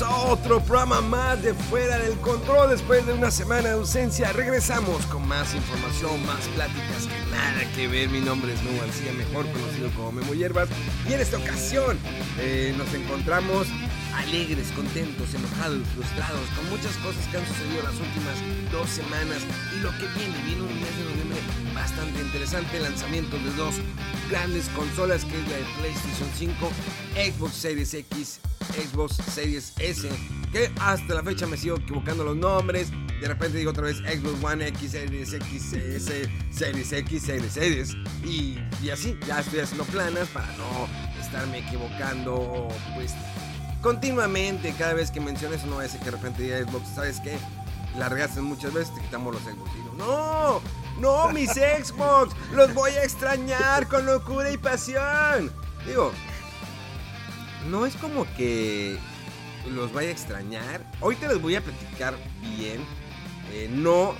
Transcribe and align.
Otro 0.00 0.60
programa 0.60 1.00
más 1.00 1.42
de 1.42 1.54
Fuera 1.54 1.98
del 1.98 2.16
Control. 2.20 2.70
Después 2.70 3.04
de 3.04 3.14
una 3.14 3.32
semana 3.32 3.70
de 3.70 3.74
ausencia, 3.74 4.32
regresamos 4.32 5.04
con 5.06 5.26
más 5.26 5.54
información, 5.54 6.24
más 6.24 6.46
pláticas 6.54 7.06
que 7.08 7.30
nada 7.32 7.72
que 7.74 7.88
ver. 7.88 8.08
Mi 8.08 8.20
nombre 8.20 8.54
es 8.54 8.62
Memo 8.62 8.80
García, 8.80 9.12
mejor 9.12 9.50
conocido 9.50 9.90
como 9.96 10.12
Memo 10.12 10.34
Hierbas. 10.34 10.68
Y 11.08 11.14
en 11.14 11.20
esta 11.20 11.38
ocasión 11.38 11.98
eh, 12.38 12.72
nos 12.78 12.94
encontramos 12.94 13.66
alegres, 14.14 14.70
contentos, 14.70 15.34
enojados, 15.34 15.80
frustrados, 15.94 16.48
con 16.56 16.70
muchas 16.70 16.96
cosas 16.98 17.26
que 17.26 17.38
han 17.38 17.46
sucedido 17.46 17.82
las 17.82 17.94
últimas 17.94 18.36
dos 18.70 18.88
semanas. 18.88 19.42
Y 19.76 19.80
lo 19.80 19.90
que 19.98 20.06
viene, 20.14 20.38
viene 20.44 20.62
un 20.62 20.80
mes 20.80 20.96
de 20.96 21.04
noviembre 21.04 21.38
bastante 21.78 22.20
interesante. 22.20 22.80
Lanzamiento 22.80 23.36
de 23.38 23.52
dos 23.54 23.76
grandes 24.28 24.68
consolas, 24.70 25.24
que 25.24 25.40
es 25.40 25.48
la 25.48 25.56
de 25.56 25.64
PlayStation 25.78 26.28
5, 26.36 26.70
Xbox 27.14 27.54
Series 27.54 27.94
X 27.94 28.40
Xbox 28.74 29.16
Series 29.16 29.72
S, 29.78 30.08
que 30.52 30.70
hasta 30.80 31.14
la 31.14 31.22
fecha 31.22 31.46
me 31.46 31.56
sigo 31.56 31.76
equivocando 31.76 32.24
los 32.24 32.36
nombres. 32.36 32.90
De 33.20 33.26
repente 33.26 33.58
digo 33.58 33.70
otra 33.70 33.84
vez 33.84 33.98
Xbox 33.98 34.44
One 34.44 34.66
X, 34.68 34.92
Series 34.92 35.32
X, 35.32 35.72
S, 35.72 36.30
Series 36.50 36.92
X, 36.92 37.22
Series 37.22 37.52
Series. 37.52 37.94
Y, 38.24 38.58
y 38.82 38.90
así, 38.90 39.18
ya 39.26 39.40
estoy 39.40 39.60
haciendo 39.60 39.84
planas 39.84 40.28
para 40.28 40.46
no 40.56 40.88
estarme 41.20 41.58
equivocando, 41.58 42.68
pues 42.94 43.14
continuamente. 43.82 44.74
Cada 44.78 44.94
vez 44.94 45.10
que 45.10 45.20
menciones 45.20 45.64
no 45.64 45.80
es 45.82 45.92
que 45.92 46.04
de 46.04 46.10
repente 46.12 46.42
diga 46.42 46.58
Xbox, 46.58 46.88
¿sabes 46.94 47.20
qué? 47.20 47.36
La 47.96 48.08
regaste 48.08 48.40
muchas 48.40 48.72
veces, 48.72 48.94
te 48.94 49.00
quitamos 49.00 49.34
los 49.34 49.42
Xbox. 49.42 49.70
Y 49.72 49.76
digo, 49.76 49.94
no, 49.96 50.60
no, 51.00 51.30
mis 51.32 51.50
Xbox, 51.50 52.34
los 52.54 52.74
voy 52.74 52.90
a 52.92 53.04
extrañar 53.04 53.86
con 53.88 54.06
locura 54.06 54.50
y 54.50 54.56
pasión. 54.56 55.52
Digo, 55.86 56.12
no 57.70 57.86
es 57.86 57.94
como 57.96 58.26
que 58.36 58.98
los 59.70 59.92
vaya 59.92 60.08
a 60.08 60.12
extrañar. 60.12 60.84
Hoy 61.00 61.16
te 61.16 61.28
les 61.28 61.40
voy 61.40 61.56
a 61.56 61.62
platicar 61.62 62.16
bien. 62.56 62.84
Eh, 63.52 63.68
no, 63.70 64.14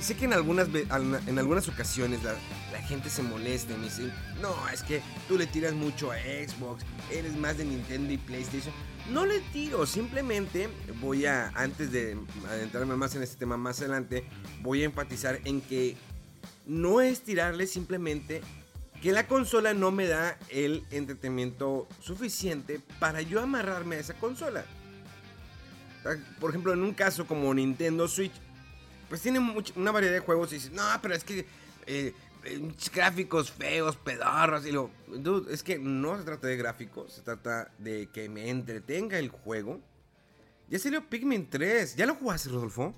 sé 0.00 0.16
que 0.16 0.24
en 0.24 0.32
algunas, 0.32 0.68
en 0.68 1.38
algunas 1.38 1.68
ocasiones 1.68 2.22
la, 2.22 2.34
la, 2.72 2.82
gente 2.82 3.08
se 3.08 3.22
molesta 3.22 3.72
y 3.72 3.76
me 3.76 3.84
dice, 3.84 4.10
no, 4.40 4.54
es 4.72 4.82
que 4.82 5.02
tú 5.28 5.38
le 5.38 5.46
tiras 5.46 5.72
mucho 5.72 6.12
a 6.12 6.16
Xbox, 6.16 6.84
eres 7.10 7.36
más 7.36 7.56
de 7.56 7.64
Nintendo 7.64 8.12
y 8.12 8.18
PlayStation. 8.18 8.74
No 9.10 9.24
le 9.24 9.40
tiro, 9.52 9.86
simplemente 9.86 10.68
voy 11.00 11.26
a, 11.26 11.48
antes 11.54 11.92
de 11.92 12.18
adentrarme 12.48 12.96
más 12.96 13.14
en 13.14 13.22
este 13.22 13.36
tema 13.36 13.56
más 13.56 13.78
adelante, 13.78 14.24
voy 14.62 14.82
a 14.82 14.86
enfatizar 14.86 15.40
en 15.44 15.60
que 15.60 15.96
no 16.66 17.00
es 17.00 17.22
tirarle 17.22 17.66
simplemente 17.66 18.42
que 19.00 19.12
la 19.12 19.26
consola 19.26 19.74
no 19.74 19.90
me 19.90 20.06
da 20.06 20.38
el 20.48 20.84
entretenimiento 20.90 21.88
suficiente 22.00 22.80
para 22.98 23.22
yo 23.22 23.40
amarrarme 23.40 23.96
a 23.96 24.00
esa 24.00 24.14
consola. 24.14 24.64
Por 26.40 26.50
ejemplo, 26.50 26.72
en 26.72 26.82
un 26.82 26.94
caso 26.94 27.26
como 27.26 27.52
Nintendo 27.52 28.08
Switch, 28.08 28.32
pues 29.08 29.20
tiene 29.20 29.40
una 29.76 29.92
variedad 29.92 30.14
de 30.14 30.20
juegos 30.20 30.52
y 30.52 30.56
dices, 30.56 30.72
no, 30.72 30.82
pero 31.02 31.14
es 31.14 31.24
que 31.24 31.46
eh, 31.86 32.14
gráficos 32.92 33.50
feos, 33.50 33.96
pedorros. 33.96 34.66
Y 34.66 34.72
lo, 34.72 34.90
es 35.50 35.62
que 35.62 35.78
no 35.78 36.16
se 36.16 36.24
trata 36.24 36.46
de 36.46 36.56
gráficos, 36.56 37.12
se 37.12 37.22
trata 37.22 37.70
de 37.78 38.08
que 38.08 38.28
me 38.28 38.48
entretenga 38.48 39.18
el 39.18 39.28
juego. 39.28 39.80
Ya 40.68 40.78
salió 40.78 41.08
Pikmin 41.08 41.48
3, 41.48 41.96
¿ya 41.96 42.06
lo 42.06 42.14
jugaste, 42.14 42.48
Rodolfo? 42.48 42.94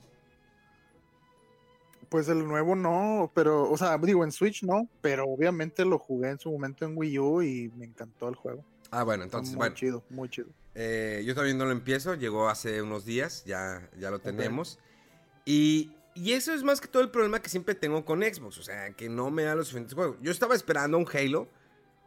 Pues 2.08 2.28
el 2.28 2.46
nuevo 2.46 2.74
no, 2.74 3.30
pero, 3.34 3.70
o 3.70 3.76
sea, 3.76 3.98
digo, 3.98 4.24
en 4.24 4.32
Switch 4.32 4.62
no, 4.62 4.88
pero 5.02 5.24
obviamente 5.26 5.84
lo 5.84 5.98
jugué 5.98 6.30
en 6.30 6.38
su 6.38 6.50
momento 6.50 6.86
en 6.86 6.96
Wii 6.96 7.18
U 7.18 7.42
y 7.42 7.70
me 7.76 7.84
encantó 7.84 8.28
el 8.28 8.34
juego. 8.34 8.64
Ah, 8.90 9.02
bueno, 9.02 9.24
entonces, 9.24 9.54
muy 9.54 9.58
bueno. 9.58 9.74
chido, 9.74 10.04
muy 10.08 10.28
chido. 10.28 10.48
Eh, 10.74 11.22
yo 11.26 11.34
todavía 11.34 11.54
no 11.54 11.64
lo 11.64 11.72
empiezo, 11.72 12.14
llegó 12.14 12.48
hace 12.48 12.80
unos 12.80 13.04
días, 13.04 13.44
ya, 13.44 13.88
ya 13.98 14.10
lo 14.10 14.20
tenemos. 14.20 14.78
Y, 15.44 15.90
y, 16.14 16.32
eso 16.32 16.54
es 16.54 16.62
más 16.62 16.80
que 16.80 16.88
todo 16.88 17.02
el 17.02 17.10
problema 17.10 17.42
que 17.42 17.48
siempre 17.48 17.74
tengo 17.74 18.04
con 18.04 18.22
Xbox, 18.22 18.58
o 18.58 18.62
sea, 18.62 18.92
que 18.92 19.08
no 19.08 19.30
me 19.30 19.42
da 19.42 19.54
los 19.54 19.68
suficientes 19.68 19.94
juegos. 19.94 20.16
Yo 20.22 20.30
estaba 20.30 20.54
esperando 20.54 20.96
un 20.96 21.06
Halo. 21.12 21.48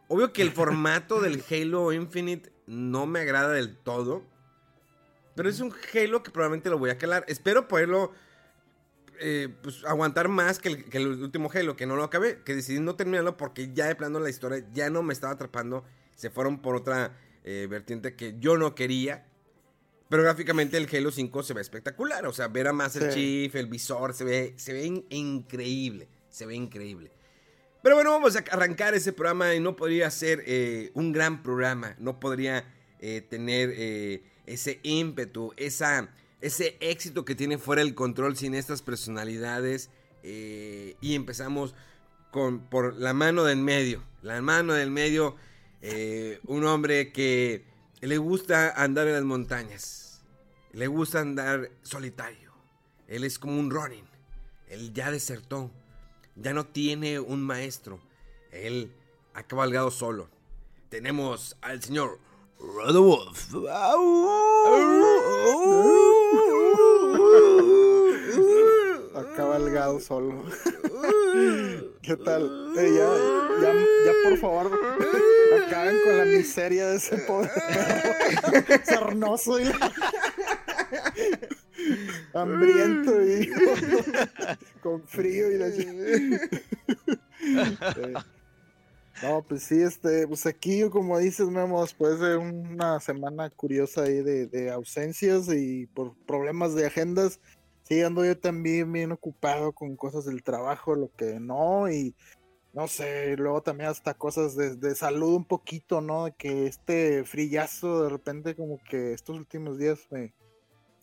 Obvio 0.08 0.34
que 0.34 0.42
el 0.42 0.52
formato 0.54 1.22
del 1.22 1.44
Halo 1.50 1.92
Infinite 1.92 2.52
no 2.66 3.06
me 3.06 3.20
agrada 3.20 3.50
del 3.50 3.78
todo, 3.78 4.24
pero 5.36 5.50
es 5.50 5.60
un 5.60 5.74
Halo 5.94 6.24
que 6.24 6.32
probablemente 6.32 6.70
lo 6.70 6.80
voy 6.80 6.90
a 6.90 6.98
calar. 6.98 7.26
Espero 7.28 7.68
poderlo 7.68 8.14
eh, 9.24 9.50
pues, 9.62 9.84
aguantar 9.86 10.30
más 10.30 10.58
que 10.58 10.70
el, 10.70 10.86
que 10.86 10.98
el, 10.98 11.08
último 11.08 11.50
Halo, 11.54 11.76
que 11.76 11.86
no 11.86 11.96
lo 11.96 12.04
acabé, 12.04 12.42
que 12.44 12.56
decidí 12.56 12.80
no 12.80 12.96
terminarlo 12.96 13.38
porque 13.38 13.72
ya 13.72 13.86
de 13.86 13.96
plano 13.96 14.20
la 14.20 14.30
historia 14.30 14.66
ya 14.74 14.90
no 14.90 15.04
me 15.04 15.14
estaba 15.14 15.34
atrapando, 15.34 15.86
se 16.16 16.32
fueron 16.32 16.62
por 16.62 16.76
otra 16.76 17.16
eh, 17.44 17.68
vertiente 17.70 18.16
que 18.16 18.36
yo 18.40 18.58
no 18.58 18.74
quería. 18.74 19.28
Pero 20.10 20.24
gráficamente 20.24 20.76
el 20.78 20.90
Halo 20.92 21.12
5 21.12 21.44
se 21.44 21.54
ve 21.54 21.62
espectacular, 21.62 22.26
o 22.26 22.34
sea, 22.34 22.48
ver 22.48 22.68
a 22.68 22.74
Master 22.74 23.14
sí. 23.14 23.20
Chief, 23.46 23.56
el 23.56 23.68
visor, 23.68 24.14
se 24.14 24.24
ve, 24.24 24.54
se 24.58 24.74
ve 24.74 24.86
in 24.86 25.06
increíble, 25.10 26.10
se 26.30 26.46
ve 26.46 26.56
increíble. 26.56 27.12
Pero 27.82 27.96
bueno, 27.96 28.12
vamos 28.12 28.36
a 28.36 28.40
arrancar 28.52 28.94
ese 28.94 29.14
programa 29.14 29.54
y 29.56 29.60
no 29.60 29.76
podría 29.76 30.12
ser 30.12 30.44
eh, 30.48 30.92
un 30.96 31.14
gran 31.14 31.44
programa, 31.44 31.96
no 31.98 32.20
podría 32.20 32.66
tener 33.30 34.22
ese 34.46 34.80
ímpetu, 34.84 35.54
esa 35.58 36.14
ese 36.42 36.78
éxito 36.80 37.24
que 37.24 37.36
tiene 37.36 37.58
fuera 37.58 37.84
del 37.84 37.96
control 37.96 38.36
sin 38.36 38.54
estas 38.54 38.82
personalidades. 38.82 39.90
Eh, 40.24 40.96
y 41.02 41.16
empezamos 41.16 41.74
con, 42.32 42.60
por 42.60 42.96
la 42.96 43.14
mano 43.14 43.44
del 43.44 43.58
medio. 43.58 44.04
La 44.22 44.42
mano 44.42 44.74
del 44.74 44.92
medio, 44.92 45.36
eh, 45.82 46.40
un 46.46 46.66
hombre 46.66 47.12
que 47.12 47.66
le 48.02 48.18
gusta 48.18 48.72
andar 48.72 49.08
en 49.08 49.14
las 49.14 49.24
montañas. 49.24 50.24
Le 50.74 50.88
gusta 50.88 51.20
andar 51.20 51.72
solitario. 51.82 52.52
Él 53.08 53.24
es 53.24 53.38
como 53.38 53.60
un 53.60 53.70
Ronin. 53.70 54.06
Él 54.68 54.94
ya 54.94 55.12
desertó. 55.12 55.72
Ya 56.36 56.54
no 56.54 56.66
tiene 56.66 57.20
un 57.20 57.42
maestro. 57.42 58.00
Él 58.52 58.94
ha 59.34 59.44
cabalgado 59.44 59.92
solo. 59.92 60.30
Tenemos 60.90 61.58
al 61.62 61.84
señor 61.84 62.20
Rodolf. 62.58 63.54
Ha 69.14 69.36
cabalgado 69.36 70.00
solo. 70.00 70.44
¿Qué 72.02 72.16
tal? 72.16 72.74
Eh, 72.78 72.92
ya, 72.98 73.10
ya, 73.62 73.74
ya, 73.74 74.14
por 74.24 74.38
favor, 74.38 74.72
acaben 75.66 75.98
con 76.06 76.18
la 76.18 76.26
miseria 76.26 76.88
de 76.88 76.96
ese 76.96 77.18
pobre 77.20 77.50
perro 78.52 78.82
sarnoso 78.86 79.60
y 79.60 79.66
la... 79.66 79.92
hambriento 82.34 83.22
y 83.22 83.50
con 84.82 85.06
frío 85.08 85.52
y 85.52 85.58
la... 85.58 85.68
No, 89.24 89.46
pues 89.48 89.64
sí, 89.64 89.82
este, 89.82 90.28
pues 90.28 90.46
aquí, 90.46 90.90
como 90.90 91.20
dices, 91.20 91.48
Memo, 91.48 91.82
después 91.82 92.20
de 92.20 92.38
una 92.38 93.00
semana 93.00 93.50
curiosa 93.50 94.04
ahí 94.04 94.24
de, 94.24 94.48
de 94.48 94.72
ausencias 94.72 95.48
y 95.50 95.86
por 95.88 96.16
problemas 96.26 96.74
de 96.74 96.88
agendas, 96.88 97.40
sí, 97.92 98.02
ando 98.04 98.24
yo 98.24 98.38
también 98.40 98.90
bien 98.94 99.12
ocupado 99.12 99.74
con 99.74 99.98
cosas 99.98 100.24
del 100.24 100.44
trabajo, 100.44 100.96
lo 100.96 101.12
que 101.18 101.42
no, 101.42 101.92
y 101.92 102.16
no 102.74 102.88
sé, 102.88 103.36
luego 103.36 103.62
también 103.64 103.90
hasta 103.90 104.14
cosas 104.14 104.56
de, 104.56 104.78
de 104.78 104.96
salud 104.96 105.36
un 105.36 105.44
poquito, 105.44 106.00
¿no? 106.00 106.24
De 106.24 106.32
que 106.32 106.68
este 106.68 107.26
frillazo 107.26 108.04
de 108.04 108.10
repente 108.10 108.56
como 108.56 108.80
que 108.90 109.12
estos 109.12 109.36
últimos 109.38 109.78
días 109.78 110.08
me, 110.10 110.34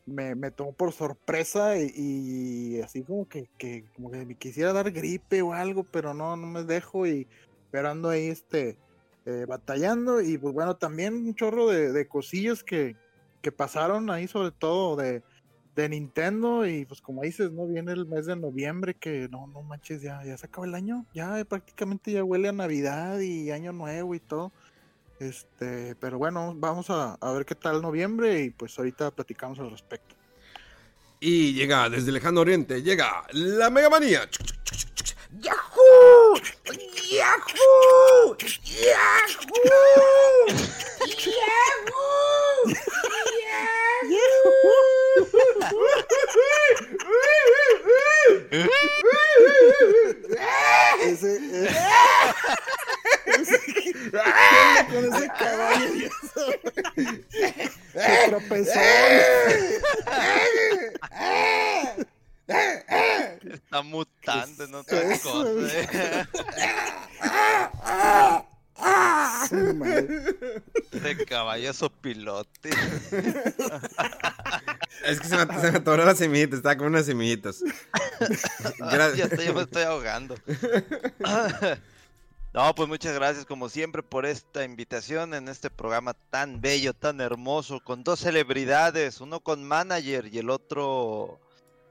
me, 0.07 0.35
me 0.35 0.51
tomó 0.51 0.73
por 0.73 0.93
sorpresa 0.93 1.77
y, 1.79 2.81
así 2.81 3.03
como 3.03 3.29
que, 3.29 3.51
que, 3.59 3.85
como 3.95 4.11
que 4.11 4.25
me 4.25 4.35
quisiera 4.37 4.73
dar 4.73 4.91
gripe 4.91 5.43
o 5.43 5.53
algo, 5.53 5.85
pero 5.85 6.15
no, 6.15 6.37
no 6.39 6.47
me 6.47 6.65
dejo 6.65 7.07
y 7.07 7.29
esperando 7.67 8.09
ahí 8.09 8.29
este 8.29 8.79
eh, 9.27 9.45
batallando 9.47 10.23
y 10.23 10.39
pues 10.39 10.55
bueno, 10.55 10.77
también 10.79 11.13
un 11.13 11.35
chorro 11.35 11.67
de, 11.67 11.93
de 11.93 12.09
cosillas 12.09 12.65
que, 12.65 12.97
que 13.43 13.53
pasaron 13.53 14.09
ahí 14.09 14.27
sobre 14.27 14.53
todo 14.53 14.97
de, 14.97 15.23
de 15.83 15.89
Nintendo 15.91 16.67
y 16.67 16.85
pues 16.85 17.01
como 17.01 17.23
dices, 17.23 17.53
¿no? 17.53 17.67
Viene 17.67 17.93
el 17.93 18.05
mes 18.07 18.27
de 18.27 18.35
noviembre 18.35 18.95
que 18.95 19.29
no, 19.31 19.47
no 19.47 19.63
manches, 19.63 20.03
ya, 20.03 20.23
ya 20.25 20.37
se 20.37 20.47
acaba 20.47 20.67
el 20.67 20.75
año, 20.75 21.07
ya 21.15 21.45
prácticamente 21.45 22.11
ya 22.13 22.25
huele 22.25 22.49
a 22.49 22.53
Navidad 22.53 23.21
y 23.21 23.51
Año 23.53 23.73
Nuevo 23.73 24.15
y 24.15 24.21
todo. 24.21 24.51
Este, 25.21 25.95
pero 25.97 26.19
bueno, 26.19 26.53
vamos 26.57 26.91
a, 26.91 27.15
a 27.15 27.33
ver 27.33 27.45
qué 27.45 27.55
tal 27.55 27.81
noviembre 27.81 28.43
y 28.43 28.51
pues 28.51 28.77
ahorita 28.79 29.11
platicamos 29.13 29.59
al 29.61 29.71
respecto. 29.71 30.15
Y 31.21 31.53
llega 31.55 31.89
desde 31.89 32.13
lejano 32.13 32.41
oriente, 32.41 32.83
llega 32.83 33.25
la 33.33 33.71
Mega 33.71 33.89
Manía. 33.91 34.29
¡Yahoo! 35.41 36.35
¡Yahoo! 37.11 38.37
¡Yahoo! 38.65 39.89
Ese, 51.03 51.37
eh, 51.37 51.69
ese- 53.27 54.11
con 54.91 55.05
ese 55.15 55.29
caballo 55.39 55.95
ya 55.95 56.11
sabes. 56.35 56.61
se 57.93 58.29
tropezó. 58.29 58.81
Está 63.53 63.83
mutando 63.83 64.65
en 64.65 64.75
otra 64.75 65.01
Eso, 65.03 65.31
cosa. 65.33 65.79
eh. 65.79 66.27
Su 69.49 69.75
madre. 69.75 70.09
De 70.93 71.25
caballo 71.27 71.73
pilote. 72.01 72.71
Es 75.05 75.21
que 75.21 75.29
se 75.29 75.37
me, 75.37 75.81
se 76.19 76.29
me 76.29 76.43
atoró 76.43 76.51
la 76.51 76.53
semillita, 76.53 76.57
estaba 76.57 76.77
con 76.77 76.87
unas 76.89 77.07
semillitas. 77.07 77.63
Gra- 78.79 79.15
ya 79.15 79.25
estoy, 79.25 79.53
me 79.53 79.63
estoy 79.63 79.83
ahogando. 79.85 80.35
No, 82.55 82.75
pues 82.75 82.89
muchas 82.89 83.15
gracias 83.15 83.45
como 83.45 83.69
siempre 83.69 84.03
por 84.03 84.25
esta 84.25 84.65
invitación 84.65 85.35
en 85.35 85.49
este 85.49 85.69
programa 85.69 86.15
tan 86.31 86.63
bello, 86.63 86.95
tan 86.95 87.21
hermoso, 87.21 87.79
con 87.85 88.03
dos 88.03 88.21
celebridades, 88.21 89.21
uno 89.21 89.41
con 89.41 89.63
manager 89.65 90.27
y 90.33 90.39
el 90.39 90.49
otro 90.49 91.39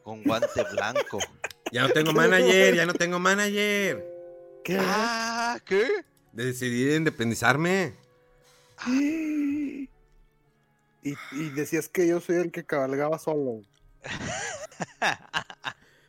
con 0.03 0.23
guante 0.23 0.63
blanco. 0.71 1.19
Ya 1.71 1.81
no 1.83 1.89
tengo 1.89 2.11
manager, 2.13 2.75
ya 2.75 2.85
no 2.85 2.93
tengo 2.93 3.19
manager. 3.19 4.03
¿Qué? 4.63 4.77
Ah, 4.79 5.59
¿qué? 5.65 5.85
Decidí 6.31 6.95
independizarme. 6.95 7.93
Y, 11.03 11.11
y 11.31 11.49
decías 11.55 11.87
que 11.87 12.07
yo 12.07 12.19
soy 12.19 12.37
el 12.37 12.51
que 12.51 12.65
cabalgaba 12.65 13.19
solo. 13.19 13.61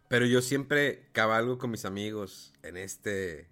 Pero 0.08 0.26
yo 0.26 0.40
siempre 0.40 1.08
cabalgo 1.12 1.58
con 1.58 1.70
mis 1.70 1.84
amigos 1.84 2.52
en 2.62 2.76
este 2.76 3.48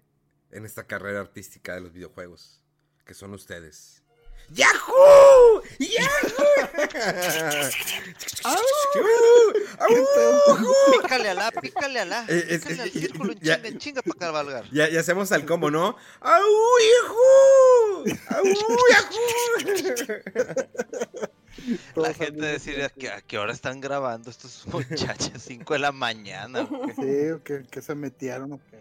en 0.51 0.65
esta 0.65 0.87
carrera 0.87 1.21
artística 1.21 1.75
de 1.75 1.81
los 1.83 1.93
videojuegos, 1.93 2.63
que 3.05 3.15
son 3.15 3.35
ustedes. 3.35 4.03
¡Yahoo! 4.51 5.63
¡Yahoo! 5.79 6.47
Pícale 11.03 11.31
a 11.31 11.35
la, 11.35 11.51
pícale 11.51 12.01
a 12.01 12.05
la. 12.05 12.25
Eh, 12.29 12.59
Pícale 12.61 12.83
al 12.83 12.91
círculo 12.91 13.33
en 13.33 13.39
chinga, 13.41 13.61
en 13.65 13.79
chinga 13.79 14.03
para 14.03 14.19
cabalgar. 14.19 14.71
Ya, 14.71 14.89
ya 14.89 15.01
hacemos 15.01 15.33
al 15.33 15.45
combo, 15.45 15.71
¿no? 15.71 15.97
¡Au, 16.21 16.43
hijo! 16.81 18.05
¡Au, 18.31 18.45
yahoo! 18.45 18.79
La 21.97 22.15
gente 22.15 22.59
tiempo. 22.59 22.95
que 22.99 23.11
a 23.11 23.21
qué 23.21 23.39
hora 23.39 23.53
están 23.53 23.81
grabando 23.81 24.31
estos 24.31 24.67
muchachos, 24.73 25.43
5 25.43 25.75
de 25.75 25.79
la 25.79 25.93
mañana. 25.93 26.67
Sí, 26.97 27.31
o 27.31 27.43
que, 27.43 27.65
que 27.71 27.83
se 27.83 27.95
metieron. 27.95 28.53
o 28.53 28.61
qué. 28.71 28.77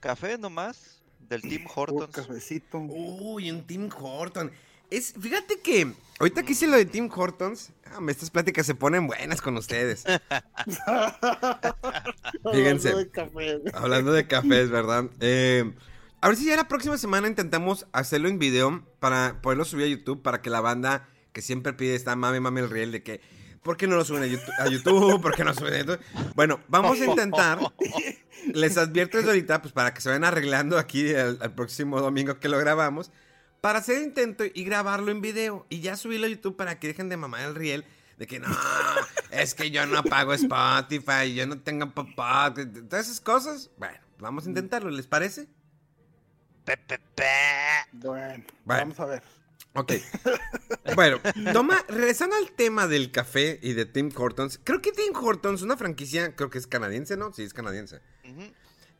Café 0.00 0.36
nomás, 0.36 1.00
del 1.30 1.40
Team 1.40 1.64
Hortons. 1.74 2.14
cafecito. 2.14 2.76
Uy, 2.78 3.50
un 3.50 3.66
Tim 3.66 3.88
Horton. 3.88 4.52
Es, 4.90 5.14
fíjate 5.18 5.60
que 5.60 5.90
ahorita 6.20 6.42
que 6.42 6.52
hice 6.52 6.66
lo 6.66 6.76
de 6.76 6.84
Tim 6.84 7.08
Hortons, 7.10 7.70
ah, 7.86 8.00
estas 8.08 8.30
pláticas 8.30 8.66
se 8.66 8.74
ponen 8.74 9.06
buenas 9.06 9.40
con 9.40 9.56
ustedes. 9.56 10.04
Fíjense. 12.52 12.90
Hablando 12.90 12.98
de 12.98 13.10
café. 13.10 13.60
Hablando 13.72 14.12
de 14.12 14.26
cafés, 14.26 14.68
¿verdad? 14.68 15.06
Eh, 15.20 15.72
a 16.24 16.28
ver 16.28 16.38
si 16.38 16.46
ya 16.46 16.56
la 16.56 16.68
próxima 16.68 16.96
semana 16.96 17.28
intentamos 17.28 17.86
hacerlo 17.92 18.30
en 18.30 18.38
video 18.38 18.82
para 18.98 19.42
poderlo 19.42 19.66
subir 19.66 19.84
a 19.84 19.88
YouTube 19.88 20.22
para 20.22 20.40
que 20.40 20.48
la 20.48 20.62
banda 20.62 21.06
que 21.34 21.42
siempre 21.42 21.74
pide 21.74 21.94
esta 21.94 22.16
mame 22.16 22.40
mame 22.40 22.62
el 22.62 22.70
riel 22.70 22.92
de 22.92 23.02
que 23.02 23.20
¿por 23.62 23.76
qué 23.76 23.86
no 23.86 23.96
lo 23.96 24.06
suben 24.06 24.22
a 24.22 24.26
YouTube? 24.26 24.54
A 24.58 24.66
YouTube? 24.66 25.20
¿Por 25.20 25.34
qué 25.34 25.44
no 25.44 25.52
suben 25.52 25.74
a 25.74 25.78
YouTube? 25.80 26.00
Bueno, 26.34 26.60
vamos 26.68 26.98
a 26.98 27.04
intentar. 27.04 27.58
Les 28.54 28.78
advierto 28.78 29.18
desde 29.18 29.28
ahorita, 29.28 29.60
pues 29.60 29.74
para 29.74 29.92
que 29.92 30.00
se 30.00 30.08
vayan 30.08 30.24
arreglando 30.24 30.78
aquí 30.78 31.14
al, 31.14 31.36
al 31.42 31.54
próximo 31.54 32.00
domingo 32.00 32.40
que 32.40 32.48
lo 32.48 32.56
grabamos, 32.56 33.12
para 33.60 33.80
hacer 33.80 33.98
el 33.98 34.04
intento 34.04 34.44
y 34.46 34.64
grabarlo 34.64 35.10
en 35.10 35.20
video 35.20 35.66
y 35.68 35.80
ya 35.80 35.94
subirlo 35.94 36.24
a 36.24 36.30
YouTube 36.30 36.56
para 36.56 36.80
que 36.80 36.86
dejen 36.86 37.10
de 37.10 37.18
mamar 37.18 37.42
el 37.42 37.54
riel 37.54 37.84
de 38.16 38.26
que 38.26 38.40
no, 38.40 38.48
es 39.30 39.54
que 39.54 39.70
yo 39.70 39.84
no 39.84 40.02
pago 40.02 40.32
Spotify, 40.32 41.34
yo 41.34 41.46
no 41.46 41.60
tengo 41.60 41.92
papá, 41.92 42.54
todas 42.54 43.08
esas 43.08 43.20
cosas. 43.20 43.70
Bueno, 43.76 43.98
vamos 44.18 44.46
a 44.46 44.48
intentarlo, 44.48 44.88
¿les 44.88 45.06
parece? 45.06 45.48
Pe, 46.64 46.76
pe, 46.76 46.98
pe. 47.14 47.24
Bueno, 47.92 48.44
Bueno. 48.64 48.80
vamos 48.82 49.00
a 49.00 49.06
ver. 49.06 49.22
Ok. 49.74 49.92
Bueno, 50.94 51.18
toma, 51.52 51.82
regresando 51.88 52.36
al 52.36 52.52
tema 52.52 52.86
del 52.86 53.10
café 53.10 53.58
y 53.62 53.72
de 53.72 53.84
Tim 53.86 54.10
Hortons, 54.14 54.60
creo 54.62 54.80
que 54.80 54.92
Tim 54.92 55.12
Hortons, 55.16 55.62
una 55.62 55.76
franquicia, 55.76 56.36
creo 56.36 56.50
que 56.50 56.58
es 56.58 56.66
canadiense, 56.68 57.16
¿no? 57.16 57.32
Sí, 57.32 57.42
es 57.42 57.52
canadiense. 57.54 58.00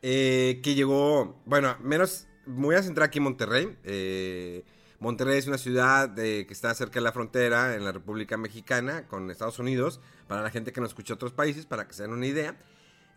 Eh, 0.01 0.59
que 0.63 0.75
llegó, 0.75 1.41
bueno, 1.45 1.77
menos, 1.81 2.27
me 2.45 2.65
voy 2.65 2.75
a 2.75 2.83
centrar 2.83 3.07
aquí 3.07 3.19
en 3.19 3.23
Monterrey. 3.25 3.77
eh, 3.83 4.63
Monterrey 4.99 5.37
es 5.37 5.47
una 5.47 5.57
ciudad 5.57 6.09
de- 6.09 6.45
que 6.47 6.53
está 6.53 6.73
cerca 6.73 6.95
de 6.95 7.01
la 7.01 7.11
frontera 7.11 7.75
en 7.75 7.85
la 7.85 7.91
República 7.91 8.35
Mexicana 8.35 9.07
con 9.07 9.29
Estados 9.29 9.59
Unidos, 9.59 10.01
para 10.27 10.41
la 10.41 10.49
gente 10.49 10.73
que 10.73 10.81
no 10.81 10.87
escucha 10.87 11.13
otros 11.13 11.31
países, 11.31 11.65
para 11.65 11.87
que 11.87 11.93
se 11.93 12.03
den 12.03 12.11
una 12.13 12.25
idea. 12.25 12.57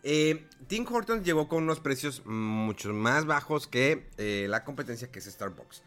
Eh, 0.03 0.47
Tim 0.67 0.85
Hortons 0.89 1.25
llegó 1.25 1.47
con 1.47 1.63
unos 1.63 1.79
precios 1.79 2.25
mucho 2.25 2.93
más 2.93 3.25
bajos 3.25 3.67
que 3.67 4.09
eh, 4.17 4.47
la 4.49 4.63
competencia 4.63 5.11
que 5.11 5.19
es 5.19 5.25
Starbucks. 5.25 5.83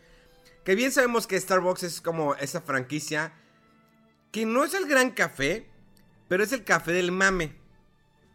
Que 0.64 0.74
bien 0.74 0.92
sabemos 0.92 1.26
que 1.26 1.40
Starbucks 1.40 1.82
es 1.82 2.00
como 2.00 2.34
esa 2.36 2.60
franquicia 2.60 3.32
que 4.30 4.46
no 4.46 4.64
es 4.64 4.74
el 4.74 4.86
gran 4.86 5.10
café, 5.10 5.66
pero 6.28 6.42
es 6.44 6.52
el 6.52 6.64
café 6.64 6.92
del 6.92 7.10
mame. 7.12 7.54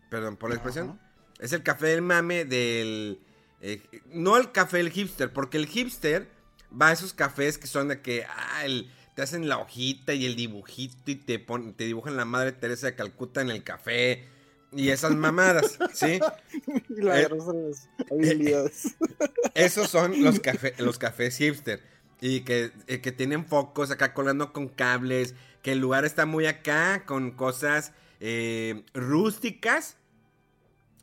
Perdón 0.09 0.37
por 0.37 0.49
la 0.49 0.55
expresión. 0.55 0.99
Es 1.39 1.53
el 1.53 1.63
café 1.63 1.87
del 1.87 2.01
mame 2.01 2.45
del... 2.45 3.19
eh, 3.61 3.81
no 4.07 4.37
el 4.37 4.51
café 4.51 4.77
del 4.77 4.89
hipster, 4.91 5.31
porque 5.31 5.57
el 5.57 5.67
hipster 5.67 6.29
va 6.69 6.89
a 6.89 6.91
esos 6.93 7.13
cafés 7.13 7.57
que 7.57 7.67
son 7.67 7.87
de 7.89 8.01
que 8.01 8.25
ah, 8.25 8.65
el- 8.65 8.91
te 9.15 9.21
hacen 9.23 9.47
la 9.49 9.57
hojita 9.57 10.13
y 10.13 10.25
el 10.25 10.35
dibujito 10.35 11.09
y 11.11 11.15
te, 11.15 11.39
pon- 11.39 11.73
te 11.73 11.85
dibujan 11.85 12.17
la 12.17 12.25
Madre 12.25 12.51
Teresa 12.51 12.85
de 12.87 12.95
Calcuta 12.95 13.41
en 13.41 13.49
el 13.49 13.63
café 13.63 14.27
y 14.71 14.89
esas 14.89 15.15
mamadas, 15.15 15.77
¿sí? 15.93 16.19
La 16.89 17.21
Eh, 17.21 17.25
grosa 17.25 17.53
de 17.53 17.69
las 17.69 17.89
habilidades. 18.11 18.95
Esos 19.53 19.89
son 19.89 20.23
los, 20.23 20.39
café, 20.39 20.73
los 20.77 20.97
cafés 20.97 21.37
hipster. 21.37 21.81
Y 22.19 22.41
que, 22.41 22.71
eh, 22.87 22.99
que 22.99 23.11
tienen 23.11 23.45
focos 23.45 23.91
acá 23.91 24.13
colando 24.13 24.51
con 24.53 24.67
cables. 24.67 25.35
Que 25.61 25.73
el 25.73 25.79
lugar 25.79 26.05
está 26.05 26.25
muy 26.25 26.45
acá 26.45 27.05
con 27.05 27.31
cosas 27.31 27.93
eh, 28.19 28.83
rústicas, 28.93 29.97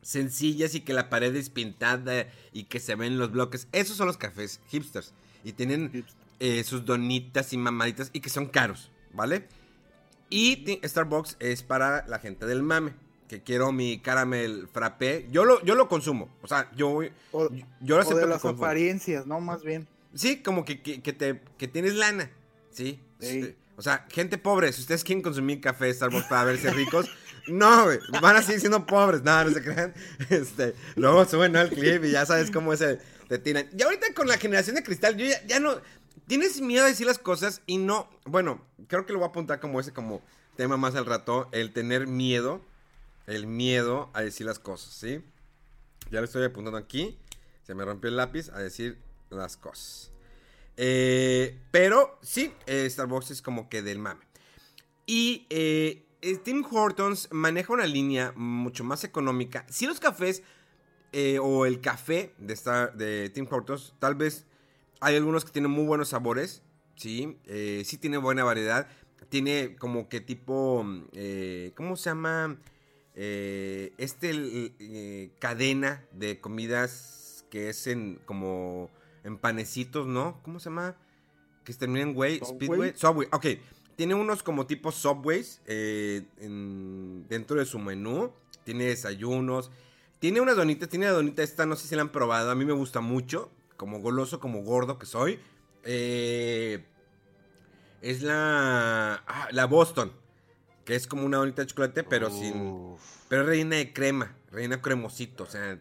sencillas 0.02 0.74
y 0.74 0.80
que 0.80 0.92
la 0.92 1.10
pared 1.10 1.34
es 1.36 1.50
pintada 1.50 2.26
y 2.52 2.64
que 2.64 2.80
se 2.80 2.94
ven 2.94 3.18
los 3.18 3.30
bloques. 3.32 3.68
Esos 3.72 3.96
son 3.96 4.06
los 4.06 4.16
cafés 4.16 4.60
hipsters. 4.68 5.12
Y 5.42 5.52
tienen 5.52 6.04
eh, 6.40 6.64
sus 6.64 6.84
donitas 6.84 7.52
y 7.52 7.58
mamaditas 7.58 8.10
y 8.12 8.20
que 8.20 8.30
son 8.30 8.46
caros, 8.46 8.90
¿vale? 9.12 9.46
Y 10.30 10.80
Starbucks 10.82 11.36
es 11.38 11.62
para 11.62 12.06
la 12.08 12.18
gente 12.18 12.46
del 12.46 12.62
mame, 12.62 12.94
que 13.34 13.42
quiero 13.42 13.72
mi 13.72 13.98
caramel 13.98 14.68
frappé, 14.72 15.26
yo 15.30 15.44
lo, 15.44 15.62
yo 15.64 15.74
lo 15.74 15.88
consumo. 15.88 16.28
O 16.42 16.48
sea, 16.48 16.70
yo, 16.76 17.00
O, 17.32 17.48
yo 17.80 17.96
lo 17.96 17.96
o 17.96 18.00
acepto 18.00 18.16
de 18.18 18.22
que 18.24 18.28
las 18.30 18.42
consumo. 18.42 18.64
apariencias, 18.64 19.26
¿no? 19.26 19.40
Más 19.40 19.62
bien. 19.62 19.88
Sí, 20.14 20.42
como 20.42 20.64
que, 20.64 20.80
que, 20.82 21.02
que 21.02 21.12
te, 21.12 21.40
que 21.58 21.66
tienes 21.66 21.94
lana, 21.94 22.30
¿sí? 22.70 23.00
Sí. 23.20 23.42
Sí. 23.42 23.56
O 23.76 23.82
sea, 23.82 24.06
gente 24.08 24.38
pobre, 24.38 24.72
si 24.72 24.82
ustedes 24.82 25.02
quieren 25.02 25.22
consumir 25.22 25.60
café 25.60 25.92
Starbucks 25.92 26.26
para 26.26 26.44
verse 26.44 26.70
ricos, 26.70 27.10
no, 27.48 27.84
güey, 27.84 27.98
van 28.22 28.36
a 28.36 28.42
seguir 28.42 28.60
siendo 28.60 28.86
pobres, 28.86 29.22
no, 29.24 29.44
no 29.44 29.50
se 29.50 29.62
crean. 29.62 29.92
Este, 30.30 30.74
luego 30.94 31.24
suben 31.24 31.56
al 31.56 31.70
clip 31.70 32.04
y 32.04 32.12
ya 32.12 32.24
sabes 32.24 32.52
cómo 32.52 32.72
es 32.72 32.80
el, 32.82 33.00
te 33.28 33.38
tiran. 33.38 33.68
Y 33.76 33.82
ahorita 33.82 34.14
con 34.14 34.28
la 34.28 34.38
generación 34.38 34.76
de 34.76 34.84
cristal, 34.84 35.16
yo 35.16 35.26
ya, 35.26 35.44
ya 35.46 35.58
no, 35.58 35.74
tienes 36.28 36.60
miedo 36.60 36.84
a 36.84 36.88
decir 36.88 37.06
las 37.06 37.18
cosas 37.18 37.62
y 37.66 37.78
no, 37.78 38.08
bueno, 38.24 38.64
creo 38.86 39.06
que 39.06 39.12
lo 39.12 39.18
voy 39.18 39.26
a 39.26 39.30
apuntar 39.30 39.58
como 39.58 39.80
ese, 39.80 39.92
como 39.92 40.22
tema 40.56 40.76
más 40.76 40.94
al 40.94 41.06
rato, 41.06 41.48
el 41.50 41.72
tener 41.72 42.06
miedo, 42.06 42.60
el 43.26 43.46
miedo 43.46 44.10
a 44.14 44.22
decir 44.22 44.46
las 44.46 44.58
cosas, 44.58 44.92
¿sí? 44.94 45.22
Ya 46.10 46.20
lo 46.20 46.26
estoy 46.26 46.44
apuntando 46.44 46.78
aquí, 46.78 47.18
se 47.62 47.74
me 47.74 47.84
rompió 47.84 48.10
el 48.10 48.16
lápiz 48.16 48.50
a 48.50 48.58
decir 48.58 48.98
las 49.30 49.56
cosas. 49.56 50.10
Eh, 50.76 51.58
pero 51.70 52.18
sí, 52.22 52.52
eh, 52.66 52.88
Starbucks 52.88 53.30
es 53.30 53.42
como 53.42 53.68
que 53.68 53.82
del 53.82 53.98
mame. 53.98 54.20
Y 55.06 55.46
eh, 55.50 56.04
eh, 56.22 56.36
Tim 56.38 56.64
Hortons 56.68 57.28
maneja 57.30 57.72
una 57.72 57.86
línea 57.86 58.32
mucho 58.36 58.84
más 58.84 59.04
económica. 59.04 59.64
Si 59.68 59.86
los 59.86 60.00
cafés 60.00 60.42
o 61.40 61.64
el 61.64 61.80
café 61.80 62.34
de, 62.38 62.54
Star- 62.54 62.96
de 62.96 63.30
Tim 63.30 63.46
Hortons, 63.48 63.94
tal 64.00 64.16
vez 64.16 64.46
hay 65.00 65.14
algunos 65.14 65.44
que 65.44 65.52
tienen 65.52 65.70
muy 65.70 65.84
buenos 65.84 66.08
sabores. 66.08 66.62
Sí, 66.96 67.38
sí 67.84 67.98
tiene 67.98 68.16
buena 68.16 68.42
variedad. 68.42 68.88
Tiene 69.28 69.76
como 69.76 70.08
que 70.08 70.20
tipo, 70.20 70.82
mm, 70.82 71.70
¿cómo 71.76 71.96
se 71.96 72.10
llama? 72.10 72.58
Eh, 73.16 73.92
este 73.98 74.32
eh, 74.80 75.30
cadena 75.38 76.04
de 76.12 76.40
comidas 76.40 77.44
que 77.50 77.68
es 77.68 77.86
en 77.86 78.20
como 78.26 78.90
en 79.22 79.38
panecitos, 79.38 80.06
¿no? 80.06 80.40
¿Cómo 80.42 80.58
se 80.58 80.64
llama? 80.70 80.96
Que 81.64 81.72
se 81.72 81.78
termina 81.78 82.02
en 82.02 82.16
way, 82.16 82.38
Subway. 82.40 82.56
Speedway, 82.56 82.92
Subway. 82.96 83.28
Ok, 83.32 83.46
tiene 83.96 84.14
unos 84.14 84.42
como 84.42 84.66
tipo 84.66 84.90
Subways 84.92 85.60
eh, 85.66 86.22
en- 86.40 87.26
dentro 87.28 87.56
de 87.58 87.64
su 87.66 87.78
menú. 87.78 88.32
Tiene 88.64 88.84
desayunos. 88.86 89.70
Tiene 90.18 90.40
unas 90.40 90.56
donitas, 90.56 90.88
tiene 90.88 91.06
la 91.06 91.12
donita 91.12 91.42
esta, 91.42 91.66
no 91.66 91.76
sé 91.76 91.86
si 91.86 91.94
la 91.94 92.02
han 92.02 92.08
probado. 92.12 92.50
A 92.50 92.54
mí 92.54 92.64
me 92.64 92.72
gusta 92.72 93.00
mucho, 93.00 93.50
como 93.76 94.00
goloso, 94.00 94.40
como 94.40 94.62
gordo 94.62 94.98
que 94.98 95.06
soy. 95.06 95.38
Eh, 95.84 96.82
es 98.02 98.22
la, 98.22 99.22
ah, 99.26 99.48
la 99.52 99.66
Boston, 99.66 100.12
que 100.84 100.94
es 100.94 101.06
como 101.06 101.24
una 101.24 101.38
donita 101.38 101.62
de 101.62 101.66
chocolate, 101.68 102.04
pero 102.04 102.30
sin... 102.30 102.96
Pero 103.28 103.42
es 103.42 103.48
rellena 103.48 103.76
de 103.76 103.92
crema, 103.92 104.36
rellena 104.50 104.80
cremosito, 104.82 105.44
o 105.44 105.46
sea, 105.46 105.78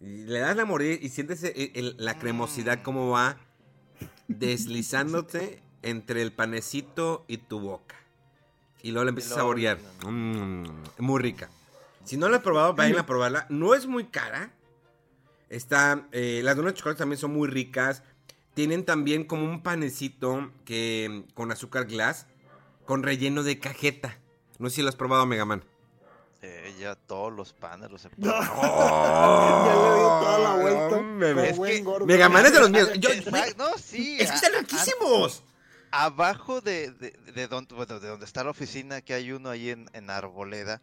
y 0.00 0.24
le 0.24 0.38
das 0.38 0.56
la 0.56 0.64
mordida 0.64 0.94
y 0.94 1.08
sientes 1.08 1.42
el- 1.42 1.72
el- 1.74 1.96
la 1.98 2.18
cremosidad 2.18 2.82
como 2.82 3.10
va 3.10 3.38
deslizándote 4.28 5.62
entre 5.82 6.22
el 6.22 6.32
panecito 6.32 7.24
y 7.28 7.38
tu 7.38 7.60
boca. 7.60 7.96
Y 8.82 8.90
luego 8.92 9.04
la 9.04 9.08
empiezas 9.10 9.32
a 9.32 9.36
saborear. 9.36 9.78
Mm, 10.06 10.64
muy 10.98 11.20
rica. 11.22 11.50
Si 12.04 12.16
no 12.16 12.28
la 12.28 12.36
has 12.38 12.42
probado, 12.42 12.74
vayan 12.74 12.98
a 13.00 13.06
probarla. 13.06 13.46
No 13.48 13.74
es 13.74 13.86
muy 13.86 14.04
cara. 14.04 14.52
Está, 15.48 16.06
eh, 16.12 16.40
las 16.44 16.56
donas 16.56 16.74
de 16.74 16.78
chocolate 16.78 16.98
también 16.98 17.18
son 17.18 17.32
muy 17.32 17.48
ricas. 17.48 18.02
Tienen 18.54 18.84
también 18.84 19.24
como 19.24 19.44
un 19.44 19.62
panecito 19.62 20.50
que 20.64 21.24
con 21.34 21.50
azúcar 21.52 21.86
glass, 21.86 22.26
con 22.84 23.02
relleno 23.02 23.42
de 23.42 23.58
cajeta. 23.58 24.18
No 24.58 24.68
sé 24.68 24.76
si 24.76 24.82
lo 24.82 24.88
has 24.88 24.96
probado, 24.96 25.26
Megaman. 25.26 25.62
Eh, 26.42 26.74
ya 26.78 26.94
todos 26.94 27.32
los 27.32 27.52
panes 27.52 27.90
los 27.90 28.04
he 28.04 28.10
probado. 28.10 28.42
ya 29.66 29.74
le 29.74 29.94
dio 29.96 30.08
toda 30.08 30.38
la 30.38 30.54
vuelta. 30.56 31.44
es 31.48 31.56
buen 31.56 31.72
que- 31.72 31.82
gordo. 31.82 32.06
Es 32.06 32.52
de 32.52 32.60
los 32.60 32.70
míos. 32.70 32.90
Yo- 32.98 33.10
Exacto, 33.10 33.54
no, 33.70 33.78
sí. 33.78 34.16
es 34.20 34.26
que 34.28 34.32
a- 34.32 34.34
están 34.36 34.54
a- 34.54 34.58
riquísimos. 34.58 35.42
abajo 35.90 36.60
de, 36.60 36.90
de, 36.92 37.10
de 37.34 37.48
donde, 37.48 37.74
bueno, 37.74 37.98
de 38.00 38.08
donde 38.08 38.26
está 38.26 38.44
la 38.44 38.50
oficina, 38.50 39.00
que 39.00 39.14
hay 39.14 39.32
uno 39.32 39.48
ahí 39.50 39.70
en, 39.70 39.88
en 39.92 40.10
Arboleda, 40.10 40.82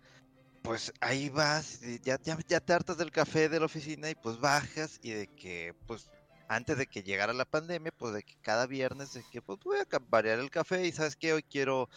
pues 0.64 0.92
ahí 1.02 1.30
vas, 1.30 1.82
y 1.84 2.00
ya, 2.00 2.18
ya, 2.24 2.38
ya 2.48 2.60
te 2.60 2.74
hartas 2.74 2.98
del 2.98 3.12
café 3.12 3.48
de 3.50 3.60
la 3.60 3.66
oficina 3.66 4.10
y 4.10 4.16
pues 4.16 4.40
bajas 4.40 5.00
y 5.04 5.12
de 5.12 5.28
que, 5.28 5.76
pues, 5.88 6.10
antes 6.48 6.78
de 6.78 6.88
que 6.88 7.04
llegara 7.04 7.34
la 7.34 7.46
pandemia, 7.46 7.92
pues 7.96 8.14
de 8.14 8.24
que 8.24 8.36
cada 8.42 8.66
viernes, 8.66 9.14
de 9.14 9.24
que 9.32 9.42
pues 9.42 9.60
voy 9.64 9.78
a 9.80 9.86
ca- 9.86 10.02
variar 10.10 10.40
el 10.40 10.50
café 10.50 10.86
y 10.86 10.92
sabes 10.92 11.16
que 11.16 11.34
hoy 11.34 11.44
quiero 11.44 11.90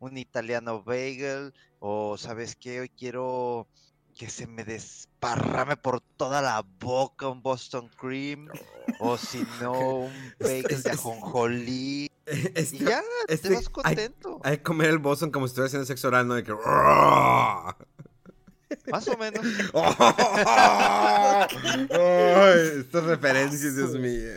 un 0.00 0.16
italiano 0.18 0.82
bagel 0.82 1.52
o 1.80 2.16
sabes 2.18 2.54
que 2.56 2.80
hoy 2.80 2.88
quiero 2.88 3.66
que 4.16 4.28
se 4.28 4.46
me 4.46 4.64
desparrame 4.64 5.76
por 5.76 6.00
toda 6.00 6.42
la 6.42 6.64
boca 6.80 7.28
un 7.28 7.40
Boston 7.42 7.88
Cream 8.00 8.48
o 8.98 9.16
si 9.16 9.44
no 9.60 9.72
un 10.06 10.34
bagel 10.40 10.82
de 10.82 10.90
es- 10.90 10.98
ajonjolí 10.98 12.10
y 12.72 12.78
ya, 12.78 13.02
este- 13.28 13.48
te 13.48 13.54
vas 13.54 13.68
contento. 13.68 14.40
Hay 14.44 14.58
que 14.58 14.62
comer 14.62 14.90
el 14.90 14.98
Boston 14.98 15.30
como 15.30 15.46
si 15.46 15.52
estuviera 15.52 15.66
haciendo 15.68 15.86
sexo 15.86 16.08
oral, 16.08 16.26
¿no? 16.28 16.34
De 16.34 16.42
que... 16.44 16.52
Más 18.90 19.08
o 19.08 19.16
menos. 19.16 19.44
Ay, 21.90 22.80
estas 22.80 23.04
referencias, 23.04 23.76
Dios 23.76 23.92
mío. 23.94 24.30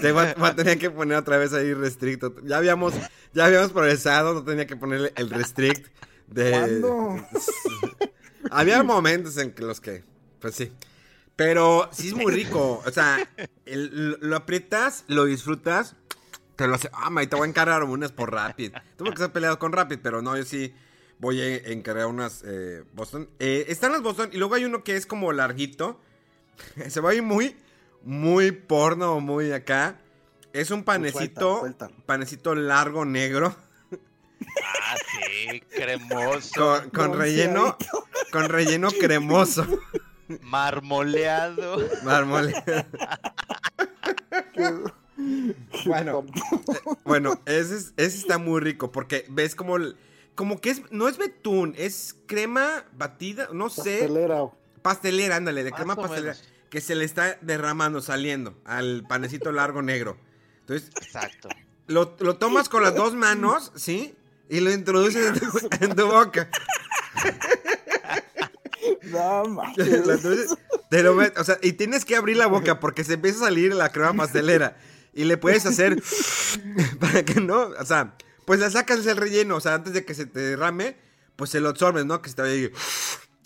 Te 0.00 0.12
voy 0.12 0.26
a, 0.36 0.54
tener 0.54 0.78
que 0.78 0.90
poner 0.90 1.18
otra 1.18 1.38
vez 1.38 1.52
ahí 1.52 1.72
restricto. 1.74 2.34
Ya 2.44 2.58
habíamos, 2.58 2.94
ya 3.32 3.46
habíamos 3.46 3.72
progresado, 3.72 4.34
no 4.34 4.44
tenía 4.44 4.66
que 4.66 4.76
ponerle 4.76 5.12
el 5.16 5.30
restrict 5.30 5.86
de. 6.26 6.50
¿Cuándo? 6.50 7.26
Había 8.50 8.82
momentos 8.82 9.38
en 9.38 9.54
los 9.58 9.80
que, 9.80 10.04
pues 10.38 10.54
sí. 10.54 10.70
Pero 11.34 11.88
sí 11.92 12.08
es 12.08 12.14
muy 12.14 12.32
rico. 12.32 12.82
O 12.84 12.90
sea, 12.90 13.18
el- 13.64 14.18
lo, 14.20 14.36
aprietas, 14.36 15.04
lo 15.08 15.24
disfrutas, 15.24 15.96
te 16.56 16.68
lo 16.68 16.74
hace. 16.74 16.90
Ah, 16.92 17.08
ma, 17.08 17.26
te 17.26 17.34
voy 17.34 17.46
a 17.46 17.48
encargar 17.48 17.82
unas 17.84 18.12
por 18.12 18.32
Rapid. 18.32 18.72
Tuve 18.96 19.10
que 19.12 19.16
ser 19.16 19.32
peleado 19.32 19.58
con 19.58 19.72
Rapid, 19.72 19.98
pero 20.02 20.20
no, 20.20 20.36
yo 20.36 20.44
sí 20.44 20.74
voy 21.18 21.40
a 21.40 21.56
encargar 21.56 22.06
unas 22.06 22.42
eh, 22.46 22.84
Boston. 22.92 23.28
Eh, 23.38 23.66
están 23.68 23.92
las 23.92 24.02
Boston 24.02 24.30
y 24.32 24.36
luego 24.38 24.54
hay 24.54 24.64
uno 24.64 24.82
que 24.84 24.96
es 24.96 25.06
como 25.06 25.32
larguito. 25.32 26.00
Se 26.88 27.00
va 27.00 27.10
a 27.10 27.14
ir 27.14 27.22
muy, 27.22 27.56
muy 28.02 28.52
porno, 28.52 29.20
muy 29.20 29.52
acá. 29.52 30.00
Es 30.52 30.70
un 30.70 30.84
panecito, 30.84 31.58
Suelta, 31.60 31.86
suelta. 31.86 32.04
panecito 32.06 32.54
largo, 32.54 33.04
negro, 33.04 33.56
Ah, 34.46 34.96
sí, 35.50 35.60
cremoso, 35.74 36.82
con, 36.82 36.90
con 37.10 37.18
relleno, 37.18 37.76
con 38.32 38.48
relleno 38.48 38.88
cremoso. 38.90 39.66
marmoleado. 40.42 41.78
Mármol. 42.04 42.54
Bueno, 45.86 46.24
bueno, 47.04 47.40
ese, 47.46 47.76
es- 47.76 47.92
ese 47.96 48.18
está 48.18 48.38
muy 48.38 48.60
rico 48.60 48.90
porque 48.90 49.24
ves 49.28 49.54
como, 49.54 49.76
el- 49.76 49.96
como 50.34 50.60
que 50.60 50.70
es, 50.70 50.82
no 50.90 51.08
es 51.08 51.16
betún, 51.18 51.74
es 51.76 52.16
crema 52.26 52.84
batida, 52.96 53.48
no 53.52 53.70
sé, 53.70 53.98
Pastelera. 54.00 54.44
pastelera, 54.82 55.36
ándale, 55.36 55.64
de 55.64 55.70
Más 55.70 55.78
crema 55.78 55.96
pastelera, 55.96 56.32
menos. 56.34 56.48
que 56.70 56.80
se 56.80 56.94
le 56.94 57.04
está 57.04 57.38
derramando, 57.40 58.00
saliendo 58.00 58.56
al 58.64 59.04
panecito 59.08 59.52
largo 59.52 59.82
negro. 59.82 60.16
Entonces, 60.60 60.90
Exacto. 61.00 61.48
lo, 61.86 62.16
lo 62.20 62.36
tomas 62.36 62.68
con 62.68 62.82
las 62.82 62.94
dos 62.94 63.14
manos, 63.14 63.70
¿sí? 63.76 64.14
Y 64.48 64.60
lo 64.60 64.70
introduces 64.72 65.26
en 65.26 65.40
tu, 65.40 65.68
en 65.84 65.94
tu 65.96 66.06
boca. 66.06 66.48
No, 69.02 69.44
manches. 69.44 70.02
Te 70.90 71.02
lo 71.02 71.14
met- 71.16 71.38
o 71.38 71.44
sea, 71.44 71.58
y 71.62 71.72
tienes 71.74 72.04
que 72.04 72.16
abrir 72.16 72.36
la 72.36 72.46
boca 72.46 72.80
porque 72.80 73.04
se 73.04 73.14
empieza 73.14 73.38
a 73.38 73.48
salir 73.48 73.74
la 73.74 73.90
crema 73.90 74.14
pastelera. 74.14 74.76
Y 75.12 75.24
le 75.24 75.36
puedes 75.36 75.64
hacer 75.64 76.02
para 77.00 77.24
que 77.24 77.40
no, 77.40 77.68
o 77.78 77.84
sea, 77.84 78.14
pues 78.44 78.60
le 78.60 78.70
sacas 78.70 79.04
el 79.06 79.16
relleno, 79.16 79.56
o 79.56 79.60
sea, 79.60 79.74
antes 79.74 79.92
de 79.92 80.04
que 80.04 80.14
se 80.14 80.26
te 80.26 80.40
derrame, 80.40 80.96
pues 81.36 81.50
se 81.50 81.60
lo 81.60 81.68
absorbes, 81.70 82.04
¿no? 82.04 82.20
Que 82.22 82.28
se 82.30 82.36
te 82.36 82.42
vaya 82.42 82.54
ahí, 82.54 82.70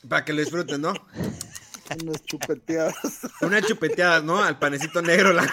para 0.09 0.25
que 0.25 0.33
lo 0.33 0.41
disfrutes, 0.41 0.79
¿no? 0.79 0.93
Unas 2.03 2.23
chupeteadas. 2.25 2.95
Una 3.41 3.63
chupeteada, 3.63 4.21
¿no? 4.21 4.43
Al 4.43 4.59
panecito 4.59 5.01
negro. 5.01 5.33
La... 5.33 5.47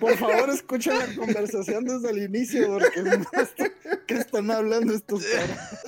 Por 0.00 0.16
favor, 0.16 0.50
escuchen 0.50 0.98
la 0.98 1.14
conversación 1.14 1.84
desde 1.84 2.10
el 2.10 2.18
inicio, 2.24 2.66
porque 2.68 3.02
no 3.02 3.12
está- 3.40 3.70
¿qué 4.06 4.14
están 4.14 4.50
hablando 4.50 4.92
estos 4.92 5.22
caras? 5.24 5.84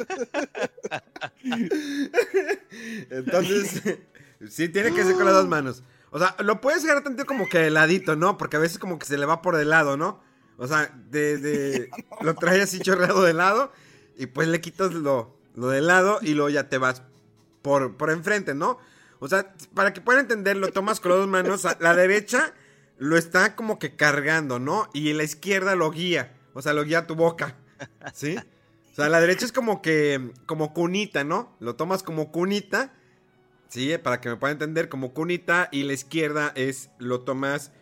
Entonces, 3.11 3.83
sí 4.49 4.69
tiene 4.69 4.93
que 4.95 5.03
ser 5.05 5.15
con 5.15 5.25
las 5.25 5.35
dos 5.35 5.49
manos. 5.49 5.83
O 6.11 6.19
sea, 6.19 6.37
lo 6.39 6.61
puedes 6.61 6.85
agarrar 6.85 7.03
tanto 7.03 7.27
como 7.27 7.49
que 7.49 7.59
de 7.59 7.71
ladito, 7.71 8.15
¿no? 8.17 8.39
Porque 8.39 8.57
a 8.57 8.61
veces 8.61 8.79
como 8.79 8.99
que 8.99 9.07
se 9.07 9.19
le 9.19 9.27
va 9.27 9.43
por 9.43 9.57
de 9.57 9.65
lado, 9.65 9.97
¿no? 9.97 10.23
O 10.57 10.67
sea, 10.67 10.95
de, 11.11 11.39
de- 11.39 11.91
lo 12.21 12.35
traes 12.35 12.63
así 12.65 12.81
chorreado 12.81 13.23
de 13.23 13.35
lado 13.35 13.73
y 14.17 14.27
pues 14.27 14.49
le 14.49 14.61
quitas 14.61 14.93
lo, 14.95 15.37
lo 15.55 15.69
de 15.69 15.81
lado 15.81 16.19
y 16.23 16.35
luego 16.35 16.51
ya 16.51 16.69
te 16.69 16.79
vas 16.79 17.03
por, 17.63 17.97
por 17.97 18.11
enfrente, 18.11 18.55
¿no? 18.55 18.79
O 19.19 19.29
sea, 19.29 19.55
para 19.75 19.93
que 19.93 20.01
puedan 20.01 20.23
entender, 20.23 20.57
lo 20.57 20.69
tomas 20.69 21.01
con 21.01 21.11
las 21.11 21.21
dos 21.21 21.29
manos. 21.29 21.67
La 21.81 21.95
derecha 21.95 22.53
lo 22.99 23.17
está 23.17 23.57
como 23.57 23.79
que 23.79 23.97
cargando, 23.97 24.59
¿no? 24.59 24.89
Y 24.93 25.13
la 25.15 25.23
izquierda 25.25 25.75
lo 25.75 25.91
guía. 25.91 26.33
O 26.53 26.63
sea, 26.63 26.75
lo 26.75 26.85
guía 26.85 26.99
a 27.01 27.07
tu 27.07 27.15
boca. 27.15 27.57
¿Sí? 28.13 28.37
O 28.37 28.95
sea, 28.95 29.09
la 29.09 29.21
derecha 29.21 29.45
es 29.47 29.53
como 29.53 29.83
que, 29.83 30.31
como 30.47 30.73
cunita, 30.75 31.25
¿no? 31.25 31.57
Lo 31.59 31.75
tomas 31.75 32.03
como 32.03 32.31
cunita, 32.31 32.93
¿sí? 33.69 33.97
Para 33.99 34.21
que 34.21 34.29
me 34.29 34.37
pueda 34.37 34.53
entender, 34.53 34.89
como 34.89 35.15
cunita. 35.15 35.69
Y 35.73 35.83
la 35.85 35.95
izquierda 35.95 36.53
es, 36.55 36.91
lo 36.99 37.21
tomas 37.23 37.73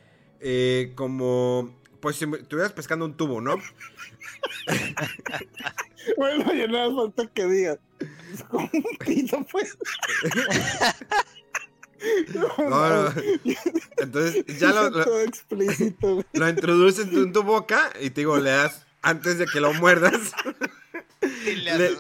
eh, 0.41 0.93
como, 0.95 1.77
pues 2.03 2.17
si 2.17 2.25
estuvieras 2.25 2.73
pescando 2.73 3.05
un 3.07 3.17
tubo, 3.17 3.41
¿no? 3.41 3.57
bueno, 6.17 6.53
ya 6.53 6.67
nada 6.67 6.93
falta 6.95 7.27
que 7.33 7.47
digas. 7.47 7.79
Es 8.35 8.43
como 8.43 8.69
un 8.73 8.97
pito, 8.99 9.47
pues. 9.51 9.79
No, 12.35 12.69
no. 12.69 13.15
Entonces, 13.99 14.45
ya 14.59 14.73
lo, 14.73 14.91
lo, 14.91 15.05
Todo 15.05 15.21
explícito. 15.21 16.25
lo 16.33 16.49
introduces 16.49 17.07
en 17.13 17.33
tu 17.33 17.45
boca 17.45 17.93
y 18.01 18.11
te 18.11 18.23
digo, 18.23 18.39
le 18.39 18.51
das 18.51 18.85
antes 19.03 19.39
de 19.39 19.47
que 19.47 19.61
lo 19.61 19.73
muerdas. 19.75 20.33
Y 21.23 21.55
le 21.57 21.91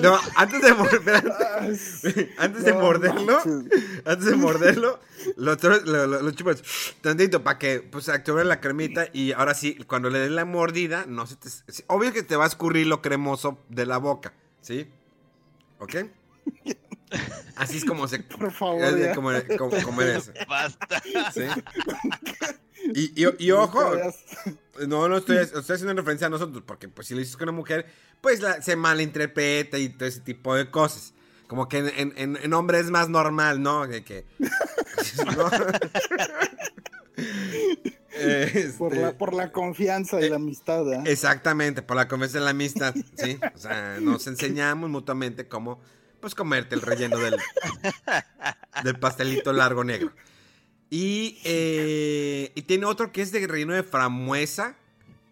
la- 0.00 0.20
antes 0.36 0.62
de 0.62 0.72
morder, 0.74 1.32
es- 1.68 2.02
antes 2.38 2.64
de 2.64 2.72
no 2.72 2.80
morderlo, 2.80 3.24
manches. 3.44 4.02
antes 4.04 4.26
de 4.26 4.36
morderlo, 4.36 5.00
lo, 5.36 5.54
lo, 5.56 6.06
lo- 6.06 6.22
lo 6.22 6.30
chupas 6.30 6.62
tantito 7.02 7.42
para 7.44 7.58
que 7.58 7.80
pues 7.80 8.08
active 8.08 8.44
la 8.44 8.60
cremita 8.60 9.08
y 9.12 9.32
ahora 9.32 9.54
sí, 9.54 9.74
cuando 9.86 10.08
le 10.10 10.18
des 10.20 10.30
la 10.30 10.44
mordida, 10.44 11.04
no 11.06 11.26
se 11.26 11.36
te, 11.36 11.48
obvio 11.88 12.12
que 12.12 12.22
te 12.22 12.36
va 12.36 12.44
a 12.44 12.48
escurrir 12.48 12.86
lo 12.86 13.02
cremoso 13.02 13.58
de 13.68 13.84
la 13.86 13.98
boca, 13.98 14.32
¿sí? 14.60 14.88
¿Ok? 15.78 15.96
Así 17.56 17.76
es 17.78 17.84
como 17.84 18.08
se 18.08 18.20
Por 18.38 18.52
favor, 18.52 18.82
es 18.82 19.14
como- 19.16 19.30
comer 19.84 20.16
eso, 20.16 20.32
Basta. 20.48 21.02
¿sí? 21.34 21.42
Y, 22.94 23.24
y, 23.24 23.28
y 23.38 23.50
ojo, 23.50 23.92
no, 24.88 25.08
no 25.08 25.16
estoy, 25.18 25.36
estoy 25.38 25.60
haciendo 25.62 25.94
referencia 25.94 26.26
a 26.26 26.30
nosotros, 26.30 26.62
porque 26.66 26.88
pues 26.88 27.06
si 27.08 27.14
lo 27.14 27.20
dices 27.20 27.36
con 27.36 27.48
una 27.48 27.56
mujer, 27.56 27.86
pues 28.20 28.40
la- 28.40 28.60
se 28.62 28.76
malinterpreta 28.76 29.78
y 29.78 29.88
todo 29.90 30.08
ese 30.08 30.20
tipo 30.20 30.54
de 30.54 30.70
cosas. 30.70 31.14
Como 31.46 31.68
que 31.68 31.78
en, 31.78 31.88
en, 31.96 32.12
en- 32.16 32.38
en 32.42 32.52
hombre 32.54 32.78
es 32.80 32.90
más 32.90 33.08
normal, 33.08 33.60
¿no? 33.62 33.86
De 33.86 34.04
que... 34.04 34.24
¿no? 35.36 35.50
Este, 38.12 38.72
Por 38.78 38.96
la, 38.96 39.12
por 39.16 39.34
la 39.34 39.52
confianza 39.52 40.20
y 40.20 40.28
la 40.28 40.36
amistad, 40.36 40.90
¿eh? 40.92 41.02
Exactamente, 41.06 41.82
por 41.82 41.96
la 41.96 42.08
confianza 42.08 42.38
en 42.38 42.44
la 42.44 42.50
amistad, 42.50 42.94
¿sí? 43.16 43.38
O 43.54 43.58
sea, 43.58 43.98
nos 44.00 44.26
enseñamos 44.26 44.90
mutuamente 44.90 45.48
cómo, 45.48 45.80
pues, 46.20 46.34
comerte 46.34 46.74
el 46.74 46.82
relleno 46.82 47.18
del, 47.18 47.36
del 48.84 48.98
pastelito 48.98 49.52
largo 49.52 49.84
negro. 49.84 50.12
Y, 50.90 51.38
eh, 51.44 52.50
y 52.54 52.62
tiene 52.62 52.84
otro 52.84 53.12
que 53.12 53.22
es 53.22 53.30
de 53.30 53.46
relleno 53.46 53.74
de 53.74 53.84
frambuesa, 53.84 54.76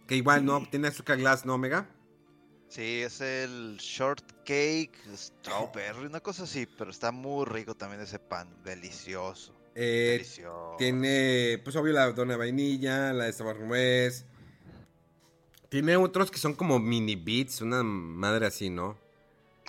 que 0.06 0.14
igual 0.14 0.44
no 0.44 0.66
tiene 0.70 0.88
azúcar 0.88 1.18
glass, 1.18 1.44
¿no, 1.44 1.54
Omega? 1.54 1.88
Sí, 2.68 3.02
es 3.02 3.20
el 3.20 3.76
shortcake 3.78 4.92
strawberry, 5.16 6.06
una 6.06 6.20
cosa 6.20 6.44
así, 6.44 6.66
pero 6.78 6.90
está 6.90 7.10
muy 7.10 7.44
rico 7.46 7.74
también 7.74 8.02
ese 8.02 8.18
pan, 8.18 8.48
delicioso. 8.62 9.52
Eh, 9.74 10.12
delicioso. 10.12 10.76
tiene, 10.78 11.60
pues, 11.64 11.74
obvio, 11.76 11.92
la 11.92 12.12
dona 12.12 12.34
de 12.34 12.38
vainilla, 12.38 13.12
la 13.12 13.24
de 13.24 13.32
sabor 13.32 13.58
nuez. 13.58 14.26
Tiene 15.68 15.96
otros 15.96 16.30
que 16.30 16.38
son 16.38 16.54
como 16.54 16.78
mini 16.78 17.16
beats, 17.16 17.62
una 17.62 17.82
madre 17.82 18.46
así, 18.46 18.70
¿no? 18.70 18.96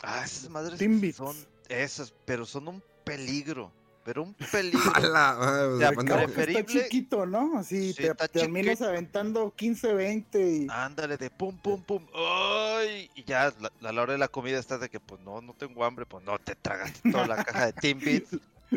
Ah, 0.03 0.23
esas 0.23 0.49
madres 0.49 0.79
son 1.15 1.35
esas, 1.67 2.13
pero 2.25 2.45
son 2.45 2.67
un 2.67 2.83
peligro, 3.03 3.71
pero 4.09 4.23
un 4.23 4.33
peligro. 4.51 4.91
Ah, 5.13 5.37
o 5.71 5.77
sea, 5.77 5.91
que 5.91 5.99
está 5.99 6.23
preferible- 6.25 6.65
chiquito, 6.65 7.27
¿no? 7.27 7.59
Así 7.59 7.93
Sí, 7.93 8.01
te 8.17 8.27
terminas 8.29 8.81
aventando 8.81 9.53
15, 9.55 9.93
20 9.93 10.51
y... 10.51 10.67
Ándale, 10.67 11.15
de 11.17 11.29
pum, 11.29 11.55
pum, 11.59 11.83
pum. 11.83 12.07
¡Ay! 12.15 13.07
Y 13.13 13.23
ya 13.23 13.53
la- 13.59 13.71
a 13.87 13.91
la 13.91 14.01
hora 14.01 14.13
de 14.13 14.17
la 14.19 14.27
comida 14.29 14.57
estás 14.57 14.79
de 14.81 14.89
que, 14.89 14.99
pues 14.99 15.21
no, 15.21 15.41
no 15.41 15.53
tengo 15.53 15.85
hambre, 15.85 16.07
pues 16.07 16.25
no, 16.25 16.39
te 16.39 16.55
tragaste 16.55 17.11
toda 17.11 17.27
la 17.27 17.43
caja 17.43 17.67
de 17.67 17.73
Timbits. 17.73 18.31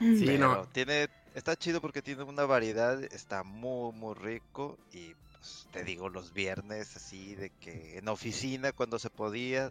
sí, 0.00 0.24
pero 0.26 0.54
no. 0.54 0.64
tiene, 0.72 1.08
está 1.36 1.54
chido 1.54 1.80
porque 1.80 2.02
tiene 2.02 2.24
una 2.24 2.44
variedad, 2.44 3.00
está 3.04 3.44
muy, 3.44 3.92
muy 3.92 4.14
rico. 4.16 4.76
Y 4.92 5.14
pues 5.38 5.68
te 5.70 5.84
digo, 5.84 6.08
los 6.08 6.34
viernes 6.34 6.96
así 6.96 7.36
de 7.36 7.50
que 7.60 7.98
en 7.98 8.08
oficina 8.08 8.72
cuando 8.72 8.98
se 8.98 9.08
podía, 9.08 9.70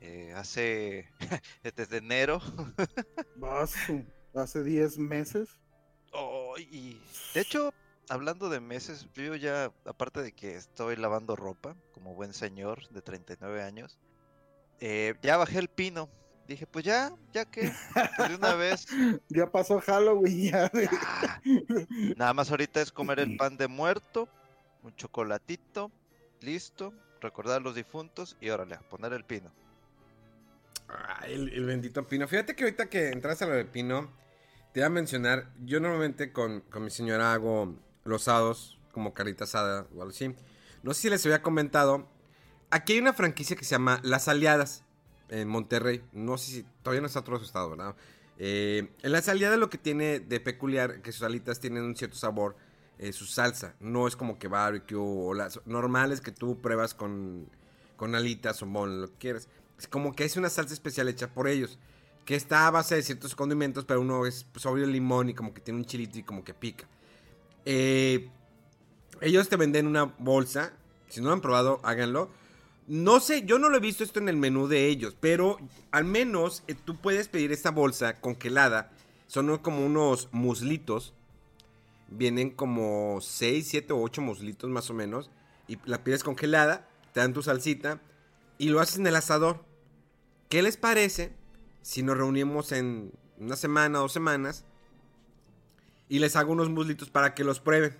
eh, 0.00 0.32
hace 0.36 1.08
desde 1.76 1.98
enero. 1.98 2.42
Hace 4.34 4.64
10 4.64 4.98
meses. 4.98 5.60
Oh, 6.12 6.54
y 6.58 7.00
de 7.34 7.40
hecho, 7.40 7.72
hablando 8.08 8.48
de 8.48 8.60
meses, 8.60 9.06
yo 9.14 9.34
ya, 9.34 9.72
aparte 9.84 10.22
de 10.22 10.32
que 10.32 10.56
estoy 10.56 10.96
lavando 10.96 11.36
ropa, 11.36 11.76
como 11.92 12.14
buen 12.14 12.32
señor 12.32 12.88
de 12.90 13.02
39 13.02 13.62
años, 13.62 13.98
eh, 14.80 15.14
ya 15.22 15.36
bajé 15.36 15.58
el 15.58 15.68
pino. 15.68 16.08
Dije, 16.46 16.66
pues 16.66 16.84
ya, 16.84 17.10
ya 17.32 17.46
que, 17.46 17.72
pues 18.16 18.28
de 18.28 18.34
una 18.34 18.54
vez, 18.54 18.86
Ya 19.28 19.50
pasó 19.50 19.80
Halloween, 19.80 20.50
ya. 20.50 20.70
Nada 22.16 22.34
más 22.34 22.50
ahorita 22.50 22.82
es 22.82 22.92
comer 22.92 23.20
el 23.20 23.36
pan 23.36 23.56
de 23.56 23.66
muerto, 23.66 24.28
un 24.82 24.94
chocolatito, 24.94 25.90
listo, 26.40 26.92
recordar 27.20 27.56
a 27.56 27.60
los 27.60 27.74
difuntos 27.74 28.36
y 28.40 28.50
órale, 28.50 28.74
a 28.74 28.80
poner 28.80 29.14
el 29.14 29.24
pino. 29.24 29.50
Ay, 30.88 31.32
el, 31.32 31.48
el 31.48 31.64
bendito 31.64 32.06
Pino. 32.06 32.28
Fíjate 32.28 32.54
que 32.54 32.64
ahorita 32.64 32.90
que 32.90 33.08
entras 33.08 33.40
a 33.40 33.46
lo 33.46 33.54
de 33.54 33.64
Pino, 33.64 34.10
te 34.74 34.80
iba 34.80 34.88
a 34.88 34.90
mencionar, 34.90 35.52
yo 35.64 35.78
normalmente 35.78 36.32
con, 36.32 36.62
con 36.62 36.82
mi 36.82 36.90
señora 36.90 37.32
hago 37.32 37.76
losados, 38.04 38.76
como 38.90 39.14
carita 39.14 39.44
asada 39.44 39.86
o 39.94 40.00
algo 40.00 40.08
así. 40.08 40.34
No 40.82 40.92
sé 40.92 41.02
si 41.02 41.10
les 41.10 41.24
había 41.24 41.42
comentado, 41.42 42.08
aquí 42.70 42.94
hay 42.94 42.98
una 42.98 43.12
franquicia 43.12 43.54
que 43.54 43.64
se 43.64 43.70
llama 43.70 44.00
Las 44.02 44.26
Aliadas, 44.26 44.82
en 45.28 45.46
Monterrey. 45.46 46.02
No 46.12 46.38
sé 46.38 46.50
si 46.50 46.66
todavía 46.82 47.02
no 47.02 47.06
está 47.06 47.22
todo 47.22 47.38
su 47.38 47.44
estado, 47.44 47.70
¿verdad? 47.70 47.94
Eh, 48.36 48.90
en 49.00 49.12
Las 49.12 49.28
Aliadas 49.28 49.60
lo 49.60 49.70
que 49.70 49.78
tiene 49.78 50.18
de 50.18 50.40
peculiar, 50.40 51.02
que 51.02 51.12
sus 51.12 51.22
alitas 51.22 51.60
tienen 51.60 51.84
un 51.84 51.94
cierto 51.94 52.16
sabor, 52.16 52.56
eh, 52.98 53.12
su 53.12 53.26
salsa. 53.26 53.76
No 53.78 54.08
es 54.08 54.16
como 54.16 54.40
que 54.40 54.48
barbecue 54.48 54.98
o 54.98 55.34
las 55.34 55.60
normales 55.66 56.20
que 56.20 56.32
tú 56.32 56.60
pruebas 56.60 56.94
con, 56.94 57.48
con 57.94 58.16
alitas 58.16 58.60
o 58.60 58.66
lo 58.66 59.06
que 59.06 59.18
quieras. 59.18 59.48
Es 59.78 59.86
como 59.86 60.16
que 60.16 60.24
es 60.24 60.36
una 60.36 60.50
salsa 60.50 60.74
especial 60.74 61.08
hecha 61.08 61.32
por 61.32 61.46
ellos. 61.46 61.78
Que 62.24 62.36
está 62.36 62.66
a 62.66 62.70
base 62.70 62.94
de 62.94 63.02
ciertos 63.02 63.34
condimentos, 63.34 63.84
pero 63.84 64.00
uno 64.00 64.26
es 64.26 64.44
pues, 64.44 64.64
obvio 64.66 64.86
limón 64.86 65.28
y 65.28 65.34
como 65.34 65.52
que 65.52 65.60
tiene 65.60 65.80
un 65.80 65.86
chilito 65.86 66.18
y 66.18 66.22
como 66.22 66.42
que 66.42 66.54
pica. 66.54 66.86
Eh, 67.64 68.30
ellos 69.20 69.48
te 69.48 69.56
venden 69.56 69.86
una 69.86 70.04
bolsa. 70.04 70.72
Si 71.08 71.20
no 71.20 71.28
lo 71.28 71.34
han 71.34 71.40
probado, 71.40 71.80
háganlo. 71.82 72.30
No 72.86 73.20
sé, 73.20 73.44
yo 73.46 73.58
no 73.58 73.68
lo 73.68 73.78
he 73.78 73.80
visto 73.80 74.04
esto 74.04 74.18
en 74.18 74.28
el 74.28 74.36
menú 74.36 74.68
de 74.68 74.88
ellos, 74.88 75.16
pero 75.18 75.56
al 75.90 76.04
menos 76.04 76.62
eh, 76.66 76.74
tú 76.74 76.96
puedes 76.96 77.28
pedir 77.28 77.52
esta 77.52 77.70
bolsa 77.70 78.20
congelada. 78.20 78.90
Son 79.26 79.56
como 79.58 79.84
unos 79.84 80.28
muslitos. 80.32 81.14
Vienen 82.08 82.50
como 82.50 83.18
6, 83.20 83.66
7 83.66 83.92
o 83.94 84.02
8 84.02 84.20
muslitos 84.20 84.68
más 84.68 84.90
o 84.90 84.94
menos. 84.94 85.30
Y 85.66 85.78
la 85.86 86.04
pides 86.04 86.22
congelada, 86.22 86.86
te 87.12 87.20
dan 87.20 87.32
tu 87.32 87.42
salsita 87.42 88.00
y 88.58 88.68
lo 88.68 88.80
haces 88.80 88.98
en 88.98 89.06
el 89.06 89.16
asador. 89.16 89.64
¿Qué 90.50 90.62
les 90.62 90.76
parece 90.76 91.32
si 91.84 92.02
nos 92.02 92.16
reunimos 92.16 92.72
en 92.72 93.12
una 93.38 93.56
semana, 93.56 93.98
dos 93.98 94.12
semanas 94.12 94.64
y 96.08 96.18
les 96.18 96.34
hago 96.34 96.52
unos 96.52 96.70
muslitos 96.70 97.10
para 97.10 97.34
que 97.34 97.44
los 97.44 97.60
prueben? 97.60 97.94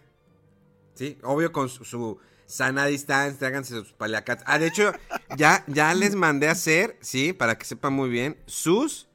¿Sí? 0.94 1.18
Obvio 1.22 1.52
con 1.52 1.68
su, 1.68 1.84
su 1.84 2.18
sana 2.46 2.86
distancia, 2.86 3.46
háganse 3.46 3.74
sus 3.74 3.92
paliacats. 3.92 4.42
Ah, 4.46 4.58
de 4.58 4.68
hecho, 4.68 4.92
ya, 5.36 5.64
ya 5.66 5.92
les 5.92 6.14
mandé 6.14 6.48
a 6.48 6.52
hacer, 6.52 6.96
sí, 7.02 7.34
para 7.34 7.58
que 7.58 7.66
sepan 7.66 7.92
muy 7.92 8.08
bien, 8.08 8.38
sus 8.46 9.06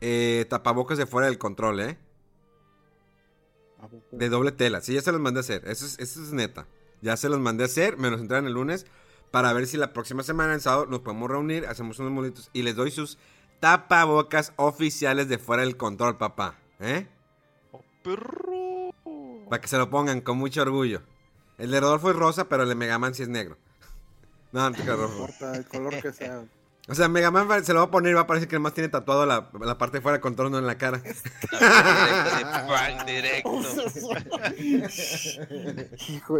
eh, 0.00 0.44
tapabocas 0.50 0.98
de 0.98 1.06
fuera 1.06 1.28
del 1.28 1.38
control, 1.38 1.80
¿eh? 1.80 1.98
De 4.10 4.28
doble 4.28 4.50
tela, 4.50 4.80
sí, 4.80 4.94
ya 4.94 5.02
se 5.02 5.12
los 5.12 5.20
mandé 5.20 5.38
a 5.38 5.42
hacer. 5.42 5.62
Eso 5.68 5.86
es, 5.86 6.00
eso 6.00 6.20
es 6.20 6.32
neta. 6.32 6.66
Ya 7.00 7.16
se 7.16 7.28
los 7.28 7.38
mandé 7.38 7.62
a 7.62 7.66
hacer, 7.66 7.96
me 7.96 8.10
los 8.10 8.20
entregan 8.20 8.46
el 8.46 8.54
lunes 8.54 8.86
para 9.30 9.52
ver 9.52 9.68
si 9.68 9.76
la 9.76 9.92
próxima 9.92 10.24
semana, 10.24 10.54
en 10.54 10.60
sábado, 10.60 10.86
nos 10.86 11.00
podemos 11.00 11.30
reunir, 11.30 11.66
hacemos 11.66 12.00
unos 12.00 12.10
molitos 12.10 12.50
y 12.52 12.62
les 12.62 12.74
doy 12.74 12.90
sus 12.90 13.18
tapabocas 13.60 14.52
oficiales 14.56 15.28
de 15.28 15.38
fuera 15.38 15.62
del 15.62 15.76
control, 15.76 16.16
papá. 16.16 16.56
¿Eh? 16.80 17.06
¡Oh, 17.72 17.82
perro! 18.02 18.92
Para 19.48 19.60
que 19.60 19.68
se 19.68 19.78
lo 19.78 19.90
pongan 19.90 20.20
con 20.20 20.38
mucho 20.38 20.62
orgullo. 20.62 21.02
El 21.58 21.70
de 21.70 21.80
Rodolfo 21.80 22.10
es 22.10 22.16
rosa, 22.16 22.48
pero 22.48 22.64
el 22.64 22.68
de 22.68 22.74
Megaman 22.74 23.14
sí 23.14 23.22
es 23.22 23.28
negro. 23.28 23.56
No, 24.52 24.70
no 24.70 24.76
No 24.78 24.84
Rodolfo. 24.84 25.14
importa 25.22 25.56
el 25.56 25.66
color 25.66 26.00
que 26.00 26.12
sea. 26.12 26.44
O 26.88 26.94
sea, 26.94 27.08
Megaman 27.08 27.50
va- 27.50 27.62
se 27.64 27.72
lo 27.72 27.80
va 27.80 27.86
a 27.86 27.90
poner 27.90 28.12
y 28.12 28.14
va 28.14 28.20
a 28.22 28.26
parecer 28.28 28.48
que 28.48 28.54
nomás 28.56 28.72
tiene 28.74 28.88
tatuado 28.88 29.26
la, 29.26 29.50
la 29.60 29.76
parte 29.76 29.98
de 29.98 30.02
fuera 30.02 30.14
del 30.18 30.22
control, 30.22 30.52
no 30.52 30.58
en 30.58 30.66
la 30.66 30.78
cara. 30.78 31.02
Directo. 33.06 33.60
Hijo, 36.08 36.38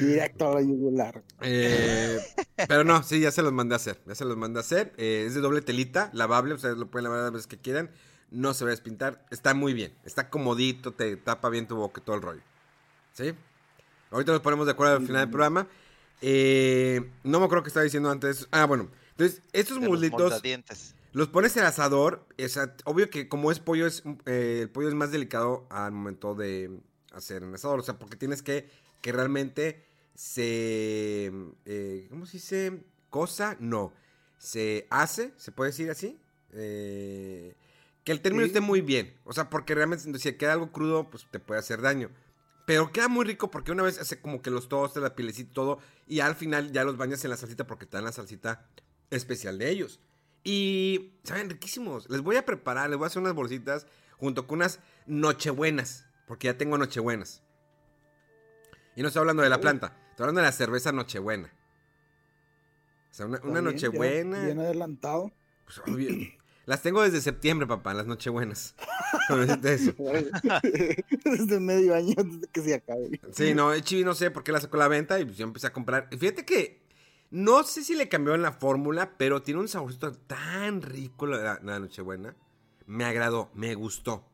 directo 0.00 0.50
a 0.50 0.54
la 0.54 0.60
yugular. 0.62 1.22
Eh, 1.40 2.18
pero 2.68 2.84
no, 2.84 3.02
sí, 3.02 3.20
ya 3.20 3.30
se 3.30 3.42
los 3.42 3.52
mandé 3.52 3.74
a 3.74 3.76
hacer. 3.76 4.00
Ya 4.06 4.14
se 4.14 4.24
los 4.24 4.36
mandé 4.36 4.58
a 4.58 4.62
hacer. 4.62 4.92
Eh, 4.96 5.24
es 5.26 5.34
de 5.34 5.40
doble 5.40 5.60
telita, 5.62 6.10
lavable, 6.12 6.54
ustedes 6.54 6.76
lo 6.76 6.86
pueden 6.90 7.04
lavar 7.04 7.20
las 7.24 7.32
veces 7.32 7.46
que 7.46 7.58
quieran. 7.58 7.90
No 8.30 8.54
se 8.54 8.64
va 8.64 8.70
a 8.70 8.72
despintar. 8.72 9.24
Está 9.30 9.54
muy 9.54 9.72
bien. 9.72 9.94
Está 10.04 10.28
comodito, 10.30 10.92
te 10.92 11.16
tapa 11.16 11.48
bien 11.48 11.66
tu 11.66 11.76
boca 11.76 12.00
y 12.00 12.04
todo 12.04 12.16
el 12.16 12.22
rollo. 12.22 12.42
¿Sí? 13.14 13.34
Ahorita 14.10 14.32
nos 14.32 14.40
ponemos 14.42 14.66
de 14.66 14.72
acuerdo 14.72 14.96
al 14.96 15.06
final 15.06 15.22
del 15.22 15.30
programa. 15.30 15.66
Eh, 16.20 17.10
no 17.24 17.38
me 17.40 17.46
acuerdo 17.46 17.62
que 17.64 17.68
estaba 17.68 17.84
diciendo 17.84 18.10
antes. 18.10 18.46
Ah, 18.50 18.66
bueno. 18.66 18.88
Entonces, 19.18 19.42
estos 19.52 19.78
los 19.78 19.88
muslitos 19.88 20.40
los 21.12 21.28
pones 21.28 21.56
en 21.56 21.62
el 21.62 21.66
asador. 21.68 22.24
O 22.42 22.48
sea, 22.48 22.76
obvio 22.84 23.10
que 23.10 23.28
como 23.28 23.50
es 23.50 23.58
pollo, 23.58 23.86
es, 23.86 24.04
eh, 24.26 24.60
el 24.62 24.70
pollo 24.70 24.88
es 24.88 24.94
más 24.94 25.10
delicado 25.10 25.66
al 25.70 25.90
momento 25.90 26.36
de 26.36 26.78
hacer 27.12 27.42
en 27.42 27.48
el 27.48 27.54
asador. 27.56 27.80
O 27.80 27.82
sea, 27.82 27.98
porque 27.98 28.16
tienes 28.16 28.42
que 28.42 28.68
que 29.00 29.12
realmente 29.12 29.84
se... 30.14 31.32
eh, 31.64 32.06
¿Cómo 32.10 32.26
se 32.26 32.32
dice? 32.38 32.84
Cosa, 33.10 33.56
no. 33.60 33.92
Se 34.38 34.86
hace, 34.90 35.32
se 35.36 35.50
puede 35.52 35.70
decir 35.70 35.90
así. 35.90 36.18
Eh, 36.52 37.54
que 38.04 38.12
el 38.12 38.20
término 38.20 38.44
Sí. 38.44 38.48
esté 38.48 38.60
muy 38.60 38.80
bien. 38.80 39.14
O 39.24 39.32
sea, 39.32 39.50
porque 39.50 39.74
realmente 39.74 40.18
si 40.18 40.32
queda 40.34 40.52
algo 40.52 40.70
crudo, 40.72 41.10
pues 41.10 41.26
te 41.30 41.40
puede 41.40 41.60
hacer 41.60 41.80
daño. 41.82 42.10
Pero 42.66 42.92
queda 42.92 43.08
muy 43.08 43.24
rico 43.24 43.50
porque 43.50 43.72
una 43.72 43.82
vez 43.82 43.98
hace 43.98 44.20
como 44.20 44.42
que 44.42 44.50
los 44.50 44.68
tostes, 44.68 45.02
la 45.02 45.14
pielecita 45.14 45.50
y 45.50 45.54
todo. 45.54 45.78
Y 46.06 46.20
al 46.20 46.34
final 46.36 46.70
ya 46.72 46.84
los 46.84 46.96
bañas 46.96 47.24
en 47.24 47.30
la 47.30 47.36
salsita 47.36 47.66
porque 47.66 47.86
te 47.86 47.96
dan 47.96 48.04
la 48.04 48.12
salsita 48.12 48.68
especial 49.10 49.58
de 49.58 49.70
ellos. 49.70 50.00
Y 50.44 51.12
saben 51.24 51.50
riquísimos. 51.50 52.08
Les 52.08 52.20
voy 52.22 52.36
a 52.36 52.44
preparar, 52.44 52.88
les 52.88 52.98
voy 52.98 53.04
a 53.04 53.08
hacer 53.08 53.20
unas 53.20 53.34
bolsitas 53.34 53.86
junto 54.18 54.46
con 54.46 54.58
unas 54.58 54.80
nochebuenas. 55.06 56.06
Porque 56.26 56.46
ya 56.46 56.56
tengo 56.58 56.76
nochebuenas. 56.78 57.42
Y 58.96 59.02
no 59.02 59.08
estoy 59.08 59.20
hablando 59.20 59.42
de 59.42 59.48
la 59.48 59.56
Oh. 59.56 59.60
planta, 59.60 59.96
estoy 60.10 60.24
hablando 60.24 60.40
de 60.40 60.46
la 60.46 60.52
cerveza 60.52 60.92
nochebuena. 60.92 61.52
O 63.10 63.14
sea, 63.14 63.26
una, 63.26 63.38
una 63.42 63.60
bien, 63.60 63.64
nochebuena. 63.64 64.44
Bien, 64.44 64.58
adelantado. 64.58 65.32
Pues, 65.64 65.78
obvio. 65.86 66.10
Las 66.66 66.82
tengo 66.82 67.02
desde 67.02 67.22
septiembre, 67.22 67.66
papá, 67.66 67.94
las 67.94 68.06
nochebuenas. 68.06 68.74
Eso. 69.64 69.94
Desde 71.24 71.60
medio 71.60 71.94
año 71.94 72.14
antes 72.18 72.42
de 72.42 72.46
que 72.48 72.60
se 72.60 72.74
acabe. 72.74 73.18
Sí, 73.32 73.54
no, 73.54 73.72
el 73.72 73.82
Chibi 73.82 74.04
no 74.04 74.14
sé 74.14 74.30
por 74.30 74.44
qué 74.44 74.52
la 74.52 74.60
sacó 74.60 74.76
a 74.76 74.80
la 74.80 74.88
venta 74.88 75.18
y 75.18 75.24
pues 75.24 75.38
yo 75.38 75.44
empecé 75.44 75.66
a 75.66 75.72
comprar. 75.72 76.08
Fíjate 76.10 76.44
que 76.44 76.86
no 77.30 77.62
sé 77.64 77.84
si 77.84 77.94
le 77.94 78.08
cambió 78.08 78.34
en 78.34 78.42
la 78.42 78.52
fórmula, 78.52 79.16
pero 79.18 79.42
tiene 79.42 79.60
un 79.60 79.68
saborcito 79.68 80.12
tan 80.12 80.82
rico 80.82 81.26
la, 81.26 81.60
la 81.62 81.78
Nochebuena. 81.78 82.34
Me 82.86 83.04
agradó, 83.04 83.50
me 83.54 83.74
gustó. 83.74 84.24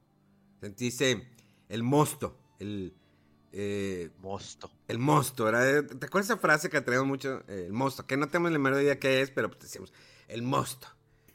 Sentiste 0.61 1.28
el 1.68 1.83
mosto, 1.83 2.38
el, 2.59 2.94
eh, 3.52 4.11
Mosto. 4.20 4.70
el 4.88 4.98
mosto. 4.98 5.44
¿verdad? 5.44 5.85
¿Te 5.85 6.07
acuerdas 6.07 6.30
esa 6.30 6.38
frase 6.38 6.70
que 6.70 6.80
traemos 6.80 7.07
mucho? 7.07 7.42
Eh, 7.48 7.64
el 7.66 7.72
mosto, 7.72 8.07
que 8.07 8.16
no 8.16 8.28
tenemos 8.28 8.52
la 8.52 8.59
menor 8.59 8.80
idea 8.83 8.98
qué 8.98 9.20
es, 9.20 9.30
pero 9.30 9.48
pues 9.48 9.62
decíamos, 9.62 9.92
el 10.28 10.42
mosto. 10.42 10.88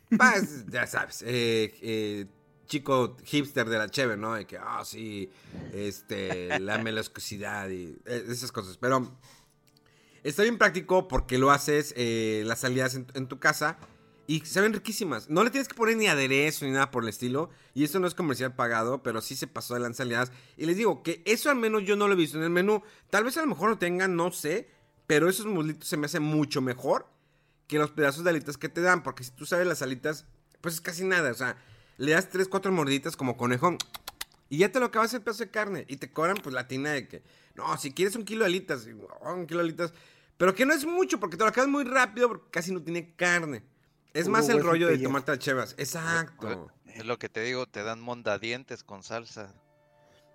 Pues, 0.10 0.66
ya 0.72 0.88
sabes, 0.88 1.22
eh, 1.22 1.74
eh, 1.82 2.26
chico 2.66 3.18
hipster 3.24 3.70
de 3.70 3.78
la 3.78 3.90
cheve, 3.90 4.18
¿no? 4.18 4.34
De 4.34 4.46
que, 4.46 4.58
ah, 4.58 4.84
sí, 4.84 5.30
este, 5.74 6.60
la 6.60 6.78
meloscosidad 6.84 7.70
y 7.70 7.98
esas 8.06 8.52
cosas. 8.52 8.78
Pero 8.78 9.18
está 10.24 10.44
bien 10.44 10.58
práctico 10.58 11.08
porque 11.08 11.38
lo 11.38 11.52
haces 11.52 11.94
eh, 11.98 12.44
las 12.46 12.60
salidas 12.60 12.96
en, 12.96 13.28
tu 13.28 13.40
casa 13.40 13.78
y 14.28 14.42
saben 14.42 14.74
riquísimas. 14.74 15.30
No 15.30 15.44
le 15.44 15.50
tienes 15.50 15.68
que 15.68 15.76
poner 15.76 15.98
ni 15.98 16.08
aderezo 16.08 16.66
ni 16.66 16.72
nada 16.72 16.92
por 16.92 17.04
el 17.04 17.10
estilo. 17.10 17.50
Y 17.74 17.84
esto 17.84 18.00
no 18.00 18.08
es 18.08 18.14
comercial 18.14 18.56
pagado, 18.56 19.02
pero 19.02 19.22
sí 19.22 19.36
se 19.36 19.48
pasó 19.48 19.74
de 19.74 19.80
lanza 19.80 20.04
aliadas. 20.04 20.32
Y 20.58 20.66
les 20.66 20.78
digo 20.78 21.02
que 21.02 21.24
eso 21.26 21.50
al 21.50 21.56
menos 21.56 21.84
yo 21.84 21.96
no 21.96 22.08
lo 22.08 22.14
he 22.14 22.18
visto 22.18 22.38
en 22.38 22.44
el 22.44 22.50
menú. 22.50 22.84
Tal 23.10 23.24
vez 23.24 23.38
a 23.38 23.42
lo 23.42 23.48
mejor 23.48 23.72
lo 23.72 23.78
tengan, 23.78 24.16
no 24.16 24.32
sé. 24.32 24.70
Pero 25.08 25.28
esos 25.28 25.48
muslitos 25.48 25.88
se 25.88 25.98
me 25.98 26.06
hacen 26.06 26.22
mucho 26.22 26.62
mejor 26.62 27.08
que 27.66 27.80
los 27.80 27.90
pedazos 27.90 28.24
de 28.24 28.30
alitas 28.30 28.58
que 28.58 28.70
te 28.70 28.82
dan. 28.82 29.02
Porque 29.02 29.24
si 29.24 29.32
tú 29.32 29.46
sabes 29.46 29.66
las 29.66 29.82
alitas, 29.82 30.26
pues 30.62 30.76
es 30.76 30.82
casi 30.82 31.06
nada. 31.06 31.32
O 31.32 31.36
sea, 31.36 31.58
le 31.98 32.12
das 32.12 32.30
3, 32.30 32.48
4 32.48 32.72
morditas 32.72 33.18
como 33.18 33.36
conejo. 33.36 33.78
Y 34.50 34.58
ya 34.58 34.72
te 34.72 34.80
lo 34.80 34.88
acabas 34.88 35.14
el 35.14 35.22
pedazo 35.22 35.44
de 35.44 35.52
carne. 35.52 35.86
Y 35.88 35.98
te 35.98 36.12
cobran 36.12 36.38
pues 36.38 36.54
la 36.54 36.68
tina 36.68 36.92
de 36.92 37.08
que, 37.08 37.24
no, 37.56 37.78
si 37.78 37.92
quieres 37.94 38.16
un 38.16 38.26
kilo 38.26 38.42
de 38.42 38.48
alitas, 38.48 38.88
oh, 39.22 39.34
un 39.34 39.46
kilo 39.46 39.60
de 39.60 39.66
alitas. 39.66 39.94
Pero 40.38 40.56
que 40.56 40.66
no 40.66 40.74
es 40.74 40.86
mucho 40.86 41.20
porque 41.20 41.38
te 41.38 41.44
lo 41.44 41.50
acabas 41.50 41.70
muy 41.70 41.84
rápido 41.84 42.30
porque 42.30 42.50
casi 42.50 42.72
no 42.72 42.82
tiene 42.82 43.16
carne. 43.16 43.64
Es 44.14 44.28
más 44.28 44.50
el 44.50 44.64
rollo 44.64 44.88
de 44.88 44.98
tomarte 44.98 45.32
las 45.32 45.40
chevas. 45.40 45.76
Exacto. 45.78 46.72
Es 46.86 47.06
lo 47.06 47.20
que 47.20 47.30
te 47.30 47.42
digo, 47.42 47.68
te 47.68 47.84
dan 47.84 48.02
mondadientes 48.02 48.84
con 48.84 49.04
salsa. 49.04 49.54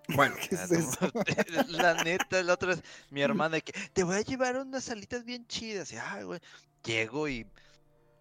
Bueno, 0.08 0.36
¿Qué 0.48 0.56
Ah, 0.56 0.66
es? 0.70 1.68
La 1.70 2.04
neta, 2.04 2.42
la 2.42 2.54
otra 2.54 2.68
vez, 2.68 2.82
mi 3.10 3.22
hermana, 3.22 3.60
que 3.60 3.72
te 3.92 4.04
voy 4.04 4.16
a 4.16 4.20
llevar 4.20 4.56
unas 4.58 4.84
salitas 4.84 5.24
bien 5.24 5.46
chidas. 5.46 5.90
Y, 5.92 5.96
ay, 5.96 6.24
güey, 6.24 6.40
llego 6.84 7.26
y 7.28 7.46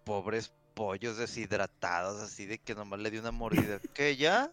pobres 0.04 0.52
pollos 0.74 1.18
deshidratados, 1.18 2.20
así 2.20 2.46
de 2.46 2.58
que 2.58 2.74
nomás 2.74 2.98
le 3.00 3.10
di 3.10 3.18
una 3.18 3.30
mordida. 3.30 3.78
¿Qué, 3.92 4.16
ya? 4.16 4.50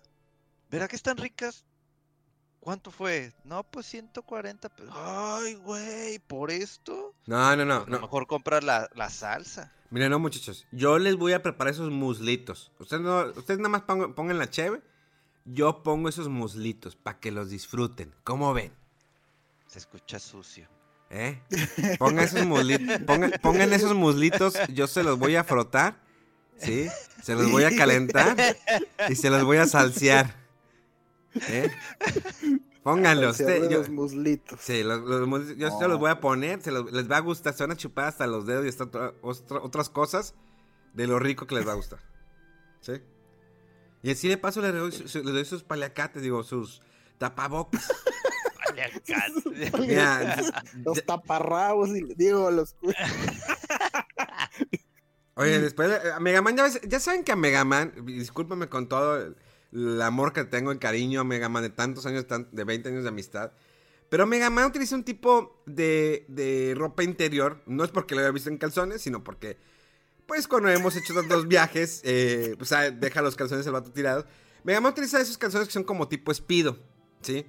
¿Verá 0.71 0.87
que 0.87 0.95
están 0.95 1.17
ricas? 1.17 1.65
¿Cuánto 2.61 2.91
fue? 2.91 3.33
No, 3.43 3.63
pues 3.63 3.87
140 3.87 4.69
pesos. 4.69 4.93
Ay, 4.95 5.55
güey, 5.55 6.19
¿por 6.19 6.49
esto? 6.49 7.13
no, 7.25 7.55
no, 7.57 7.65
no. 7.65 7.79
Pues, 7.79 7.87
a 7.87 7.89
lo 7.89 7.97
no. 7.97 8.01
mejor 8.01 8.27
comprar 8.27 8.63
la, 8.63 8.89
la 8.95 9.09
salsa. 9.09 9.73
Miren, 9.89 10.11
no, 10.11 10.19
muchachos. 10.19 10.65
Yo 10.71 10.97
les 10.97 11.17
voy 11.17 11.33
a 11.33 11.41
preparar 11.43 11.73
esos 11.73 11.91
muslitos. 11.91 12.71
Ustedes, 12.79 13.01
no, 13.03 13.25
ustedes 13.35 13.59
nada 13.59 13.69
más 13.69 13.81
pongan, 13.81 14.13
pongan 14.13 14.37
la 14.37 14.49
cheve. 14.49 14.81
Yo 15.43 15.83
pongo 15.83 16.07
esos 16.07 16.29
muslitos 16.29 16.95
para 16.95 17.19
que 17.19 17.31
los 17.31 17.49
disfruten. 17.49 18.13
¿Cómo 18.23 18.53
ven? 18.53 18.71
Se 19.67 19.79
escucha 19.79 20.19
sucio. 20.19 20.69
¿Eh? 21.09 21.41
Pongan 21.99 22.23
esos 22.23 22.45
muslitos, 22.45 22.99
pongan, 23.05 23.33
pongan 23.41 23.73
esos 23.73 23.93
muslitos, 23.93 24.53
yo 24.69 24.87
se 24.87 25.03
los 25.03 25.19
voy 25.19 25.35
a 25.35 25.43
frotar, 25.43 25.97
¿sí? 26.57 26.87
Se 27.21 27.35
los 27.35 27.51
voy 27.51 27.65
a 27.65 27.75
calentar 27.75 28.37
y 29.09 29.15
se 29.15 29.29
los 29.29 29.43
voy 29.43 29.57
a 29.57 29.65
salsear. 29.65 30.40
¿Eh? 31.47 31.69
Pónganlos. 32.83 33.37
Yo- 33.37 33.47
los 33.69 33.89
muslitos. 33.89 34.59
sí, 34.61 34.83
los- 34.83 35.01
los 35.01 35.27
muslitos, 35.27 35.57
yo 35.57 35.77
se 35.77 35.87
los 35.87 35.99
voy 35.99 36.09
a 36.09 36.19
poner, 36.19 36.61
se 36.61 36.71
los- 36.71 36.91
les 36.91 37.09
va 37.09 37.17
a 37.17 37.21
gustar, 37.21 37.53
se 37.53 37.63
van 37.63 37.71
a 37.71 37.77
chupar 37.77 38.05
hasta 38.05 38.25
los 38.27 38.45
dedos 38.47 38.65
y 38.65 38.69
hasta 38.69 38.85
otra- 38.85 39.13
otras 39.61 39.89
cosas 39.89 40.33
de 40.93 41.05
lo 41.07 41.19
rico 41.19 41.45
que 41.47 41.55
les 41.55 41.67
va 41.67 41.73
a 41.73 41.75
gustar. 41.75 41.99
¿Sí? 42.81 42.93
Y 44.03 44.11
así 44.11 44.27
de 44.27 44.37
paso 44.37 44.61
les 44.61 44.73
doy, 44.73 45.23
les 45.33 45.47
sus 45.47 45.63
paliacates, 45.63 46.23
digo, 46.23 46.43
sus 46.43 46.81
tapabocas. 47.19 47.91
Mira, 49.79 50.37
Los 50.83 51.05
taparrabos 51.05 51.89
y 51.89 52.01
digo, 52.15 52.49
los 52.49 52.75
Oye, 55.35 55.59
después, 55.59 55.89
eh, 55.91 56.11
a 56.13 56.19
Megaman, 56.19 56.57
ya, 56.57 56.63
ves- 56.63 56.81
ya 56.87 56.99
saben 56.99 57.23
que 57.23 57.31
a 57.31 57.35
Megaman, 57.35 57.93
discúlpame 58.05 58.67
con 58.67 58.87
todo 58.87 59.17
el, 59.21 59.35
el 59.73 60.01
amor 60.01 60.33
que 60.33 60.43
tengo, 60.43 60.71
el 60.71 60.79
cariño 60.79 61.21
a 61.21 61.23
Megaman 61.23 61.63
de 61.63 61.69
tantos 61.69 62.05
años, 62.05 62.25
de 62.51 62.63
20 62.63 62.89
años 62.89 63.03
de 63.03 63.09
amistad. 63.09 63.51
Pero 64.09 64.27
Megaman 64.27 64.65
utiliza 64.65 64.95
un 64.95 65.03
tipo 65.05 65.61
de, 65.65 66.25
de 66.27 66.73
ropa 66.77 67.03
interior, 67.03 67.61
no 67.65 67.83
es 67.83 67.91
porque 67.91 68.13
lo 68.15 68.21
haya 68.21 68.31
visto 68.31 68.49
en 68.49 68.57
calzones, 68.57 69.01
sino 69.01 69.23
porque, 69.23 69.57
pues 70.25 70.47
cuando 70.47 70.67
hemos 70.69 70.95
hecho 70.97 71.13
tantos 71.13 71.47
viajes, 71.47 72.01
eh, 72.03 72.55
pues 72.57 72.71
ah, 72.73 72.91
deja 72.91 73.21
los 73.21 73.35
calzones 73.35 73.65
el 73.65 73.71
vato 73.71 73.91
tirados. 73.91 74.25
Megaman 74.63 74.91
utiliza 74.91 75.21
esos 75.21 75.37
calzones 75.37 75.67
que 75.67 75.73
son 75.73 75.85
como 75.85 76.07
tipo 76.09 76.31
espido, 76.31 76.77
¿sí? 77.21 77.45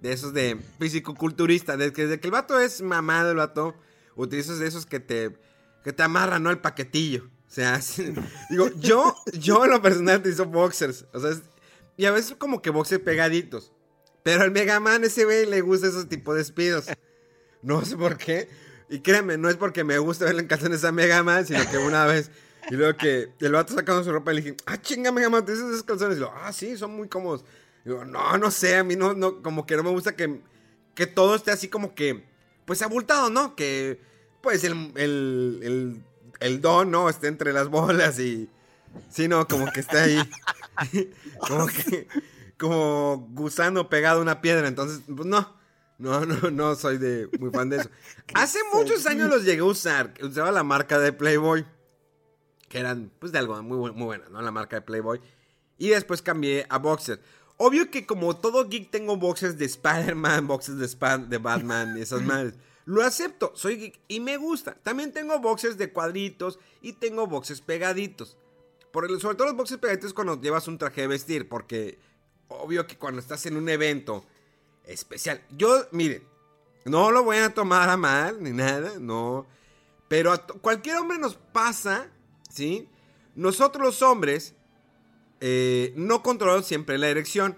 De 0.00 0.12
esos 0.12 0.32
de 0.34 0.58
fisicoculturista, 0.80 1.76
desde 1.76 1.92
que, 1.92 2.02
desde 2.06 2.20
que 2.20 2.26
el 2.26 2.32
vato 2.32 2.58
es 2.58 2.82
mamado, 2.82 3.30
el 3.30 3.36
vato 3.36 3.76
utiliza 4.16 4.54
de 4.56 4.66
esos 4.66 4.86
que 4.86 4.98
te, 4.98 5.38
que 5.84 5.92
te 5.92 6.02
amarran, 6.02 6.42
¿no? 6.42 6.50
El 6.50 6.58
paquetillo. 6.58 7.24
O 7.46 7.52
sea, 7.52 7.80
digo, 8.50 8.68
yo, 8.78 9.14
yo 9.38 9.64
en 9.64 9.70
lo 9.70 9.80
personal 9.82 10.18
utilizo 10.20 10.46
boxers. 10.46 11.06
O 11.12 11.20
sea, 11.20 11.30
es- 11.30 11.42
y 12.00 12.06
a 12.06 12.12
veces 12.12 12.34
como 12.38 12.62
que 12.62 12.70
boxers 12.70 13.02
pegaditos. 13.02 13.72
Pero 14.22 14.42
al 14.42 14.50
Mega 14.50 14.80
Man 14.80 15.04
ese 15.04 15.26
güey 15.26 15.44
le 15.44 15.60
gusta 15.60 15.86
esos 15.86 16.08
tipos 16.08 16.34
de 16.34 16.38
despidos. 16.38 16.86
No 17.62 17.84
sé 17.84 17.94
por 17.94 18.16
qué. 18.16 18.48
Y 18.88 19.00
créanme, 19.00 19.36
no 19.36 19.50
es 19.50 19.56
porque 19.56 19.84
me 19.84 19.98
gusta 19.98 20.24
verle 20.24 20.40
en 20.40 20.48
calzones 20.48 20.82
a 20.84 20.92
Mega 20.92 21.22
Man, 21.22 21.46
sino 21.46 21.60
que 21.70 21.76
una 21.76 22.06
vez. 22.06 22.30
Y 22.70 22.74
luego 22.74 22.96
que 22.96 23.28
el 23.38 23.52
vato 23.52 23.74
sacando 23.74 24.02
su 24.02 24.10
ropa 24.12 24.32
y 24.32 24.36
le 24.36 24.40
dije, 24.40 24.56
ah, 24.64 24.80
chinga, 24.80 25.12
Mega 25.12 25.28
Man, 25.28 25.44
¿te 25.44 25.52
dices 25.52 25.68
esos 25.68 25.82
calzones? 25.82 26.16
Y 26.16 26.20
lo, 26.20 26.32
ah, 26.34 26.50
sí, 26.54 26.78
son 26.78 26.96
muy 26.96 27.06
cómodos. 27.06 27.44
Digo, 27.84 28.06
no, 28.06 28.38
no 28.38 28.50
sé, 28.50 28.76
a 28.76 28.82
mí 28.82 28.96
no, 28.96 29.12
no, 29.12 29.42
como 29.42 29.66
que 29.66 29.76
no 29.76 29.82
me 29.82 29.90
gusta 29.90 30.16
que, 30.16 30.40
que 30.94 31.06
todo 31.06 31.34
esté 31.34 31.50
así 31.50 31.68
como 31.68 31.94
que, 31.94 32.24
pues 32.64 32.80
abultado, 32.80 33.28
¿no? 33.28 33.54
Que, 33.54 34.00
pues 34.40 34.64
el, 34.64 34.92
el, 34.96 35.60
el, 35.62 36.02
el 36.40 36.60
don, 36.62 36.90
¿no? 36.90 37.10
Esté 37.10 37.28
entre 37.28 37.52
las 37.52 37.68
bolas 37.68 38.18
y, 38.18 38.48
sí, 39.10 39.28
no, 39.28 39.46
como 39.46 39.70
que 39.70 39.80
está 39.80 40.04
ahí, 40.04 40.18
como 41.48 41.66
que, 41.66 42.08
como 42.58 43.28
gusano 43.32 43.88
pegado 43.88 44.18
a 44.18 44.22
una 44.22 44.40
piedra, 44.40 44.68
entonces, 44.68 45.02
pues 45.06 45.26
no, 45.26 45.56
no, 45.98 46.24
no, 46.24 46.50
no 46.50 46.74
soy 46.74 46.98
de, 46.98 47.28
muy 47.38 47.50
fan 47.50 47.68
de 47.68 47.78
eso. 47.78 47.90
Hace 48.34 48.58
muchos 48.72 49.06
años 49.06 49.28
los 49.28 49.44
llegué 49.44 49.60
a 49.60 49.64
usar, 49.64 50.14
usaba 50.22 50.50
la 50.50 50.62
marca 50.62 50.98
de 50.98 51.12
Playboy, 51.12 51.66
que 52.68 52.78
eran, 52.78 53.10
pues, 53.18 53.32
de 53.32 53.38
algo 53.38 53.62
muy, 53.62 53.90
muy 53.92 54.04
buena, 54.04 54.28
¿no? 54.30 54.40
La 54.40 54.50
marca 54.50 54.76
de 54.76 54.82
Playboy. 54.82 55.20
Y 55.76 55.88
después 55.88 56.22
cambié 56.22 56.66
a 56.68 56.78
boxers. 56.78 57.20
Obvio 57.56 57.90
que 57.90 58.06
como 58.06 58.36
todo 58.36 58.68
geek 58.68 58.90
tengo 58.90 59.16
boxers 59.18 59.58
de 59.58 59.66
Spider-Man, 59.66 60.46
boxers 60.46 60.78
de, 60.78 61.26
de 61.26 61.38
Batman 61.38 61.98
y 61.98 62.02
esas 62.02 62.22
madres. 62.22 62.54
Lo 62.86 63.02
acepto, 63.04 63.52
soy 63.54 63.76
geek 63.76 64.00
y 64.08 64.20
me 64.20 64.36
gusta. 64.38 64.74
También 64.74 65.12
tengo 65.12 65.38
boxers 65.40 65.76
de 65.76 65.92
cuadritos 65.92 66.58
y 66.80 66.94
tengo 66.94 67.26
boxers 67.26 67.60
pegaditos. 67.60 68.38
Por 68.92 69.04
el- 69.10 69.20
sobre 69.20 69.36
todo 69.36 69.46
los 69.48 69.56
boxers 69.56 69.80
pegaditos 69.80 70.12
cuando 70.14 70.40
llevas 70.40 70.66
un 70.68 70.78
traje 70.78 71.02
de 71.02 71.06
vestir, 71.06 71.48
porque 71.48 71.98
obvio 72.48 72.86
que 72.86 72.96
cuando 72.96 73.20
estás 73.20 73.46
en 73.46 73.56
un 73.56 73.68
evento 73.68 74.24
especial. 74.84 75.42
Yo, 75.50 75.86
mire, 75.92 76.22
No 76.86 77.10
lo 77.10 77.22
voy 77.22 77.36
a 77.36 77.52
tomar 77.52 77.90
a 77.90 77.98
mal, 77.98 78.42
ni 78.42 78.52
nada, 78.52 78.94
no. 78.98 79.46
Pero 80.08 80.32
a 80.32 80.38
cualquier 80.46 80.96
hombre 80.96 81.18
nos 81.18 81.34
pasa, 81.36 82.08
¿sí? 82.48 82.88
Nosotros 83.34 83.84
los 83.84 84.00
hombres 84.02 84.54
eh, 85.40 85.92
no 85.94 86.22
controlamos 86.22 86.66
siempre 86.66 86.96
la 86.96 87.08
erección. 87.08 87.56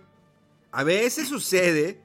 A 0.73 0.83
veces 0.83 1.29
sucede 1.29 2.01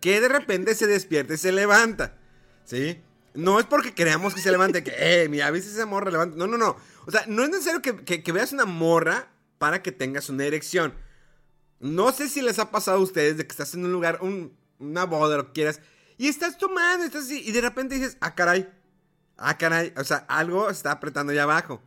que 0.00 0.20
de 0.20 0.28
repente 0.28 0.76
se 0.76 0.86
despierta 0.86 1.34
y 1.34 1.36
se 1.36 1.50
levanta, 1.50 2.16
¿sí? 2.64 3.02
No 3.34 3.58
es 3.58 3.66
porque 3.66 3.94
creamos 3.94 4.34
que 4.34 4.40
se 4.40 4.50
levante, 4.50 4.84
que, 4.84 4.92
eh, 4.96 5.28
mira, 5.28 5.50
veces 5.50 5.74
esa 5.74 5.86
morra 5.86 6.10
levanta. 6.10 6.36
No, 6.36 6.46
no, 6.46 6.58
no. 6.58 6.76
O 7.06 7.10
sea, 7.10 7.24
no 7.26 7.42
es 7.44 7.50
necesario 7.50 7.80
que, 7.80 8.32
veas 8.32 8.52
una 8.52 8.64
morra 8.64 9.28
para 9.58 9.82
que 9.82 9.92
tengas 9.92 10.28
una 10.28 10.44
erección. 10.44 10.94
No 11.80 12.12
sé 12.12 12.28
si 12.28 12.42
les 12.42 12.58
ha 12.58 12.70
pasado 12.70 12.98
a 12.98 13.02
ustedes 13.02 13.36
de 13.36 13.46
que 13.46 13.52
estás 13.52 13.74
en 13.74 13.84
un 13.84 13.92
lugar, 13.92 14.20
una 14.78 15.04
boda, 15.04 15.36
lo 15.36 15.46
que 15.46 15.52
quieras, 15.52 15.80
y 16.18 16.28
estás 16.28 16.58
tomando, 16.58 17.04
estás 17.04 17.24
así, 17.24 17.42
y 17.44 17.52
de 17.52 17.60
repente 17.60 17.96
dices, 17.96 18.16
ah, 18.20 18.34
caray, 18.34 18.68
ah, 19.36 19.58
caray, 19.58 19.92
o 19.96 20.04
sea, 20.04 20.18
algo 20.28 20.70
está 20.70 20.92
apretando 20.92 21.32
allá 21.32 21.44
abajo. 21.44 21.82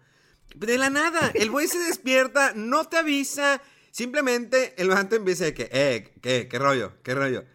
De 0.55 0.77
la 0.77 0.89
nada, 0.89 1.31
el 1.36 1.49
güey 1.49 1.67
se 1.67 1.79
despierta, 1.79 2.53
no 2.55 2.86
te 2.86 2.97
avisa, 2.97 3.62
Simplemente 3.95 4.73
el 4.75 4.89
vato 4.89 5.15
empieza 5.15 5.45
de 5.45 5.53
que, 5.53 5.69
eh, 5.71 6.12
¿qué? 6.21 6.49
¿Qué 6.49 6.60
rollo? 6.60 6.91
¿Qué 7.01 7.15
rollo? 7.15 7.45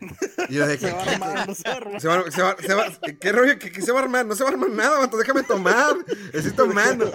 Y 0.49 0.55
yo 0.55 0.67
de 0.67 0.79
que, 0.79 0.87
se 0.89 0.93
va 0.95 1.03
a 1.03 1.13
armar, 1.13 1.49
no 1.49 1.55
se 1.55 1.69
va 1.69 1.75
a 1.75 1.77
armar. 1.77 2.01
Se 2.01 2.09
va, 2.09 2.57
se 2.59 2.75
va, 2.75 2.87
¿Qué 3.21 3.31
rollo? 3.33 3.59
¿Qué, 3.59 3.83
se 3.83 3.93
va 3.93 4.01
a 4.01 4.03
armar? 4.05 4.25
No 4.25 4.35
se 4.35 4.43
va 4.43 4.49
a 4.49 4.53
armar 4.55 4.71
nada, 4.71 5.01
vato, 5.01 5.19
déjame 5.19 5.43
tomar. 5.43 5.97
Estoy 6.33 6.53
tomando. 6.53 7.13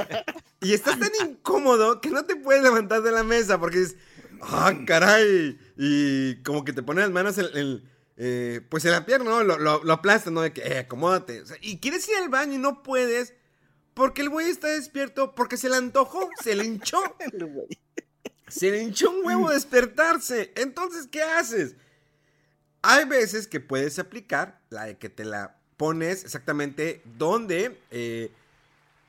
Y 0.62 0.76
estás 0.76 1.00
tan 1.00 1.10
incómodo 1.28 2.02
que 2.02 2.12
no 2.12 2.24
te 2.26 2.36
puedes 2.36 2.62
levantar 2.62 3.02
de 3.02 3.12
la 3.12 3.24
mesa 3.24 3.60
porque 3.60 3.80
dices, 3.80 3.96
ah, 4.42 4.72
caray. 4.86 5.58
Y 5.76 6.36
como 6.44 6.64
que 6.64 6.74
te 6.74 6.84
pones 6.84 7.06
las 7.06 7.12
manos 7.12 7.36
en, 7.40 7.84
eh, 8.18 8.62
pues 8.70 8.86
en 8.86 8.92
la 8.92 9.08
pierna, 9.08 9.26
¿no? 9.26 9.44
Lo, 9.44 9.58
lo, 9.58 9.92
aplastas, 9.92 10.32
¿no? 10.32 10.42
De 10.42 10.54
que, 10.54 10.62
eh, 10.62 10.78
acomódate. 10.78 11.42
O 11.42 11.48
sea, 11.48 11.58
y 11.62 11.80
quieres 11.80 12.08
ir 12.10 12.18
al 12.18 12.30
baño 12.30 12.54
y 12.54 12.60
no 12.60 12.84
puedes 12.84 13.34
porque 13.96 14.22
el 14.22 14.30
güey 14.30 14.52
está 14.52 14.68
despierto, 14.68 15.34
porque 15.34 15.58
se 15.58 15.68
le 15.68 15.78
antojó, 15.78 16.30
se 16.44 16.54
le 16.54 16.66
hinchó. 16.66 17.02
Se 18.48 18.72
le 18.72 18.84
hinchó 18.84 19.10
un 19.12 19.26
huevo 19.26 19.50
despertarse. 19.50 20.52
Entonces, 20.56 21.08
¿qué 21.08 21.22
haces? 21.22 21.76
Hay 22.82 23.06
veces 23.06 23.48
que 23.48 23.60
puedes 23.60 23.98
aplicar 23.98 24.62
la 24.70 24.86
de 24.86 24.98
que 24.98 25.10
te 25.10 25.26
la 25.26 25.58
pones 25.78 26.24
exactamente 26.24 27.02
donde, 27.18 27.80
eh, 27.92 28.32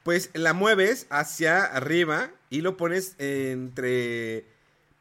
pues 0.02 0.30
la 0.32 0.52
mueves 0.52 1.06
hacia 1.10 1.64
arriba 1.64 2.30
y 2.48 2.62
lo 2.62 2.76
pones 2.76 3.14
entre, 3.18 4.46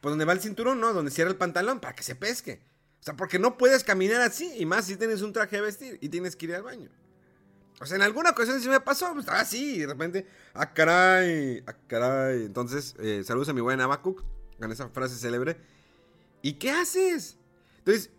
pues 0.00 0.12
donde 0.12 0.24
va 0.24 0.32
el 0.32 0.40
cinturón, 0.40 0.80
¿no? 0.80 0.92
Donde 0.92 1.10
cierra 1.10 1.30
el 1.30 1.36
pantalón 1.36 1.80
para 1.80 1.94
que 1.94 2.02
se 2.02 2.14
pesque. 2.14 2.60
O 3.00 3.02
sea, 3.02 3.14
porque 3.14 3.38
no 3.38 3.56
puedes 3.56 3.84
caminar 3.84 4.20
así, 4.20 4.52
y 4.58 4.66
más 4.66 4.86
si 4.86 4.96
tienes 4.96 5.22
un 5.22 5.32
traje 5.32 5.56
de 5.56 5.62
vestir 5.62 5.98
y 6.00 6.08
tienes 6.08 6.34
que 6.34 6.46
ir 6.46 6.54
al 6.54 6.62
baño. 6.62 6.90
O 7.80 7.86
sea, 7.86 7.96
en 7.96 8.02
alguna 8.02 8.30
ocasión 8.30 8.60
sí 8.60 8.68
me 8.68 8.80
pasó, 8.80 9.12
pues, 9.12 9.24
estaba 9.24 9.40
así, 9.40 9.76
y 9.76 9.78
de 9.80 9.86
repente, 9.88 10.26
ah, 10.54 10.72
caray, 10.72 11.62
ah, 11.66 11.74
caray. 11.86 12.44
Entonces, 12.44 12.94
eh, 12.98 13.22
saludos 13.24 13.50
a 13.50 13.52
mi 13.52 13.60
buen 13.60 13.80
Abacuc, 13.80 14.22
con 14.58 14.72
esa 14.72 14.88
frase 14.88 15.16
célebre. 15.16 15.58
¿Y 16.40 16.54
qué 16.54 16.70
haces? 16.70 17.36
Entonces, 17.78 18.10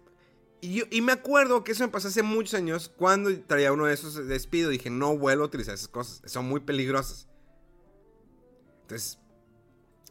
y, 0.60 1.02
me 1.02 1.12
acuerdo 1.12 1.64
que 1.64 1.72
eso 1.72 1.84
me 1.84 1.90
pasó 1.90 2.08
hace 2.08 2.24
muchos 2.24 2.56
años, 2.56 2.92
cuando 2.96 3.30
traía 3.42 3.72
uno 3.72 3.86
de 3.86 3.94
esos 3.94 4.28
despido, 4.28 4.70
dije, 4.70 4.90
no 4.90 5.16
vuelvo 5.18 5.44
a 5.44 5.48
utilizar 5.48 5.76
esas 5.76 5.88
cosas, 5.88 6.22
son 6.30 6.46
muy 6.46 6.60
peligrosas. 6.60 7.28
Entonces, 8.82 9.20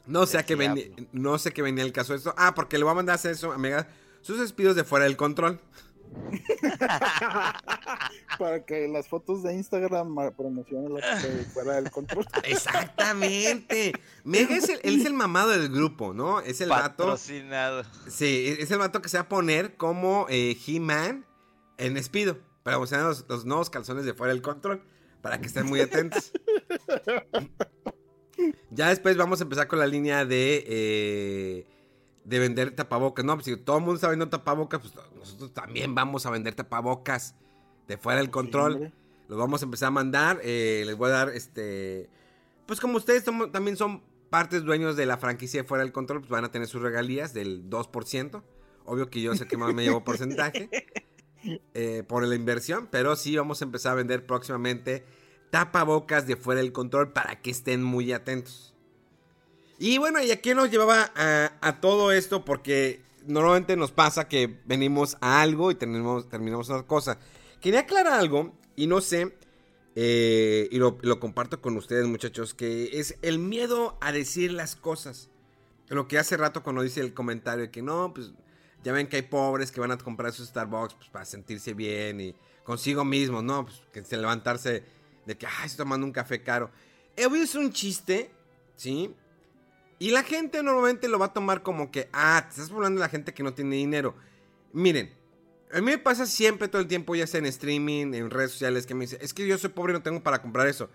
no 0.07 0.25
sé, 0.27 0.39
a 0.39 0.47
qué 0.47 0.55
venía, 0.55 0.87
no 1.13 1.39
sé 1.39 1.53
qué 1.53 1.63
venía 1.63 1.85
el 1.85 1.93
caso 1.93 2.13
de 2.13 2.19
esto. 2.19 2.35
Ah, 2.37 2.55
porque 2.55 2.79
le 2.79 2.85
voy 2.85 2.93
a 2.93 2.95
mandar 2.95 3.15
a 3.15 3.17
hacer 3.17 3.33
eso, 3.33 3.53
amiga, 3.53 3.89
sus 4.21 4.39
despidos 4.39 4.77
de 4.77 4.85
fuera 4.85 5.05
del 5.05 5.17
control. 5.17 5.61
Para 8.39 8.65
que 8.65 8.89
las 8.89 9.09
fotos 9.09 9.43
de 9.43 9.55
Instagram 9.55 10.35
promocionen 10.37 10.95
la 10.95 11.01
fuera 11.53 11.75
del 11.75 11.91
control. 11.91 12.27
Exactamente. 12.45 13.93
Mega 14.25 14.57
es 14.57 14.69
el, 14.69 14.81
él 14.83 15.01
es 15.01 15.07
el 15.07 15.15
mamado 15.15 15.51
del 15.51 15.69
grupo, 15.69 16.13
¿no? 16.13 16.41
Es 16.41 16.61
el 16.61 16.69
Patrocinado. 16.69 17.85
Sí, 18.09 18.57
es 18.59 18.71
el 18.71 18.79
vato 18.79 19.03
que 19.03 19.09
se 19.09 19.17
va 19.17 19.25
a 19.25 19.29
poner 19.29 19.77
como 19.77 20.27
eh, 20.29 20.57
He-Man 20.67 21.27
en 21.79 21.97
Espido. 21.97 22.39
Para 22.63 22.77
promocionar 22.77 23.07
los, 23.07 23.25
los 23.29 23.45
nuevos 23.45 23.71
calzones 23.71 24.05
de 24.05 24.15
fuera 24.15 24.33
del 24.33 24.43
control. 24.43 24.83
Para 25.23 25.41
que 25.41 25.47
estén 25.47 25.67
muy 25.67 25.81
atentos. 25.81 26.33
ya 28.71 28.89
después 28.89 29.17
vamos 29.17 29.41
a 29.41 29.45
empezar 29.45 29.67
con 29.67 29.79
la 29.79 29.87
línea 29.87 30.25
de. 30.25 30.65
Eh, 30.67 31.76
de 32.27 32.39
vender 32.41 32.73
tapabocas. 32.73 33.25
No, 33.25 33.35
pues 33.35 33.47
si 33.47 33.57
todo 33.57 33.77
el 33.77 33.83
mundo 33.83 33.97
está 33.97 34.09
vendiendo 34.09 34.37
tapabocas, 34.37 34.81
pues 34.81 34.93
nosotros 35.15 35.55
también 35.55 35.95
vamos 35.95 36.27
a 36.27 36.31
vender 36.31 36.55
tapabocas 36.55 37.37
de 37.87 37.97
fuera 37.97 38.19
del 38.19 38.31
control. 38.31 38.93
Los 39.29 39.39
vamos 39.39 39.63
a 39.63 39.65
empezar 39.65 39.89
a 39.89 39.91
mandar. 39.91 40.41
Eh, 40.43 40.83
les 40.85 40.97
voy 40.97 41.11
a 41.11 41.13
dar 41.13 41.29
este. 41.31 42.11
Pues 42.67 42.81
como 42.81 42.97
ustedes 42.97 43.25
también 43.53 43.77
son 43.77 44.03
partes 44.29 44.65
dueños 44.65 44.97
de 44.97 45.07
la 45.07 45.19
franquicia 45.19 45.63
de 45.63 45.69
fuera 45.69 45.85
del 45.85 45.93
control, 45.93 46.21
pues 46.21 46.31
van 46.31 46.45
a 46.45 46.51
tener 46.51 46.67
sus 46.67 46.83
regalías 46.83 47.33
del 47.33 47.71
2%. 47.71 48.43
Obvio 48.85 49.09
que 49.09 49.21
yo 49.21 49.35
sé 49.37 49.47
que 49.47 49.57
más 49.57 49.73
me 49.73 49.85
llevo 49.85 50.05
porcentaje 50.05 50.69
eh, 51.75 52.03
por 52.07 52.25
la 52.27 52.35
inversión, 52.35 52.89
pero 52.91 53.15
sí 53.15 53.37
vamos 53.37 53.63
a 53.63 53.65
empezar 53.65 53.93
a 53.93 53.95
vender 53.97 54.27
próximamente 54.27 55.05
tapabocas 55.51 56.27
de 56.27 56.35
fuera 56.35 56.61
del 56.61 56.73
control 56.73 57.13
para 57.13 57.41
que 57.41 57.51
estén 57.51 57.85
muy 57.85 58.13
atentos. 58.13 58.76
Y 59.79 59.99
bueno, 59.99 60.23
¿y 60.23 60.31
a 60.31 60.41
qué 60.41 60.55
nos 60.55 60.71
llevaba 60.71 61.13
a, 61.15 61.81
todo 61.81 62.13
esto? 62.13 62.45
Porque 62.45 63.03
normalmente 63.27 63.77
nos 63.77 63.93
pasa 63.93 64.27
que 64.29 64.59
venimos 64.65 65.19
a 65.21 65.43
algo 65.43 65.71
y 65.71 65.75
terminamos, 65.75 66.29
terminamos 66.29 66.71
otra 66.71 66.87
cosa. 66.87 67.19
Quería 67.61 67.81
aclarar 67.81 68.15
algo 68.15 68.55
y 68.75 68.87
no 68.87 69.01
sé, 69.01 69.37
eh, 69.95 70.69
y 70.71 70.79
lo, 70.79 71.21
comparto 71.21 71.61
con 71.61 71.77
ustedes 71.77 72.07
muchachos, 72.07 72.55
que 72.55 72.99
es 72.99 73.17
el 73.21 73.39
miedo 73.39 73.99
a 74.01 74.13
decir 74.13 74.53
las 74.53 74.77
cosas. 74.77 75.29
Lo 75.89 76.09
que 76.09 76.19
hace 76.19 76.37
rato 76.37 76.63
cuando 76.63 76.83
dice 76.83 77.01
el 77.01 77.13
comentario 77.13 77.71
que 77.71 77.83
no, 77.83 78.15
pues 78.15 78.33
ya 78.83 78.93
ven 78.93 79.09
que 79.09 79.17
hay 79.17 79.23
pobres 79.23 79.73
que 79.73 79.81
van 79.81 79.93
a 79.93 79.99
comprar 79.99 80.33
sus 80.33 80.49
Starbucks 80.49 80.95
pues, 80.95 81.09
para 81.11 81.25
sentirse 81.25 81.75
bien 81.75 82.21
y 82.21 82.35
consigo 82.65 83.05
mismo, 83.05 83.43
¿no? 83.43 83.67
Pues 83.67 83.83
que 83.93 84.05
se 84.05 84.17
levantarse 84.17 84.85
de 85.27 85.37
que, 85.37 85.47
ay, 85.47 85.67
estoy 85.67 85.85
tomando 85.85 86.07
un 86.07 86.13
café 86.13 86.43
caro. 86.43 86.71
Obvio 87.27 87.43
es 87.43 87.55
un 87.55 87.73
chiste, 87.73 88.31
¿sí? 88.77 89.15
Y 89.99 90.11
la 90.11 90.23
gente 90.23 90.63
normalmente 90.63 91.09
lo 91.09 91.19
va 91.19 91.27
a 91.27 91.33
tomar 91.33 91.63
como 91.63 91.91
que, 91.91 92.09
ah, 92.13 92.43
te 92.45 92.61
estás 92.61 92.71
hablando 92.71 93.01
de 93.01 93.07
la 93.07 93.09
gente 93.09 93.33
que 93.33 93.43
no 93.43 93.55
tiene 93.55 93.77
dinero. 93.77 94.15
Miren, 94.73 95.13
a 95.73 95.77
mí 95.77 95.83
me 95.83 95.99
pasa 95.99 96.27
siempre 96.27 96.69
todo 96.69 96.83
el 96.83 96.89
tiempo, 96.89 97.15
ya 97.15 97.27
sea 97.27 97.39
en 97.39 97.47
streaming, 97.47 98.13
en 98.15 98.31
redes 98.31 98.53
sociales, 98.53 98.87
que 98.87 98.95
me 98.95 99.07
dice, 99.07 99.19
es 99.21 99.33
que 99.33 99.47
yo 99.47 99.57
soy 99.59 99.71
pobre 99.71 99.93
y 99.93 99.95
no 99.95 100.03
tengo 100.03 100.23
para 100.23 100.43
comprar 100.43 100.67
eso. 100.67 100.91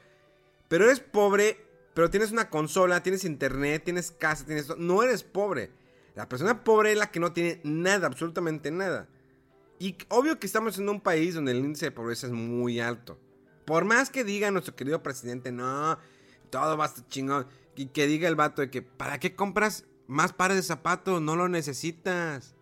Pero 0.68 0.86
eres 0.86 1.00
pobre, 1.00 1.66
pero 1.94 2.10
tienes 2.10 2.32
una 2.32 2.50
consola, 2.50 3.04
tienes 3.04 3.26
internet, 3.26 3.84
tienes 3.84 4.12
casa, 4.12 4.46
tienes... 4.46 4.76
No 4.78 5.04
eres 5.04 5.24
pobre. 5.24 5.72
La 6.16 6.30
persona 6.30 6.64
pobre 6.64 6.92
es 6.92 6.98
la 6.98 7.10
que 7.10 7.20
no 7.20 7.34
tiene 7.34 7.60
nada, 7.64 8.08
absolutamente 8.08 8.70
nada. 8.72 9.08
Y 9.80 9.98
obvio 10.10 10.40
que 10.40 10.46
estamos 10.46 10.78
en 10.78 10.88
un 10.90 11.02
país 11.02 11.34
donde 11.34 11.52
el 11.54 11.58
índice 11.58 11.88
de 11.88 11.92
pobreza 11.92 12.28
es 12.28 12.34
muy 12.34 12.80
alto. 12.80 13.20
Por 13.66 13.84
más 13.84 14.10
que 14.10 14.24
diga 14.24 14.52
nuestro 14.52 14.76
querido 14.76 15.02
presidente, 15.02 15.52
no, 15.52 15.98
todo 16.50 16.78
va 16.78 16.86
a 16.86 16.88
estar 16.88 17.08
chingón. 17.08 17.48
Y 17.76 17.88
que 17.88 18.08
diga 18.08 18.28
el 18.28 18.36
vato 18.36 18.62
de 18.62 18.70
que, 18.70 18.82
¿para 18.82 19.20
qué 19.20 19.36
compras 19.36 19.86
más 20.08 20.34
pares 20.34 20.58
de 20.58 20.64
zapatos? 20.64 21.22
No 21.22 21.36
lo 21.36 21.48
necesitas. 21.48 22.56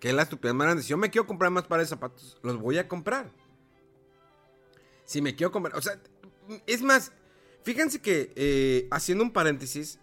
Que 0.00 0.08
es 0.08 0.14
la 0.14 0.22
estupidez 0.22 0.54
más 0.54 0.82
Si 0.82 0.88
yo 0.88 0.96
me 0.96 1.10
quiero 1.10 1.26
comprar 1.26 1.50
más 1.50 1.64
pares 1.66 1.86
de 1.86 1.90
zapatos, 1.90 2.38
los 2.42 2.58
voy 2.58 2.78
a 2.78 2.88
comprar. 2.88 3.30
Si 5.04 5.20
me 5.20 5.36
quiero 5.36 5.52
comprar. 5.52 5.76
O 5.76 5.82
sea, 5.82 6.00
es 6.66 6.82
más, 6.82 7.12
fíjense 7.62 8.00
que, 8.00 8.32
eh, 8.34 8.88
haciendo 8.90 9.22
un 9.22 9.32
paréntesis, 9.32 9.98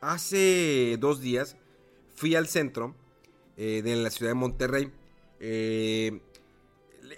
hace 0.00 0.96
dos 0.98 1.20
días 1.20 1.56
fui 2.14 2.34
al 2.34 2.46
centro 2.46 2.94
eh, 3.56 3.82
de 3.82 3.96
la 3.96 4.10
ciudad 4.10 4.30
de 4.30 4.34
Monterrey. 4.34 4.92
Eh, 5.40 6.20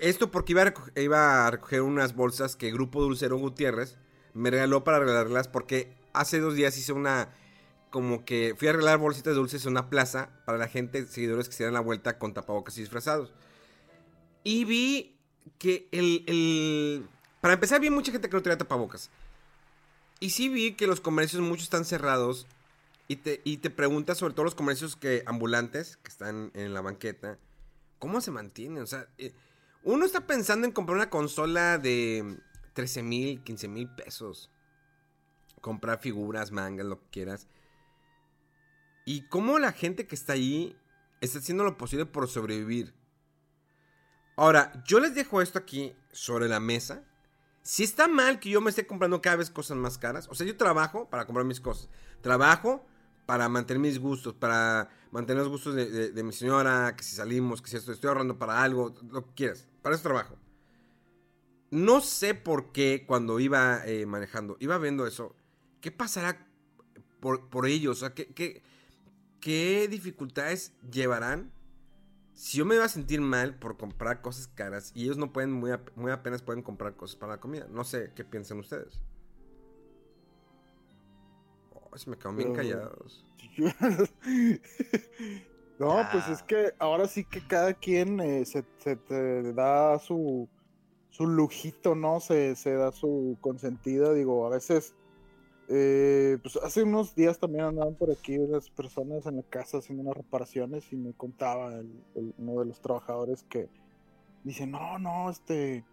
esto 0.01 0.31
porque 0.31 0.53
iba 0.53 0.63
a, 0.63 1.01
iba 1.01 1.47
a 1.47 1.51
recoger 1.51 1.83
unas 1.83 2.15
bolsas 2.15 2.57
que 2.57 2.73
Grupo 2.73 3.03
Dulcero 3.03 3.37
Gutiérrez 3.37 3.99
me 4.35 4.51
regaló 4.51 4.85
para 4.85 4.99
regalarlas 4.99 5.49
porque 5.49 5.93
hace 6.13 6.41
dos 6.41 6.55
días 6.55 6.77
hice 6.77 6.93
una. 6.93 7.29
Como 7.91 8.25
que 8.25 8.55
fui 8.57 8.69
a 8.69 8.71
arreglar 8.71 8.99
bolsitas 8.99 9.35
de 9.35 9.39
dulces 9.39 9.67
en 9.67 9.73
una 9.73 9.91
plaza 9.91 10.31
para 10.47 10.57
la 10.57 10.67
gente, 10.67 11.07
seguidores 11.07 11.49
que 11.49 11.55
se 11.55 11.65
dan 11.65 11.75
la 11.75 11.81
vuelta 11.81 12.19
con 12.19 12.33
tapabocas 12.33 12.79
y 12.79 12.81
disfrazados. 12.81 13.35
Y 14.45 14.65
vi 14.65 15.19
que 15.59 15.89
el, 15.93 17.07
Para 17.43 17.55
empezar, 17.55 17.81
vi 17.81 17.91
mucha 17.91 18.11
gente 18.11 18.31
que 18.31 18.37
no 18.37 18.43
tenía 18.43 18.57
tapabocas. 18.57 19.11
Y 20.21 20.31
sí 20.31 20.49
vi 20.49 20.73
que 20.73 20.87
los 20.87 21.01
comercios 21.01 21.43
muchos 21.43 21.65
están 21.65 21.85
cerrados. 21.85 22.47
Y 23.09 23.17
te, 23.17 23.43
y 23.45 23.59
te 23.59 23.69
preguntas 23.69 24.17
sobre 24.17 24.33
todo 24.33 24.45
los 24.45 24.55
comercios 24.55 24.97
que 24.97 25.23
ambulantes 25.27 25.99
que 25.99 26.09
están 26.09 26.51
en 26.55 26.73
la 26.73 26.81
banqueta. 26.81 27.37
¿Cómo 27.99 28.23
se 28.23 28.31
mantienen? 28.31 28.83
O 28.83 28.87
sea, 28.87 29.07
eh, 29.19 29.35
uno 29.83 30.07
está 30.07 30.27
pensando 30.27 30.67
en 30.67 30.73
comprar 30.73 30.97
una 30.97 31.11
consola 31.11 31.77
de 31.77 32.39
13 32.73 33.03
mil, 33.03 33.43
15 33.43 33.69
mil 33.69 33.89
pesos 33.89 34.51
comprar 35.63 36.01
figuras, 36.01 36.53
mangas, 36.53 36.85
lo 36.85 37.01
que 37.01 37.09
quieras. 37.09 37.49
Y 39.07 39.23
cómo 39.29 39.59
la 39.59 39.73
gente 39.73 40.07
que 40.07 40.15
está 40.15 40.35
ahí 40.35 40.77
está 41.23 41.39
haciendo 41.39 41.65
lo 41.65 41.79
posible 41.79 42.05
por 42.05 42.29
sobrevivir. 42.29 42.95
Ahora, 44.37 44.83
yo 44.85 45.01
les 45.01 45.15
dejo 45.15 45.41
esto 45.41 45.59
aquí 45.59 45.95
sobre 46.11 46.49
la 46.49 46.61
mesa. 46.61 47.05
Si 47.63 47.85
está 47.85 48.09
mal 48.09 48.41
que 48.41 48.51
yo 48.51 48.61
me 48.61 48.71
esté 48.71 48.87
comprando 48.87 49.23
cada 49.23 49.37
vez 49.37 49.51
cosas 49.51 49.77
más 49.77 49.97
caras, 49.97 50.29
o 50.29 50.35
sea, 50.35 50.47
yo 50.47 50.57
trabajo 50.57 51.09
para 51.09 51.25
comprar 51.25 51.47
mis 51.47 51.61
cosas. 51.61 51.89
Trabajo 52.21 52.85
para 53.25 53.49
mantener 53.49 53.81
mis 53.81 53.99
gustos, 53.99 54.35
para 54.35 54.89
mantener 55.13 55.43
los 55.43 55.49
gustos 55.49 55.75
de, 55.75 56.23
mi 56.25 56.33
señora, 56.33 56.95
que 56.97 57.05
si 57.05 57.15
salimos, 57.15 57.63
que 57.63 57.71
si 57.71 57.77
estoy, 57.77 57.97
ahorrando 58.09 58.37
para 58.37 58.63
algo, 58.63 58.95
lo 59.11 59.27
que 59.27 59.35
quieras. 59.35 59.69
Para 59.81 59.95
eso 59.95 60.03
trabajo. 60.03 60.37
No 61.71 62.01
sé 62.01 62.35
por 62.35 62.73
qué 62.73 63.05
cuando 63.07 63.39
iba 63.41 63.87
eh, 63.87 64.07
manejando, 64.07 64.57
iba 64.61 64.77
viendo 64.79 65.07
eso, 65.07 65.35
¿qué 65.83 65.93
pasará 65.93 66.49
por, 67.21 67.51
por 67.51 67.67
ellos? 67.67 67.99
O 67.99 68.01
sea, 68.01 68.15
¿qué, 68.15 68.29
qué, 68.29 68.63
qué 69.41 69.87
dificultades 69.89 70.73
llevarán 70.91 71.53
si 72.35 72.59
yo 72.59 72.65
me 72.65 72.75
iba 72.75 72.85
a 72.85 72.89
sentir 72.89 73.21
mal 73.21 73.55
por 73.59 73.77
comprar 73.77 74.23
cosas 74.23 74.49
caras 74.49 74.91
y 74.95 75.05
ellos 75.05 75.19
no 75.19 75.33
pueden, 75.33 75.53
muy, 75.53 75.71
muy 75.95 76.11
apenas 76.11 76.43
pueden 76.43 76.63
comprar 76.63 76.97
cosas 76.97 77.17
para 77.17 77.33
la 77.33 77.41
comida. 77.41 77.67
No 77.71 77.85
sé 77.85 78.13
qué 78.15 78.25
piensan 78.25 78.59
ustedes. 78.59 79.03
Oh, 81.73 81.97
se 81.97 82.09
me 82.11 82.17
quedan 82.17 82.37
bien 82.37 82.55
callados. 82.55 83.25
no, 85.79 86.09
pues 86.11 86.29
es 86.29 86.43
que 86.43 86.73
ahora 86.79 87.07
sí 87.07 87.25
que 87.25 87.47
cada 87.47 87.75
quien 87.75 88.19
eh, 88.21 88.45
se, 88.47 88.63
te 88.63 89.53
da 89.53 89.99
su, 89.99 90.49
su 91.11 91.27
lujito, 91.27 91.95
¿no? 91.95 92.21
Se, 92.21 92.57
se 92.57 92.73
da 92.73 92.93
su 92.93 93.37
consentida. 93.41 94.15
Digo, 94.15 94.47
a 94.47 94.51
veces 94.51 94.95
eh, 95.69 96.39
pues 96.43 96.57
hace 96.57 96.83
unos 96.83 97.15
días 97.15 97.39
también 97.39 97.65
andaban 97.65 97.95
por 97.95 98.11
aquí 98.11 98.37
unas 98.39 98.69
personas 98.71 99.27
en 99.27 99.37
la 99.37 99.43
casa 99.43 99.79
haciendo 99.79 100.03
unas 100.03 100.17
reparaciones 100.17 100.93
y 100.93 100.97
me 100.97 101.13
contaba 101.13 101.81
uno 102.15 102.61
de 102.61 102.67
los 102.67 102.81
trabajadores 102.81 103.45
que 103.45 103.69
dice, 104.45 104.67
no, 104.67 104.99
no, 104.99 105.31
este, 105.31 105.85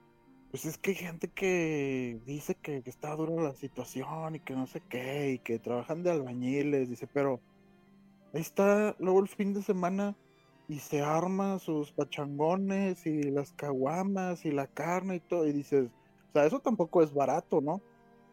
pues 0.51 0.65
es 0.65 0.77
que 0.77 0.91
hay 0.91 0.95
gente 0.95 1.27
que 1.27 2.19
dice 2.25 2.55
que, 2.55 2.81
está 2.85 3.15
dura 3.15 3.43
la 3.43 3.53
situación 3.53 4.35
y 4.35 4.39
que 4.39 4.55
no 4.55 4.67
sé 4.67 4.81
qué, 4.89 5.31
y 5.33 5.39
que 5.39 5.59
trabajan 5.59 6.03
de 6.03 6.11
albañiles, 6.11 6.89
dice, 6.89 7.07
pero 7.07 7.39
ahí 8.33 8.41
está 8.41 8.95
luego 8.99 9.19
el 9.19 9.27
fin 9.27 9.53
de 9.53 9.61
semana 9.61 10.15
y 10.67 10.79
se 10.79 11.01
arma 11.01 11.59
sus 11.59 11.91
pachangones 11.91 13.05
y 13.05 13.23
las 13.23 13.53
caguamas 13.53 14.45
y 14.45 14.51
la 14.51 14.67
carne 14.67 15.15
y 15.17 15.19
todo, 15.19 15.47
y 15.47 15.53
dices, 15.53 15.89
o 16.29 16.31
sea, 16.33 16.45
eso 16.45 16.59
tampoco 16.59 17.01
es 17.03 17.13
barato, 17.13 17.61
¿no? 17.61 17.81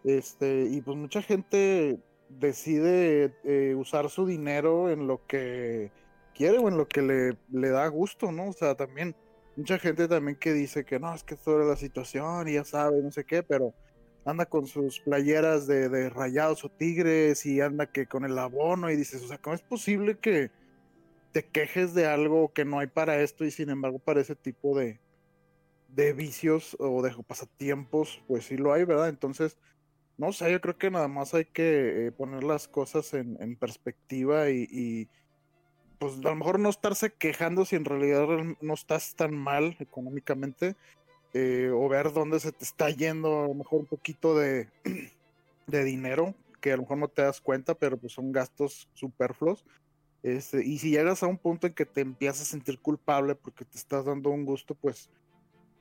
Este, 0.07 0.69
y 0.71 0.81
pues 0.83 0.97
mucha 0.97 1.21
gente 1.21 1.99
decide 2.29 3.35
eh, 3.43 3.75
usar 3.77 4.09
su 4.09 4.25
dinero 4.25 4.89
en 4.89 5.09
lo 5.09 5.27
que 5.27 5.91
quiere 6.33 6.59
o 6.59 6.69
en 6.69 6.77
lo 6.77 6.87
que 6.87 7.03
le, 7.03 7.37
le, 7.51 7.71
da 7.71 7.89
gusto, 7.89 8.31
¿no? 8.31 8.51
O 8.51 8.53
sea, 8.53 8.77
también, 8.77 9.17
mucha 9.57 9.81
gente 9.81 10.07
también 10.07 10.39
que 10.39 10.53
dice 10.53 10.85
que 10.85 11.01
no, 11.01 11.13
es 11.13 11.25
que 11.25 11.35
esto 11.35 11.57
era 11.57 11.65
la 11.65 11.75
situación 11.75 12.47
y 12.47 12.53
ya 12.55 12.65
sabe, 12.65 13.03
no 13.03 13.11
sé 13.11 13.25
qué, 13.25 13.43
pero 13.43 13.75
anda 14.25 14.47
con 14.47 14.69
sus 14.69 15.01
playeras 15.01 15.67
de, 15.67 15.89
de 15.89 16.09
rayados 16.09 16.65
o 16.65 16.69
tigres 16.69 17.45
y 17.45 17.61
anda 17.61 17.91
que 17.91 18.07
con 18.07 18.25
el 18.25 18.39
abono 18.39 18.89
y 18.93 18.97
dices, 18.97 19.25
o 19.25 19.27
sea, 19.27 19.39
¿cómo 19.39 19.57
es 19.57 19.63
posible 19.63 20.19
que 20.19 20.53
te 21.33 21.45
quejes 21.45 21.95
de 21.95 22.07
algo 22.07 22.53
que 22.53 22.65
no 22.65 22.79
hay 22.79 22.87
para 22.87 23.21
esto 23.21 23.45
y 23.45 23.51
sin 23.51 23.71
embargo 23.71 23.99
para 23.99 24.21
ese 24.21 24.37
tipo 24.37 24.79
de, 24.79 25.01
de 25.89 26.13
vicios 26.13 26.77
o 26.79 27.03
de 27.03 27.13
pasatiempos, 27.27 28.23
pues 28.29 28.45
sí 28.45 28.57
lo 28.57 28.73
hay, 28.73 28.85
¿verdad? 28.85 29.09
Entonces, 29.09 29.57
no 30.19 30.33
sé, 30.33 30.51
yo 30.51 30.61
creo 30.61 30.79
que 30.79 30.91
nada 30.91 31.09
más 31.09 31.35
hay 31.35 31.45
que 31.45 32.07
eh, 32.07 32.13
poner 32.13 32.45
las 32.45 32.69
cosas 32.69 33.13
en, 33.15 33.57
perspectiva 33.57 34.51
y, 34.51 35.09
pues 35.99 36.19
a 36.19 36.29
lo 36.29 36.37
mejor 36.37 36.59
no 36.59 36.69
estarse 36.69 37.13
quejando 37.13 37.65
si 37.65 37.77
en 37.77 37.85
realidad 37.85 38.27
no 38.61 38.75
estás 38.75 39.15
tan 39.15 39.35
mal 39.35 39.77
económicamente 39.81 40.77
eh, 41.33 41.71
o 41.73 41.89
ver 41.89 42.13
dónde 42.13 42.39
se 42.41 42.53
te 42.53 42.65
está 42.65 42.91
yendo 42.91 43.45
a 43.45 43.49
lo 43.49 43.55
mejor 43.55 43.81
un 43.81 43.87
poquito 43.87 44.37
de, 44.39 44.69
de 45.67 45.85
dinero 45.85 46.35
que 46.61 46.73
a 46.73 46.77
lo 46.77 46.83
mejor 46.83 46.99
no 46.99 47.09
te 47.09 47.23
das 47.23 47.41
cuenta, 47.41 47.75
pero 47.75 47.97
pues 47.97 48.13
son 48.13 48.33
gastos 48.33 48.89
superfluos. 48.95 49.65
Este, 50.23 50.65
y 50.65 50.79
si 50.79 50.91
llegas 50.91 51.23
a 51.23 51.29
un 51.29 51.39
punto 51.39 51.67
en 51.67 51.75
que 51.75 51.87
te 51.87 52.01
empiezas 52.01 52.43
a 52.43 52.45
sentir 52.45 52.81
culpable 52.81 53.35
porque 53.37 53.65
te 53.65 53.79
estás 53.79 54.05
dando 54.05 54.31
un 54.31 54.45
gusto, 54.45 54.75
pues, 54.75 55.09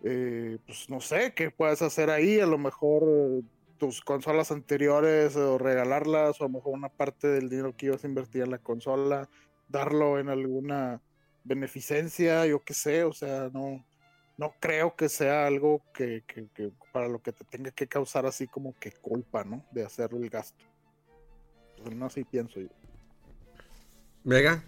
eh, 0.03 0.59
pues 0.65 0.87
no 0.89 1.01
sé 1.01 1.33
qué 1.33 1.49
puedes 1.49 1.81
hacer 1.81 2.11
ahí. 2.11 2.39
A 2.39 2.45
lo 2.45 2.59
mejor 2.59 3.41
tus 3.77 4.01
consolas 4.01 4.51
anteriores 4.51 5.35
o 5.35 5.57
regalarlas 5.57 6.39
o 6.39 6.45
a 6.45 6.47
lo 6.47 6.53
mejor 6.53 6.73
una 6.73 6.89
parte 6.89 7.27
del 7.27 7.49
dinero 7.49 7.75
que 7.75 7.87
ibas 7.87 8.03
a 8.03 8.07
invertir 8.07 8.43
en 8.43 8.51
la 8.51 8.57
consola, 8.57 9.29
darlo 9.67 10.19
en 10.19 10.29
alguna 10.29 11.01
beneficencia, 11.43 12.45
yo 12.45 12.63
qué 12.63 12.73
sé, 12.73 13.03
o 13.03 13.13
sea, 13.13 13.49
no, 13.53 13.85
no 14.37 14.53
creo 14.59 14.95
que 14.95 15.09
sea 15.09 15.45
algo 15.45 15.81
que, 15.93 16.23
para 16.91 17.07
lo 17.07 17.19
que 17.21 17.31
te 17.31 17.45
tenga 17.45 17.71
que 17.71 17.87
causar 17.87 18.25
así 18.25 18.47
como 18.47 18.73
que 18.79 18.91
culpa, 18.91 19.43
¿no? 19.43 19.65
De 19.71 19.85
hacer 19.85 20.09
el 20.13 20.29
gasto. 20.29 20.65
Pues 21.77 21.95
no 21.95 22.05
así 22.05 22.23
pienso 22.23 22.59
yo. 22.59 22.69
Vega. 24.23 24.63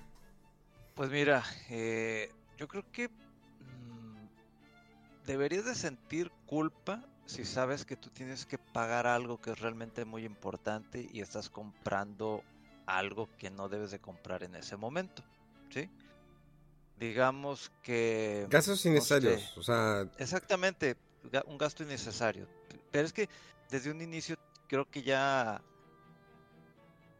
Pues 0.96 1.10
mira, 1.10 1.44
eh, 1.70 2.32
yo 2.58 2.68
creo 2.68 2.84
que 2.92 3.10
mm, 3.10 4.28
deberías 5.26 5.66
de 5.66 5.76
sentir 5.76 6.32
culpa 6.46 7.04
si 7.28 7.44
sabes 7.44 7.86
que 7.86 7.98
tú 7.98 8.10
tienes 8.10 8.46
que 8.46 8.58
pagar 8.58 9.06
algo 9.06 9.40
que 9.40 9.52
es 9.52 9.60
realmente 9.60 10.06
muy 10.06 10.24
importante 10.24 11.08
y 11.12 11.20
estás 11.20 11.50
comprando 11.50 12.42
algo 12.86 13.30
que 13.38 13.50
no 13.50 13.68
debes 13.68 13.92
de 13.92 14.00
comprar 14.00 14.44
en 14.44 14.56
ese 14.56 14.78
momento, 14.78 15.24
¿sí? 15.70 15.90
Digamos 16.98 17.70
que... 17.84 18.48
Gastos 18.50 18.84
innecesarios, 18.86 19.56
o 19.58 19.62
sea... 19.62 20.10
Exactamente, 20.18 20.96
un 21.46 21.58
gasto 21.58 21.84
innecesario. 21.84 22.48
Pero 22.92 23.06
es 23.06 23.14
que 23.14 23.30
desde 23.70 23.92
un 23.92 24.02
inicio 24.02 24.38
creo 24.68 24.90
que 24.90 25.04
ya... 25.04 25.62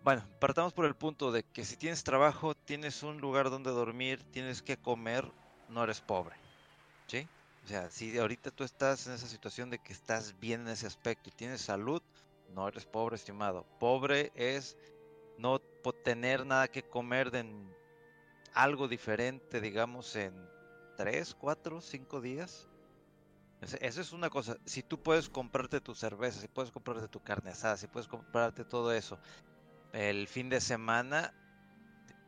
Bueno, 0.06 0.24
partamos 0.40 0.72
por 0.72 0.86
el 0.86 0.96
punto 0.96 1.34
de 1.34 1.44
que 1.44 1.66
si 1.66 1.76
tienes 1.76 2.06
trabajo, 2.06 2.56
tienes 2.56 3.04
un 3.04 3.20
lugar 3.20 3.50
donde 3.50 3.72
dormir, 3.72 4.24
tienes 4.32 4.62
que 4.62 4.78
comer, 4.78 5.30
no 5.68 5.84
eres 5.84 6.00
pobre, 6.00 6.38
¿sí? 7.08 7.28
O 7.68 7.70
sea, 7.70 7.90
si 7.90 8.18
ahorita 8.18 8.50
tú 8.50 8.64
estás 8.64 9.08
en 9.08 9.14
esa 9.14 9.28
situación 9.28 9.70
de 9.70 9.78
que 9.78 9.92
estás 9.92 10.40
bien 10.40 10.62
en 10.62 10.68
ese 10.70 10.88
aspecto 10.88 11.28
y 11.28 11.34
tienes 11.34 11.60
salud, 11.60 12.02
no 12.56 12.66
eres 12.66 12.86
pobre, 12.86 13.18
estimado. 13.18 13.66
Pobre 13.78 14.32
es 14.36 14.78
no 15.38 15.60
tener 16.06 16.46
nada 16.46 16.70
que 16.70 16.84
comer 16.84 17.30
de 17.30 17.46
algo 18.54 18.88
diferente, 18.88 19.60
digamos, 19.60 20.16
en 20.16 20.34
3, 20.96 21.36
4, 21.36 21.82
5 21.82 22.22
días. 22.22 22.70
Esa 23.60 24.00
es 24.00 24.14
una 24.14 24.30
cosa. 24.30 24.56
Si 24.64 24.82
tú 24.82 25.04
puedes 25.04 25.28
comprarte 25.28 25.82
tu 25.82 25.94
cerveza, 25.94 26.40
si 26.40 26.48
puedes 26.48 26.72
comprarte 26.72 27.10
tu 27.10 27.22
carne 27.22 27.50
asada, 27.50 27.76
si 27.76 27.88
puedes 27.88 28.08
comprarte 28.08 28.64
todo 28.64 28.94
eso 28.94 29.20
el 29.92 30.30
fin 30.30 30.48
de 30.48 30.62
semana, 30.62 31.34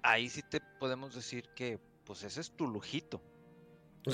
ahí 0.03 0.27
sí 0.27 0.41
te 0.41 0.59
podemos 0.81 1.15
decir 1.15 1.47
que 1.55 1.79
pues 2.03 2.23
ese 2.23 2.41
es 2.41 2.51
tu 2.51 2.67
lujito 2.67 3.21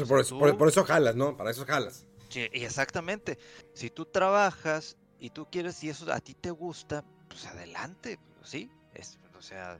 por, 0.03 0.19
eso, 0.19 0.37
por, 0.37 0.67
eso 0.67 0.83
jalas, 0.83 1.15
¿no? 1.15 1.37
Para 1.37 1.51
eso 1.51 1.65
jalas. 1.65 2.05
Sí, 2.29 2.47
exactamente. 2.51 3.37
Si 3.73 3.89
tú 3.89 4.05
trabajas 4.05 4.97
y 5.19 5.29
tú 5.29 5.47
quieres 5.49 5.83
y 5.83 5.89
eso 5.89 6.11
a 6.11 6.19
ti 6.19 6.33
te 6.33 6.51
gusta, 6.51 7.03
pues 7.29 7.45
adelante, 7.45 8.19
¿sí? 8.43 8.69
Es, 8.93 9.17
o 9.37 9.41
sea, 9.41 9.79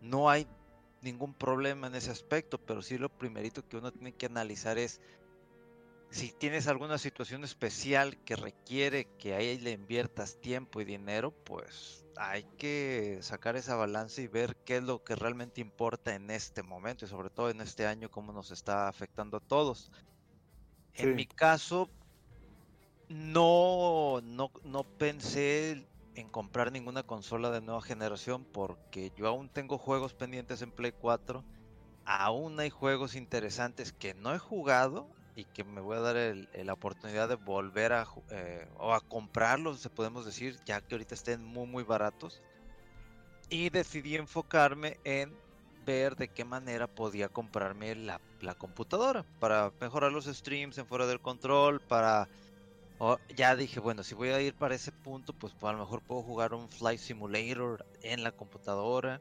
no 0.00 0.30
hay 0.30 0.46
ningún 1.02 1.34
problema 1.34 1.86
en 1.86 1.94
ese 1.94 2.10
aspecto, 2.10 2.58
pero 2.58 2.82
sí 2.82 2.98
lo 2.98 3.08
primerito 3.08 3.66
que 3.66 3.76
uno 3.76 3.92
tiene 3.92 4.12
que 4.12 4.26
analizar 4.26 4.78
es 4.78 5.00
si 6.16 6.32
tienes 6.32 6.66
alguna 6.66 6.96
situación 6.96 7.44
especial 7.44 8.16
que 8.24 8.36
requiere 8.36 9.04
que 9.18 9.34
ahí 9.34 9.58
le 9.58 9.72
inviertas 9.72 10.40
tiempo 10.40 10.80
y 10.80 10.86
dinero, 10.86 11.30
pues 11.30 12.06
hay 12.16 12.44
que 12.56 13.18
sacar 13.20 13.54
esa 13.54 13.76
balanza 13.76 14.22
y 14.22 14.26
ver 14.26 14.56
qué 14.64 14.78
es 14.78 14.82
lo 14.82 15.04
que 15.04 15.14
realmente 15.14 15.60
importa 15.60 16.14
en 16.14 16.30
este 16.30 16.62
momento 16.62 17.04
y 17.04 17.08
sobre 17.08 17.28
todo 17.28 17.50
en 17.50 17.60
este 17.60 17.86
año 17.86 18.10
cómo 18.10 18.32
nos 18.32 18.50
está 18.50 18.88
afectando 18.88 19.36
a 19.36 19.40
todos. 19.40 19.92
En 20.94 21.16
mi 21.16 21.26
caso, 21.26 21.90
no, 23.10 24.22
no, 24.22 24.50
no 24.64 24.84
pensé 24.84 25.86
en 26.14 26.30
comprar 26.30 26.72
ninguna 26.72 27.02
consola 27.02 27.50
de 27.50 27.60
nueva 27.60 27.82
generación 27.82 28.46
porque 28.46 29.12
yo 29.18 29.28
aún 29.28 29.50
tengo 29.50 29.76
juegos 29.76 30.14
pendientes 30.14 30.62
en 30.62 30.70
Play 30.70 30.92
4. 30.92 31.44
Aún 32.06 32.58
hay 32.58 32.70
juegos 32.70 33.16
interesantes 33.16 33.92
que 33.92 34.14
no 34.14 34.34
he 34.34 34.38
jugado 34.38 35.14
y 35.36 35.44
que 35.44 35.62
me 35.62 35.80
voy 35.80 35.98
a 35.98 36.00
dar 36.00 36.16
la 36.16 36.72
oportunidad 36.72 37.28
de 37.28 37.36
volver 37.36 37.92
a 37.92 38.06
eh, 38.30 38.66
o 38.78 38.94
a 38.94 39.00
comprarlos, 39.00 39.80
se 39.80 39.90
podemos 39.90 40.24
decir, 40.24 40.58
ya 40.64 40.80
que 40.80 40.94
ahorita 40.94 41.14
estén 41.14 41.44
muy 41.44 41.66
muy 41.66 41.84
baratos. 41.84 42.42
Y 43.48 43.70
decidí 43.70 44.16
enfocarme 44.16 44.98
en 45.04 45.32
ver 45.84 46.16
de 46.16 46.26
qué 46.26 46.44
manera 46.44 46.88
podía 46.88 47.28
comprarme 47.28 47.94
la, 47.94 48.20
la 48.40 48.54
computadora 48.54 49.24
para 49.38 49.72
mejorar 49.80 50.10
los 50.10 50.24
streams 50.24 50.78
en 50.78 50.86
fuera 50.86 51.06
del 51.06 51.20
control, 51.20 51.80
para 51.80 52.28
ya 53.36 53.54
dije, 53.56 53.78
bueno, 53.80 54.02
si 54.02 54.14
voy 54.14 54.30
a 54.30 54.40
ir 54.40 54.54
para 54.54 54.74
ese 54.74 54.90
punto, 54.90 55.32
pues, 55.34 55.52
pues, 55.52 55.68
a 55.68 55.72
lo 55.72 55.80
mejor 55.80 56.02
puedo 56.02 56.22
jugar 56.22 56.54
un 56.54 56.68
Flight 56.68 56.98
Simulator 56.98 57.84
en 58.02 58.22
la 58.22 58.32
computadora. 58.32 59.20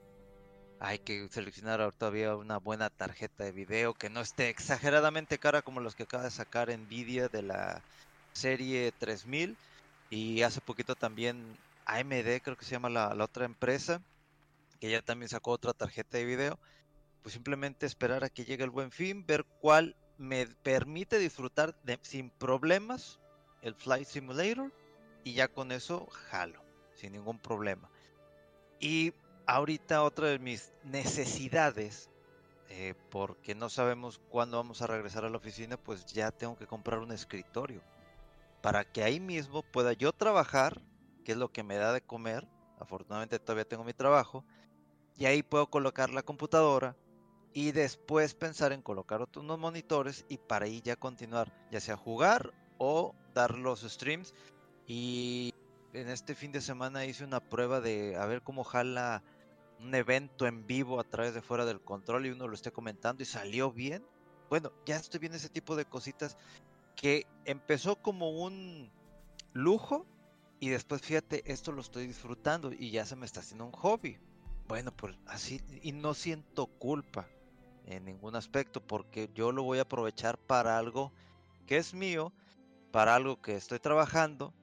Hay 0.86 0.99
que 0.99 1.27
seleccionar 1.29 1.91
todavía 1.93 2.36
una 2.36 2.59
buena 2.59 2.91
tarjeta 2.91 3.43
de 3.43 3.51
video 3.51 3.95
que 3.95 4.11
no 4.11 4.21
esté 4.21 4.49
exageradamente 4.49 5.39
cara 5.39 5.63
como 5.63 5.79
los 5.79 5.95
que 5.95 6.03
acaba 6.03 6.25
de 6.25 6.29
sacar 6.29 6.69
Nvidia 6.69 7.27
de 7.27 7.41
la 7.41 7.81
serie 8.33 8.91
3000 8.91 9.57
y 10.11 10.43
hace 10.43 10.61
poquito 10.61 10.93
también 10.93 11.57
AMD 11.88 12.39
creo 12.43 12.55
que 12.55 12.65
se 12.65 12.71
llama 12.71 12.89
la, 12.89 13.15
otra 13.23 13.45
empresa 13.45 13.99
que 14.79 14.91
ya 14.91 15.01
también 15.01 15.27
sacó 15.27 15.51
otra 15.51 15.73
tarjeta 15.73 16.19
de 16.19 16.25
video 16.25 16.59
pues 17.23 17.33
simplemente 17.33 17.88
esperar 17.88 18.23
a 18.23 18.29
que 18.29 18.45
llegue 18.45 18.63
el 18.63 18.69
buen 18.69 18.91
fin 18.91 19.25
ver 19.25 19.43
cuál 19.61 19.95
me 20.19 20.45
permite 20.45 21.17
disfrutar 21.17 21.75
sin 22.03 22.29
problemas 22.29 23.19
el 23.63 23.73
Flight 23.73 24.07
Simulator 24.07 24.71
y 25.23 25.33
ya 25.33 25.47
con 25.47 25.71
eso 25.71 26.05
jalo 26.29 26.61
sin 26.93 27.13
ningún 27.13 27.39
problema. 27.39 27.89
Y 28.79 29.13
ahorita 29.47 30.03
otra 30.03 30.27
de 30.27 30.39
mis 30.39 30.71
necesidades, 30.83 32.09
eh, 32.69 32.95
porque 33.09 33.55
no 33.55 33.69
sabemos 33.69 34.19
cuándo 34.29 34.57
vamos 34.57 34.81
a 34.81 34.87
regresar 34.87 35.25
a 35.25 35.29
la 35.29 35.37
oficina, 35.37 35.77
pues 35.77 36.05
ya 36.05 36.31
tengo 36.31 36.57
que 36.57 36.67
comprar 36.67 36.99
un 36.99 37.11
escritorio. 37.11 37.81
Para 38.61 38.83
que 38.83 39.03
ahí 39.03 39.19
mismo 39.19 39.61
pueda 39.61 39.93
yo 39.93 40.11
trabajar, 40.11 40.81
que 41.23 41.33
es 41.33 41.37
lo 41.37 41.51
que 41.51 41.63
me 41.63 41.75
da 41.75 41.93
de 41.93 42.01
comer. 42.01 42.47
Afortunadamente 42.79 43.39
todavía 43.39 43.67
tengo 43.67 43.83
mi 43.83 43.93
trabajo. 43.93 44.43
Y 45.17 45.25
ahí 45.25 45.43
puedo 45.43 45.67
colocar 45.67 46.09
la 46.09 46.23
computadora 46.23 46.95
y 47.53 47.71
después 47.71 48.33
pensar 48.33 48.73
en 48.73 48.81
colocar 48.81 49.21
otros 49.21 49.45
unos 49.45 49.57
monitores 49.57 50.25
y 50.27 50.37
para 50.37 50.65
ahí 50.65 50.81
ya 50.81 50.97
continuar, 50.97 51.53
ya 51.71 51.79
sea 51.79 51.95
jugar 51.95 52.53
o 52.77 53.15
dar 53.33 53.57
los 53.57 53.81
streams. 53.81 54.33
Y 54.87 55.53
en 55.93 56.09
este 56.09 56.35
fin 56.35 56.51
de 56.51 56.59
semana 56.59 57.05
hice 57.05 57.23
una 57.23 57.39
prueba 57.39 57.79
de 57.79 58.17
a 58.17 58.25
ver 58.25 58.41
cómo 58.41 58.63
jala 58.63 59.23
un 59.80 59.93
evento 59.93 60.47
en 60.47 60.65
vivo 60.65 60.99
a 60.99 61.03
través 61.03 61.34
de 61.34 61.41
fuera 61.41 61.65
del 61.65 61.82
control 61.82 62.26
y 62.26 62.30
uno 62.30 62.47
lo 62.47 62.55
esté 62.55 62.71
comentando 62.71 63.23
y 63.23 63.26
salió 63.26 63.71
bien. 63.71 64.05
Bueno, 64.49 64.71
ya 64.86 64.95
estoy 64.95 65.19
viendo 65.19 65.38
ese 65.38 65.49
tipo 65.49 65.76
de 65.76 65.86
cositas 65.86 66.38
que 66.95 67.26
empezó 67.45 67.95
como 67.97 68.30
un 68.32 68.91
lujo 69.53 70.05
y 70.59 70.69
después 70.69 71.01
fíjate, 71.01 71.43
esto 71.51 71.71
lo 71.71 71.82
estoy 71.82 72.07
disfrutando 72.07 72.71
y 72.71 72.91
ya 72.91 73.05
se 73.05 73.15
me 73.15 73.26
está 73.26 73.41
haciendo 73.41 73.65
un 73.65 73.71
hobby. 73.71 74.17
Bueno, 74.67 74.91
pues 74.95 75.17
así 75.28 75.61
y 75.82 75.91
no 75.91 76.13
siento 76.13 76.67
culpa 76.67 77.28
en 77.86 78.05
ningún 78.05 78.36
aspecto 78.36 78.82
porque 78.82 79.30
yo 79.34 79.51
lo 79.51 79.63
voy 79.63 79.80
a 79.80 79.84
aprovechar 79.84 80.38
para 80.38 80.78
algo 80.78 81.11
que 81.67 81.78
es 81.78 81.93
mío, 81.93 82.32
para 82.91 83.15
algo 83.15 83.41
que 83.41 83.55
estoy 83.55 83.80
trabajando, 83.80 84.53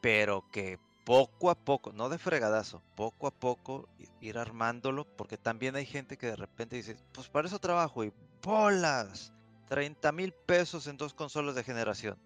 pero 0.00 0.44
que 0.50 0.78
poco 1.04 1.50
a 1.50 1.54
poco, 1.54 1.92
no 1.92 2.08
de 2.08 2.18
fregadazo, 2.18 2.82
poco 2.94 3.26
a 3.26 3.30
poco 3.30 3.88
ir 4.20 4.38
armándolo, 4.38 5.04
porque 5.16 5.36
también 5.36 5.74
hay 5.76 5.86
gente 5.86 6.16
que 6.16 6.28
de 6.28 6.36
repente 6.36 6.76
dice, 6.76 6.96
pues 7.12 7.28
para 7.28 7.48
eso 7.48 7.58
trabajo 7.58 8.04
y 8.04 8.12
bolas, 8.42 9.32
30 9.68 10.12
mil 10.12 10.32
pesos 10.32 10.86
en 10.86 10.96
dos 10.96 11.14
consolas 11.14 11.54
de 11.54 11.64
generación. 11.64 12.18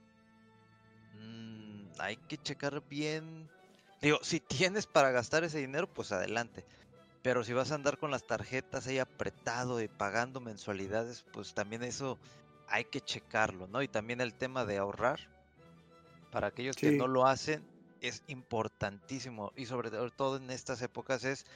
Mm, 1.15 1.87
hay 1.99 2.17
que 2.17 2.37
checar 2.39 2.83
bien. 2.89 3.49
Digo, 4.03 4.19
si 4.23 4.41
tienes 4.41 4.87
para 4.87 5.11
gastar 5.11 5.45
ese 5.45 5.59
dinero, 5.59 5.87
pues 5.87 6.13
adelante. 6.13 6.65
Pero 7.23 7.43
si 7.45 7.53
vas 7.53 7.73
a 7.73 7.77
andar 7.77 7.99
con 7.99 8.11
las 8.11 8.27
tarjetas 8.27 8.87
ahí 8.87 8.99
apretado 8.99 9.81
y 9.81 9.89
pagando 9.89 10.41
mensualidades, 10.41 11.25
pues 11.33 11.55
también 11.55 11.83
eso 11.83 12.19
hay 12.69 12.85
que 12.85 13.01
checarlo, 13.01 13.67
¿no? 13.67 13.83
Y 13.83 13.89
también 13.89 14.21
el 14.21 14.35
tema 14.35 14.65
de 14.65 14.79
ahorrar. 14.79 15.21
Para 16.31 16.49
aquellos 16.49 16.77
que 16.77 16.93
no 16.93 17.07
lo 17.07 17.27
hacen, 17.27 17.65
es 18.01 18.23
importantísimo 18.27 19.53
y 19.57 19.67
sobre 19.67 19.91
todo 19.91 20.37
en 20.37 20.51
estas 20.51 20.83
épocas 20.83 21.25
es 21.25 21.47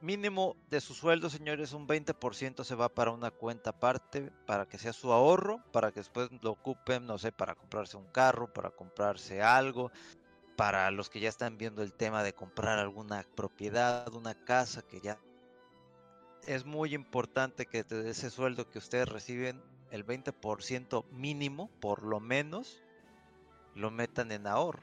mínimo 0.00 0.56
de 0.70 0.80
su 0.80 0.94
sueldo, 0.94 1.30
señores, 1.30 1.72
un 1.72 1.88
20% 1.88 2.64
se 2.64 2.74
va 2.74 2.88
para 2.88 3.10
una 3.10 3.30
cuenta 3.30 3.70
aparte, 3.70 4.30
para 4.46 4.66
que 4.66 4.78
sea 4.78 4.92
su 4.92 5.12
ahorro, 5.12 5.62
para 5.72 5.90
que 5.90 6.00
después 6.00 6.28
lo 6.42 6.52
ocupen, 6.52 7.06
no 7.06 7.18
sé, 7.18 7.32
para 7.32 7.54
comprarse 7.54 7.96
un 7.96 8.06
carro, 8.06 8.52
para 8.52 8.70
comprarse 8.70 9.42
algo, 9.42 9.90
para 10.56 10.90
los 10.90 11.10
que 11.10 11.20
ya 11.20 11.28
están 11.28 11.58
viendo 11.58 11.82
el 11.82 11.92
tema 11.92 12.22
de 12.22 12.34
comprar 12.34 12.78
alguna 12.78 13.26
propiedad, 13.34 14.12
una 14.14 14.34
casa, 14.34 14.82
que 14.82 15.00
ya 15.00 15.18
es 16.46 16.64
muy 16.64 16.94
importante 16.94 17.66
que 17.66 17.82
de 17.82 18.10
ese 18.10 18.30
sueldo 18.30 18.70
que 18.70 18.78
ustedes 18.78 19.08
reciben, 19.08 19.62
el 19.90 20.06
20% 20.06 21.04
mínimo, 21.10 21.70
por 21.80 22.02
lo 22.02 22.20
menos, 22.20 22.82
lo 23.76 23.90
metan 23.90 24.32
en 24.32 24.46
ahorro. 24.46 24.82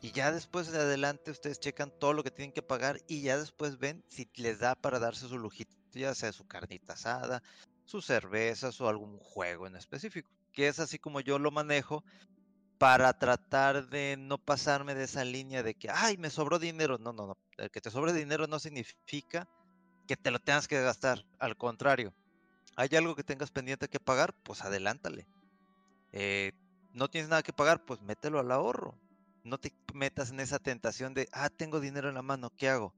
Y 0.00 0.12
ya 0.12 0.30
después 0.30 0.70
de 0.70 0.78
adelante 0.78 1.32
ustedes 1.32 1.58
checan 1.58 1.90
todo 1.90 2.12
lo 2.12 2.22
que 2.22 2.30
tienen 2.30 2.52
que 2.52 2.62
pagar 2.62 3.00
y 3.08 3.22
ya 3.22 3.36
después 3.36 3.78
ven 3.78 4.04
si 4.08 4.30
les 4.36 4.60
da 4.60 4.76
para 4.76 5.00
darse 5.00 5.28
su 5.28 5.38
lujito, 5.38 5.76
ya 5.92 6.14
sea 6.14 6.32
su 6.32 6.46
carnita 6.46 6.92
asada, 6.92 7.42
sus 7.84 8.06
cervezas 8.06 8.80
o 8.80 8.88
algún 8.88 9.18
juego 9.18 9.66
en 9.66 9.74
específico. 9.74 10.30
Que 10.52 10.68
es 10.68 10.78
así 10.78 10.98
como 10.98 11.20
yo 11.20 11.38
lo 11.38 11.50
manejo 11.50 12.04
para 12.78 13.12
tratar 13.12 13.88
de 13.88 14.16
no 14.16 14.38
pasarme 14.38 14.94
de 14.94 15.04
esa 15.04 15.24
línea 15.24 15.64
de 15.64 15.74
que, 15.74 15.90
ay, 15.90 16.16
me 16.16 16.30
sobró 16.30 16.60
dinero. 16.60 16.96
No, 16.98 17.12
no, 17.12 17.26
no. 17.26 17.36
El 17.56 17.70
que 17.70 17.80
te 17.80 17.90
sobre 17.90 18.12
dinero 18.12 18.46
no 18.46 18.60
significa 18.60 19.48
que 20.06 20.16
te 20.16 20.30
lo 20.30 20.38
tengas 20.38 20.68
que 20.68 20.80
gastar. 20.80 21.24
Al 21.40 21.56
contrario, 21.56 22.14
hay 22.76 22.88
algo 22.96 23.16
que 23.16 23.24
tengas 23.24 23.50
pendiente 23.50 23.88
que 23.88 23.98
pagar, 23.98 24.32
pues 24.44 24.62
adelántale. 24.62 25.26
Eh, 26.12 26.52
no 26.92 27.08
tienes 27.08 27.30
nada 27.30 27.42
que 27.42 27.52
pagar, 27.52 27.84
pues 27.84 28.00
mételo 28.02 28.38
al 28.38 28.50
ahorro. 28.50 28.94
No 29.44 29.58
te 29.58 29.72
metas 29.94 30.30
en 30.30 30.40
esa 30.40 30.58
tentación 30.58 31.14
de, 31.14 31.28
ah, 31.32 31.48
tengo 31.48 31.80
dinero 31.80 32.08
en 32.08 32.14
la 32.14 32.22
mano, 32.22 32.52
¿qué 32.56 32.68
hago? 32.68 32.94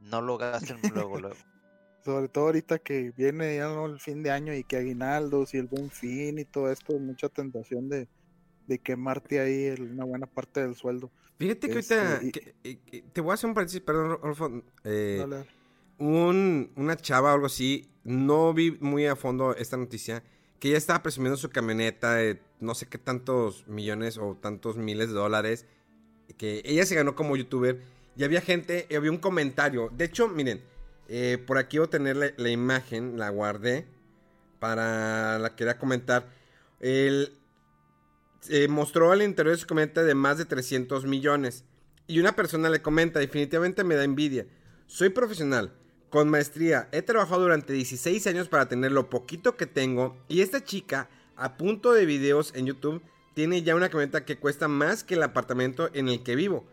No 0.00 0.20
lo 0.20 0.36
gasten 0.36 0.80
luego, 0.92 1.18
luego. 1.18 1.36
Sobre 2.04 2.28
todo 2.28 2.46
ahorita 2.46 2.78
que 2.78 3.12
viene 3.16 3.56
ya 3.56 3.72
el 3.84 3.98
fin 3.98 4.22
de 4.22 4.30
año 4.30 4.54
y 4.54 4.62
que 4.62 4.76
aguinaldos 4.76 5.54
y 5.54 5.58
el 5.58 5.66
buen 5.66 5.90
fin 5.90 6.38
y 6.38 6.44
todo 6.44 6.70
esto, 6.70 6.96
mucha 6.98 7.28
tentación 7.28 7.88
de, 7.88 8.08
de 8.66 8.78
quemarte 8.78 9.40
ahí 9.40 9.74
una 9.80 10.04
buena 10.04 10.26
parte 10.26 10.60
del 10.60 10.76
sueldo. 10.76 11.10
Fíjate 11.38 11.66
que 11.66 11.74
ahorita, 11.74 12.20
este, 12.62 13.04
te 13.12 13.20
voy 13.20 13.32
a 13.32 13.34
hacer 13.34 13.48
un 13.48 13.54
paréntesis, 13.54 13.80
perdón, 13.80 14.18
Rolfo. 14.22 14.62
Eh, 14.84 15.26
un, 15.98 16.72
una 16.76 16.96
chava 16.96 17.32
o 17.32 17.34
algo 17.34 17.46
así, 17.46 17.90
no 18.04 18.54
vi 18.54 18.72
muy 18.80 19.06
a 19.06 19.16
fondo 19.16 19.54
esta 19.54 19.76
noticia, 19.76 20.22
que 20.58 20.70
ya 20.70 20.78
estaba 20.78 21.02
presumiendo 21.02 21.36
su 21.36 21.50
camioneta 21.50 22.14
de 22.14 22.40
no 22.60 22.74
sé 22.74 22.86
qué 22.86 22.98
tantos 22.98 23.66
millones 23.68 24.18
o 24.18 24.36
tantos 24.40 24.76
miles 24.76 25.08
de 25.08 25.14
dólares, 25.14 25.66
que 26.36 26.62
ella 26.64 26.84
se 26.86 26.94
ganó 26.94 27.14
como 27.14 27.36
youtuber, 27.36 27.80
y 28.16 28.24
había 28.24 28.40
gente, 28.40 28.86
había 28.96 29.10
un 29.10 29.18
comentario, 29.18 29.90
de 29.96 30.06
hecho, 30.06 30.28
miren, 30.28 30.62
eh, 31.08 31.42
por 31.46 31.58
aquí 31.58 31.78
voy 31.78 31.86
a 31.86 31.90
tener 31.90 32.34
la, 32.36 32.50
imagen, 32.50 33.18
la 33.18 33.30
guardé, 33.30 33.86
para 34.58 35.38
la 35.38 35.54
quería 35.54 35.78
comentar, 35.78 36.28
él 36.80 37.32
eh, 38.48 38.68
mostró 38.68 39.12
al 39.12 39.22
interior 39.22 39.54
de 39.54 39.60
su 39.60 39.66
comentario 39.66 40.08
de 40.08 40.14
más 40.14 40.38
de 40.38 40.44
300 40.46 41.04
millones, 41.04 41.64
y 42.06 42.20
una 42.20 42.34
persona 42.34 42.70
le 42.70 42.82
comenta, 42.82 43.18
definitivamente 43.18 43.84
me 43.84 43.96
da 43.96 44.04
envidia, 44.04 44.46
soy 44.86 45.10
profesional, 45.10 45.72
con 46.10 46.28
maestría. 46.28 46.88
He 46.92 47.02
trabajado 47.02 47.42
durante 47.42 47.72
16 47.72 48.26
años 48.26 48.48
para 48.48 48.68
tener 48.68 48.92
lo 48.92 49.10
poquito 49.10 49.56
que 49.56 49.66
tengo. 49.66 50.16
Y 50.28 50.40
esta 50.40 50.64
chica, 50.64 51.08
a 51.36 51.56
punto 51.56 51.92
de 51.92 52.06
videos 52.06 52.52
en 52.54 52.66
YouTube, 52.66 53.02
tiene 53.34 53.62
ya 53.62 53.76
una 53.76 53.88
camioneta 53.90 54.24
que 54.24 54.38
cuesta 54.38 54.68
más 54.68 55.04
que 55.04 55.14
el 55.14 55.22
apartamento 55.22 55.90
en 55.92 56.08
el 56.08 56.22
que 56.22 56.36
vivo. 56.36 56.64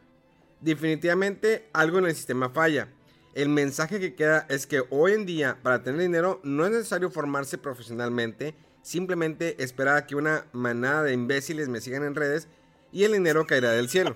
Definitivamente 0.62 1.68
algo 1.74 2.00
en 2.00 2.06
el 2.06 2.16
sistema 2.16 2.50
falla. 2.50 2.88
El 3.34 3.50
mensaje 3.50 4.00
que 4.00 4.16
queda 4.16 4.46
es 4.50 4.66
que 4.68 4.84
hoy 4.90 5.14
en 5.14 5.26
día 5.26 5.58
para 5.62 5.84
tener 5.84 6.00
dinero 6.00 6.40
no 6.44 6.66
es 6.66 6.72
necesario 6.72 7.10
formarse 7.10 7.58
profesionalmente, 7.58 8.56
simplemente 8.82 9.62
esperar 9.62 9.98
a 9.98 10.08
que 10.08 10.16
una 10.16 10.46
manada 10.54 11.04
de 11.04 11.14
imbéciles 11.14 11.68
me 11.68 11.82
sigan 11.82 12.04
en 12.04 12.16
redes 12.16 12.48
y 12.94 13.04
el 13.04 13.14
dinero 13.14 13.46
caerá 13.46 13.72
del 13.72 13.90
cielo. 13.90 14.16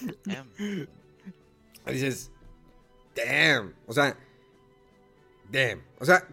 Dices, 1.86 2.30
damn. 3.14 3.74
O 3.86 3.92
sea, 3.92 4.16
damn. 5.50 5.82
O 5.98 6.04
sea, 6.04 6.26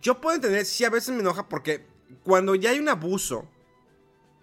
yo 0.00 0.20
puedo 0.20 0.36
entender, 0.36 0.64
sí, 0.64 0.84
a 0.84 0.90
veces 0.90 1.14
me 1.14 1.20
enoja 1.20 1.48
porque 1.48 1.86
cuando 2.22 2.54
ya 2.54 2.70
hay 2.70 2.78
un 2.78 2.88
abuso, 2.88 3.48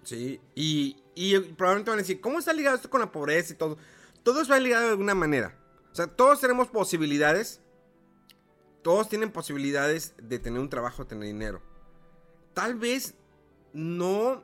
¿sí? 0.04 0.40
Y, 0.56 0.98
y 1.16 1.40
probablemente 1.40 1.92
van 1.92 2.00
a 2.00 2.02
decir, 2.02 2.22
¿cómo 2.22 2.40
está 2.40 2.54
ligado 2.54 2.76
esto 2.76 2.90
con 2.90 3.02
la 3.02 3.12
pobreza 3.12 3.54
y 3.54 3.56
todo? 3.56 3.78
Todo 4.24 4.42
eso 4.42 4.52
va 4.52 4.60
ligado 4.60 4.86
de 4.86 4.92
alguna 4.92 5.16
manera. 5.16 5.58
O 5.92 5.96
sea, 5.96 6.08
todos 6.08 6.42
tenemos 6.42 6.70
posibilidades. 6.70 7.62
Todos 8.82 9.08
tienen 9.08 9.32
posibilidades 9.32 10.14
de 10.22 10.40
tener 10.40 10.60
un 10.60 10.70
trabajo, 10.70 11.06
tener 11.06 11.28
dinero. 11.28 11.62
Tal 12.54 12.76
vez 12.76 13.16
no, 13.74 14.44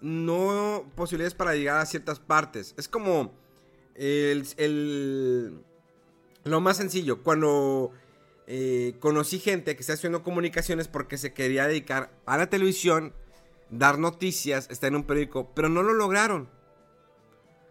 no 0.00 0.90
posibilidades 0.94 1.34
para 1.34 1.54
llegar 1.54 1.80
a 1.80 1.86
ciertas 1.86 2.20
partes. 2.20 2.74
Es 2.76 2.88
como 2.88 3.32
el, 3.94 4.46
el 4.56 5.64
lo 6.44 6.60
más 6.60 6.76
sencillo, 6.76 7.22
cuando 7.22 7.92
eh, 8.46 8.96
conocí 9.00 9.38
gente 9.38 9.74
que 9.74 9.80
está 9.80 9.94
haciendo 9.94 10.22
comunicaciones 10.22 10.88
porque 10.88 11.16
se 11.18 11.32
quería 11.32 11.66
dedicar 11.66 12.10
a 12.26 12.36
la 12.36 12.50
televisión, 12.50 13.14
dar 13.70 13.98
noticias, 13.98 14.68
estar 14.70 14.88
en 14.88 14.96
un 14.96 15.04
periódico, 15.04 15.50
pero 15.54 15.68
no 15.68 15.82
lo 15.82 15.94
lograron. 15.94 16.48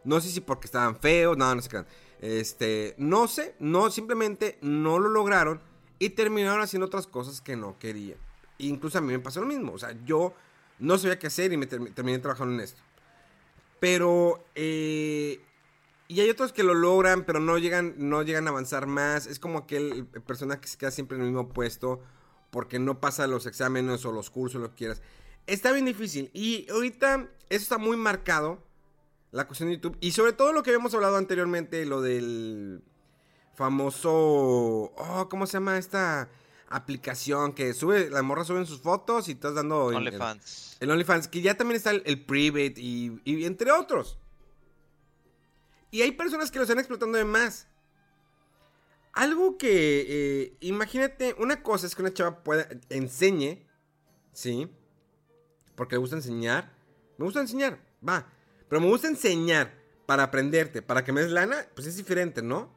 No 0.04 0.20
sé 0.20 0.30
si 0.30 0.42
porque 0.42 0.66
estaban 0.66 1.00
feos, 1.00 1.38
no, 1.38 1.54
no 1.56 1.62
sé 1.62 1.70
qué. 1.70 1.86
Este, 2.22 2.96
no 2.98 3.28
sé, 3.28 3.56
no, 3.60 3.90
simplemente 3.92 4.58
no 4.62 4.98
lo 5.00 5.10
lograron 5.10 5.62
y 6.00 6.10
terminaron 6.10 6.62
haciendo 6.62 6.88
otras 6.88 7.08
cosas 7.08 7.42
que 7.42 7.56
no 7.56 7.78
querían. 7.78 8.18
Incluso 8.58 8.98
a 8.98 9.02
mí 9.02 9.12
me 9.12 9.20
pasó 9.20 9.42
lo 9.42 9.48
mismo. 9.48 9.74
O 9.74 9.78
sea, 9.78 9.96
yo 10.06 10.34
no 10.80 10.98
sabía 10.98 11.20
qué 11.20 11.28
hacer 11.28 11.54
y 11.54 11.58
me 11.58 11.68
terminé 11.68 12.20
trabajando 12.20 12.54
en 12.56 12.62
esto. 12.62 12.82
Pero, 13.80 14.44
eh, 14.56 15.42
y 16.14 16.22
hay 16.22 16.30
otros 16.30 16.54
que 16.54 16.64
lo 16.64 16.76
logran, 16.76 17.26
pero 17.26 17.40
no 17.40 17.58
llegan, 17.58 17.96
no 17.98 18.22
llegan 18.22 18.46
a 18.48 18.52
avanzar 18.52 18.86
más. 18.86 19.26
Es 19.26 19.40
como 19.40 19.60
aquel 19.60 20.06
personaje 20.28 20.62
que 20.62 20.68
se 20.68 20.78
queda 20.78 20.92
siempre 20.92 21.18
en 21.18 21.24
el 21.24 21.30
mismo 21.30 21.50
puesto 21.50 22.02
porque 22.54 22.78
no 22.78 23.02
pasa 23.02 23.26
los 23.26 23.48
exámenes 23.48 24.06
o 24.06 24.12
los 24.12 24.30
cursos, 24.30 24.62
lo 24.62 24.70
que 24.70 24.76
quieras. 24.76 25.02
Está 25.48 25.72
bien 25.72 25.86
difícil. 25.86 26.30
Y 26.34 26.70
ahorita 26.70 27.28
eso 27.50 27.64
está 27.64 27.80
muy 27.80 27.98
marcado, 27.98 28.64
la 29.32 29.48
cuestión 29.48 29.70
de 29.70 29.76
YouTube. 29.76 29.98
Y 30.00 30.12
sobre 30.12 30.34
todo 30.34 30.54
lo 30.54 30.62
que 30.62 30.70
habíamos 30.70 30.94
hablado 30.94 31.18
anteriormente, 31.18 31.84
lo 31.88 32.02
del 32.02 32.84
famoso... 33.56 34.12
Oh, 34.14 35.28
¿cómo 35.32 35.48
se 35.48 35.54
llama 35.54 35.80
esta 35.80 36.30
aplicación 36.70 37.54
que 37.54 37.74
sube, 37.74 38.12
la 38.12 38.22
morra 38.22 38.46
suben 38.46 38.68
sus 38.68 38.82
fotos 38.82 39.30
y 39.30 39.32
estás 39.32 39.56
dando... 39.56 39.86
OnlyFans. 39.86 40.78
El, 40.80 40.92
OnlyFans, 40.92 41.28
que 41.28 41.42
ya 41.42 41.58
también 41.58 41.78
está 41.78 41.90
el, 41.90 42.04
el 42.06 42.24
Private 42.24 42.76
y, 42.78 43.20
y 43.26 43.46
entre 43.46 43.72
otros. 43.72 44.20
Y 45.94 46.02
hay 46.02 46.12
personas 46.12 46.50
que 46.50 46.58
lo 46.58 46.64
están 46.64 46.80
explotando 46.80 47.20
de 47.20 47.24
más. 47.24 47.68
Algo 49.12 49.60
que, 49.60 50.06
eh, 50.10 50.58
imagínate, 50.62 51.36
una 51.38 51.62
cosa 51.62 51.86
es 51.86 51.94
que 51.94 52.02
una 52.02 52.12
chava 52.12 52.44
pueda, 52.44 52.68
enseñe, 52.90 53.64
¿sí? 54.32 54.68
Porque 55.76 55.94
le 55.94 56.00
gusta 56.00 56.16
enseñar. 56.16 56.74
Me 57.20 57.26
gusta 57.26 57.42
enseñar, 57.42 57.78
va. 58.06 58.28
Pero 58.68 58.82
me 58.82 58.88
gusta 58.88 59.08
enseñar 59.08 59.72
para 60.08 60.24
aprenderte, 60.24 60.82
para 60.82 61.04
que 61.04 61.12
me 61.12 61.22
des 61.22 61.30
lana, 61.30 61.64
pues 61.76 61.86
es 61.86 61.96
diferente, 61.96 62.42
¿no? 62.42 62.74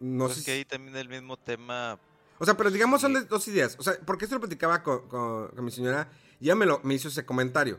No 0.00 0.26
pues 0.26 0.38
sé. 0.38 0.44
que 0.44 0.50
ahí 0.50 0.64
también 0.64 0.96
el 0.96 1.08
mismo 1.08 1.36
tema. 1.36 2.00
O 2.38 2.44
sea, 2.44 2.56
pero 2.56 2.68
digamos 2.68 3.00
son 3.00 3.28
dos 3.28 3.46
ideas. 3.46 3.76
O 3.78 3.84
sea, 3.84 3.94
porque 4.04 4.24
esto 4.24 4.34
lo 4.34 4.40
platicaba 4.40 4.82
con, 4.82 5.06
con 5.06 5.64
mi 5.64 5.70
señora, 5.70 6.10
ya 6.40 6.56
me, 6.56 6.66
lo, 6.66 6.80
me 6.82 6.94
hizo 6.94 7.06
ese 7.06 7.24
comentario. 7.24 7.78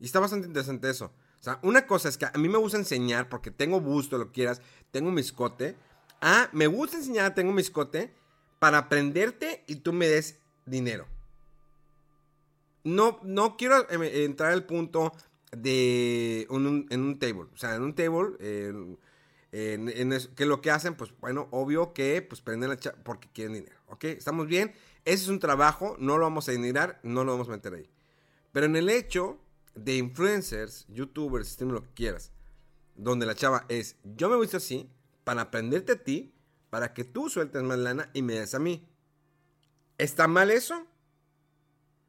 Y 0.00 0.06
está 0.06 0.18
bastante 0.18 0.48
interesante 0.48 0.90
eso. 0.90 1.12
O 1.40 1.42
sea, 1.42 1.58
una 1.62 1.86
cosa 1.86 2.08
es 2.08 2.18
que 2.18 2.26
a 2.26 2.32
mí 2.36 2.48
me 2.48 2.58
gusta 2.58 2.76
enseñar 2.76 3.28
porque 3.28 3.50
tengo 3.50 3.80
busto, 3.80 4.18
lo 4.18 4.30
quieras, 4.30 4.60
tengo 4.90 5.08
un 5.08 5.14
miscote. 5.14 5.74
Ah, 6.20 6.50
me 6.52 6.66
gusta 6.66 6.98
enseñar, 6.98 7.34
tengo 7.34 7.48
un 7.48 7.56
miscote 7.56 8.12
para 8.58 8.78
aprenderte 8.78 9.64
y 9.66 9.76
tú 9.76 9.94
me 9.94 10.06
des 10.06 10.38
dinero. 10.66 11.06
No, 12.84 13.20
no 13.22 13.56
quiero 13.56 13.88
eh, 13.90 14.24
entrar 14.24 14.52
al 14.52 14.64
punto 14.64 15.12
de 15.50 16.46
en 16.50 17.00
un 17.00 17.18
table. 17.18 17.48
O 17.54 17.56
sea, 17.56 17.74
en 17.74 17.82
un 17.82 17.94
table, 17.94 18.36
que 19.50 20.46
lo 20.46 20.60
que 20.60 20.70
hacen, 20.70 20.94
pues 20.94 21.12
bueno, 21.20 21.48
obvio 21.52 21.94
que 21.94 22.20
pues 22.20 22.42
prenden 22.42 22.68
la 22.68 22.76
porque 23.02 23.28
quieren 23.32 23.54
dinero. 23.54 23.76
¿Ok? 23.86 24.04
¿Estamos 24.04 24.46
bien? 24.46 24.74
Ese 25.06 25.24
es 25.24 25.28
un 25.28 25.40
trabajo, 25.40 25.96
no 25.98 26.18
lo 26.18 26.24
vamos 26.24 26.48
a 26.48 26.52
denigrar, 26.52 27.00
no 27.02 27.24
lo 27.24 27.32
vamos 27.32 27.48
a 27.48 27.52
meter 27.52 27.72
ahí. 27.72 27.88
Pero 28.52 28.66
en 28.66 28.76
el 28.76 28.90
hecho 28.90 29.38
de 29.84 29.96
influencers, 29.96 30.86
youtubers, 30.88 31.60
lo 31.60 31.82
que 31.82 31.90
quieras, 31.94 32.32
donde 32.96 33.26
la 33.26 33.34
chava 33.34 33.64
es, 33.68 33.96
yo 34.04 34.28
me 34.28 34.36
he 34.36 34.40
visto 34.40 34.58
así 34.58 34.90
para 35.24 35.42
aprenderte 35.42 35.92
a 35.92 36.02
ti, 36.02 36.34
para 36.68 36.92
que 36.92 37.04
tú 37.04 37.28
sueltes 37.28 37.62
más 37.62 37.78
lana 37.78 38.10
y 38.12 38.22
me 38.22 38.34
des 38.34 38.54
a 38.54 38.58
mí. 38.58 38.86
¿Está 39.98 40.28
mal 40.28 40.50
eso? 40.50 40.86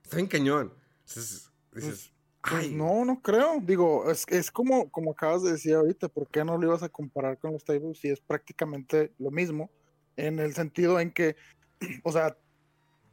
Está 0.03 0.19
en 0.19 0.27
cañón. 0.27 0.73
Pues, 1.13 1.51
pues, 1.71 2.71
no, 2.71 3.05
no 3.05 3.21
creo. 3.21 3.59
Digo, 3.61 4.09
es, 4.09 4.25
es 4.27 4.51
como, 4.51 4.89
como 4.89 5.11
acabas 5.11 5.43
de 5.43 5.53
decir 5.53 5.73
ahorita, 5.75 6.09
¿por 6.09 6.27
qué 6.27 6.43
no 6.43 6.57
lo 6.57 6.67
ibas 6.67 6.83
a 6.83 6.89
comparar 6.89 7.37
con 7.37 7.53
los 7.53 7.63
tables 7.63 7.99
si 7.99 8.09
es 8.09 8.19
prácticamente 8.19 9.13
lo 9.17 9.31
mismo? 9.31 9.69
En 10.17 10.39
el 10.39 10.53
sentido 10.53 10.99
en 10.99 11.11
que, 11.11 11.35
o 12.03 12.11
sea, 12.11 12.37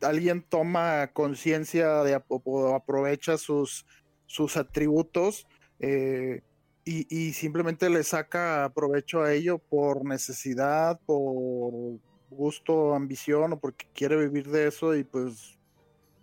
alguien 0.01 0.43
toma 0.43 1.09
conciencia 1.13 2.03
de 2.03 2.21
o 2.29 2.75
aprovecha 2.75 3.37
sus 3.37 3.87
sus 4.29 4.57
atributos 4.57 5.49
eh, 5.81 6.43
y, 6.85 7.33
simplemente 7.35 7.91
le 7.91 8.03
saca 8.03 8.73
provecho 8.75 9.23
a 9.23 9.35
ello 9.35 9.59
por 9.59 10.07
necesidad, 10.07 10.99
por 11.05 11.99
gusto, 12.31 12.95
ambición 12.95 13.53
o 13.53 13.59
porque 13.59 13.87
quiere 13.93 14.17
vivir 14.17 14.49
de 14.49 14.69
eso 14.69 14.95
y 14.95 15.05
pues 15.05 15.59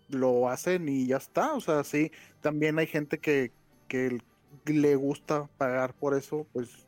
lo 0.09 0.49
hacen 0.49 0.89
y 0.89 1.05
ya 1.05 1.17
está. 1.17 1.53
O 1.53 1.61
sea, 1.61 1.83
sí, 1.83 2.11
también 2.41 2.79
hay 2.79 2.87
gente 2.87 3.19
que, 3.19 3.51
que 3.87 4.17
le 4.65 4.95
gusta 4.95 5.47
pagar 5.57 5.93
por 5.93 6.17
eso, 6.17 6.47
pues 6.51 6.87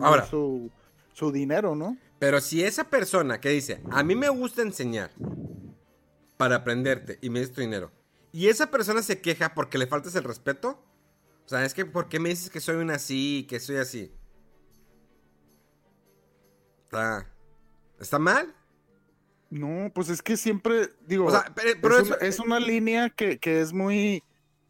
Ahora, 0.00 0.26
su, 0.26 0.70
su 1.12 1.32
dinero, 1.32 1.74
¿no? 1.74 1.96
Pero 2.18 2.40
si 2.40 2.62
esa 2.62 2.84
persona 2.84 3.40
que 3.40 3.50
dice, 3.50 3.80
a 3.90 4.02
mí 4.02 4.14
me 4.14 4.28
gusta 4.28 4.62
enseñar 4.62 5.10
para 6.36 6.56
aprenderte 6.56 7.18
y 7.22 7.30
me 7.30 7.40
des 7.40 7.52
tu 7.52 7.60
dinero, 7.60 7.90
y 8.34 8.48
esa 8.48 8.68
persona 8.68 9.00
se 9.00 9.20
queja 9.20 9.54
porque 9.54 9.78
le 9.78 9.86
faltas 9.86 10.16
el 10.16 10.24
respeto. 10.24 10.82
O 11.46 11.48
sea, 11.48 11.64
es 11.64 11.72
que, 11.72 11.86
¿por 11.86 12.08
qué 12.08 12.18
me 12.18 12.30
dices 12.30 12.50
que 12.50 12.58
soy 12.58 12.74
un 12.74 12.90
así, 12.90 13.46
que 13.48 13.60
soy 13.60 13.76
así? 13.76 14.12
¿Está, 16.82 17.30
¿está 18.00 18.18
mal? 18.18 18.52
No, 19.50 19.88
pues 19.94 20.08
es 20.08 20.20
que 20.20 20.36
siempre, 20.36 20.88
digo, 21.06 21.28
pero, 21.80 21.96
es, 22.20 22.40
una 22.40 22.58
línea 22.58 23.08
que, 23.08 23.38
que, 23.38 23.60
es 23.60 23.72
muy 23.72 24.24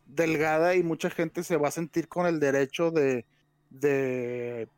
delgada 0.05 0.75
y 0.75 0.83
mucha 0.83 1.09
gente 1.09 1.43
se 1.43 1.57
va 1.57 1.69
a 1.69 1.71
sentir 1.71 2.07
con 2.07 2.27
el 2.27 2.41
derecho 2.41 2.91
de, 2.91 3.25
de 3.71 4.69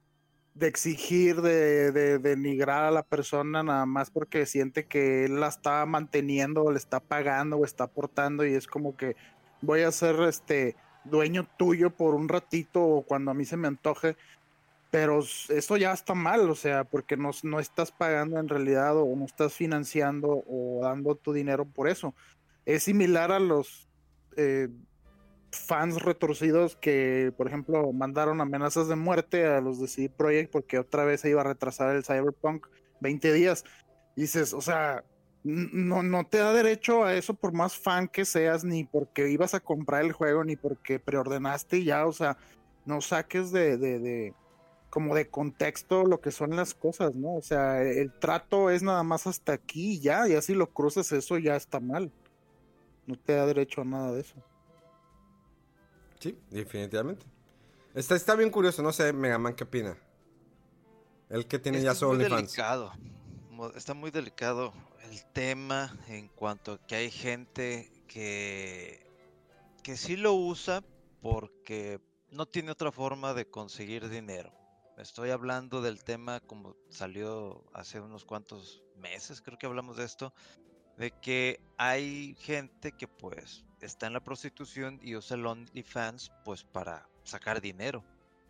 de 0.57 0.69
exigir, 0.69 1.43
de, 1.43 1.93
de, 1.93 2.19
denigrar 2.19 2.85
a 2.85 2.91
la 2.91 3.03
persona 3.03 3.63
nada 3.63 3.85
más 3.85 4.11
porque 4.11 4.47
siente 4.47 4.87
que 4.87 5.27
él 5.27 5.39
la 5.39 5.49
está 5.49 5.85
manteniendo, 5.85 6.65
o 6.65 6.73
le 6.73 6.79
está 6.79 6.99
pagando 6.99 7.59
o 7.59 7.65
está 7.67 7.85
aportando 7.85 8.47
y 8.47 8.55
es 8.55 8.67
como 8.67 8.97
que 8.97 9.17
voy 9.61 9.83
a 9.83 9.93
ser 9.93 10.19
este 10.23 10.75
dueño 11.05 11.47
tuyo 11.59 11.91
por 11.91 12.15
un 12.15 12.29
ratito 12.29 12.83
o 12.83 13.03
cuando 13.03 13.31
a 13.31 13.35
mí 13.35 13.45
se 13.45 13.59
me 13.59 13.69
antoje, 13.69 14.17
pero 14.91 15.21
eso 15.21 15.77
ya 15.77 15.93
está 15.93 16.15
mal, 16.15 16.49
o 16.49 16.55
sea, 16.55 16.85
porque 16.85 17.19
no, 17.19 17.33
no 17.43 17.61
estás 17.61 17.93
pagando 17.93 18.41
en 18.41 18.49
realidad 18.49 18.97
o 18.97 19.15
no 19.15 19.27
estás 19.27 19.53
financiando 19.53 20.43
o 20.49 20.81
dando 20.83 21.17
tu 21.17 21.35
dinero 21.35 21.67
por 21.67 21.87
eso. 21.87 22.15
Es 22.65 22.85
similar 22.85 23.31
a 23.31 23.41
los 23.41 23.91
eh, 24.39 24.69
fans 25.51 26.03
retorcidos 26.03 26.77
que, 26.77 27.33
por 27.37 27.47
ejemplo, 27.47 27.93
mandaron 27.93 28.41
amenazas 28.41 28.89
de 28.89 28.97
muerte 28.97 29.47
a 29.47 29.61
los 29.61 29.81
de 29.81 29.89
CD 29.89 30.11
Projekt 30.11 30.53
porque 30.53 30.79
otra 30.79 31.05
vez 31.05 31.21
se 31.23 31.31
iba 31.31 31.41
a 31.41 31.45
retrasar 31.45 31.95
el 31.97 32.05
Cyberpunk 32.05 32.67
20 33.01 33.33
días. 33.33 33.65
dices, 34.17 34.53
o 34.55 34.61
sea, 34.61 35.05
no, 35.45 36.03
no 36.03 36.27
te 36.27 36.39
da 36.39 36.53
derecho 36.53 37.05
a 37.05 37.15
eso 37.15 37.35
por 37.35 37.53
más 37.53 37.77
fan 37.77 38.09
que 38.09 38.25
seas, 38.25 38.65
ni 38.65 38.85
porque 38.85 39.31
ibas 39.31 39.55
a 39.55 39.61
comprar 39.61 40.05
el 40.05 40.13
juego, 40.13 40.45
ni 40.45 40.57
porque 40.57 40.99
preordenaste 40.99 41.85
ya, 41.85 42.07
o 42.07 42.13
sea, 42.13 42.37
no 42.85 43.01
saques 43.01 43.53
de, 43.53 43.77
de, 43.77 43.99
de 44.01 44.35
como 44.91 45.15
de 45.15 45.29
contexto 45.29 46.05
lo 46.05 46.21
que 46.21 46.31
son 46.31 46.57
las 46.57 46.75
cosas, 46.75 47.15
¿no? 47.15 47.35
O 47.35 47.43
sea, 47.43 47.83
el 47.83 48.13
trato 48.19 48.71
es 48.71 48.83
nada 48.83 49.03
más 49.03 49.27
hasta 49.27 49.53
aquí 49.53 50.01
ya, 50.01 50.27
y 50.29 50.35
así 50.35 50.55
lo 50.55 50.69
cruzas, 50.73 51.13
eso 51.13 51.39
ya 51.39 51.55
está 51.57 51.81
mal. 51.81 52.11
No 53.07 53.17
te 53.17 53.35
da 53.35 53.47
derecho 53.47 53.83
a 53.83 53.85
nada 53.85 54.13
de 54.13 54.23
eso. 54.23 54.35
Sí, 56.19 56.39
definitivamente. 56.51 57.27
Está, 57.95 58.15
está 58.15 58.35
bien 58.35 58.51
curioso, 58.51 58.83
no 58.83 58.93
sé, 58.93 59.13
Megaman, 59.13 59.55
¿qué 59.55 59.65
opina? 59.65 59.97
El 61.29 61.47
que 61.47 61.59
tiene 61.59 61.81
ya 61.81 61.95
su 61.95 62.07
OnlyFans. 62.07 62.53
Delicado. 62.53 62.93
Está 63.75 63.95
muy 63.95 64.11
delicado 64.11 64.73
el 65.11 65.25
tema 65.33 65.97
en 66.09 66.29
cuanto 66.29 66.73
a 66.73 66.87
que 66.87 66.95
hay 66.95 67.11
gente 67.11 67.91
que, 68.07 69.07
que 69.83 69.97
sí 69.97 70.17
lo 70.17 70.35
usa 70.35 70.85
porque 71.21 72.01
no 72.31 72.47
tiene 72.47 72.71
otra 72.71 72.93
forma 72.93 73.35
de 73.35 73.47
conseguir 73.47 74.09
dinero. 74.09 74.53
Estoy 74.99 75.31
hablando 75.31 75.83
del 75.83 76.05
tema 76.05 76.41
como 76.41 76.77
salió 76.89 77.65
hace 77.75 78.01
unos 78.01 78.25
cuantos 78.25 78.83
meses, 78.97 79.43
creo 79.43 79.59
que 79.59 79.67
hablamos 79.67 79.97
de 79.97 80.05
esto, 80.05 80.33
de 80.97 81.11
que 81.11 81.61
hay 81.77 82.35
gente 82.41 82.93
que 82.93 83.07
pues 83.07 83.66
está 83.81 84.07
en 84.07 84.15
la 84.15 84.21
prostitución 84.21 84.99
y 85.03 85.17
usa 85.17 85.37
el 85.37 85.47
OnlyFans 85.47 86.33
pues 86.45 86.65
para 86.65 87.09
sacar 87.25 87.61
dinero 87.61 88.03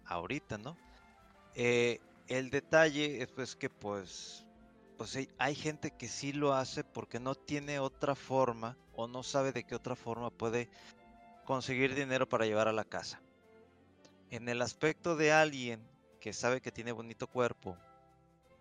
ahorita, 0.04 0.58
¿no? 0.58 0.76
Eh, 1.54 2.00
el 2.28 2.50
detalle 2.50 3.22
es 3.22 3.28
pues 3.28 3.56
que 3.56 3.70
pues 3.70 4.46
pues 4.96 5.18
hay 5.38 5.54
gente 5.54 5.90
que 5.90 6.08
sí 6.08 6.32
lo 6.32 6.54
hace 6.54 6.82
porque 6.82 7.20
no 7.20 7.34
tiene 7.34 7.78
otra 7.78 8.14
forma 8.14 8.76
o 8.94 9.06
no 9.06 9.22
sabe 9.22 9.52
de 9.52 9.64
qué 9.64 9.74
otra 9.74 9.94
forma 9.94 10.30
puede 10.30 10.70
conseguir 11.44 11.94
dinero 11.94 12.28
para 12.28 12.46
llevar 12.46 12.68
a 12.68 12.72
la 12.72 12.84
casa. 12.84 13.20
En 14.30 14.48
el 14.48 14.62
aspecto 14.62 15.16
de 15.16 15.32
alguien 15.32 15.86
que 16.20 16.32
sabe 16.32 16.60
que 16.60 16.72
tiene 16.72 16.92
bonito 16.92 17.26
cuerpo, 17.26 17.76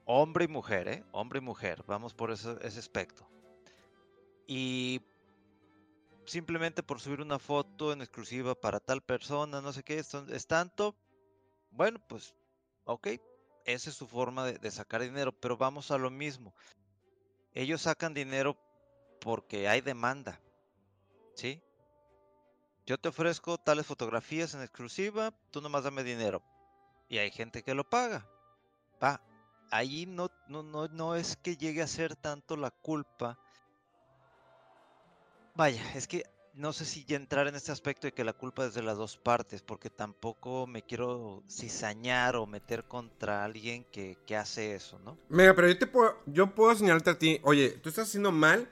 hombre 0.03 0.45
y 0.45 0.47
mujer, 0.49 0.88
¿eh? 0.88 1.03
Hombre 1.11 1.39
y 1.39 1.41
mujer, 1.41 1.84
vamos 1.88 2.13
por 2.13 2.32
ese, 2.32 2.57
ese 2.61 2.80
aspecto. 2.80 3.26
Y 4.45 5.01
simplemente 6.26 6.84
por 6.84 6.99
subir 6.99 7.21
una 7.21 7.39
foto 7.39 7.93
en 7.93 8.01
exclusiva 8.01 8.55
para 8.55 8.80
tal 8.80 9.01
persona, 9.01 9.61
no 9.61 9.73
sé 9.73 9.84
qué, 9.84 9.99
es, 9.99 10.47
tanto, 10.47 10.95
bueno, 11.71 11.99
pues 12.07 12.36
Ok, 12.86 13.07
esa 13.65 13.89
es 13.89 13.95
su 13.95 14.07
forma 14.07 14.45
de, 14.45 14.71
sacar 14.71 15.01
dinero, 15.01 15.32
pero 15.32 15.57
vamos 15.57 15.89
a 15.89 15.97
lo 15.97 16.11
mismo. 16.11 16.53
Ellos 17.53 17.82
sacan 17.82 18.13
dinero 18.13 18.55
porque 19.19 19.67
hay 19.67 19.82
demanda, 19.82 20.39
¿sí? 21.34 21.63
Yo 22.86 22.99
te 22.99 23.09
ofrezco 23.09 23.57
tales 23.57 23.88
fotografías 23.88 24.53
en 24.53 24.61
exclusiva, 24.61 25.34
tú 25.49 25.61
nomás 25.61 25.84
dame 25.84 26.03
dinero. 26.03 26.43
Y 27.09 27.17
hay 27.17 27.32
gente 27.32 27.63
que 27.63 27.73
lo 27.73 27.89
paga. 27.89 28.30
Va, 29.03 29.19
ahí 29.71 30.05
no, 30.05 30.30
no, 30.47 30.61
no, 30.61 30.88
no 30.88 31.15
es 31.15 31.38
que 31.38 31.57
llegue 31.57 31.82
a 31.82 31.88
ser 31.88 32.15
tanto 32.15 32.55
la 32.55 32.69
culpa. 32.69 33.39
Vaya, 35.55 35.81
es 35.95 36.07
que 36.07 36.23
no 36.55 36.71
sé 36.71 36.85
si 36.85 37.05
entrar 37.09 37.47
en 37.47 37.55
este 37.55 37.71
aspecto 37.71 38.07
de 38.07 38.13
que 38.13 38.23
la 38.23 38.33
culpa 38.33 38.65
es 38.65 38.73
de 38.73 38.81
las 38.81 38.97
dos 38.97 39.17
partes, 39.17 39.61
porque 39.61 39.89
tampoco 39.89 40.67
me 40.67 40.83
quiero 40.83 41.43
cizañar 41.49 42.35
o 42.35 42.45
meter 42.45 42.85
contra 42.85 43.43
alguien 43.43 43.85
que, 43.91 44.17
hace 44.37 44.75
eso, 44.75 44.99
¿no? 44.99 45.17
Mira, 45.29 45.53
pero 45.53 45.67
yo 45.67 45.77
te 45.77 45.87
puedo, 45.87 46.17
yo 46.25 46.55
puedo 46.55 46.73
señalarte 46.75 47.09
a 47.09 47.17
ti, 47.17 47.39
oye, 47.43 47.71
tú 47.71 47.89
estás 47.89 48.07
haciendo 48.07 48.31
mal 48.31 48.69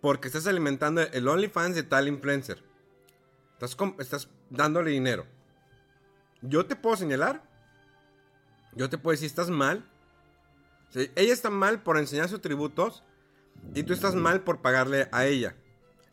porque 0.00 0.28
estás 0.28 0.46
alimentando 0.46 1.02
el 1.02 1.26
OnlyFans 1.26 1.76
de 1.76 1.82
tal 1.82 2.08
influencer. 2.08 2.62
Estás, 3.52 3.76
estás 3.98 4.28
dándole 4.50 4.90
dinero. 4.90 5.26
Yo 6.42 6.66
te 6.66 6.76
puedo 6.76 6.96
señalar. 6.96 7.42
Yo 8.74 8.90
te 8.90 8.98
puedo 8.98 9.12
decir, 9.12 9.26
estás 9.26 9.50
mal. 9.50 9.88
ella 10.94 11.32
está 11.32 11.48
mal 11.48 11.82
por 11.82 11.96
enseñar 11.96 12.28
sus 12.28 12.40
tributos 12.40 13.02
y 13.74 13.84
tú 13.84 13.92
estás 13.92 14.14
mal 14.14 14.42
por 14.42 14.60
pagarle 14.60 15.08
a 15.10 15.26
ella. 15.26 15.56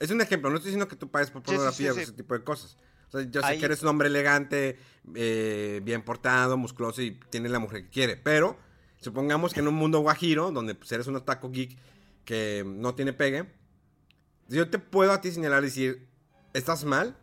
Es 0.01 0.09
un 0.09 0.19
ejemplo, 0.19 0.49
no 0.49 0.55
estoy 0.55 0.69
diciendo 0.69 0.87
que 0.87 0.95
tú 0.95 1.11
pagues 1.11 1.29
por 1.29 1.43
pornografía 1.43 1.93
o 1.93 1.95
ese 1.95 2.11
tipo 2.13 2.33
de 2.33 2.43
cosas. 2.43 2.75
O 3.09 3.11
sea, 3.11 3.29
yo 3.29 3.43
sé 3.43 3.59
que 3.59 3.65
eres 3.65 3.83
un 3.83 3.89
hombre 3.89 4.07
elegante, 4.07 4.79
eh, 5.13 5.79
bien 5.83 6.01
portado, 6.01 6.57
musculoso 6.57 7.03
y 7.03 7.19
tienes 7.29 7.51
la 7.51 7.59
mujer 7.59 7.83
que 7.83 7.89
quiere. 7.91 8.17
Pero 8.17 8.57
supongamos 8.99 9.53
que 9.53 9.59
en 9.59 9.67
un 9.67 9.75
mundo 9.75 9.99
guajiro, 9.99 10.51
donde 10.51 10.73
pues, 10.73 10.91
eres 10.91 11.05
un 11.05 11.23
taco 11.23 11.51
geek 11.51 11.77
que 12.25 12.63
no 12.65 12.95
tiene 12.95 13.13
pegue, 13.13 13.53
yo 14.47 14.71
te 14.71 14.79
puedo 14.79 15.11
a 15.11 15.21
ti 15.21 15.31
señalar 15.31 15.61
y 15.61 15.67
decir, 15.67 16.09
¿estás 16.53 16.83
mal? 16.83 17.15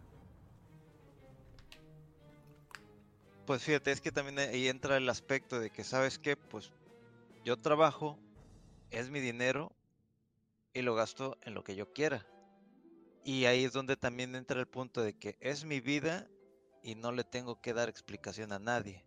Pues 3.44 3.64
fíjate, 3.64 3.90
es 3.90 4.00
que 4.00 4.12
también 4.12 4.38
ahí 4.38 4.68
entra 4.68 4.98
el 4.98 5.08
aspecto 5.08 5.58
de 5.58 5.70
que, 5.70 5.82
¿sabes 5.82 6.20
qué? 6.20 6.36
Pues 6.36 6.70
yo 7.44 7.56
trabajo, 7.56 8.20
es 8.92 9.10
mi 9.10 9.18
dinero 9.18 9.72
y 10.74 10.82
lo 10.82 10.94
gasto 10.94 11.38
en 11.42 11.54
lo 11.54 11.64
que 11.64 11.74
yo 11.74 11.92
quiera. 11.92 12.24
Y 13.28 13.44
ahí 13.44 13.64
es 13.64 13.74
donde 13.74 13.98
también 13.98 14.34
entra 14.34 14.58
el 14.58 14.66
punto 14.66 15.02
de 15.02 15.12
que 15.12 15.36
es 15.40 15.66
mi 15.66 15.80
vida 15.80 16.26
y 16.82 16.94
no 16.94 17.12
le 17.12 17.24
tengo 17.24 17.60
que 17.60 17.74
dar 17.74 17.90
explicación 17.90 18.54
a 18.54 18.58
nadie, 18.58 19.04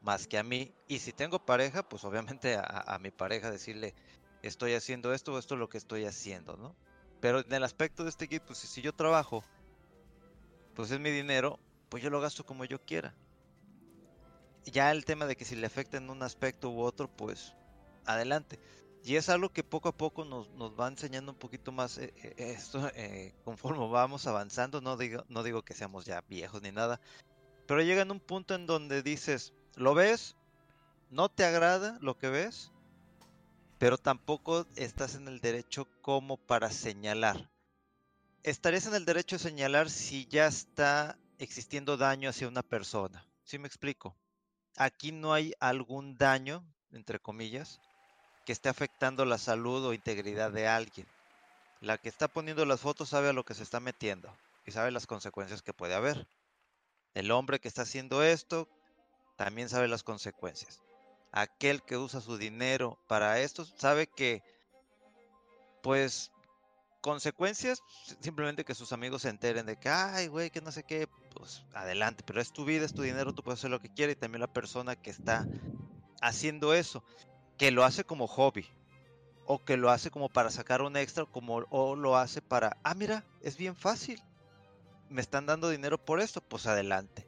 más 0.00 0.26
que 0.26 0.38
a 0.38 0.42
mí. 0.42 0.72
Y 0.88 1.00
si 1.00 1.12
tengo 1.12 1.44
pareja, 1.44 1.86
pues 1.86 2.04
obviamente 2.04 2.56
a, 2.56 2.98
mi 3.02 3.10
pareja 3.10 3.50
decirle, 3.50 3.94
estoy 4.40 4.72
haciendo 4.72 5.12
esto 5.12 5.34
o 5.34 5.38
esto 5.38 5.56
es 5.56 5.60
lo 5.60 5.68
que 5.68 5.76
estoy 5.76 6.06
haciendo, 6.06 6.56
¿no? 6.56 6.74
Pero 7.20 7.40
en 7.40 7.52
el 7.52 7.64
aspecto 7.64 8.02
de 8.02 8.08
este 8.08 8.28
kit, 8.28 8.44
pues 8.44 8.60
si 8.60 8.80
yo 8.80 8.94
trabajo, 8.94 9.44
pues 10.72 10.90
es 10.90 10.98
mi 10.98 11.10
dinero, 11.10 11.60
pues 11.90 12.02
yo 12.02 12.08
lo 12.08 12.22
gasto 12.22 12.46
como 12.46 12.64
yo 12.64 12.80
quiera. 12.80 13.14
Ya 14.64 14.90
el 14.90 15.04
tema 15.04 15.26
de 15.26 15.36
que 15.36 15.44
si 15.44 15.54
le 15.54 15.66
afecta 15.66 15.98
en 15.98 16.08
un 16.08 16.22
aspecto 16.22 16.70
u 16.70 16.80
otro, 16.80 17.14
pues 17.14 17.52
adelante. 18.06 18.58
Y 19.08 19.16
es 19.16 19.30
algo 19.30 19.48
que 19.48 19.64
poco 19.64 19.88
a 19.88 19.96
poco 19.96 20.26
nos, 20.26 20.50
nos 20.50 20.78
va 20.78 20.86
enseñando 20.86 21.32
un 21.32 21.38
poquito 21.38 21.72
más 21.72 21.96
eh, 21.96 22.12
eh, 22.22 22.34
esto 22.36 22.90
eh, 22.94 23.32
conforme 23.42 23.88
vamos 23.88 24.26
avanzando. 24.26 24.82
No 24.82 24.98
digo, 24.98 25.24
no 25.30 25.42
digo 25.42 25.62
que 25.62 25.72
seamos 25.72 26.04
ya 26.04 26.22
viejos 26.28 26.60
ni 26.60 26.72
nada. 26.72 27.00
Pero 27.66 27.80
llega 27.80 28.02
en 28.02 28.10
un 28.10 28.20
punto 28.20 28.54
en 28.54 28.66
donde 28.66 29.02
dices, 29.02 29.54
¿lo 29.76 29.94
ves? 29.94 30.36
¿No 31.08 31.30
te 31.30 31.46
agrada 31.46 31.96
lo 32.02 32.18
que 32.18 32.28
ves? 32.28 32.70
Pero 33.78 33.96
tampoco 33.96 34.66
estás 34.76 35.14
en 35.14 35.26
el 35.26 35.40
derecho 35.40 35.88
como 36.02 36.36
para 36.36 36.70
señalar. 36.70 37.50
Estarías 38.42 38.88
en 38.88 38.94
el 38.94 39.06
derecho 39.06 39.36
de 39.36 39.42
señalar 39.42 39.88
si 39.88 40.26
ya 40.26 40.48
está 40.48 41.18
existiendo 41.38 41.96
daño 41.96 42.28
hacia 42.28 42.46
una 42.46 42.62
persona. 42.62 43.26
¿Sí 43.42 43.58
me 43.58 43.68
explico? 43.68 44.14
Aquí 44.76 45.12
no 45.12 45.32
hay 45.32 45.54
algún 45.60 46.18
daño, 46.18 46.62
entre 46.90 47.18
comillas, 47.18 47.80
que 48.48 48.52
esté 48.52 48.70
afectando 48.70 49.26
la 49.26 49.36
salud 49.36 49.84
o 49.84 49.92
integridad 49.92 50.50
de 50.50 50.66
alguien. 50.66 51.06
La 51.82 51.98
que 51.98 52.08
está 52.08 52.28
poniendo 52.28 52.64
las 52.64 52.80
fotos 52.80 53.10
sabe 53.10 53.28
a 53.28 53.34
lo 53.34 53.44
que 53.44 53.52
se 53.52 53.62
está 53.62 53.78
metiendo 53.78 54.34
y 54.64 54.70
sabe 54.70 54.90
las 54.90 55.06
consecuencias 55.06 55.60
que 55.60 55.74
puede 55.74 55.94
haber. 55.94 56.26
El 57.12 57.30
hombre 57.30 57.60
que 57.60 57.68
está 57.68 57.82
haciendo 57.82 58.22
esto 58.22 58.66
también 59.36 59.68
sabe 59.68 59.86
las 59.86 60.02
consecuencias. 60.02 60.80
Aquel 61.30 61.82
que 61.82 61.98
usa 61.98 62.22
su 62.22 62.38
dinero 62.38 62.98
para 63.06 63.38
esto 63.38 63.66
sabe 63.66 64.06
que, 64.06 64.42
pues, 65.82 66.32
consecuencias, 67.02 67.82
simplemente 68.20 68.64
que 68.64 68.74
sus 68.74 68.94
amigos 68.94 69.20
se 69.20 69.28
enteren 69.28 69.66
de 69.66 69.76
que, 69.76 69.90
ay, 69.90 70.28
güey, 70.28 70.48
que 70.48 70.62
no 70.62 70.72
sé 70.72 70.84
qué, 70.84 71.06
pues 71.34 71.66
adelante, 71.74 72.24
pero 72.26 72.40
es 72.40 72.50
tu 72.50 72.64
vida, 72.64 72.86
es 72.86 72.94
tu 72.94 73.02
dinero, 73.02 73.34
tú 73.34 73.42
puedes 73.42 73.60
hacer 73.60 73.70
lo 73.70 73.80
que 73.80 73.92
quieras 73.92 74.16
y 74.16 74.18
también 74.18 74.40
la 74.40 74.50
persona 74.54 74.96
que 74.96 75.10
está 75.10 75.46
haciendo 76.22 76.72
eso 76.72 77.04
que 77.58 77.70
lo 77.70 77.84
hace 77.84 78.04
como 78.04 78.26
hobby 78.26 78.66
o 79.44 79.62
que 79.64 79.76
lo 79.76 79.90
hace 79.90 80.10
como 80.10 80.28
para 80.28 80.50
sacar 80.50 80.82
un 80.82 80.96
extra 80.96 81.24
como 81.24 81.56
o 81.70 81.96
lo 81.96 82.16
hace 82.16 82.40
para, 82.40 82.76
ah, 82.84 82.94
mira, 82.94 83.24
es 83.42 83.56
bien 83.56 83.76
fácil. 83.76 84.22
Me 85.08 85.20
están 85.20 85.46
dando 85.46 85.70
dinero 85.70 85.98
por 85.98 86.20
esto, 86.20 86.40
pues 86.40 86.66
adelante. 86.66 87.26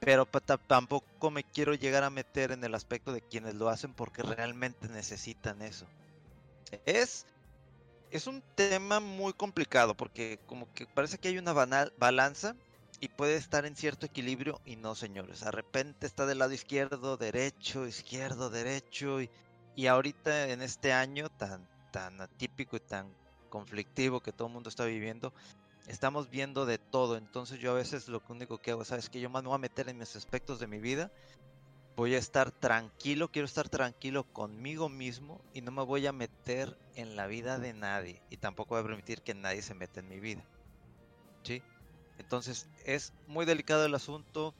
Pero 0.00 0.26
tampoco 0.66 1.30
me 1.30 1.44
quiero 1.44 1.74
llegar 1.74 2.04
a 2.04 2.10
meter 2.10 2.52
en 2.52 2.64
el 2.64 2.74
aspecto 2.74 3.12
de 3.12 3.20
quienes 3.20 3.54
lo 3.54 3.68
hacen 3.68 3.94
porque 3.94 4.22
realmente 4.22 4.88
necesitan 4.88 5.60
eso. 5.62 5.86
Es 6.86 7.26
es 8.12 8.26
un 8.26 8.42
tema 8.54 9.00
muy 9.00 9.32
complicado 9.32 9.96
porque 9.96 10.38
como 10.46 10.72
que 10.74 10.86
parece 10.86 11.18
que 11.18 11.28
hay 11.28 11.38
una 11.38 11.52
balanza 11.52 12.54
y 13.02 13.08
puede 13.08 13.34
estar 13.34 13.66
en 13.66 13.74
cierto 13.74 14.06
equilibrio 14.06 14.60
y 14.64 14.76
no, 14.76 14.94
señores. 14.94 15.40
De 15.40 15.50
repente 15.50 16.06
está 16.06 16.24
del 16.24 16.38
lado 16.38 16.52
izquierdo, 16.52 17.16
derecho, 17.16 17.84
izquierdo, 17.84 18.48
derecho 18.48 19.20
y, 19.20 19.28
y 19.74 19.88
ahorita 19.88 20.50
en 20.50 20.62
este 20.62 20.92
año 20.92 21.28
tan, 21.28 21.68
tan 21.90 22.20
atípico 22.20 22.76
y 22.76 22.80
tan 22.80 23.12
conflictivo 23.48 24.20
que 24.20 24.30
todo 24.30 24.46
el 24.46 24.54
mundo 24.54 24.68
está 24.68 24.84
viviendo, 24.84 25.34
estamos 25.88 26.30
viendo 26.30 26.64
de 26.64 26.78
todo. 26.78 27.16
Entonces 27.16 27.58
yo 27.58 27.72
a 27.72 27.74
veces 27.74 28.06
lo 28.06 28.22
único 28.28 28.58
que 28.58 28.70
hago, 28.70 28.84
sabes 28.84 29.10
que 29.10 29.20
yo 29.20 29.28
más 29.28 29.42
me 29.42 29.48
voy 29.48 29.56
a 29.56 29.58
meter 29.58 29.88
en 29.88 29.98
mis 29.98 30.14
aspectos 30.14 30.60
de 30.60 30.68
mi 30.68 30.78
vida. 30.78 31.10
Voy 31.96 32.14
a 32.14 32.18
estar 32.18 32.52
tranquilo, 32.52 33.32
quiero 33.32 33.46
estar 33.46 33.68
tranquilo 33.68 34.32
conmigo 34.32 34.88
mismo 34.88 35.44
y 35.52 35.60
no 35.60 35.72
me 35.72 35.82
voy 35.82 36.06
a 36.06 36.12
meter 36.12 36.78
en 36.94 37.16
la 37.16 37.26
vida 37.26 37.58
de 37.58 37.72
nadie 37.74 38.22
y 38.30 38.36
tampoco 38.36 38.76
voy 38.76 38.84
a 38.84 38.86
permitir 38.86 39.22
que 39.22 39.34
nadie 39.34 39.60
se 39.60 39.74
meta 39.74 39.98
en 39.98 40.08
mi 40.08 40.20
vida. 40.20 40.46
¿Sí? 41.42 41.64
Entonces 42.18 42.68
es 42.84 43.12
muy 43.26 43.44
delicado 43.44 43.84
el 43.84 43.94
asunto. 43.94 44.54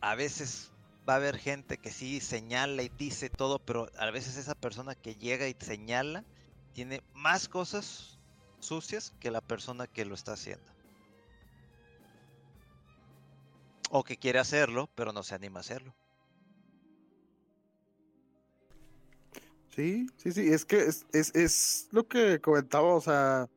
A 0.00 0.14
veces 0.14 0.70
va 1.08 1.14
a 1.14 1.16
haber 1.16 1.38
gente 1.38 1.78
que 1.78 1.90
sí 1.90 2.20
señala 2.20 2.82
y 2.82 2.88
dice 2.88 3.30
todo, 3.30 3.58
pero 3.58 3.88
a 3.98 4.10
veces 4.10 4.36
esa 4.36 4.54
persona 4.54 4.94
que 4.94 5.14
llega 5.14 5.48
y 5.48 5.56
señala 5.58 6.24
tiene 6.72 7.02
más 7.14 7.48
cosas 7.48 8.18
sucias 8.60 9.12
que 9.20 9.30
la 9.30 9.40
persona 9.40 9.86
que 9.86 10.04
lo 10.04 10.14
está 10.14 10.32
haciendo. 10.32 10.72
O 13.90 14.04
que 14.04 14.16
quiere 14.16 14.38
hacerlo, 14.38 14.88
pero 14.94 15.12
no 15.12 15.22
se 15.22 15.34
anima 15.34 15.58
a 15.58 15.60
hacerlo. 15.60 15.94
Sí, 19.74 20.06
sí, 20.16 20.32
sí, 20.32 20.48
es 20.52 20.64
que 20.64 20.78
es, 20.78 21.06
es, 21.12 21.34
es 21.34 21.88
lo 21.92 22.06
que 22.06 22.40
comentaba, 22.40 22.94
o 22.94 23.00
sea, 23.00 23.48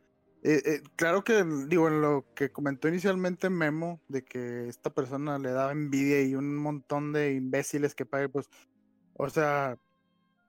eh, 0.47 0.61
eh, 0.63 0.83
claro 0.95 1.23
que, 1.23 1.43
digo, 1.67 1.87
en 1.87 2.01
lo 2.01 2.23
que 2.35 2.51
comentó 2.51 2.87
inicialmente 2.87 3.49
Memo, 3.49 3.99
de 4.07 4.23
que 4.23 4.67
esta 4.67 4.91
persona 4.91 5.39
le 5.39 5.49
daba 5.49 5.71
envidia 5.71 6.21
y 6.21 6.35
un 6.35 6.55
montón 6.55 7.13
de 7.13 7.33
imbéciles 7.33 7.95
que 7.95 8.05
pague, 8.05 8.29
pues, 8.29 8.47
o 9.15 9.27
sea, 9.27 9.79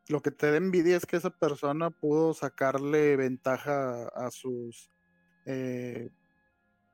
lo 0.08 0.20
que 0.20 0.30
te 0.30 0.50
da 0.50 0.58
envidia 0.58 0.98
es 0.98 1.06
que 1.06 1.16
esa 1.16 1.30
persona 1.30 1.88
pudo 1.88 2.34
sacarle 2.34 3.16
ventaja 3.16 4.08
a 4.08 4.30
sus 4.30 4.90
eh, 5.46 6.10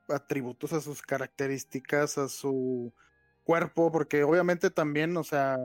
atributos, 0.08 0.72
a 0.72 0.80
sus 0.80 1.02
características, 1.02 2.18
a 2.18 2.28
su 2.28 2.94
cuerpo, 3.42 3.90
porque 3.90 4.22
obviamente 4.22 4.70
también, 4.70 5.16
o 5.16 5.24
sea, 5.24 5.56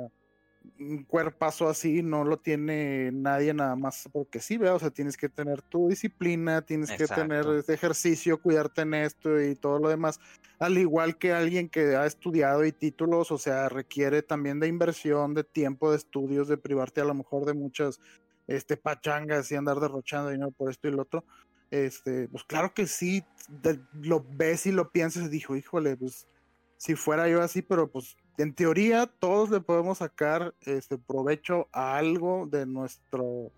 un 0.80 1.04
cuerpazo 1.04 1.70
así 1.70 2.02
no 2.02 2.24
lo 2.24 2.38
tiene 2.38 3.12
nadie 3.12 3.54
nada 3.54 3.76
más 3.76 4.10
porque 4.12 4.40
sí, 4.40 4.58
¿verdad? 4.58 4.76
O 4.76 4.80
sea, 4.80 4.90
tienes 4.92 5.18
que 5.18 5.30
tener 5.30 5.62
tu 5.62 5.88
disciplina, 5.88 6.62
tienes 6.62 6.92
que 6.92 7.08
tener 7.08 7.46
este 7.48 7.74
ejercicio, 7.74 8.42
cuidarte 8.42 8.82
en 8.82 8.94
esto 8.94 9.42
y 9.42 9.56
todo 9.56 9.80
lo 9.80 9.90
demás. 9.90 10.20
Al 10.60 10.78
igual 10.78 11.18
que 11.18 11.34
alguien 11.34 11.70
que 11.70 11.96
ha 11.96 12.06
estudiado 12.06 12.66
y 12.66 12.72
títulos, 12.72 13.32
o 13.32 13.38
sea, 13.38 13.70
requiere 13.70 14.22
también 14.22 14.60
de 14.60 14.68
inversión, 14.68 15.34
de 15.34 15.44
tiempo, 15.44 15.92
de 15.92 15.98
estudios, 15.98 16.48
de 16.48 16.58
privarte 16.58 17.02
a 17.02 17.06
lo 17.06 17.14
mejor 17.14 17.46
de 17.46 17.54
muchas 17.54 18.00
este, 18.48 18.78
pachangas 18.78 19.52
y 19.52 19.56
andar 19.56 19.80
derrochando 19.80 20.30
dinero 20.30 20.52
por 20.52 20.72
esto 20.72 20.88
y 20.88 20.92
lo 20.92 21.04
otro. 21.04 21.24
Este, 21.70 22.30
pues 22.30 22.44
claro 22.46 22.74
que 22.74 22.88
sí, 22.88 23.24
lo 23.94 24.26
ves 24.30 24.66
y 24.66 24.72
lo 24.72 24.92
piensas 24.92 25.26
y 25.26 25.30
dijo, 25.30 25.56
híjole, 25.56 25.98
pues 25.98 26.28
si 26.78 26.96
fuera 26.96 27.28
yo 27.28 27.42
así, 27.42 27.62
pero 27.62 27.90
pues 27.92 28.16
en 28.38 28.54
teoría 28.54 29.08
todos 29.08 29.50
le 29.50 29.62
podemos 29.62 29.98
sacar 29.98 30.54
este 30.62 30.98
provecho 30.98 31.68
a 31.72 31.98
algo 31.98 32.48
de 32.50 32.66
nuestro 32.66 33.52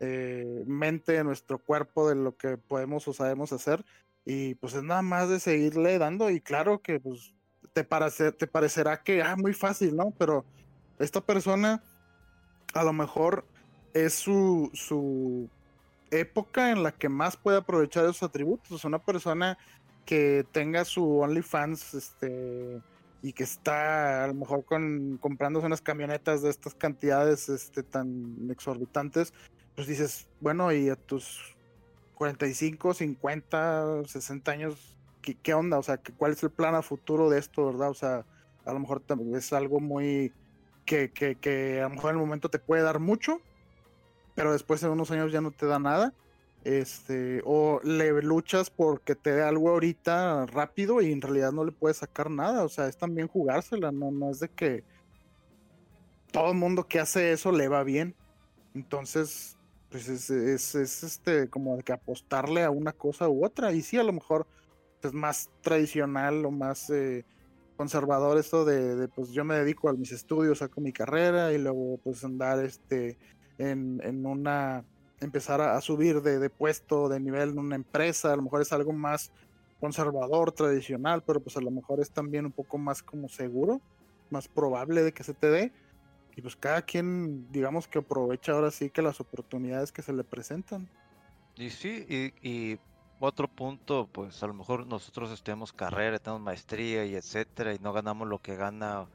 eh, 0.00 0.64
mente, 0.66 1.12
de 1.12 1.24
nuestro 1.24 1.58
cuerpo, 1.58 2.08
de 2.08 2.14
lo 2.14 2.36
que 2.36 2.58
podemos 2.58 3.08
o 3.08 3.12
sabemos 3.12 3.52
hacer. 3.52 3.84
Y 4.24 4.54
pues 4.56 4.74
es 4.74 4.82
nada 4.82 5.02
más 5.02 5.28
de 5.30 5.40
seguirle 5.40 5.98
dando. 5.98 6.30
Y 6.30 6.40
claro 6.40 6.82
que 6.82 7.00
pues 7.00 7.34
te, 7.72 7.84
te 8.32 8.46
parecerá 8.46 9.02
que, 9.02 9.22
ah, 9.22 9.36
muy 9.36 9.54
fácil, 9.54 9.96
¿no? 9.96 10.12
Pero 10.18 10.44
esta 10.98 11.22
persona 11.22 11.82
a 12.74 12.84
lo 12.84 12.92
mejor 12.92 13.46
es 13.94 14.14
su, 14.14 14.70
su 14.74 15.48
época 16.10 16.70
en 16.70 16.82
la 16.82 16.92
que 16.92 17.08
más 17.08 17.36
puede 17.36 17.58
aprovechar 17.58 18.04
esos 18.04 18.22
atributos. 18.22 18.84
Una 18.84 18.98
persona 18.98 19.56
que 20.04 20.46
tenga 20.52 20.84
su 20.84 21.18
OnlyFans, 21.18 21.94
este, 21.94 22.80
y 23.22 23.32
que 23.32 23.44
está 23.44 24.24
a 24.24 24.26
lo 24.28 24.34
mejor 24.34 24.64
con, 24.64 25.18
comprándose 25.18 25.66
unas 25.66 25.80
camionetas 25.80 26.42
de 26.42 26.50
estas 26.50 26.74
cantidades 26.74 27.48
este, 27.48 27.82
tan 27.82 28.48
exorbitantes, 28.50 29.32
pues 29.74 29.86
dices, 29.88 30.28
bueno, 30.40 30.72
y 30.72 30.88
a 30.88 30.96
tus 30.96 31.56
45, 32.14 32.94
50, 32.94 34.04
60 34.06 34.50
años, 34.50 34.96
¿qué, 35.22 35.34
qué 35.34 35.54
onda? 35.54 35.78
O 35.78 35.82
sea, 35.82 36.00
¿cuál 36.16 36.32
es 36.32 36.42
el 36.42 36.50
plan 36.50 36.74
a 36.74 36.82
futuro 36.82 37.30
de 37.30 37.38
esto, 37.38 37.66
verdad? 37.66 37.90
O 37.90 37.94
sea, 37.94 38.24
a 38.64 38.72
lo 38.72 38.80
mejor 38.80 39.02
es 39.34 39.52
algo 39.52 39.80
muy 39.80 40.32
que, 40.84 41.10
que, 41.10 41.36
que 41.36 41.80
a 41.80 41.84
lo 41.84 41.90
mejor 41.90 42.10
en 42.10 42.16
el 42.16 42.22
momento 42.22 42.48
te 42.48 42.58
puede 42.58 42.82
dar 42.82 42.98
mucho, 42.98 43.40
pero 44.34 44.52
después 44.52 44.82
en 44.82 44.90
unos 44.90 45.10
años 45.10 45.32
ya 45.32 45.40
no 45.40 45.50
te 45.50 45.66
da 45.66 45.78
nada. 45.78 46.12
Este, 46.64 47.40
o 47.44 47.80
le 47.82 48.20
luchas 48.22 48.68
porque 48.68 49.14
te 49.14 49.32
dé 49.32 49.42
algo 49.42 49.70
ahorita 49.70 50.46
rápido 50.46 51.00
y 51.00 51.12
en 51.12 51.20
realidad 51.20 51.52
no 51.52 51.64
le 51.64 51.72
puedes 51.72 51.98
sacar 51.98 52.30
nada. 52.30 52.64
O 52.64 52.68
sea, 52.68 52.88
es 52.88 52.96
también 52.96 53.28
jugársela, 53.28 53.92
no, 53.92 54.10
no 54.10 54.30
es 54.30 54.40
de 54.40 54.48
que 54.48 54.84
todo 56.32 56.50
el 56.50 56.58
mundo 56.58 56.86
que 56.86 57.00
hace 57.00 57.32
eso 57.32 57.52
le 57.52 57.68
va 57.68 57.84
bien. 57.84 58.14
Entonces, 58.74 59.56
pues 59.90 60.08
es, 60.08 60.30
es, 60.30 60.74
este 61.02 61.48
como 61.48 61.76
de 61.76 61.82
que 61.82 61.92
apostarle 61.92 62.64
a 62.64 62.70
una 62.70 62.92
cosa 62.92 63.28
u 63.28 63.44
otra. 63.44 63.72
Y 63.72 63.82
sí, 63.82 63.96
a 63.96 64.04
lo 64.04 64.12
mejor 64.12 64.46
es 65.02 65.12
más 65.12 65.50
tradicional 65.62 66.44
o 66.44 66.50
más 66.50 66.90
eh, 66.90 67.24
conservador 67.76 68.36
esto 68.38 68.64
de, 68.64 68.96
de, 68.96 69.08
pues 69.08 69.30
yo 69.30 69.44
me 69.44 69.54
dedico 69.54 69.88
a 69.88 69.94
mis 69.94 70.12
estudios, 70.12 70.58
saco 70.58 70.80
mi 70.80 70.92
carrera 70.92 71.52
y 71.52 71.58
luego 71.58 71.98
pues 72.02 72.24
andar 72.24 72.62
este 72.64 73.16
en, 73.58 74.26
una, 74.26 74.84
empezar 75.20 75.60
a, 75.60 75.80
subir 75.80 76.22
de, 76.22 76.50
puesto, 76.50 77.08
de 77.08 77.20
nivel 77.20 77.50
en 77.50 77.58
una 77.58 77.76
empresa, 77.76 78.32
a 78.32 78.36
lo 78.36 78.42
mejor 78.42 78.62
es 78.62 78.72
algo 78.72 78.92
más 78.92 79.30
conservador, 79.80 80.52
tradicional, 80.52 81.22
pero 81.22 81.40
pues 81.40 81.56
a 81.56 81.60
lo 81.60 81.70
mejor 81.70 82.00
es 82.00 82.10
también 82.10 82.46
un 82.46 82.52
poco 82.52 82.78
más 82.78 83.02
como 83.02 83.28
seguro, 83.28 83.80
más 84.30 84.48
probable 84.48 85.02
de 85.02 85.12
que 85.12 85.24
se 85.24 85.34
te 85.34 85.50
dé. 85.50 85.72
Y 86.36 86.42
pues 86.42 86.54
cada 86.54 86.82
quien, 86.82 87.50
digamos 87.50 87.88
que 87.88 87.98
aprovecha 87.98 88.52
ahora 88.52 88.70
sí 88.70 88.90
que 88.90 89.02
las 89.02 89.20
oportunidades 89.20 89.90
que 89.90 90.02
se 90.02 90.12
le 90.12 90.22
presentan. 90.22 90.88
Y 91.56 91.70
sí, 91.70 92.06
y, 92.08 92.48
y 92.48 92.78
otro 93.18 93.48
punto, 93.48 94.08
pues 94.12 94.40
a 94.42 94.46
lo 94.46 94.54
mejor 94.54 94.86
nosotros 94.86 95.32
estudiamos 95.32 95.72
carrera, 95.72 96.18
tenemos 96.18 96.42
maestría 96.42 97.04
y 97.04 97.16
etcétera, 97.16 97.74
y 97.74 97.78
no 97.80 97.92
ganamos 97.92 98.28
lo 98.28 98.38
que 98.38 98.54
gana 98.54 99.08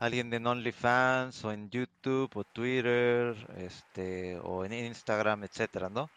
alguien 0.00 0.32
en 0.32 0.46
OnlyFans 0.46 1.44
o 1.44 1.52
en 1.52 1.70
YouTube 1.70 2.30
o 2.34 2.42
Twitter, 2.42 3.36
este, 3.58 4.38
o 4.40 4.64
en 4.64 4.72
Instagram, 4.72 5.44
etcétera, 5.44 5.88
¿no? 5.88 6.10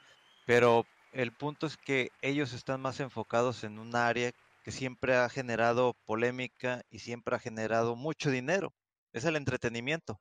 Pero 0.45 0.85
el 1.11 1.31
punto 1.31 1.67
es 1.67 1.77
que 1.77 2.09
ellos 2.21 2.53
están 2.53 2.81
más 2.81 2.99
enfocados 2.99 3.63
en 3.63 3.77
un 3.77 3.95
área 3.95 4.31
que 4.63 4.71
siempre 4.71 5.15
ha 5.15 5.29
generado 5.29 5.93
polémica 6.05 6.83
y 6.89 6.99
siempre 6.99 7.35
ha 7.35 7.39
generado 7.39 7.95
mucho 7.95 8.31
dinero. 8.31 8.73
Es 9.11 9.25
el 9.25 9.35
entretenimiento. 9.35 10.19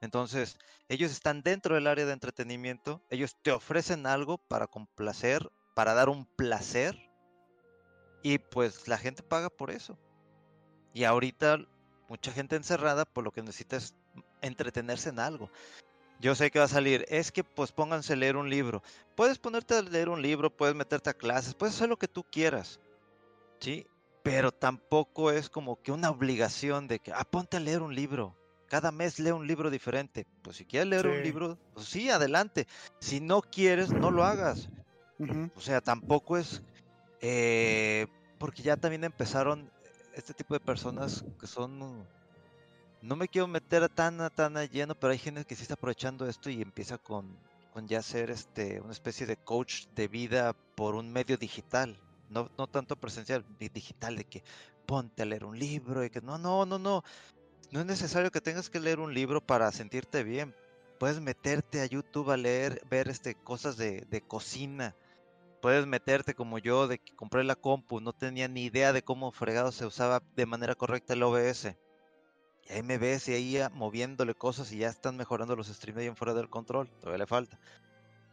Entonces, 0.00 0.58
ellos 0.88 1.10
están 1.12 1.42
dentro 1.42 1.76
del 1.76 1.86
área 1.86 2.04
de 2.04 2.12
entretenimiento, 2.12 3.02
ellos 3.10 3.36
te 3.42 3.52
ofrecen 3.52 4.06
algo 4.06 4.38
para 4.38 4.66
complacer, 4.66 5.48
para 5.74 5.94
dar 5.94 6.08
un 6.08 6.24
placer, 6.36 6.96
y 8.22 8.38
pues 8.38 8.88
la 8.88 8.98
gente 8.98 9.22
paga 9.22 9.50
por 9.50 9.70
eso. 9.70 9.98
Y 10.92 11.04
ahorita 11.04 11.58
mucha 12.08 12.32
gente 12.32 12.56
encerrada, 12.56 13.04
por 13.04 13.24
lo 13.24 13.30
que 13.30 13.42
necesita 13.42 13.76
es 13.76 13.94
entretenerse 14.42 15.10
en 15.10 15.20
algo. 15.20 15.50
Yo 16.20 16.34
sé 16.34 16.50
que 16.50 16.58
va 16.58 16.64
a 16.64 16.68
salir, 16.68 17.04
es 17.08 17.30
que 17.30 17.44
pues 17.44 17.70
pónganse 17.70 18.14
a 18.14 18.16
leer 18.16 18.36
un 18.36 18.50
libro. 18.50 18.82
Puedes 19.14 19.38
ponerte 19.38 19.74
a 19.74 19.82
leer 19.82 20.08
un 20.08 20.20
libro, 20.20 20.50
puedes 20.50 20.74
meterte 20.74 21.10
a 21.10 21.14
clases, 21.14 21.54
puedes 21.54 21.76
hacer 21.76 21.88
lo 21.88 21.96
que 21.96 22.08
tú 22.08 22.24
quieras. 22.24 22.80
¿Sí? 23.60 23.86
Pero 24.24 24.50
tampoco 24.50 25.30
es 25.30 25.48
como 25.48 25.80
que 25.80 25.92
una 25.92 26.10
obligación 26.10 26.88
de 26.88 26.98
que, 26.98 27.12
ah, 27.12 27.24
ponte 27.24 27.56
a 27.56 27.60
leer 27.60 27.82
un 27.82 27.94
libro. 27.94 28.34
Cada 28.66 28.90
mes 28.90 29.18
lee 29.18 29.30
un 29.30 29.46
libro 29.46 29.70
diferente. 29.70 30.26
Pues 30.42 30.56
si 30.56 30.66
quieres 30.66 30.88
leer 30.88 31.06
un 31.06 31.22
libro, 31.22 31.56
pues 31.72 31.86
sí, 31.86 32.10
adelante. 32.10 32.66
Si 32.98 33.20
no 33.20 33.40
quieres, 33.40 33.90
no 33.90 34.10
lo 34.10 34.24
hagas. 34.24 34.68
O 35.56 35.60
sea, 35.60 35.80
tampoco 35.80 36.36
es... 36.36 36.62
Eh, 37.20 38.06
porque 38.38 38.62
ya 38.62 38.76
también 38.76 39.04
empezaron 39.04 39.70
este 40.18 40.34
tipo 40.34 40.54
de 40.54 40.60
personas 40.60 41.24
que 41.40 41.46
son... 41.46 42.06
No 43.00 43.14
me 43.14 43.28
quiero 43.28 43.46
meter 43.46 43.88
tan, 43.88 44.18
tan 44.34 44.56
a 44.56 44.64
lleno, 44.64 44.94
pero 44.96 45.12
hay 45.12 45.18
gente 45.18 45.44
que 45.44 45.54
sí 45.54 45.62
está 45.62 45.74
aprovechando 45.74 46.26
esto 46.26 46.50
y 46.50 46.60
empieza 46.60 46.98
con, 46.98 47.38
con 47.72 47.86
ya 47.86 48.02
ser 48.02 48.30
este, 48.30 48.80
una 48.80 48.92
especie 48.92 49.24
de 49.26 49.36
coach 49.36 49.86
de 49.94 50.08
vida 50.08 50.52
por 50.74 50.96
un 50.96 51.12
medio 51.12 51.36
digital. 51.36 51.96
No, 52.28 52.50
no 52.58 52.66
tanto 52.66 52.96
presencial, 52.96 53.44
digital, 53.58 54.16
de 54.16 54.24
que 54.24 54.42
ponte 54.84 55.22
a 55.22 55.26
leer 55.26 55.44
un 55.44 55.56
libro 55.56 56.04
y 56.04 56.10
que 56.10 56.20
no, 56.20 56.38
no, 56.38 56.66
no, 56.66 56.78
no. 56.78 57.04
No 57.70 57.80
es 57.80 57.86
necesario 57.86 58.32
que 58.32 58.40
tengas 58.40 58.68
que 58.68 58.80
leer 58.80 58.98
un 58.98 59.14
libro 59.14 59.40
para 59.40 59.70
sentirte 59.70 60.24
bien. 60.24 60.54
Puedes 60.98 61.20
meterte 61.20 61.80
a 61.80 61.86
YouTube 61.86 62.30
a 62.30 62.36
leer, 62.36 62.82
ver 62.90 63.08
este, 63.08 63.36
cosas 63.36 63.76
de, 63.76 64.00
de 64.10 64.20
cocina, 64.22 64.96
puedes 65.60 65.86
meterte 65.86 66.34
como 66.34 66.58
yo, 66.58 66.88
de 66.88 66.98
que 66.98 67.14
compré 67.14 67.44
la 67.44 67.56
compu, 67.56 68.00
no 68.00 68.12
tenía 68.12 68.48
ni 68.48 68.64
idea 68.64 68.92
de 68.92 69.02
cómo 69.02 69.32
fregado 69.32 69.72
se 69.72 69.86
usaba 69.86 70.22
de 70.36 70.46
manera 70.46 70.74
correcta 70.74 71.14
el 71.14 71.22
OBS. 71.22 71.76
Y 72.68 72.72
ahí 72.72 72.82
me 72.82 72.98
ves 72.98 73.28
y 73.28 73.32
ahí 73.32 73.58
moviéndole 73.72 74.34
cosas 74.34 74.72
y 74.72 74.78
ya 74.78 74.88
están 74.88 75.16
mejorando 75.16 75.56
los 75.56 75.68
streams 75.68 76.00
ahí 76.00 76.06
en 76.06 76.16
fuera 76.16 76.34
del 76.34 76.50
control, 76.50 76.88
todavía 77.00 77.18
le 77.18 77.26
falta. 77.26 77.58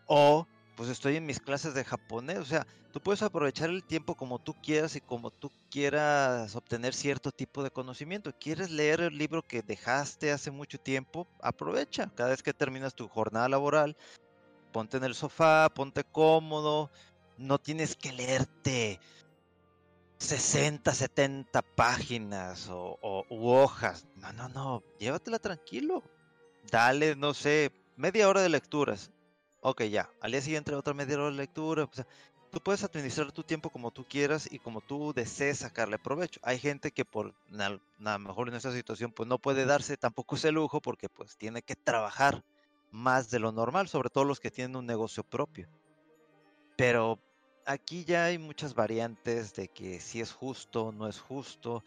O 0.08 0.48
pues 0.76 0.90
estoy 0.90 1.16
en 1.16 1.26
mis 1.26 1.40
clases 1.40 1.74
de 1.74 1.86
japonés, 1.86 2.38
o 2.40 2.46
sea, 2.46 2.68
tú 2.92 3.00
puedes 3.00 3.22
aprovechar 3.24 3.70
el 3.70 3.84
tiempo 3.84 4.16
como 4.16 4.40
tú 4.40 4.54
quieras 4.62 4.96
y 4.96 5.02
como 5.02 5.32
tú 5.32 5.50
quieras 5.72 6.56
obtener 6.56 6.94
cierto 6.94 7.32
tipo 7.32 7.64
de 7.64 7.72
conocimiento. 7.72 8.34
¿Quieres 8.38 8.70
leer 8.70 9.02
el 9.02 9.18
libro 9.18 9.42
que 9.42 9.62
dejaste 9.62 10.32
hace 10.32 10.52
mucho 10.52 10.78
tiempo? 10.78 11.28
Aprovecha. 11.42 12.12
Cada 12.16 12.32
vez 12.32 12.44
que 12.44 12.54
terminas 12.54 12.94
tu 12.94 13.08
jornada 13.08 13.48
laboral, 13.48 13.96
ponte 14.74 14.98
en 14.98 15.06
el 15.06 15.16
sofá, 15.16 15.70
ponte 15.74 16.04
cómodo, 16.04 16.92
no 17.38 17.60
tienes 17.60 17.96
que 17.96 18.12
leerte 18.12 19.00
60, 20.18 20.94
70 20.94 21.62
páginas 21.62 22.70
o, 22.70 23.26
u 23.30 23.50
hojas. 23.50 24.06
No, 24.16 24.34
no, 24.34 24.50
no, 24.50 24.84
llévatela 25.00 25.40
tranquilo. 25.40 26.04
Dale, 26.72 27.16
no 27.16 27.34
sé, 27.34 27.72
media 27.96 28.28
hora 28.30 28.42
de 28.42 28.50
lecturas. 28.50 29.12
Ok, 29.62 29.84
ya. 29.84 30.10
Al 30.22 30.32
día 30.32 30.42
siguiente 30.42 30.74
otra 30.74 30.94
media 30.94 31.16
hora 31.16 31.26
de 31.26 31.32
lectura. 31.34 31.90
tú 32.52 32.60
puedes 32.62 32.84
administrar 32.84 33.32
tu 33.32 33.44
tiempo 33.44 33.70
como 33.70 33.92
tú 33.92 34.06
quieras 34.06 34.48
y 34.52 34.60
como 34.60 34.82
tú 34.82 35.14
desees 35.14 35.60
sacarle 35.60 36.00
provecho. 36.00 36.40
Hay 36.44 36.60
gente 36.60 36.92
que 36.92 37.06
por 37.06 37.34
nada 37.50 38.18
mejor 38.18 38.48
en 38.50 38.56
esta 38.56 38.72
situación 38.72 39.12
pues 39.12 39.28
no 39.28 39.40
puede 39.40 39.66
darse 39.66 39.98
tampoco 39.98 40.36
ese 40.36 40.52
lujo 40.52 40.82
porque 40.82 41.10
pues 41.10 41.38
tiene 41.38 41.62
que 41.62 41.76
trabajar 41.76 42.44
más 42.92 43.30
de 43.30 43.40
lo 43.40 43.52
normal, 43.52 43.90
sobre 43.90 44.10
todo 44.10 44.24
los 44.24 44.40
que 44.40 44.52
tienen 44.52 44.76
un 44.76 44.86
negocio 44.86 45.24
propio. 45.24 45.68
Pero 46.76 47.20
aquí 47.66 48.04
ya 48.06 48.26
hay 48.26 48.38
muchas 48.38 48.74
variantes 48.74 49.54
de 49.54 49.68
que 49.68 50.00
si 50.00 50.22
es 50.22 50.32
justo, 50.32 50.92
no 50.92 51.08
es 51.08 51.20
justo, 51.20 51.84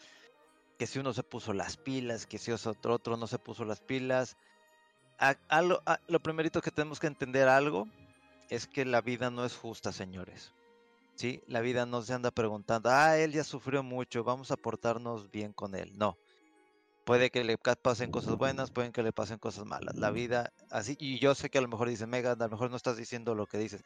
que 0.78 0.86
si 0.86 0.98
uno 0.98 1.12
se 1.12 1.22
puso 1.22 1.52
las 1.52 1.76
pilas, 1.76 2.26
que 2.26 2.38
si 2.38 2.52
otro, 2.52 2.94
otro 2.94 3.16
no 3.16 3.26
se 3.26 3.38
puso 3.38 3.64
las 3.64 3.80
pilas. 3.80 4.36
lo, 6.06 6.20
primerito 6.20 6.60
que 6.60 6.70
tenemos 6.70 7.00
que 7.00 7.08
entender 7.08 7.48
algo 7.48 7.88
es 8.48 8.66
que 8.66 8.84
la 8.84 9.00
vida 9.00 9.30
no 9.30 9.44
es 9.44 9.56
justa, 9.56 9.92
señores. 9.92 10.52
¿Sí? 11.16 11.42
La 11.48 11.60
vida 11.60 11.84
no 11.84 12.00
se 12.02 12.14
anda 12.14 12.30
preguntando, 12.30 12.90
ah, 12.90 13.18
él 13.18 13.32
ya 13.32 13.42
sufrió 13.42 13.82
mucho, 13.82 14.22
vamos 14.22 14.52
a 14.52 14.56
portarnos 14.56 15.32
bien 15.32 15.52
con 15.52 15.74
él. 15.74 15.98
No. 15.98 16.16
Puede 17.04 17.30
que 17.30 17.42
le 17.42 17.58
pasen 17.58 18.12
cosas 18.12 18.36
buenas, 18.36 18.70
pueden 18.70 18.92
que 18.92 19.02
le 19.02 19.12
pasen 19.12 19.38
cosas 19.38 19.64
malas. 19.64 19.96
La 19.96 20.12
vida, 20.12 20.52
así, 20.70 20.96
y 21.00 21.18
yo 21.18 21.34
sé 21.34 21.50
que 21.50 21.58
a 21.58 21.62
lo 21.62 21.66
mejor 21.66 21.88
dice, 21.88 22.06
Mega, 22.06 22.32
a 22.32 22.36
lo 22.36 22.48
mejor 22.50 22.70
no 22.70 22.76
estás 22.76 22.96
diciendo 22.96 23.34
lo 23.34 23.46
que 23.46 23.58
dices. 23.58 23.82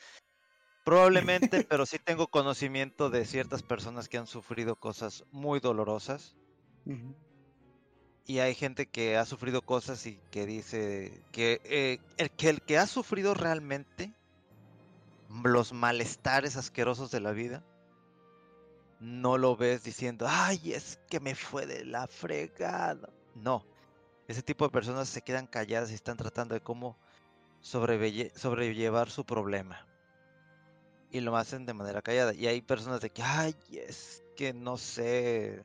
Probablemente, 0.85 1.65
pero 1.69 1.87
sí 1.87 1.99
tengo 1.99 2.27
conocimiento 2.27 3.11
de 3.11 3.25
ciertas 3.25 3.63
personas 3.63 4.09
que 4.09 4.19
han 4.19 4.27
sufrido 4.27 4.77
cosas 4.77 5.25
muy 5.31 5.61
dolorosas. 5.61 6.37
Y 8.27 8.39
hay 8.39 8.55
gente 8.55 8.87
que 8.87 9.17
ha 9.17 9.25
sufrido 9.25 9.63
cosas 9.63 10.07
y 10.07 10.19
que 10.31 10.47
dice 10.47 11.23
que, 11.33 11.61
eh, 11.65 11.99
el, 12.17 12.31
que 12.31 12.49
el 12.49 12.63
que 12.63 12.79
ha 12.79 12.87
sufrido 12.87 13.35
realmente 13.35 14.13
los 15.45 15.73
malestares 15.73 16.57
asquerosos 16.57 17.11
de 17.11 17.21
la 17.21 17.33
vida 17.33 17.65
no 19.01 19.37
lo 19.37 19.57
ves 19.57 19.83
diciendo, 19.83 20.27
ay, 20.29 20.73
es 20.73 21.01
que 21.09 21.19
me 21.19 21.35
fue 21.35 21.67
de 21.67 21.85
la 21.85 22.07
fregada. 22.07 23.09
No, 23.35 23.65
ese 24.29 24.43
tipo 24.43 24.65
de 24.65 24.71
personas 24.71 25.09
se 25.09 25.23
quedan 25.23 25.47
calladas 25.47 25.91
y 25.91 25.95
están 25.95 26.17
tratando 26.17 26.55
de 26.55 26.61
cómo 26.61 26.97
sobrellevar 27.61 29.11
su 29.11 29.25
problema. 29.25 29.87
Y 31.13 31.21
lo 31.21 31.37
hacen 31.37 31.67
de 31.67 31.75
manera 31.75 32.03
callada. 32.03 32.35
Y 32.35 32.47
hay 32.47 32.63
personas 32.63 33.01
de 33.01 33.11
que, 33.11 33.23
ay, 33.23 33.55
es 33.71 34.25
que 34.35 34.53
no 34.53 34.79
sé, 34.79 35.65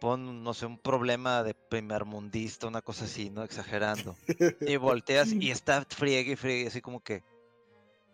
pon, 0.00 0.42
no 0.42 0.54
sé, 0.54 0.66
un 0.66 0.78
problema 0.78 1.42
de 1.42 1.54
primer 1.54 2.06
mundista, 2.06 2.66
una 2.66 2.82
cosa 2.82 3.04
así, 3.04 3.30
¿no? 3.30 3.44
Exagerando. 3.44 4.16
y 4.60 4.76
volteas 4.76 5.32
y 5.32 5.50
está 5.50 5.84
friegue 5.84 6.32
y 6.32 6.36
friegue, 6.36 6.68
así 6.68 6.80
como 6.80 7.00
que, 7.00 7.22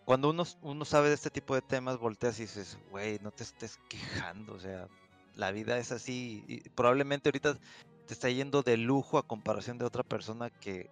cuando 0.05 0.31
uno, 0.31 0.45
uno 0.62 0.85
sabe 0.85 1.09
de 1.09 1.14
este 1.14 1.31
tipo 1.31 1.55
de 1.55 1.62
temas, 1.62 1.99
volteas 1.99 2.39
y 2.39 2.43
dices, 2.43 2.79
güey, 2.91 3.18
no 3.22 3.31
te 3.31 3.45
estés 3.45 3.79
quejando, 3.89 4.55
o 4.55 4.61
sea, 4.61 4.89
la 5.37 5.53
vida 5.53 5.79
es 5.79 5.93
así. 5.93 6.45
Y 6.49 6.68
probablemente 6.70 7.29
ahorita 7.29 7.59
te 8.07 8.14
está 8.14 8.31
yendo 8.31 8.62
de 8.62 8.77
lujo 8.77 9.18
a 9.18 9.27
comparación 9.27 9.79
de 9.79 9.85
otra 9.85 10.03
persona 10.03 10.51
que, 10.51 10.91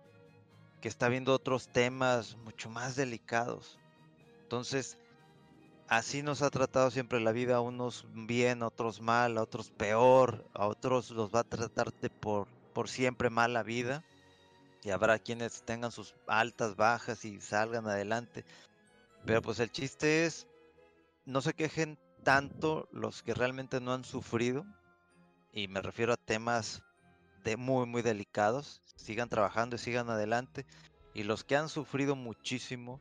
que 0.81 0.89
está 0.89 1.09
viendo 1.09 1.33
otros 1.33 1.69
temas 1.69 2.37
mucho 2.39 2.71
más 2.71 2.97
delicados. 2.97 3.79
Entonces, 4.43 4.99
así 5.89 6.23
nos 6.23 6.43
ha 6.43 6.51
tratado 6.51 6.91
siempre 6.91 7.21
la 7.21 7.33
vida, 7.33 7.61
unos 7.61 8.07
bien, 8.13 8.63
otros 8.63 9.01
mal, 9.01 9.39
a 9.39 9.43
otros 9.43 9.71
peor, 9.71 10.45
a 10.55 10.67
otros 10.67 11.11
los 11.11 11.35
va 11.35 11.41
a 11.41 11.45
tratar 11.45 11.93
de 11.93 12.11
por, 12.11 12.49
por 12.73 12.89
siempre 12.89 13.31
mal 13.31 13.53
la 13.53 13.63
vida. 13.63 14.05
Y 14.83 14.91
habrá 14.91 15.19
quienes 15.19 15.63
tengan 15.63 15.93
sus 15.93 16.15
altas, 16.27 16.77
bajas 16.77 17.25
y 17.25 17.41
salgan 17.41 17.87
adelante. 17.87 18.45
Pero 19.25 19.41
pues 19.41 19.59
el 19.61 19.71
chiste 19.71 20.27
es, 20.27 20.47
no 21.25 21.41
se 21.41 21.55
quejen 21.55 21.99
tanto 22.23 22.89
los 22.93 23.23
que 23.23 23.35
realmente 23.35 23.81
no 23.81 23.93
han 23.93 24.05
sufrido, 24.05 24.67
y 25.53 25.69
me 25.69 25.81
refiero 25.81 26.13
a 26.13 26.17
temas 26.17 26.83
de 27.45 27.57
muy, 27.57 27.87
muy 27.87 28.03
delicados, 28.03 28.83
sigan 28.97 29.29
trabajando 29.29 29.77
y 29.77 29.79
sigan 29.79 30.11
adelante, 30.11 30.67
y 31.13 31.23
los 31.23 31.45
que 31.45 31.57
han 31.57 31.69
sufrido 31.69 32.17
muchísimo, 32.17 33.01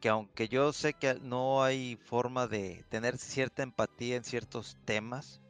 que 0.00 0.08
aunque 0.08 0.48
yo 0.48 0.72
sé 0.72 0.94
que 0.94 1.14
no 1.20 1.62
hay 1.62 1.96
forma 1.96 2.46
de 2.46 2.84
tener 2.88 3.18
cierta 3.18 3.62
empatía 3.62 4.16
en 4.16 4.24
ciertos 4.24 4.76
temas, 4.84 5.40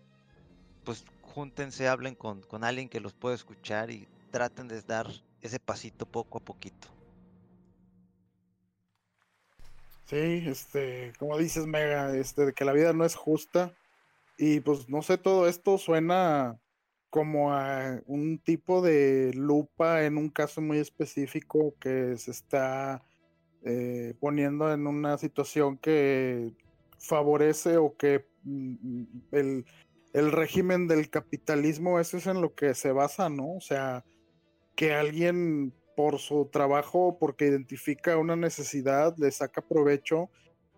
pues 0.85 1.05
júntense, 1.23 1.89
hablen 1.89 2.15
con, 2.15 2.43
con 2.43 2.65
alguien 2.65 2.89
que 2.89 3.01
los 3.01 3.15
pueda 3.15 3.35
escuchar 3.35 3.91
y 3.91 4.09
traten 4.31 4.69
de 4.69 4.83
dar 4.83 5.07
ese 5.41 5.61
pasito 5.61 6.05
poco 6.05 6.39
a 6.39 6.45
poquito. 6.45 6.89
Sí, 10.07 10.43
este, 10.47 11.13
como 11.21 11.39
dices, 11.39 11.67
Mega, 11.67 12.17
este, 12.17 12.53
que 12.53 12.65
la 12.65 12.73
vida 12.73 12.93
no 12.93 13.05
es 13.05 13.15
justa. 13.15 13.73
Y 14.37 14.61
pues 14.61 14.89
no 14.89 15.03
sé, 15.03 15.19
todo 15.19 15.47
esto 15.47 15.79
suena 15.79 16.59
como 17.11 17.53
a 17.53 18.01
un 18.07 18.39
tipo 18.39 18.83
de 18.83 19.33
lupa 19.35 20.05
en 20.05 20.17
un 20.17 20.29
caso 20.29 20.61
muy 20.61 20.79
específico 20.79 21.75
que 21.79 22.17
se 22.17 22.31
está 22.31 23.05
eh, 23.65 24.15
poniendo 24.21 24.73
en 24.73 24.87
una 24.87 25.19
situación 25.19 25.77
que 25.79 26.53
favorece 26.99 27.77
o 27.77 27.97
que 27.97 28.27
mm, 28.45 29.05
el, 29.33 29.65
el 30.13 30.33
régimen 30.33 30.89
del 30.89 31.11
capitalismo, 31.11 32.01
eso 32.01 32.17
es 32.17 32.27
en 32.27 32.41
lo 32.41 32.55
que 32.55 32.75
se 32.75 32.93
basa, 32.93 33.29
¿no? 33.29 33.57
O 33.57 33.61
sea, 33.61 34.05
que 34.75 34.95
alguien 34.95 35.73
por 35.97 36.19
su 36.19 36.47
trabajo, 36.47 37.19
porque 37.19 37.47
identifica 37.47 38.17
una 38.17 38.37
necesidad, 38.37 39.15
le 39.19 39.31
saca 39.31 39.61
provecho 39.61 40.31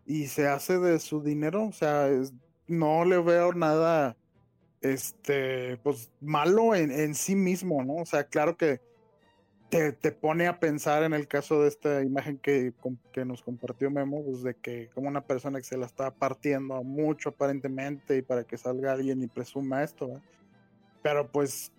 y 0.05 0.26
se 0.26 0.49
hace 0.49 0.78
de 0.78 0.99
su 0.99 1.22
dinero. 1.22 1.64
O 1.66 1.72
sea, 1.72 2.09
no 2.66 3.05
le 3.05 3.18
veo 3.18 3.53
nada 3.53 4.16
este, 4.80 5.76
pues 5.78 6.11
malo 6.20 6.74
en, 6.74 7.14
sí 7.14 7.37
mismo, 7.37 7.85
¿no? 7.85 7.95
O 7.97 8.07
sea, 8.07 8.24
claro 8.24 8.57
que 8.57 8.80
te, 9.73 10.12
pone 10.12 10.49
a 10.49 10.61
pensar 10.61 11.03
en 11.03 11.14
el 11.14 11.27
caso 11.27 11.62
de 11.62 11.68
esta 11.68 12.03
imagen 12.03 12.37
que, 12.37 12.75
que 13.11 13.25
nos 13.25 13.43
compartió 13.43 13.91
Memo, 13.91 14.23
pues 14.23 14.43
de 14.43 14.55
que 14.55 14.91
como 14.91 15.09
una 15.09 15.25
persona 15.25 15.59
que 15.59 15.64
se 15.64 15.79
la 15.79 15.87
está 15.87 16.11
partiendo 16.11 16.83
mucho 16.83 17.31
aparentemente 17.31 18.18
y 18.18 18.23
para 18.23 18.45
que 18.45 18.59
salga 18.59 18.93
alguien 18.93 19.23
y 19.23 19.29
presuma 19.29 19.83
esto, 19.83 20.20
Pero 21.03 21.27
pues 21.33 21.73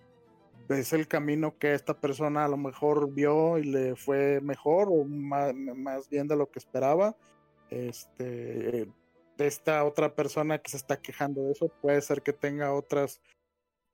es 0.70 0.92
el 0.94 1.08
camino 1.08 1.56
que 1.60 1.76
esta 1.76 1.94
persona 1.94 2.46
a 2.46 2.48
lo 2.48 2.58
mejor 2.58 3.14
vio 3.14 3.60
y 3.60 3.66
le 3.66 3.96
fue 3.96 4.42
mejor 4.42 4.88
o 4.90 5.04
más, 5.06 6.10
bien 6.10 6.28
de 6.28 6.36
lo 6.36 6.50
que 6.50 6.58
esperaba. 6.58 7.16
Este, 7.70 8.90
esta 9.38 9.84
otra 9.84 10.16
persona 10.16 10.58
que 10.58 10.72
se 10.72 10.78
está 10.78 10.98
quejando 10.98 11.44
de 11.44 11.52
eso 11.52 11.68
puede 11.80 12.02
ser 12.02 12.24
que 12.24 12.34
tenga 12.34 12.74
otras 12.74 13.22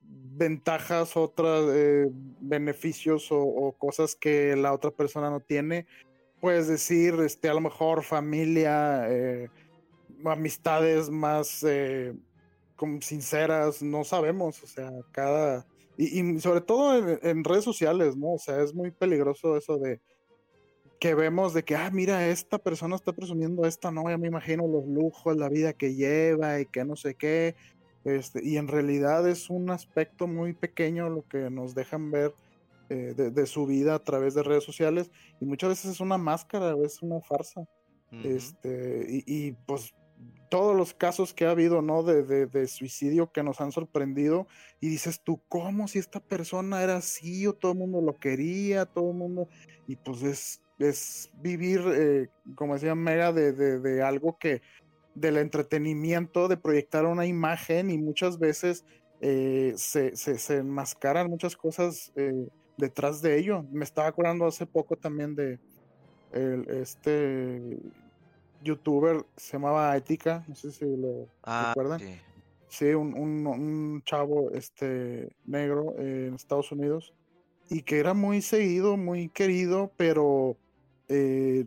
ventajas, 0.02 1.18
otros 1.18 1.72
eh, 1.74 2.08
beneficios 2.40 3.28
o, 3.32 3.76
cosas 3.78 4.16
que 4.16 4.56
la 4.56 4.74
otra 4.74 4.92
persona 4.92 5.30
no 5.30 5.40
tiene. 5.40 5.86
Puedes 6.40 6.68
decir, 6.68 7.16
este, 7.26 7.50
a 7.50 7.54
lo 7.54 7.62
mejor 7.62 8.04
familia, 8.04 9.06
eh, 9.10 9.50
amistades 10.26 11.10
más 11.10 11.64
eh, 11.64 12.14
sinceras, 13.02 13.82
no 13.82 14.04
sabemos, 14.04 14.64
o 14.64 14.68
sea, 14.68 14.90
cada 15.12 15.66
y, 16.02 16.40
sobre 16.40 16.62
todo 16.62 17.20
en, 17.22 17.44
redes 17.44 17.66
sociales, 17.66 18.16
¿no? 18.16 18.36
O 18.36 18.40
sea, 18.40 18.64
es 18.64 18.74
muy 18.74 18.90
peligroso 18.90 19.58
eso 19.58 19.78
de 19.78 20.00
que 20.98 21.14
vemos 21.14 21.54
de 21.54 21.64
que, 21.64 21.76
ah, 21.76 21.90
mira, 21.92 22.26
esta 22.30 22.58
persona 22.58 22.96
está 22.96 23.12
presumiendo 23.12 23.66
esto, 23.66 23.92
¿no? 23.92 24.10
Ya 24.10 24.18
me 24.18 24.30
imagino 24.30 24.66
los 24.66 24.88
lujos, 24.88 25.36
la 25.36 25.50
vida 25.50 25.74
que 25.74 25.96
lleva 25.96 26.62
y 26.62 26.68
que 26.68 26.86
no 26.86 26.96
sé 26.96 27.16
qué. 27.16 27.56
Este, 28.04 28.44
y 28.44 28.58
en 28.58 28.68
realidad 28.68 29.28
es 29.28 29.50
un 29.50 29.70
aspecto 29.70 30.28
muy 30.28 30.54
pequeño 30.54 31.10
lo 31.10 31.28
que 31.28 31.50
nos 31.50 31.76
dejan 31.76 32.12
ver 32.12 32.34
eh, 32.90 33.14
de, 33.16 33.46
su 33.46 33.66
vida 33.66 33.96
a 33.96 34.04
través 34.04 34.34
de 34.34 34.44
redes 34.44 34.64
sociales. 34.64 35.12
Y 35.40 35.46
muchas 35.46 35.70
veces 35.70 35.92
es 35.92 36.00
una 36.00 36.18
máscara, 36.18 36.76
es 36.84 37.02
una 37.02 37.22
farsa. 37.22 37.66
Este, 38.24 39.06
y, 39.08 39.24
y, 39.28 39.52
pues 39.68 39.94
todos 40.50 40.76
los 40.76 40.94
casos 40.94 41.34
que 41.34 41.46
ha 41.46 41.52
habido, 41.52 41.82
¿no? 41.82 42.04
De, 42.04 42.48
de, 42.48 42.68
suicidio 42.68 43.32
que 43.32 43.44
nos 43.44 43.62
han 43.62 43.72
sorprendido 43.72 44.48
y 44.80 44.90
dices 44.90 45.22
tú, 45.24 45.42
¿cómo 45.48 45.88
si 45.88 46.00
esta 46.00 46.20
persona 46.20 46.82
era 46.82 46.98
así 46.98 47.46
o 47.48 47.54
todo 47.54 47.74
el 47.74 47.78
mundo 47.78 48.02
lo 48.02 48.18
quería, 48.18 48.86
todo 48.86 49.12
el 49.12 49.18
mundo? 49.18 49.48
Y 49.88 49.96
pues 49.96 50.24
es, 50.24 50.62
es 50.80 51.32
vivir, 51.42 51.82
eh, 51.94 52.30
como 52.56 52.74
decía 52.74 52.96
Mega, 52.96 53.32
de, 53.32 53.54
de, 53.54 54.02
algo 54.02 54.38
que, 54.40 54.62
del 55.20 55.38
entretenimiento, 55.38 56.48
de 56.48 56.58
proyectar 56.58 57.06
una 57.06 57.26
imagen 57.26 57.90
y 57.90 57.98
muchas 57.98 58.40
veces 58.40 58.86
eh, 59.22 59.74
se, 59.76 60.16
se, 60.16 60.58
enmascaran 60.58 61.30
muchas 61.30 61.56
cosas 61.56 62.12
eh, 62.16 62.48
detrás 62.78 63.22
de 63.22 63.38
ello. 63.38 63.66
Me 63.72 63.84
estaba 63.84 64.08
acordando 64.08 64.46
hace 64.46 64.66
poco 64.66 64.96
también 64.96 65.36
de 65.36 65.60
el, 66.32 66.70
este 66.70 67.78
youtuber 68.64 69.26
se 69.36 69.54
llamaba 69.54 69.96
Etika, 69.96 70.44
no 70.48 70.56
sé 70.56 70.72
si 70.72 70.86
lo 70.86 71.28
ah, 71.44 71.70
recuerdan. 71.70 72.02
Sí, 72.68 72.86
un, 72.94 74.02
chavo 74.06 74.52
este 74.52 75.30
negro 75.46 75.96
en 75.98 76.36
Estados 76.36 76.72
Unidos 76.72 77.14
y 77.70 77.82
que 77.82 78.00
era 78.00 78.14
muy 78.14 78.42
seguido, 78.42 78.96
muy 78.96 79.30
querido, 79.30 79.92
pero 79.98 80.56
eh, 81.08 81.66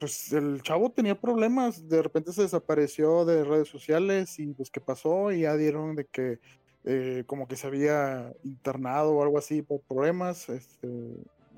pues 0.00 0.32
el 0.32 0.62
chavo 0.62 0.90
tenía 0.90 1.20
problemas, 1.20 1.86
de 1.88 2.02
repente 2.02 2.32
se 2.32 2.42
desapareció 2.42 3.26
de 3.26 3.44
redes 3.44 3.68
sociales 3.68 4.38
y 4.38 4.46
pues 4.54 4.70
qué 4.70 4.80
pasó 4.80 5.30
y 5.30 5.42
ya 5.42 5.54
dieron 5.56 5.94
de 5.94 6.06
que 6.06 6.38
eh, 6.84 7.24
como 7.26 7.46
que 7.46 7.56
se 7.56 7.66
había 7.66 8.32
internado 8.42 9.12
o 9.12 9.22
algo 9.22 9.36
así 9.36 9.60
por 9.60 9.82
problemas 9.82 10.48
este, 10.48 10.88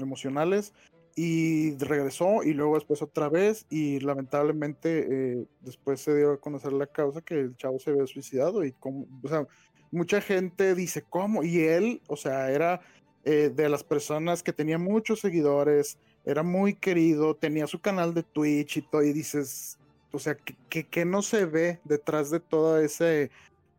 emocionales 0.00 0.74
y 1.14 1.76
regresó 1.76 2.42
y 2.42 2.52
luego 2.52 2.74
después 2.74 3.00
otra 3.00 3.28
vez 3.28 3.64
y 3.70 4.00
lamentablemente 4.00 5.06
eh, 5.08 5.46
después 5.60 6.00
se 6.00 6.16
dio 6.16 6.32
a 6.32 6.40
conocer 6.40 6.72
la 6.72 6.88
causa 6.88 7.20
que 7.20 7.38
el 7.38 7.56
chavo 7.56 7.78
se 7.78 7.90
había 7.90 8.06
suicidado 8.08 8.64
y 8.64 8.72
como, 8.72 9.06
o 9.22 9.28
sea, 9.28 9.46
mucha 9.92 10.20
gente 10.20 10.74
dice, 10.74 11.04
¿cómo? 11.08 11.44
Y 11.44 11.60
él, 11.60 12.02
o 12.08 12.16
sea, 12.16 12.50
era 12.50 12.80
eh, 13.24 13.52
de 13.54 13.68
las 13.68 13.84
personas 13.84 14.42
que 14.42 14.52
tenía 14.52 14.78
muchos 14.78 15.20
seguidores, 15.20 15.98
era 16.24 16.42
muy 16.42 16.74
querido, 16.74 17.34
tenía 17.34 17.66
su 17.66 17.80
canal 17.80 18.14
de 18.14 18.22
Twitch 18.22 18.78
y 18.78 18.82
todo, 18.82 19.02
y 19.02 19.12
dices, 19.12 19.78
o 20.12 20.18
sea, 20.18 20.36
que, 20.68 20.84
que 20.84 21.04
no 21.04 21.22
se 21.22 21.46
ve 21.46 21.80
detrás 21.84 22.30
de 22.30 22.40
todo 22.40 22.78
ese 22.78 23.30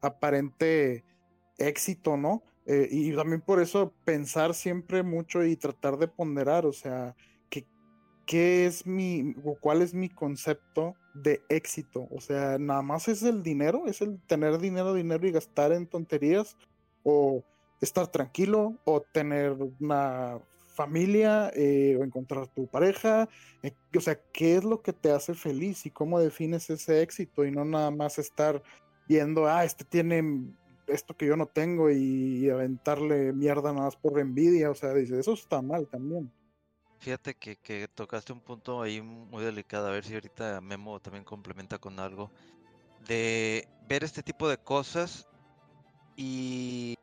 aparente 0.01 1.03
éxito, 1.57 2.17
¿no? 2.17 2.43
Eh, 2.65 2.87
y 2.91 3.15
también 3.15 3.41
por 3.41 3.61
eso 3.61 3.93
pensar 4.05 4.53
siempre 4.53 5.03
mucho 5.03 5.43
y 5.43 5.55
tratar 5.55 5.97
de 5.97 6.07
ponderar, 6.07 6.65
o 6.65 6.73
sea, 6.73 7.15
que, 7.49 7.65
¿qué 8.25 8.65
es 8.65 8.85
mi, 8.85 9.35
o 9.43 9.55
cuál 9.55 9.81
es 9.81 9.93
mi 9.93 10.09
concepto 10.09 10.95
de 11.13 11.41
éxito? 11.49 12.07
O 12.11 12.21
sea, 12.21 12.57
nada 12.57 12.81
más 12.81 13.07
es 13.07 13.23
el 13.23 13.43
dinero, 13.43 13.83
es 13.87 14.01
el 14.01 14.19
tener 14.27 14.59
dinero, 14.59 14.93
dinero 14.93 15.27
y 15.27 15.31
gastar 15.31 15.71
en 15.73 15.87
tonterías, 15.87 16.55
o 17.03 17.43
estar 17.81 18.07
tranquilo, 18.07 18.77
o 18.85 19.01
tener 19.01 19.57
una 19.79 20.39
familia, 20.73 21.51
eh, 21.55 21.97
o 21.99 22.03
encontrar 22.03 22.47
tu 22.47 22.67
pareja, 22.67 23.29
eh, 23.61 23.73
o 23.95 24.01
sea, 24.01 24.19
¿qué 24.33 24.57
es 24.57 24.63
lo 24.63 24.81
que 24.81 24.91
te 24.91 25.11
hace 25.11 25.33
feliz 25.33 25.85
y 25.85 25.91
cómo 25.91 26.19
defines 26.19 26.69
ese 26.69 27.01
éxito 27.01 27.45
y 27.45 27.51
no 27.51 27.63
nada 27.63 27.91
más 27.91 28.19
estar 28.19 28.61
viendo, 29.07 29.47
ah, 29.47 29.63
este 29.63 29.85
tiene 29.85 30.53
esto 30.87 31.15
que 31.15 31.25
yo 31.25 31.37
no 31.37 31.45
tengo 31.45 31.89
y, 31.89 32.49
aventarle 32.49 33.31
mierda 33.33 33.71
nada 33.71 33.85
más 33.85 33.95
por 33.95 34.19
envidia, 34.19 34.69
o 34.69 34.75
sea, 34.75 34.93
dice, 34.93 35.19
eso 35.19 35.33
está 35.33 35.61
mal 35.61 35.87
también. 35.87 36.31
Fíjate 36.99 37.35
que, 37.35 37.57
que 37.57 37.87
tocaste 37.87 38.33
un 38.33 38.39
punto 38.39 38.81
ahí 38.81 39.01
muy 39.01 39.43
delicado, 39.43 39.87
a 39.87 39.91
ver 39.91 40.05
si 40.05 40.13
ahorita 40.13 40.61
Memo 40.61 40.99
también 40.99 41.23
complementa 41.23 41.77
con 41.77 41.99
algo, 41.99 42.31
de 43.07 43.67
ver 43.87 44.03
este 44.03 44.23
tipo 44.23 44.47
de 44.47 44.57
cosas 44.57 45.27
y 46.15 46.95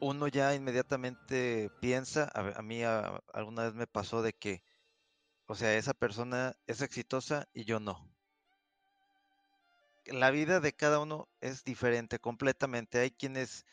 uno 0.00 0.28
ya 0.28 0.54
inmediatamente 0.54 1.70
piensa, 1.80 2.30
a, 2.34 2.62
mí 2.62 2.82
alguna 2.82 3.64
vez 3.64 3.74
me 3.74 3.86
pasó 3.86 4.22
de 4.22 4.32
que, 4.32 4.62
o 5.46 5.54
sea, 5.54 5.74
esa 5.76 5.94
persona 5.94 6.56
es 6.66 6.82
exitosa 6.82 7.48
y 7.52 7.64
yo 7.64 7.80
no. 7.80 8.08
La 10.06 10.30
vida 10.30 10.60
de 10.60 10.72
cada 10.72 11.00
uno 11.00 11.28
es 11.40 11.64
diferente 11.64 12.18
completamente. 12.18 12.98
Hay 12.98 13.10
quienes 13.10 13.66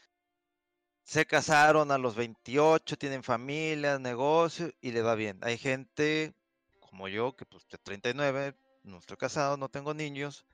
se 1.03 1.25
casaron 1.25 1.91
a 1.91 1.97
los 1.97 2.15
28, 2.15 2.97
tienen 2.97 3.23
familia, 3.23 3.99
negocio 3.99 4.71
y 4.81 4.91
le 4.91 5.01
va 5.01 5.15
bien. 5.15 5.39
Hay 5.43 5.57
gente 5.57 6.33
como 6.79 7.07
yo, 7.07 7.35
que 7.35 7.45
pues 7.45 7.67
de 7.67 7.77
39, 7.77 8.55
no 8.83 8.97
estoy 8.97 9.17
casado, 9.17 9.57
no 9.57 9.69
tengo 9.69 9.93
niños, 9.93 10.45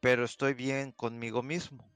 pero 0.00 0.24
estoy 0.24 0.54
bien 0.54 0.92
conmigo 0.92 1.42
mismo. 1.42 1.92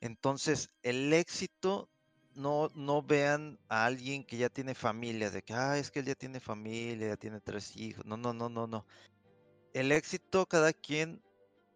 Entonces, 0.00 0.70
el 0.82 1.12
éxito 1.12 1.88
no, 2.34 2.70
no 2.74 3.02
vean 3.02 3.58
a 3.68 3.86
alguien 3.86 4.24
que 4.24 4.36
ya 4.36 4.48
tiene 4.48 4.74
familia, 4.74 5.30
de 5.30 5.42
que, 5.42 5.54
ah, 5.54 5.78
es 5.78 5.90
que 5.90 6.00
él 6.00 6.06
ya 6.06 6.14
tiene 6.14 6.40
familia, 6.40 7.08
ya 7.08 7.16
tiene 7.16 7.40
tres 7.40 7.76
hijos. 7.76 8.04
No, 8.04 8.16
no, 8.16 8.32
no, 8.32 8.48
no, 8.48 8.66
no. 8.66 8.86
El 9.72 9.92
éxito 9.92 10.46
cada 10.46 10.72
quien 10.72 11.22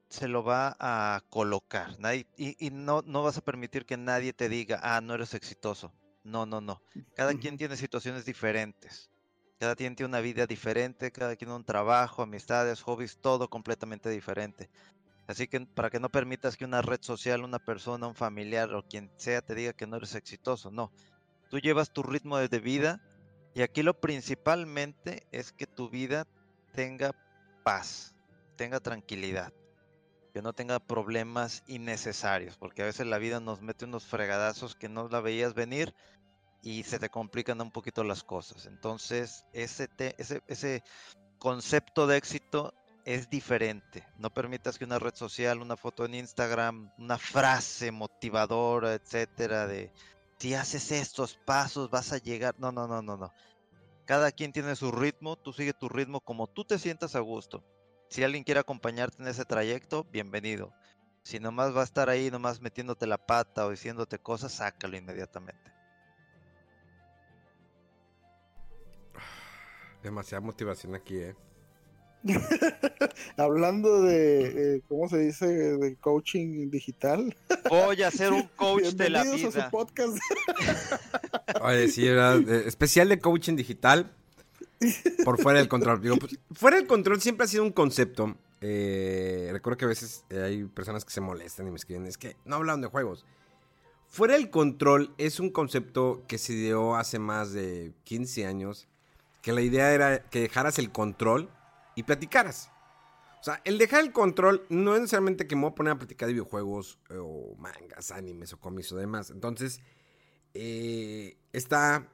se 0.09 0.29
lo 0.29 0.43
va 0.43 0.77
a 0.79 1.23
colocar. 1.31 1.97
y, 2.37 2.71
no, 2.71 3.03
no 3.03 3.23
vas 3.23 3.39
a 3.39 3.45
permitir 3.45 3.85
que 3.85 3.97
nadie 3.97 4.33
te 4.33 4.49
diga, 4.49 4.81
ah, 4.83 5.01
no 5.01 5.15
eres 5.15 5.35
exitoso. 5.35 5.93
No, 6.25 6.47
no, 6.47 6.61
no. 6.61 6.81
Cada 7.15 7.35
quien 7.35 7.57
tiene 7.57 7.77
situaciones 7.77 8.25
diferentes. 8.25 9.11
Cada 9.59 9.75
quien 9.75 9.97
tiene 9.97 10.09
una 10.09 10.21
vida 10.21 10.47
diferente, 10.47 11.11
cada 11.11 11.35
quien 11.35 11.51
un 11.51 11.65
trabajo, 11.65 12.23
amistades, 12.23 12.81
hobbies, 12.83 13.19
todo 13.19 13.51
completamente 13.51 14.09
diferente. 14.09 14.71
Así 15.29 15.47
que 15.47 15.61
para 15.61 15.91
que 15.91 16.01
no 16.01 16.09
permitas 16.09 16.57
que 16.57 16.65
una 16.65 16.81
red 16.81 17.01
social, 17.03 17.45
una 17.45 17.59
persona, 17.59 18.07
un 18.07 18.15
familiar 18.15 18.75
o 18.75 18.83
quien 18.83 19.13
sea 19.17 19.43
te 19.43 19.55
diga 19.55 19.75
que 19.75 19.87
no 19.87 19.99
eres 19.99 20.15
exitoso, 20.15 20.71
no. 20.71 20.91
Tú 21.51 21.59
llevas 21.59 21.93
tu 21.93 22.03
ritmo 22.03 22.39
de 22.39 22.59
vida 22.59 23.01
y 23.55 23.61
aquí 23.61 23.83
lo 23.83 24.01
principalmente 24.01 25.27
es 25.31 25.53
que 25.53 25.67
tu 25.67 25.91
vida 25.91 26.27
tenga 26.73 27.15
paz, 27.63 28.15
tenga 28.57 28.81
tranquilidad, 28.81 29.53
que 30.33 30.41
no 30.41 30.55
tenga 30.55 30.79
problemas 30.79 31.63
innecesarios, 31.67 32.57
porque 32.57 32.81
a 32.81 32.87
veces 32.87 33.07
la 33.07 33.19
vida 33.19 33.39
nos 33.39 33.61
mete 33.61 33.85
unos 33.85 34.07
fregadazos 34.07 34.77
que 34.77 34.89
no 34.89 35.09
la 35.09 35.21
veías 35.21 35.53
venir 35.53 35.95
y 36.63 36.85
se 36.85 36.99
te 36.99 37.11
complican 37.11 37.61
un 37.61 37.71
poquito 37.71 38.03
las 38.03 38.25
cosas. 38.25 38.65
Entonces, 38.65 39.45
ese, 39.53 39.91
ese, 40.17 40.43
ese 40.47 40.83
concepto 41.39 42.07
de 42.07 42.17
éxito 42.17 42.73
es 43.09 43.31
diferente. 43.31 44.07
No 44.19 44.29
permitas 44.29 44.77
que 44.77 44.85
una 44.85 44.99
red 44.99 45.15
social, 45.15 45.63
una 45.63 45.79
foto 45.79 46.05
en 46.05 46.15
Instagram, 46.15 46.93
una 46.99 47.17
frase 47.17 47.91
motivadora, 47.91 48.93
etcétera, 48.93 49.67
de 49.67 49.91
si 50.37 50.53
haces 50.53 50.93
estos 50.93 51.35
pasos 51.47 51.89
vas 51.89 52.13
a 52.13 52.19
llegar. 52.19 52.55
No, 52.59 52.71
no, 52.71 52.87
no, 52.87 53.01
no, 53.01 53.17
no. 53.17 53.33
Cada 54.05 54.31
quien 54.31 54.53
tiene 54.53 54.77
su 54.77 54.93
ritmo, 54.93 55.37
tú 55.37 55.55
sigue 55.55 55.73
tu 55.73 55.89
ritmo 55.89 56.21
como 56.21 56.49
tú 56.49 56.67
te 56.67 56.79
sientas 56.79 57.17
a 57.17 57.21
gusto. 57.21 57.65
Si 58.11 58.23
alguien 58.23 58.45
quiere 58.45 58.61
acompañarte 58.61 59.23
en 59.23 59.29
ese 59.29 59.47
trayecto, 59.47 60.05
bienvenido. 60.13 60.75
Si 61.23 61.41
nomás 61.41 61.75
va 61.75 61.81
a 61.81 61.85
estar 61.85 62.11
ahí, 62.11 62.31
nomás 62.31 62.61
metiéndote 62.61 63.07
la 63.07 63.17
pata 63.17 63.65
o 63.65 63.71
diciéndote 63.71 64.19
cosas, 64.19 64.53
sácalo 64.53 64.99
inmediatamente. 64.99 65.73
Demasiada 70.03 70.43
motivación 70.43 70.95
aquí, 70.95 71.17
eh. 71.17 71.48
Hablando 73.37 74.03
de, 74.03 74.77
eh, 74.77 74.83
¿cómo 74.89 75.09
se 75.09 75.19
dice? 75.19 75.47
De 75.47 75.97
coaching 75.97 76.71
digital. 76.71 77.37
Voy 77.69 78.03
a 78.03 78.11
ser 78.11 78.33
un 78.33 78.43
coach 78.57 78.95
de 78.95 79.11
la 79.11 79.25
vida. 79.25 79.49
A 79.49 79.53
su 79.53 79.71
podcast. 79.71 80.19
Oye, 81.63 81.89
sí, 81.89 82.07
especial 82.67 83.09
de 83.09 83.19
coaching 83.19 83.57
digital 83.57 84.13
por 85.25 85.41
fuera 85.41 85.59
del 85.59 85.69
control. 85.69 86.01
Pues, 86.01 86.39
fuera 86.53 86.77
del 86.77 86.87
control 86.87 87.21
siempre 87.21 87.45
ha 87.45 87.49
sido 87.49 87.63
un 87.63 87.73
concepto. 87.73 88.37
Eh, 88.61 89.51
recuerdo 89.53 89.77
que 89.79 89.85
a 89.85 89.89
veces 89.89 90.25
hay 90.31 90.65
personas 90.65 91.05
que 91.05 91.13
se 91.13 91.21
molestan 91.21 91.69
y 91.69 91.71
me 91.71 91.77
escriben, 91.77 92.07
es 92.07 92.19
que 92.19 92.37
no 92.45 92.57
hablan 92.57 92.81
de 92.81 92.89
juegos. 92.89 93.25
Fuera 94.09 94.35
del 94.35 94.51
control 94.51 95.15
es 95.19 95.39
un 95.39 95.51
concepto 95.51 96.25
que 96.27 96.39
se 96.39 96.55
dio 96.55 96.97
hace 96.97 97.19
más 97.19 97.53
de 97.53 97.93
15 98.05 98.47
años, 98.47 98.89
que 99.43 99.53
la 99.53 99.61
idea 99.61 99.93
era 99.93 100.21
que 100.21 100.41
dejaras 100.41 100.79
el 100.79 100.91
control 100.91 101.51
y 101.99 102.05
platicaras. 102.05 102.71
O 103.41 103.45
sea, 103.45 103.61
el 103.65 103.77
dejar 103.77 104.05
el 104.05 104.13
control 104.13 104.65
no 104.69 104.95
es 104.95 105.01
necesariamente 105.01 105.49
que 105.49 105.57
me 105.57 105.63
voy 105.63 105.73
a 105.73 105.75
poner 105.75 105.93
a 105.95 105.99
platicar 105.99 106.29
de 106.29 106.35
videojuegos 106.35 107.01
eh, 107.11 107.17
o 107.21 107.57
mangas, 107.57 108.13
animes 108.13 108.53
o 108.53 108.61
cómics 108.61 108.93
o 108.93 108.97
demás. 108.97 109.31
Entonces, 109.31 109.81
eh, 110.55 111.37
está 111.53 112.09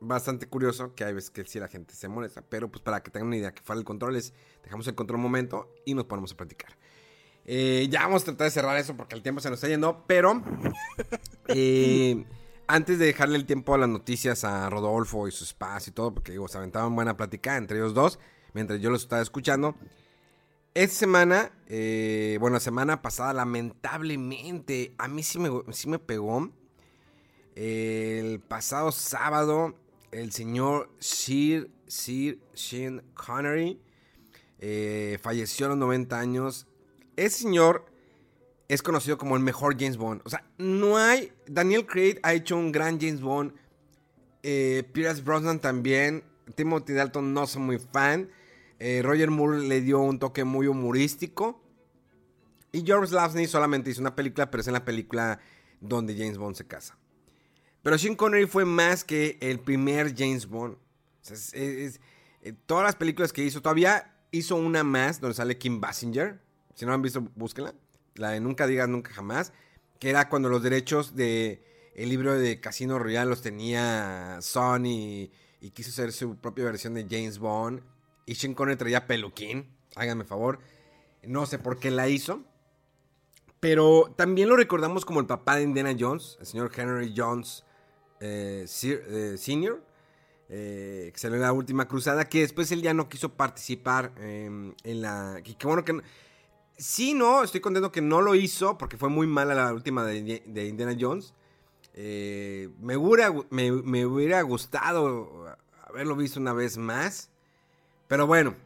bastante 0.00 0.46
curioso 0.46 0.94
que 0.94 1.02
hay 1.02 1.12
veces 1.12 1.30
que 1.30 1.44
sí 1.44 1.58
la 1.58 1.66
gente 1.66 1.94
se 1.94 2.06
molesta, 2.06 2.42
pero 2.42 2.70
pues 2.70 2.82
para 2.82 3.02
que 3.02 3.10
tengan 3.10 3.26
una 3.26 3.36
idea 3.36 3.52
que 3.52 3.62
fuera 3.62 3.80
el 3.80 3.84
control 3.84 4.14
es, 4.14 4.32
dejamos 4.62 4.86
el 4.86 4.94
control 4.94 5.16
un 5.16 5.24
momento 5.24 5.74
y 5.84 5.94
nos 5.94 6.04
ponemos 6.04 6.32
a 6.32 6.36
platicar. 6.36 6.78
Eh, 7.44 7.88
ya 7.90 8.02
vamos 8.02 8.22
a 8.22 8.26
tratar 8.26 8.44
de 8.44 8.50
cerrar 8.52 8.76
eso 8.76 8.96
porque 8.96 9.16
el 9.16 9.22
tiempo 9.22 9.40
se 9.40 9.50
nos 9.50 9.58
está 9.58 9.66
yendo, 9.66 10.04
pero 10.06 10.30
antes 12.68 12.98
de 13.00 13.06
dejarle 13.06 13.38
el 13.38 13.46
tiempo 13.46 13.74
a 13.74 13.78
las 13.78 13.88
noticias 13.88 14.44
a 14.44 14.70
Rodolfo 14.70 15.26
y 15.26 15.32
su 15.32 15.42
espacio 15.42 15.90
y 15.90 15.94
todo, 15.94 16.14
porque 16.14 16.30
digo, 16.30 16.46
se 16.46 16.58
aventaban 16.58 16.94
buena 16.94 17.16
plática 17.16 17.56
entre 17.56 17.78
ellos 17.78 17.92
dos 17.92 18.20
mientras 18.52 18.80
yo 18.80 18.90
los 18.90 19.02
estaba 19.02 19.22
escuchando. 19.22 19.74
Esta 20.74 20.94
semana, 20.94 21.52
eh, 21.66 22.38
bueno, 22.40 22.60
semana 22.60 23.02
pasada, 23.02 23.32
lamentablemente, 23.32 24.94
a 24.98 25.08
mí 25.08 25.22
sí 25.22 25.38
me, 25.38 25.50
sí 25.72 25.88
me 25.88 25.98
pegó. 25.98 26.50
el 27.56 28.40
pasado 28.40 28.92
sábado, 28.92 29.74
el 30.12 30.32
señor 30.32 30.90
Sir, 30.98 31.70
Sir 31.86 32.40
Sean 32.54 33.02
Connery 33.14 33.80
eh, 34.60 35.18
falleció 35.22 35.66
a 35.66 35.68
los 35.70 35.78
90 35.78 36.18
años. 36.18 36.66
Ese 37.16 37.42
señor 37.42 37.86
es 38.68 38.82
conocido 38.82 39.16
como 39.16 39.36
el 39.36 39.42
mejor 39.42 39.76
James 39.78 39.96
Bond. 39.96 40.20
O 40.24 40.30
sea, 40.30 40.44
no 40.58 40.98
hay. 40.98 41.32
Daniel 41.46 41.86
Craig 41.86 42.20
ha 42.22 42.34
hecho 42.34 42.56
un 42.56 42.70
gran 42.70 43.00
James 43.00 43.20
Bond. 43.20 43.54
Eh, 44.42 44.84
Pierce 44.92 45.22
Brosnan 45.22 45.60
también. 45.60 46.24
Timothy 46.54 46.92
Dalton 46.92 47.32
no 47.32 47.46
soy 47.46 47.62
muy 47.62 47.78
fan. 47.78 48.30
Eh, 48.80 49.02
Roger 49.04 49.30
Moore 49.30 49.60
le 49.60 49.82
dio 49.82 50.00
un 50.00 50.18
toque 50.18 50.42
muy 50.42 50.66
humorístico. 50.66 51.62
Y 52.72 52.82
George 52.84 53.14
Lazenby 53.14 53.46
solamente 53.46 53.90
hizo 53.90 54.00
una 54.00 54.16
película, 54.16 54.50
pero 54.50 54.62
es 54.62 54.66
en 54.66 54.72
la 54.72 54.84
película 54.84 55.38
donde 55.80 56.16
James 56.16 56.38
Bond 56.38 56.56
se 56.56 56.66
casa. 56.66 56.98
Pero 57.82 57.98
Sean 57.98 58.16
Connery 58.16 58.46
fue 58.46 58.64
más 58.64 59.04
que 59.04 59.38
el 59.40 59.60
primer 59.60 60.14
James 60.16 60.46
Bond. 60.46 60.76
Eh, 61.52 61.92
todas 62.66 62.84
las 62.84 62.96
películas 62.96 63.32
que 63.32 63.44
hizo, 63.44 63.60
todavía 63.60 64.14
hizo 64.30 64.56
una 64.56 64.82
más 64.82 65.20
donde 65.20 65.34
sale 65.34 65.58
Kim 65.58 65.80
Basinger. 65.80 66.40
Si 66.74 66.84
no 66.84 66.90
la 66.90 66.94
han 66.94 67.02
visto, 67.02 67.28
búsquenla. 67.34 67.74
La 68.14 68.30
de 68.30 68.40
Nunca 68.40 68.66
Digas 68.66 68.88
Nunca 68.88 69.12
Jamás. 69.12 69.52
Que 69.98 70.10
era 70.10 70.28
cuando 70.28 70.48
los 70.48 70.62
derechos 70.62 71.14
de 71.14 71.62
el 71.94 72.08
libro 72.08 72.38
de 72.38 72.60
Casino 72.60 72.98
Royale 72.98 73.28
los 73.28 73.42
tenía 73.42 74.38
Sony 74.40 75.28
y 75.60 75.70
quiso 75.74 75.90
hacer 75.90 76.12
su 76.12 76.36
propia 76.36 76.64
versión 76.64 76.94
de 76.94 77.06
James 77.08 77.38
Bond. 77.38 77.82
Y 78.26 78.34
Sean 78.34 78.54
Connery 78.54 78.76
traía 78.76 79.06
peluquín. 79.06 79.68
Háganme 79.96 80.24
favor. 80.24 80.60
No 81.22 81.46
sé 81.46 81.58
por 81.58 81.78
qué 81.78 81.90
la 81.90 82.08
hizo. 82.08 82.44
Pero 83.60 84.14
también 84.16 84.48
lo 84.48 84.56
recordamos 84.56 85.04
como 85.04 85.20
el 85.20 85.26
papá 85.26 85.56
de 85.56 85.64
Indiana 85.64 85.94
Jones, 85.98 86.38
el 86.40 86.46
señor 86.46 86.72
Henry 86.74 87.12
Jones 87.14 87.62
eh, 88.18 88.66
eh, 88.66 89.34
Sr., 89.36 89.84
eh, 90.48 91.10
que 91.12 91.18
salió 91.20 91.36
en 91.36 91.42
la 91.42 91.52
última 91.52 91.86
cruzada, 91.86 92.24
que 92.24 92.40
después 92.40 92.72
él 92.72 92.80
ya 92.80 92.94
no 92.94 93.08
quiso 93.08 93.34
participar 93.34 94.12
em, 94.18 94.74
en 94.82 95.02
la... 95.02 95.42
Que, 95.44 95.54
bueno 95.66 95.84
que... 95.84 96.00
Sí, 96.78 97.12
no, 97.12 97.44
estoy 97.44 97.60
contento 97.60 97.92
que 97.92 98.00
no 98.00 98.22
lo 98.22 98.34
hizo 98.34 98.78
porque 98.78 98.96
fue 98.96 99.10
muy 99.10 99.26
mala 99.26 99.54
la 99.54 99.74
última 99.74 100.04
de, 100.04 100.66
Indiana 100.66 100.96
Jones. 100.98 101.34
hubiera, 101.94 103.30
me 103.50 104.06
hubiera 104.06 104.40
gustado 104.40 105.54
haberlo 105.86 106.16
visto 106.16 106.40
una 106.40 106.54
vez 106.54 106.78
más. 106.78 107.30
Pero 108.10 108.26
bueno, 108.26 108.56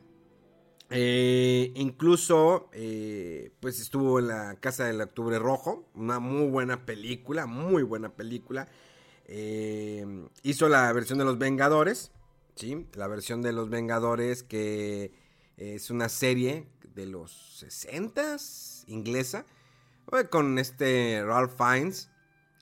eh, 0.88 1.70
incluso 1.74 2.70
eh, 2.72 3.53
pues 3.61 3.78
estuvo 3.78 4.18
en 4.18 4.28
la 4.28 4.59
Casa 4.59 4.86
del 4.86 5.03
Octubre 5.03 5.38
Rojo, 5.38 5.86
una 5.92 6.18
muy 6.18 6.47
buena 6.49 6.86
película, 6.86 7.45
muy 7.45 7.82
buena 7.82 8.16
película. 8.16 8.68
Eh, 9.26 10.07
hizo 10.42 10.70
la 10.70 10.90
versión 10.95 11.18
de 11.18 11.26
Los 11.26 11.36
Vengadores, 11.36 12.11
¿sí? 12.55 12.86
La 12.95 13.07
versión 13.07 13.42
de 13.42 13.53
Los 13.53 13.68
Vengadores 13.68 14.42
que 14.42 15.12
es 15.59 15.90
una 15.90 16.09
serie 16.09 16.66
de 16.95 17.05
los 17.05 17.59
60 17.59 18.38
inglesa, 18.86 19.45
con 20.30 20.59
este 20.59 21.22
Ralph 21.22 21.53
Fiennes, 21.55 22.11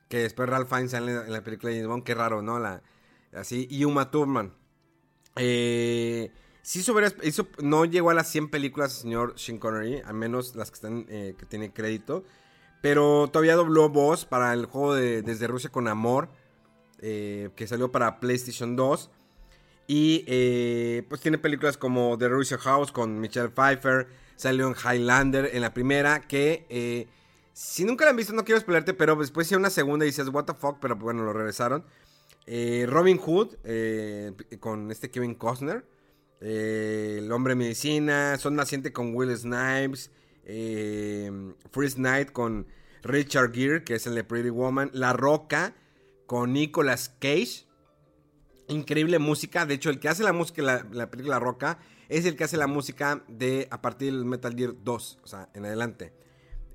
que 0.09 0.19
después 0.19 0.49
Ralph 0.49 0.69
Fiennes 0.69 0.91
sale 0.91 1.13
en 1.13 1.33
la 1.33 1.45
película 1.45 1.71
de 1.71 1.77
James 1.77 1.89
Bond, 1.89 2.03
qué 2.03 2.17
raro, 2.17 2.43
¿no? 2.43 2.59
La, 2.59 2.83
así, 3.33 3.69
y 3.71 3.85
Uma 3.85 4.11
Thurman. 4.11 4.53
Eh, 5.37 6.33
no 7.61 7.85
llegó 7.85 8.11
a 8.11 8.15
las 8.15 8.29
100 8.29 8.49
películas 8.49 8.95
el 8.95 9.03
señor 9.03 9.35
Sean 9.37 9.59
Connery, 9.59 10.01
al 10.05 10.15
menos 10.15 10.55
las 10.55 10.71
que 10.71 10.75
están, 10.75 11.07
eh, 11.09 11.35
que 11.37 11.45
tiene 11.47 11.73
crédito. 11.73 12.25
Pero 12.81 13.29
todavía 13.29 13.57
dobló 13.57 13.89
voz 13.89 14.25
para 14.25 14.53
el 14.53 14.67
juego 14.67 14.95
de 14.95 15.23
Desde 15.23 15.47
Rusia 15.47 15.71
con 15.71 15.89
Amor, 15.89 16.29
eh, 17.01 17.51
que 17.57 17.67
salió 17.67 17.91
para 17.91 18.21
PlayStation 18.21 18.77
2. 18.77 19.11
Y 19.89 20.25
eh, 20.29 21.05
pues 21.09 21.21
tiene 21.21 21.39
películas 21.39 21.77
como 21.77 22.17
The 22.17 22.29
Russia 22.29 22.59
House 22.59 22.93
con 22.93 23.21
Michelle 23.21 23.51
Pfeiffer, 23.51 24.07
salió 24.37 24.69
en 24.69 24.75
Highlander 24.75 25.51
en 25.53 25.63
la 25.63 25.75
primera, 25.75 26.21
que 26.21 27.09
si 27.53 27.85
nunca 27.85 28.05
la 28.05 28.13
han 28.13 28.17
visto 28.17 28.33
no 28.33 28.45
quiero 28.45 28.61
spoilerte, 28.61 28.95
pero 28.95 29.17
después 29.17 29.49
hice 29.49 29.57
una 29.57 29.71
segunda 29.71 30.05
y 30.05 30.09
dices, 30.09 30.29
what 30.29 30.45
the 30.45 30.55
fuck, 30.55 30.79
pero 30.81 30.97
bueno, 30.97 31.25
lo 31.25 31.33
regresaron. 31.33 31.85
Robin 32.87 33.19
Hood 33.19 33.57
con 34.61 34.91
este 34.93 35.11
Kevin 35.11 35.35
Costner. 35.35 35.85
El 36.43 37.31
hombre 37.31 37.55
medicina, 37.55 38.37
Son 38.39 38.57
Naciente 38.57 38.93
con 38.93 39.15
Will 39.15 39.37
Snipes, 39.37 40.11
eh, 40.45 41.31
First 41.71 41.99
Night 41.99 42.33
con 42.33 42.67
Richard 43.03 43.53
Gere, 43.53 43.85
que 43.85 43.95
es 43.95 44.07
el 44.07 44.15
de 44.15 44.25
Pretty 44.25 44.51
Woman, 44.51 44.91
La 44.93 45.13
Roca 45.13 45.75
con 46.27 46.53
Nicolas 46.53 47.15
Cage. 47.21 47.67
Increíble 48.69 49.19
música, 49.19 49.67
de 49.67 49.75
hecho 49.75 49.91
el 49.91 50.01
que 50.01 50.09
hace 50.09 50.23
la 50.23 50.33
música 50.33 50.63
la, 50.63 50.87
la 50.93 51.11
película 51.11 51.37
La 51.37 51.41
Roca 51.41 51.79
es 52.09 52.27
el 52.27 52.37
que 52.37 52.45
hace 52.45 52.57
la 52.57 52.67
música 52.67 53.25
de 53.29 53.69
a 53.71 53.81
partir 53.81 54.13
del 54.13 54.25
Metal 54.25 54.55
Gear 54.55 54.75
2, 54.83 55.21
o 55.23 55.27
sea, 55.27 55.49
en 55.55 55.65
adelante. 55.65 56.13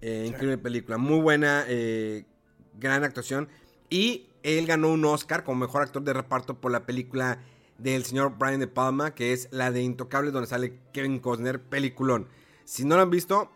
Eh, 0.01 0.25
increíble 0.27 0.57
película, 0.57 0.97
muy 0.97 1.19
buena, 1.19 1.65
eh, 1.67 2.25
gran 2.73 3.03
actuación. 3.03 3.49
Y 3.89 4.29
él 4.43 4.65
ganó 4.65 4.89
un 4.91 5.05
Oscar 5.05 5.43
como 5.43 5.65
mejor 5.65 5.83
actor 5.83 6.03
de 6.03 6.13
reparto 6.13 6.59
por 6.59 6.71
la 6.71 6.85
película 6.85 7.39
del 7.77 8.05
señor 8.05 8.37
Brian 8.37 8.59
De 8.59 8.67
Palma, 8.67 9.13
que 9.13 9.33
es 9.33 9.47
la 9.51 9.71
de 9.71 9.81
Intocable, 9.81 10.31
donde 10.31 10.47
sale 10.47 10.79
Kevin 10.93 11.19
Costner, 11.19 11.61
peliculón. 11.61 12.27
Si 12.63 12.85
no 12.85 12.95
lo 12.95 13.03
han 13.03 13.09
visto, 13.09 13.51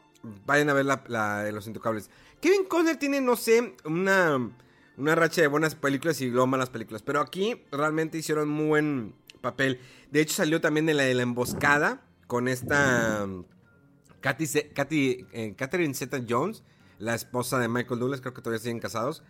vayan 0.45 0.69
a 0.69 0.74
ver 0.74 0.86
la, 0.86 1.43
de 1.43 1.51
Los 1.51 1.67
Intocables. 1.67 2.09
Kevin 2.39 2.65
Costner 2.65 2.97
tiene, 2.97 3.22
no 3.22 3.36
sé, 3.36 3.76
una, 3.86 4.51
una 4.97 5.15
racha 5.15 5.41
de 5.41 5.47
buenas 5.47 5.76
películas 5.76 6.22
y 6.22 6.30
luego 6.30 6.47
malas 6.47 6.69
películas. 6.69 7.01
Pero 7.01 7.19
aquí 7.19 7.61
realmente 7.72 8.17
hicieron 8.17 8.49
muy 8.49 8.67
buen 8.67 9.15
papel. 9.41 9.80
De 10.11 10.22
hecho, 10.22 10.36
salió 10.36 10.61
también 10.61 10.88
en 10.89 10.97
la 10.97 11.03
de 11.03 11.13
la 11.13 11.24
emboscada 11.24 12.01
con 12.28 12.47
esta 12.47 13.28
Katy, 14.22 14.45
Katy, 14.74 15.28
eh, 15.34 15.55
Catherine 15.57 15.93
Zeta 15.93 16.22
Jones, 16.28 16.63
la 16.99 17.15
esposa 17.15 17.59
de 17.59 17.67
Michael 17.67 17.99
Douglas. 17.99 18.22
Creo 18.22 18.34
que 18.34 18.41
todavía 18.41 18.61
siguen 18.61 18.80
casados. 18.80 19.24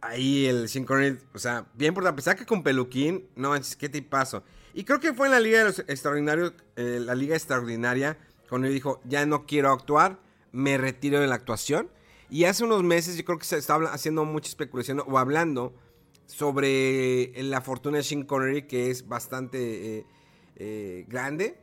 Ahí 0.00 0.46
el 0.46 0.68
Synchronid, 0.68 1.16
o 1.34 1.38
sea, 1.38 1.66
bien 1.74 1.92
por 1.92 2.06
a 2.06 2.16
pesar 2.16 2.36
que 2.36 2.46
con 2.46 2.62
peluquín, 2.62 3.28
no 3.36 3.50
manches, 3.50 3.76
qué 3.76 3.88
tipazo. 3.88 4.42
Y 4.72 4.84
creo 4.84 5.00
que 5.00 5.12
fue 5.12 5.26
en 5.26 5.32
la 5.32 5.40
Liga 5.40 5.58
de 5.58 5.64
los 5.64 5.78
Extraordinarios, 5.80 6.54
eh, 6.76 6.98
la 7.00 7.14
Liga 7.14 7.36
Extraordinaria, 7.36 8.16
cuando 8.48 8.68
dijo, 8.68 9.00
ya 9.04 9.26
no 9.26 9.46
quiero 9.46 9.70
actuar, 9.70 10.18
me 10.52 10.78
retiro 10.78 11.20
de 11.20 11.26
la 11.26 11.34
actuación. 11.34 11.90
Y 12.30 12.44
hace 12.44 12.64
unos 12.64 12.82
meses 12.82 13.16
yo 13.16 13.24
creo 13.24 13.38
que 13.38 13.44
se 13.44 13.58
estaba 13.58 13.92
haciendo 13.92 14.24
mucha 14.24 14.48
especulación 14.48 15.02
o 15.06 15.18
hablando 15.18 15.74
sobre 16.26 17.32
la 17.42 17.60
fortuna 17.60 17.98
de 17.98 18.04
Sean 18.04 18.22
Connery, 18.22 18.62
que 18.62 18.90
es 18.90 19.08
bastante 19.08 19.98
eh, 19.98 20.06
eh, 20.56 21.04
grande 21.08 21.58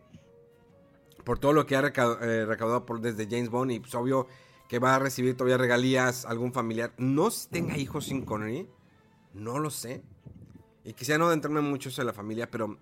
por 1.24 1.40
todo 1.40 1.54
lo 1.54 1.66
que 1.66 1.76
ha 1.76 1.82
recaudado, 1.82 2.86
por, 2.86 3.02
desde 3.02 3.28
James 3.30 3.50
Bond 3.50 3.72
y 3.72 3.80
pues 3.80 3.94
obvio 3.96 4.28
que 4.68 4.80
va 4.80 4.96
a 4.96 5.00
recibir 5.00 5.36
todavía 5.36 5.58
regalías 5.58 6.26
algún 6.26 6.54
familiar. 6.54 6.94
No 6.98 7.30
tenga 7.50 7.78
hijos 7.78 8.06
Sean 8.06 8.24
Connery, 8.24 8.68
no 9.34 9.60
lo 9.60 9.70
sé. 9.70 10.04
Y 10.84 10.94
quisiera 10.94 11.18
no 11.18 11.28
adentrarme 11.28 11.62
mucho 11.62 11.90
en 11.98 12.06
la 12.06 12.14
familia, 12.14 12.50
pero 12.50 12.78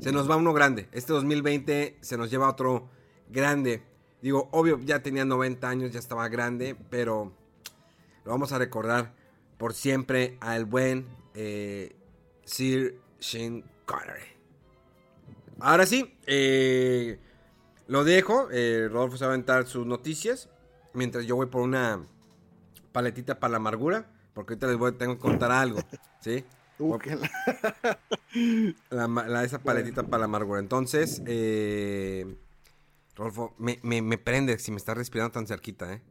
se 0.00 0.12
nos 0.12 0.30
va 0.30 0.36
uno 0.36 0.52
grande. 0.52 0.88
Este 0.92 1.12
2020 1.12 1.98
se 2.00 2.16
nos 2.16 2.30
lleva 2.30 2.48
otro 2.48 2.88
grande. 3.28 3.82
Digo, 4.22 4.48
obvio, 4.52 4.78
ya 4.80 5.02
tenía 5.02 5.24
90 5.24 5.68
años, 5.68 5.92
ya 5.92 5.98
estaba 5.98 6.28
grande, 6.28 6.76
pero 6.90 7.32
lo 8.24 8.30
vamos 8.30 8.52
a 8.52 8.58
recordar 8.58 9.14
por 9.58 9.74
siempre 9.74 10.36
al 10.40 10.64
buen 10.64 11.06
eh, 11.34 11.94
Sir 12.44 12.98
Sean 13.18 13.64
Connery. 13.84 14.34
Ahora 15.60 15.86
sí, 15.86 16.16
eh, 16.26 17.18
lo 17.86 18.04
dejo. 18.04 18.48
Eh, 18.50 18.88
Rodolfo 18.90 19.16
se 19.16 19.24
va 19.24 19.30
a 19.30 19.34
aventar 19.34 19.66
sus 19.66 19.86
noticias. 19.86 20.48
Mientras 20.94 21.26
yo 21.26 21.36
voy 21.36 21.46
por 21.46 21.62
una 21.62 22.02
paletita 22.92 23.38
para 23.38 23.52
la 23.52 23.56
amargura. 23.58 24.10
Porque 24.32 24.54
ahorita 24.54 24.66
les 24.66 24.76
voy, 24.76 24.92
tengo 24.92 25.14
que 25.14 25.20
contar 25.20 25.52
algo. 25.52 25.78
¿Sí? 26.20 26.44
la, 28.90 29.44
esa 29.44 29.60
paletita 29.60 30.02
para 30.02 30.20
la 30.20 30.24
amargura. 30.24 30.58
Entonces, 30.58 31.22
eh, 31.26 32.36
Rolfo, 33.14 33.54
me, 33.58 33.78
me, 33.82 34.02
me, 34.02 34.18
prende 34.18 34.58
si 34.58 34.72
me 34.72 34.78
estás 34.78 34.96
respirando 34.96 35.32
tan 35.32 35.46
cerquita, 35.46 35.92
¿eh? 35.92 36.02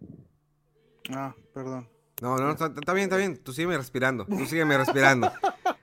Ah, 1.12 1.36
perdón. 1.54 1.90
No, 2.22 2.38
no, 2.38 2.52
está, 2.52 2.70
bien, 2.94 3.06
está 3.06 3.18
bien. 3.18 3.38
Tú 3.38 3.52
sígueme 3.52 3.78
respirando. 3.78 4.26
Tú 4.26 4.46
sígueme 4.46 4.78
respirando. 4.78 5.32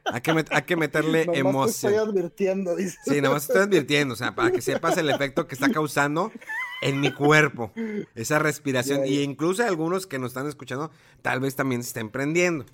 Hay 0.07 0.23
que, 0.23 0.45
hay 0.51 0.63
que 0.63 0.77
meterle 0.77 1.27
emoción. 1.35 1.93
Te 1.93 1.99
estoy 1.99 2.09
advirtiendo, 2.09 2.77
dice. 2.77 2.97
Sí, 3.05 3.21
nada 3.21 3.35
más 3.35 3.43
estoy 3.45 3.63
advirtiendo. 3.63 4.15
O 4.15 4.17
sea, 4.17 4.35
para 4.35 4.51
que 4.51 4.63
sepas 4.63 4.97
el 4.97 5.11
efecto 5.11 5.47
que 5.47 5.55
está 5.55 5.71
causando 5.71 6.33
en 6.81 7.01
mi 7.01 7.13
cuerpo. 7.13 7.73
Esa 8.15 8.39
respiración. 8.39 9.07
Y 9.07 9.21
incluso 9.21 9.65
algunos 9.65 10.07
que 10.07 10.19
nos 10.19 10.31
están 10.31 10.47
escuchando, 10.47 10.91
tal 11.23 11.41
vez 11.41 11.57
también 11.57 11.83
se 11.83 11.89
estén 11.89 12.11
prendiendo. 12.11 12.65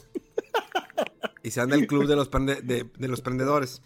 Y 1.43 1.51
sean 1.51 1.69
del 1.71 1.87
club 1.87 2.07
de 2.07 2.17
los, 2.17 2.31
de, 2.31 2.91
de 2.99 3.09
los 3.09 3.21
prendedores. 3.21 3.83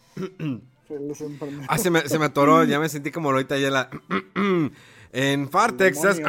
Ah, 1.68 1.78
se 1.78 1.90
me, 1.90 2.08
se 2.08 2.18
me 2.18 2.24
atoró, 2.24 2.64
ya 2.64 2.80
me 2.80 2.88
sentí 2.88 3.10
como 3.10 3.30
ahorita 3.30 3.58
ya 3.58 3.70
la... 3.70 3.90
en 5.12 5.48
Far, 5.48 5.72
Texas. 5.72 6.20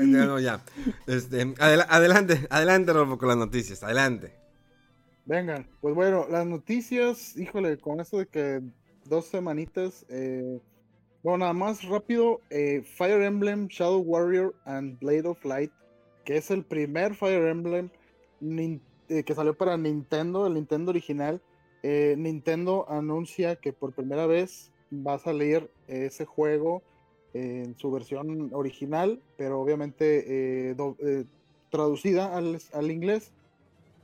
no, 0.00 0.38
ya. 0.40 0.64
Este, 1.06 1.54
adelante, 1.58 2.46
adelante, 2.50 2.92
Rolfo, 2.92 3.18
con 3.18 3.28
las 3.28 3.36
noticias. 3.36 3.82
Adelante. 3.82 4.32
Venga, 5.26 5.64
pues 5.80 5.94
bueno, 5.94 6.26
las 6.30 6.46
noticias, 6.46 7.36
híjole, 7.36 7.78
con 7.78 8.00
esto 8.00 8.18
de 8.18 8.26
que 8.26 8.62
dos 9.08 9.26
semanitas. 9.26 10.04
Eh, 10.08 10.60
bueno, 11.24 11.38
nada 11.38 11.54
más 11.54 11.82
rápido. 11.84 12.42
Eh, 12.50 12.82
Fire 12.84 13.22
Emblem, 13.22 13.66
Shadow 13.68 14.02
Warrior 14.02 14.54
and 14.66 14.98
Blade 15.00 15.26
of 15.26 15.42
Light, 15.42 15.72
que 16.26 16.36
es 16.36 16.50
el 16.50 16.62
primer 16.64 17.14
Fire 17.14 17.48
Emblem 17.48 17.88
eh, 19.08 19.22
que 19.24 19.34
salió 19.34 19.56
para 19.56 19.78
Nintendo, 19.78 20.46
el 20.46 20.52
Nintendo 20.52 20.90
original, 20.90 21.40
eh, 21.82 22.14
Nintendo 22.18 22.84
anuncia 22.90 23.56
que 23.56 23.72
por 23.72 23.94
primera 23.94 24.26
vez 24.26 24.70
va 24.92 25.14
a 25.14 25.18
salir 25.18 25.70
ese 25.88 26.26
juego 26.26 26.82
en 27.32 27.74
su 27.78 27.90
versión 27.90 28.50
original, 28.52 29.22
pero 29.38 29.60
obviamente 29.60 30.76
traducida 31.70 32.36
al, 32.36 32.60
al, 32.74 32.90
inglés 32.90 33.32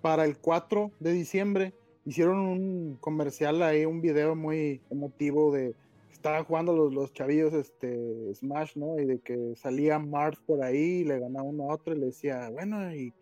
para 0.00 0.24
el 0.24 0.38
4 0.38 0.90
de 1.00 1.12
diciembre. 1.12 1.74
Hicieron 2.04 2.38
un 2.38 2.96
comercial 2.96 3.62
ahí, 3.62 3.84
un 3.84 4.00
video 4.00 4.34
muy 4.34 4.80
emotivo 4.90 5.52
de 5.52 5.74
estaban 6.20 6.44
jugando 6.44 6.74
los, 6.76 6.92
los 6.92 7.12
chavillos 7.14 7.54
este 7.54 8.34
Smash, 8.34 8.76
¿no? 8.76 8.98
Y 9.00 9.06
de 9.06 9.20
que 9.20 9.54
salía 9.56 9.98
Mars 9.98 10.38
por 10.44 10.62
ahí, 10.62 11.00
y 11.00 11.04
le 11.04 11.18
ganaba 11.18 11.48
uno 11.48 11.70
a 11.70 11.74
otro 11.74 11.94
y 11.94 11.98
le 11.98 12.06
decía, 12.06 12.50
bueno, 12.50 12.94
y 12.94 13.14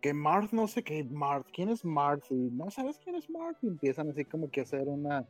que 0.00 0.14
Marth, 0.14 0.52
no 0.52 0.68
sé 0.68 0.84
qué, 0.84 1.02
Marth, 1.02 1.46
¿quién 1.52 1.70
es 1.70 1.84
Marth? 1.84 2.30
Y 2.30 2.34
no 2.34 2.70
sabes 2.70 2.98
quién 3.02 3.16
es 3.16 3.28
Marth. 3.28 3.58
Y 3.62 3.66
empiezan 3.66 4.10
así 4.10 4.24
como 4.24 4.48
que 4.48 4.60
a 4.60 4.62
hacer 4.62 4.86
una, 4.86 5.26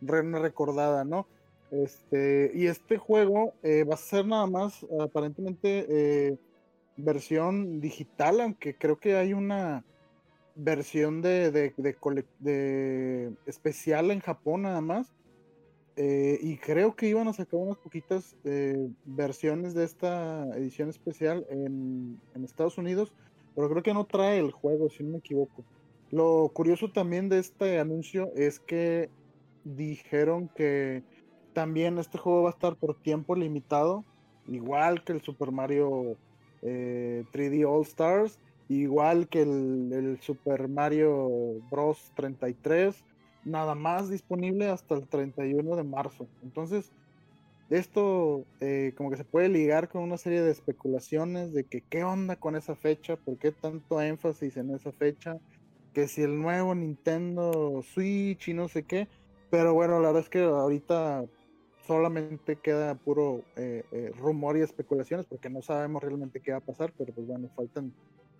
recordada, 0.00 1.04
¿no? 1.04 1.26
Este, 1.70 2.52
y 2.54 2.66
este 2.66 2.98
juego 2.98 3.54
eh, 3.62 3.84
va 3.84 3.94
a 3.94 3.98
ser 3.98 4.26
nada 4.26 4.46
más 4.46 4.86
aparentemente 5.00 5.86
eh, 5.88 6.36
versión 6.98 7.80
digital, 7.80 8.42
aunque 8.42 8.76
creo 8.76 8.98
que 8.98 9.16
hay 9.16 9.32
una 9.32 9.82
versión 10.54 11.22
de, 11.22 11.50
de, 11.50 11.74
de, 12.38 13.32
especial 13.46 14.10
en 14.10 14.20
Japón 14.20 14.62
nada 14.62 14.80
más. 14.80 15.12
Eh, 15.96 16.38
y 16.40 16.56
creo 16.56 16.96
que 16.96 17.06
iban 17.06 17.28
a 17.28 17.34
sacar 17.34 17.60
unas 17.60 17.76
poquitas 17.76 18.34
versiones 19.04 19.74
de 19.74 19.84
esta 19.84 20.46
edición 20.56 20.88
especial 20.88 21.46
en, 21.50 22.18
en 22.34 22.44
Estados 22.44 22.78
Unidos 22.78 23.12
pero 23.54 23.68
creo 23.68 23.82
que 23.82 23.94
no 23.94 24.04
trae 24.04 24.38
el 24.38 24.50
juego, 24.50 24.88
si 24.90 25.02
no 25.02 25.12
me 25.12 25.18
equivoco. 25.18 25.64
Lo 26.10 26.50
curioso 26.52 26.90
también 26.90 27.28
de 27.28 27.38
este 27.38 27.78
anuncio 27.78 28.30
es 28.34 28.60
que 28.60 29.10
dijeron 29.64 30.48
que 30.48 31.02
también 31.52 31.98
este 31.98 32.18
juego 32.18 32.42
va 32.42 32.50
a 32.50 32.52
estar 32.52 32.76
por 32.76 33.00
tiempo 33.00 33.34
limitado, 33.34 34.04
igual 34.46 35.04
que 35.04 35.12
el 35.12 35.22
Super 35.22 35.52
Mario 35.52 36.16
3D 36.62 37.60
eh, 37.60 37.64
All 37.64 37.82
Stars, 37.82 38.38
igual 38.80 39.28
que 39.28 39.42
el, 39.42 40.18
Super 40.20 40.68
Mario 40.68 41.28
Bros. 41.70 42.12
33, 42.14 43.04
nada 43.44 43.74
más 43.74 44.08
disponible 44.08 44.68
hasta 44.68 44.94
el 44.94 45.06
31 45.08 45.76
de 45.76 45.84
marzo. 45.84 46.26
Entonces, 46.42 46.92
esto 47.70 48.44
eh, 48.60 48.92
como 48.96 49.10
que 49.10 49.16
se 49.16 49.24
puede 49.24 49.48
ligar 49.48 49.88
con 49.88 50.02
una 50.02 50.18
serie 50.18 50.42
de 50.42 50.50
especulaciones 50.50 51.52
de 51.52 51.64
que 51.64 51.80
qué 51.80 52.04
onda 52.04 52.36
con 52.36 52.56
esa 52.56 52.74
fecha, 52.76 53.16
por 53.16 53.38
qué 53.38 53.50
tanto 53.50 54.00
énfasis 54.00 54.56
en 54.56 54.74
esa 54.74 54.92
fecha, 54.92 55.38
que 55.92 56.08
si 56.08 56.22
el 56.22 56.40
nuevo 56.40 56.74
Nintendo 56.74 57.82
Switch 57.82 58.48
y 58.48 58.54
no 58.54 58.68
sé 58.68 58.82
qué, 58.84 59.08
pero 59.50 59.74
bueno, 59.74 60.00
la 60.00 60.08
verdad 60.08 60.22
es 60.22 60.28
que 60.28 60.42
ahorita 60.42 61.24
solamente 61.86 62.56
queda 62.56 62.94
puro 62.94 63.42
eh, 63.56 63.84
eh, 63.92 64.12
rumor 64.16 64.56
y 64.56 64.60
especulaciones 64.60 65.26
porque 65.26 65.50
no 65.50 65.62
sabemos 65.62 66.02
realmente 66.02 66.40
qué 66.40 66.52
va 66.52 66.58
a 66.58 66.60
pasar, 66.60 66.92
pero 66.96 67.12
pues 67.12 67.26
bueno, 67.26 67.48
faltan 67.56 67.92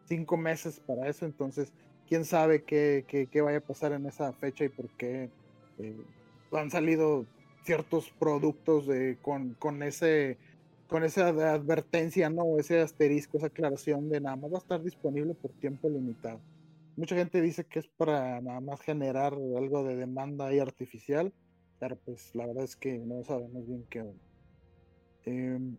cinco 0.06 0.36
meses 0.36 0.80
para 0.80 1.08
eso, 1.08 1.24
entonces 1.24 1.72
quién 2.08 2.24
sabe 2.24 2.62
qué, 2.62 3.04
qué, 3.08 3.40
vaya 3.40 3.58
a 3.58 3.62
pasar 3.62 3.92
en 3.92 4.06
esa 4.06 4.32
fecha 4.32 4.64
y 4.64 4.68
por 4.68 4.88
qué 4.90 5.30
han 6.52 6.70
salido 6.70 7.26
ciertos 7.64 8.10
productos 8.18 8.86
de, 8.86 9.18
con, 9.22 9.54
con, 9.54 9.82
ese 9.82 10.36
con 10.88 11.04
esa 11.04 11.28
advertencia, 11.28 12.28
¿no? 12.28 12.58
Ese 12.58 12.80
asterisco, 12.80 13.38
esa 13.38 13.46
aclaración 13.46 14.10
de 14.10 14.20
nada 14.20 14.36
más 14.36 14.52
va 14.52 14.56
a 14.56 14.60
estar 14.60 14.82
disponible 14.82 15.34
por 15.34 15.52
tiempo 15.52 15.88
limitado. 15.88 16.40
Mucha 16.96 17.16
gente 17.16 17.40
dice 17.40 17.64
que 17.64 17.78
es 17.78 17.88
para 17.88 18.40
nada 18.42 18.60
más 18.60 18.80
generar 18.82 19.32
algo 19.32 19.84
de 19.84 19.96
demanda 19.96 20.48
ahí 20.48 20.58
artificial, 20.58 21.32
pero 21.80 21.96
pues 21.96 22.34
la 22.34 22.46
verdad 22.46 22.64
es 22.64 22.76
que 22.76 22.98
no 22.98 23.24
sabemos 23.24 23.66
bien 23.66 23.86
qué. 23.88 24.04
Em, 25.24 25.78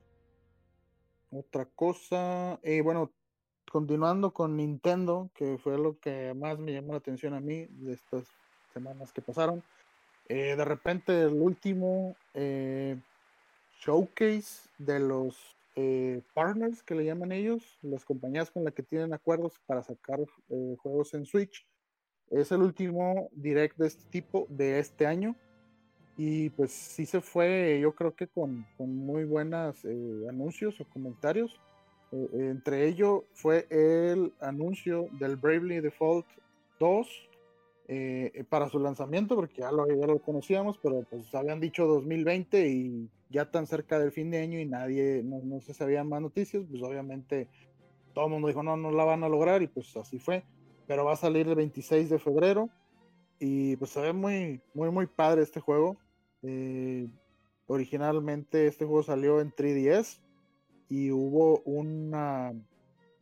otra 1.30 1.66
cosa, 1.66 2.60
eh, 2.64 2.82
bueno, 2.82 3.12
continuando 3.74 4.30
con 4.30 4.56
Nintendo, 4.56 5.32
que 5.34 5.58
fue 5.58 5.80
lo 5.80 6.00
que 6.00 6.36
más 6.36 6.60
me 6.60 6.74
llamó 6.74 6.92
la 6.92 7.00
atención 7.00 7.34
a 7.34 7.40
mí 7.40 7.66
de 7.72 7.94
estas 7.94 8.28
semanas 8.72 9.12
que 9.12 9.24
pasaron. 9.24 9.64
Eh, 10.30 10.56
de 10.56 10.64
repente 10.64 11.24
el 11.24 11.42
último 11.42 12.16
eh, 12.36 12.96
showcase 13.80 14.70
de 14.78 15.00
los 15.00 15.58
eh, 15.76 16.22
partners 16.36 16.84
que 16.84 16.94
le 16.94 17.04
llaman 17.04 17.32
ellos, 17.32 17.80
las 17.82 18.06
compañías 18.06 18.52
con 18.52 18.64
las 18.64 18.76
que 18.76 18.84
tienen 18.84 19.12
acuerdos 19.12 19.60
para 19.66 19.82
sacar 19.82 20.20
juegos 20.78 21.16
en 21.16 21.26
Switch, 21.26 21.66
es 22.30 22.52
el 22.52 22.62
último 22.62 23.32
direct 23.32 23.76
de 23.78 23.88
este 23.88 24.08
tipo 24.12 24.46
de 24.50 24.78
este 24.78 25.08
año. 25.08 25.36
Y 26.16 26.52
pues 26.52 26.72
sí 26.72 27.08
se 27.08 27.22
fue, 27.22 27.80
yo 27.82 27.96
creo 27.96 28.14
que 28.14 28.28
con, 28.28 28.68
con 28.78 28.96
muy 28.96 29.24
buenos 29.24 29.84
anuncios 30.30 30.80
o 30.80 30.86
comentarios. 30.86 31.60
Entre 32.34 32.88
ellos 32.88 33.24
fue 33.34 33.66
el 33.70 34.34
anuncio 34.40 35.08
del 35.20 35.36
Bravely 35.36 35.82
Default 35.82 36.28
2 36.80 37.08
eh, 37.88 38.44
para 38.50 38.70
su 38.70 38.80
lanzamiento, 38.80 39.36
porque 39.36 39.62
ya 39.62 39.72
lo, 39.72 39.88
ya 39.88 40.08
lo 40.08 40.20
conocíamos, 40.20 40.78
pero 40.78 41.04
pues 41.10 41.34
habían 41.36 41.60
dicho 41.60 41.86
2020 41.86 42.68
y 42.70 43.10
ya 43.30 43.50
tan 43.50 43.68
cerca 43.68 44.00
del 44.00 44.12
fin 44.12 44.30
de 44.30 44.40
año 44.40 44.60
y 44.60 44.66
nadie, 44.66 45.22
no, 45.24 45.42
no 45.44 45.60
se 45.60 45.74
sabían 45.74 46.08
más 46.08 46.22
noticias, 46.22 46.64
pues 46.70 46.82
obviamente 46.84 47.50
todo 48.14 48.26
el 48.26 48.32
mundo 48.32 48.48
dijo, 48.48 48.64
no, 48.64 48.78
no 48.78 48.92
la 48.92 49.04
van 49.06 49.24
a 49.24 49.30
lograr 49.30 49.62
y 49.64 49.68
pues 49.68 49.96
así 49.98 50.20
fue, 50.20 50.44
pero 50.88 51.04
va 51.04 51.14
a 51.14 51.18
salir 51.18 51.48
el 51.48 51.56
26 51.56 52.10
de 52.10 52.20
febrero 52.20 52.70
y 53.40 53.76
pues 53.76 53.92
se 53.92 54.00
ve 54.00 54.14
muy, 54.14 54.62
muy, 54.74 54.90
muy 54.92 55.08
padre 55.08 55.42
este 55.42 55.60
juego. 55.60 55.98
Eh, 56.44 57.08
originalmente 57.68 58.68
este 58.68 58.86
juego 58.86 59.04
salió 59.04 59.42
en 59.42 59.52
3DS 59.52 60.22
y 60.90 61.12
hubo 61.12 61.60
una 61.66 62.54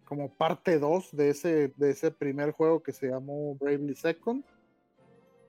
como 0.06 0.30
parte 0.30 0.78
2 0.78 1.16
de 1.16 1.30
ese, 1.30 1.74
de 1.78 1.92
ese 1.92 2.12
primer 2.12 2.52
juego 2.52 2.84
que 2.84 2.92
se 2.92 3.08
llamó 3.08 3.56
Bravely 3.56 3.96
Second. 3.96 4.44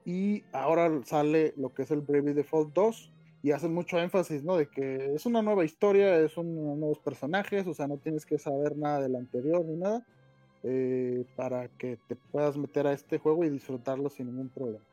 Y 0.05 0.43
ahora 0.53 0.89
sale 1.03 1.53
lo 1.57 1.73
que 1.73 1.81
es 1.81 1.91
el 1.91 2.01
Bravely 2.01 2.33
Default 2.33 2.73
2 2.73 3.11
y 3.41 3.51
hacen 3.51 3.73
mucho 3.73 3.99
énfasis, 3.99 4.41
¿no? 4.41 4.55
De 4.55 4.67
que 4.67 5.13
es 5.13 5.25
una 5.25 5.41
nueva 5.41 5.65
historia, 5.65 6.17
es 6.17 6.37
unos 6.37 6.77
nuevos 6.77 6.99
personajes, 6.99 7.67
o 7.67 7.73
sea, 7.73 7.87
no 7.87 7.97
tienes 7.97 8.25
que 8.25 8.39
saber 8.39 8.77
nada 8.77 9.01
del 9.01 9.17
anterior 9.17 9.65
ni 9.65 9.75
nada 9.75 10.05
eh, 10.63 11.25
para 11.35 11.67
que 11.67 11.99
te 12.07 12.15
puedas 12.15 12.55
meter 12.55 12.87
a 12.87 12.93
este 12.93 13.17
juego 13.17 13.43
y 13.43 13.49
disfrutarlo 13.49 14.09
sin 14.09 14.27
ningún 14.27 14.47
problema. 14.47 14.85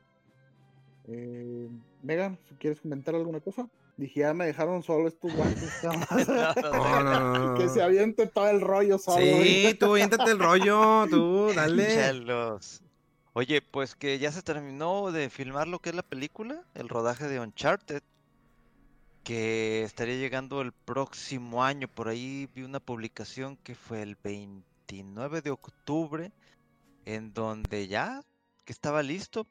Eh, 1.07 1.69
Megan, 2.03 2.39
si 2.49 2.57
quieres 2.57 2.81
comentar 2.81 3.15
alguna 3.15 3.39
cosa. 3.39 3.69
Dije, 4.01 4.21
ya 4.21 4.33
me 4.33 4.47
dejaron 4.47 4.83
solo 4.83 5.09
estos 5.09 5.31
guantes. 5.35 5.71
que 7.59 7.69
se 7.69 7.83
aviente 7.83 8.27
todo 8.27 8.49
el 8.49 8.63
rollo 8.63 8.97
solo. 8.97 9.19
Sí, 9.19 9.77
tú 9.79 9.93
aviéntate 9.93 10.31
el 10.31 10.39
rollo, 10.39 11.07
tú, 11.11 11.53
dale. 11.55 12.65
Oye, 13.35 13.61
pues 13.61 13.95
que 13.95 14.19
ya 14.19 14.33
se 14.33 14.41
terminó 14.41 15.13
de 15.13 15.29
filmar 15.29 15.69
lo 15.69 15.81
que 15.81 15.91
es 15.91 15.95
la 15.95 16.03
película, 16.03 16.65
el 16.75 16.89
rodaje 16.89 17.29
de 17.29 17.41
Uncharted, 17.41 18.03
que 19.23 19.83
estaría 19.83 20.17
llegando 20.17 20.63
el 20.63 20.73
próximo 20.73 21.63
año. 21.63 21.87
Por 21.87 22.09
ahí 22.09 22.49
vi 22.55 22.63
una 22.63 22.81
publicación 22.81 23.59
que 23.59 23.75
fue 23.75 24.01
el 24.01 24.17
29 24.25 25.43
de 25.43 25.51
octubre, 25.51 26.33
en 27.05 27.35
donde 27.35 27.87
ya 27.87 28.23
que 28.65 28.73
estaba 28.73 29.03
listo 29.03 29.47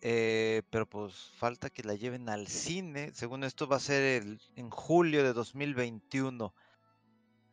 eh, 0.00 0.62
pero 0.70 0.86
pues 0.88 1.30
falta 1.36 1.70
que 1.70 1.82
la 1.82 1.94
lleven 1.94 2.28
al 2.28 2.46
cine. 2.46 3.12
Según 3.14 3.44
esto 3.44 3.66
va 3.66 3.76
a 3.76 3.80
ser 3.80 4.22
el, 4.22 4.40
en 4.54 4.70
julio 4.70 5.22
de 5.22 5.32
2021. 5.32 6.54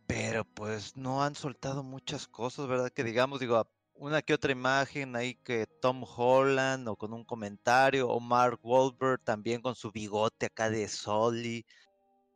Pero 0.07 0.45
pues 0.45 0.97
no 0.97 1.23
han 1.23 1.35
soltado 1.35 1.83
muchas 1.83 2.27
cosas, 2.27 2.67
¿verdad? 2.67 2.91
Que 2.91 3.03
digamos, 3.03 3.39
digo, 3.39 3.67
una 3.95 4.21
que 4.21 4.33
otra 4.33 4.51
imagen 4.51 5.15
ahí 5.15 5.35
que 5.35 5.65
Tom 5.81 6.03
Holland 6.03 6.87
o 6.87 6.95
con 6.95 7.13
un 7.13 7.23
comentario, 7.23 8.09
o 8.09 8.19
Mark 8.19 8.59
Wahlberg 8.63 9.23
también 9.23 9.61
con 9.61 9.75
su 9.75 9.91
bigote 9.91 10.47
acá 10.47 10.69
de 10.69 10.87
Soli. 10.87 11.65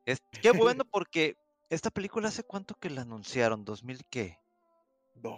Es, 0.06 0.22
qué 0.42 0.52
bueno 0.82 0.86
porque 0.86 1.36
esta 1.70 1.90
película 1.90 2.30
hace 2.30 2.44
cuánto 2.44 2.76
que 2.76 2.90
la 2.90 3.02
anunciaron, 3.02 3.66
2000 3.66 4.06
qué? 4.10 4.40
No, 5.22 5.38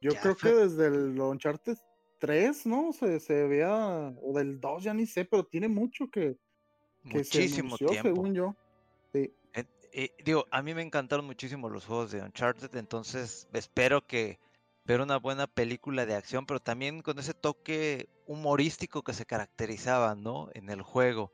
yo 0.00 0.14
creo 0.14 0.34
que 0.34 0.48
desde 0.48 0.86
el 0.86 1.20
Uncharted 1.20 1.76
3, 2.20 2.66
¿no? 2.66 2.92
Se, 2.92 3.18
se 3.18 3.48
veía, 3.48 4.14
o 4.22 4.32
del 4.32 4.60
2, 4.60 4.84
ya 4.84 4.94
ni 4.94 5.06
sé, 5.06 5.24
pero 5.24 5.44
tiene 5.44 5.68
mucho 5.68 6.08
que, 6.08 6.36
que 7.08 7.18
muchísimo 7.18 7.76
se 7.76 7.86
tiempo. 7.86 8.08
según 8.08 8.34
yo. 8.34 8.54
Sí. 9.12 9.34
Eh, 9.92 10.14
digo, 10.24 10.46
a 10.52 10.62
mí 10.62 10.72
me 10.72 10.82
encantaron 10.82 11.26
muchísimo 11.26 11.68
los 11.68 11.84
juegos 11.84 12.12
de 12.12 12.22
Uncharted, 12.22 12.76
entonces 12.76 13.48
espero 13.52 14.06
que 14.06 14.38
ver 14.84 15.00
una 15.00 15.16
buena 15.18 15.48
película 15.48 16.06
de 16.06 16.14
acción, 16.14 16.46
pero 16.46 16.60
también 16.60 17.02
con 17.02 17.18
ese 17.18 17.34
toque 17.34 18.08
humorístico 18.26 19.02
que 19.02 19.14
se 19.14 19.26
caracterizaba, 19.26 20.14
¿no? 20.14 20.48
En 20.54 20.70
el 20.70 20.82
juego, 20.82 21.32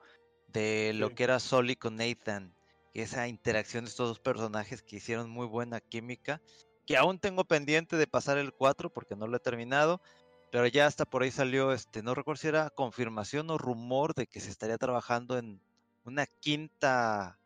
de 0.49 0.93
lo 0.95 1.15
que 1.15 1.25
era 1.25 1.39
Sully 1.39 1.77
con 1.77 1.97
Nathan, 1.97 2.55
esa 2.95 3.29
interacción 3.29 3.85
de 3.85 3.91
estos 3.91 4.09
dos 4.09 4.21
personajes 4.21 4.83
que 4.83 4.97
hicieron 4.97 5.29
muy 5.29 5.47
buena 5.47 5.81
química, 5.81 6.41
que 6.87 6.97
aún 6.97 7.19
tengo 7.19 7.45
pendiente 7.45 7.97
de 7.97 8.07
pasar 8.07 8.39
el 8.39 8.55
4 8.55 8.91
porque 8.91 9.17
no 9.17 9.27
lo 9.27 9.37
he 9.37 9.41
terminado, 9.41 10.01
pero 10.51 10.67
ya 10.67 10.87
hasta 10.87 11.05
por 11.05 11.23
ahí 11.23 11.31
salió, 11.31 11.73
este, 11.73 12.03
no 12.03 12.15
recuerdo 12.15 12.41
si 12.41 12.49
era 12.49 12.71
confirmación 12.71 13.51
o 13.51 13.59
rumor 13.59 14.15
de 14.15 14.27
que 14.27 14.41
se 14.41 14.51
estaría 14.51 14.79
trabajando 14.79 15.39
en 15.39 15.61
una 16.05 16.27
quinta 16.27 17.39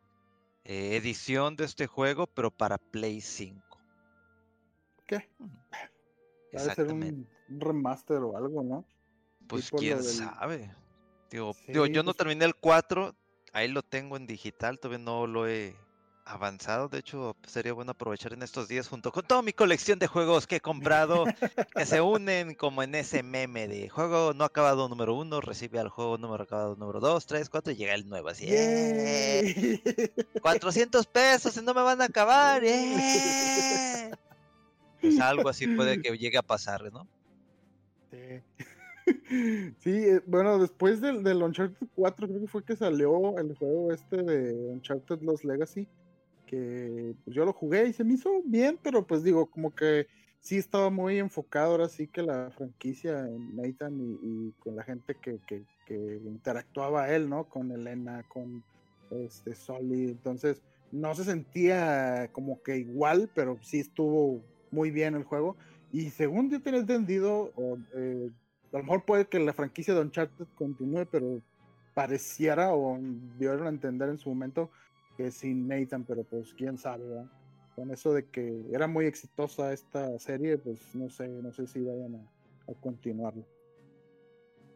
eh, 0.63 0.95
edición 0.95 1.55
de 1.55 1.65
este 1.65 1.87
juego, 1.87 2.27
pero 2.27 2.51
para 2.51 2.77
Play 2.77 3.21
5. 3.21 3.79
¿Qué? 5.07 5.29
Debe 6.51 6.75
ser 6.75 6.87
un, 6.93 7.27
remaster 7.49 8.17
o 8.17 8.37
algo, 8.37 8.63
¿no? 8.63 8.85
Pues 9.47 9.69
quién 9.71 10.01
sabe. 10.03 10.73
Digo, 11.29 11.55
digo, 11.67 11.85
yo 11.87 12.03
no 12.03 12.11
pues 12.11 12.17
terminé 12.17 12.45
el 12.45 12.55
4, 12.55 13.15
ahí 13.53 13.67
lo 13.67 13.83
tengo 13.83 14.17
en 14.17 14.27
digital, 14.27 14.79
todavía 14.79 15.03
no 15.03 15.27
lo 15.27 15.47
he 15.47 15.75
avanzado. 16.25 16.87
De 16.87 16.99
hecho, 16.99 17.35
sería 17.47 17.73
bueno 17.73 17.91
aprovechar 17.91 18.33
en 18.33 18.43
estos 18.43 18.67
días 18.67 18.87
junto 18.87 19.11
con 19.11 19.25
toda 19.25 19.41
mi 19.41 19.53
colección 19.53 19.99
de 19.99 20.07
juegos 20.07 20.47
que 20.47 20.57
he 20.57 20.61
comprado, 20.61 21.25
que 21.75 21.85
se 21.85 22.01
unen 22.01 22.55
como 22.55 22.83
en 22.83 22.95
ese 22.95 23.23
meme 23.23 23.67
de 23.67 23.89
juego 23.89 24.33
no 24.33 24.43
acabado 24.43 24.87
número 24.89 25.15
uno, 25.15 25.41
recibe 25.41 25.79
al 25.79 25.89
juego 25.89 26.17
número 26.17 26.43
acabado 26.43 26.75
número 26.75 26.99
dos, 26.99 27.25
tres, 27.25 27.49
cuatro 27.49 27.73
y 27.73 27.75
llega 27.75 27.93
el 27.93 28.07
nuevo. 28.07 28.29
Así, 28.29 28.45
¡eh! 28.47 29.81
400 30.41 31.05
pesos 31.07 31.57
y 31.57 31.61
no 31.61 31.73
me 31.73 31.81
van 31.81 32.01
a 32.01 32.05
acabar. 32.05 32.63
¡eh! 32.63 34.11
Pues 35.01 35.19
algo 35.19 35.49
así 35.49 35.67
puede 35.67 36.01
que 36.01 36.17
llegue 36.17 36.37
a 36.37 36.43
pasar, 36.43 36.91
¿no? 36.91 37.07
Sí. 38.11 38.17
Sí, 39.79 39.89
eh, 39.89 40.21
bueno, 40.27 40.59
después 40.59 41.01
del, 41.01 41.23
del, 41.23 41.41
Uncharted 41.41 41.87
4 41.95 42.27
creo 42.27 42.41
que 42.41 42.47
fue 42.47 42.63
que 42.63 42.75
salió 42.75 43.37
el 43.37 43.55
juego 43.55 43.91
este 43.91 44.17
de 44.17 44.53
Uncharted 44.53 45.21
Lost 45.21 45.43
Legacy 45.43 45.87
que 46.51 47.15
pues, 47.23 47.35
yo 47.35 47.45
lo 47.45 47.53
jugué 47.53 47.87
y 47.87 47.93
se 47.93 48.03
me 48.03 48.13
hizo 48.13 48.41
bien, 48.43 48.77
pero 48.83 49.07
pues 49.07 49.23
digo, 49.23 49.45
como 49.45 49.73
que 49.73 50.07
sí 50.41 50.57
estaba 50.57 50.89
muy 50.89 51.17
enfocado 51.17 51.71
ahora 51.71 51.87
sí 51.87 52.07
que 52.07 52.21
la 52.21 52.51
franquicia 52.51 53.21
en 53.21 53.55
Nathan 53.55 53.97
y, 54.21 54.51
con 54.59 54.75
la 54.75 54.83
gente 54.83 55.15
que, 55.15 55.39
que, 55.47 55.63
interactuaba 56.25 57.09
él, 57.09 57.29
¿no? 57.29 57.49
Con 57.49 57.69
Elena, 57.69 58.23
con 58.29 58.63
este 59.11 59.55
Soli, 59.55 60.05
entonces 60.05 60.61
no 60.89 61.13
se 61.15 61.25
sentía 61.25 62.29
como 62.31 62.63
que 62.63 62.77
igual, 62.77 63.29
pero 63.35 63.57
sí 63.61 63.81
estuvo 63.81 64.41
muy 64.71 64.89
bien 64.89 65.15
el 65.15 65.25
juego. 65.25 65.57
Y 65.91 66.11
según 66.11 66.49
yo 66.49 66.61
tenía 66.61 66.79
entendido, 66.79 67.51
o, 67.57 67.77
eh, 67.93 68.29
a 68.71 68.77
lo 68.77 68.83
mejor 68.83 69.03
puede 69.03 69.25
que 69.27 69.39
la 69.39 69.51
franquicia 69.51 69.93
de 69.93 69.99
Uncharted 69.99 70.45
continúe, 70.55 71.05
pero 71.11 71.41
pareciera 71.93 72.73
o 72.73 72.97
dieron 73.37 73.67
a 73.67 73.69
entender 73.69 74.07
en 74.07 74.17
su 74.17 74.29
momento 74.29 74.69
que 75.17 75.31
sin 75.31 75.67
Nathan, 75.67 76.03
pero 76.03 76.23
pues 76.23 76.53
quién 76.53 76.77
sabe, 76.77 77.07
¿verdad? 77.07 77.25
Con 77.75 77.91
eso 77.91 78.13
de 78.13 78.27
que 78.29 78.65
era 78.71 78.87
muy 78.87 79.05
exitosa 79.05 79.71
esta 79.73 80.17
serie, 80.19 80.57
pues 80.57 80.93
no 80.93 81.09
sé, 81.09 81.27
no 81.27 81.51
sé 81.51 81.67
si 81.67 81.81
vayan 81.81 82.15
a, 82.15 82.71
a 82.71 82.75
continuarlo. 82.75 83.45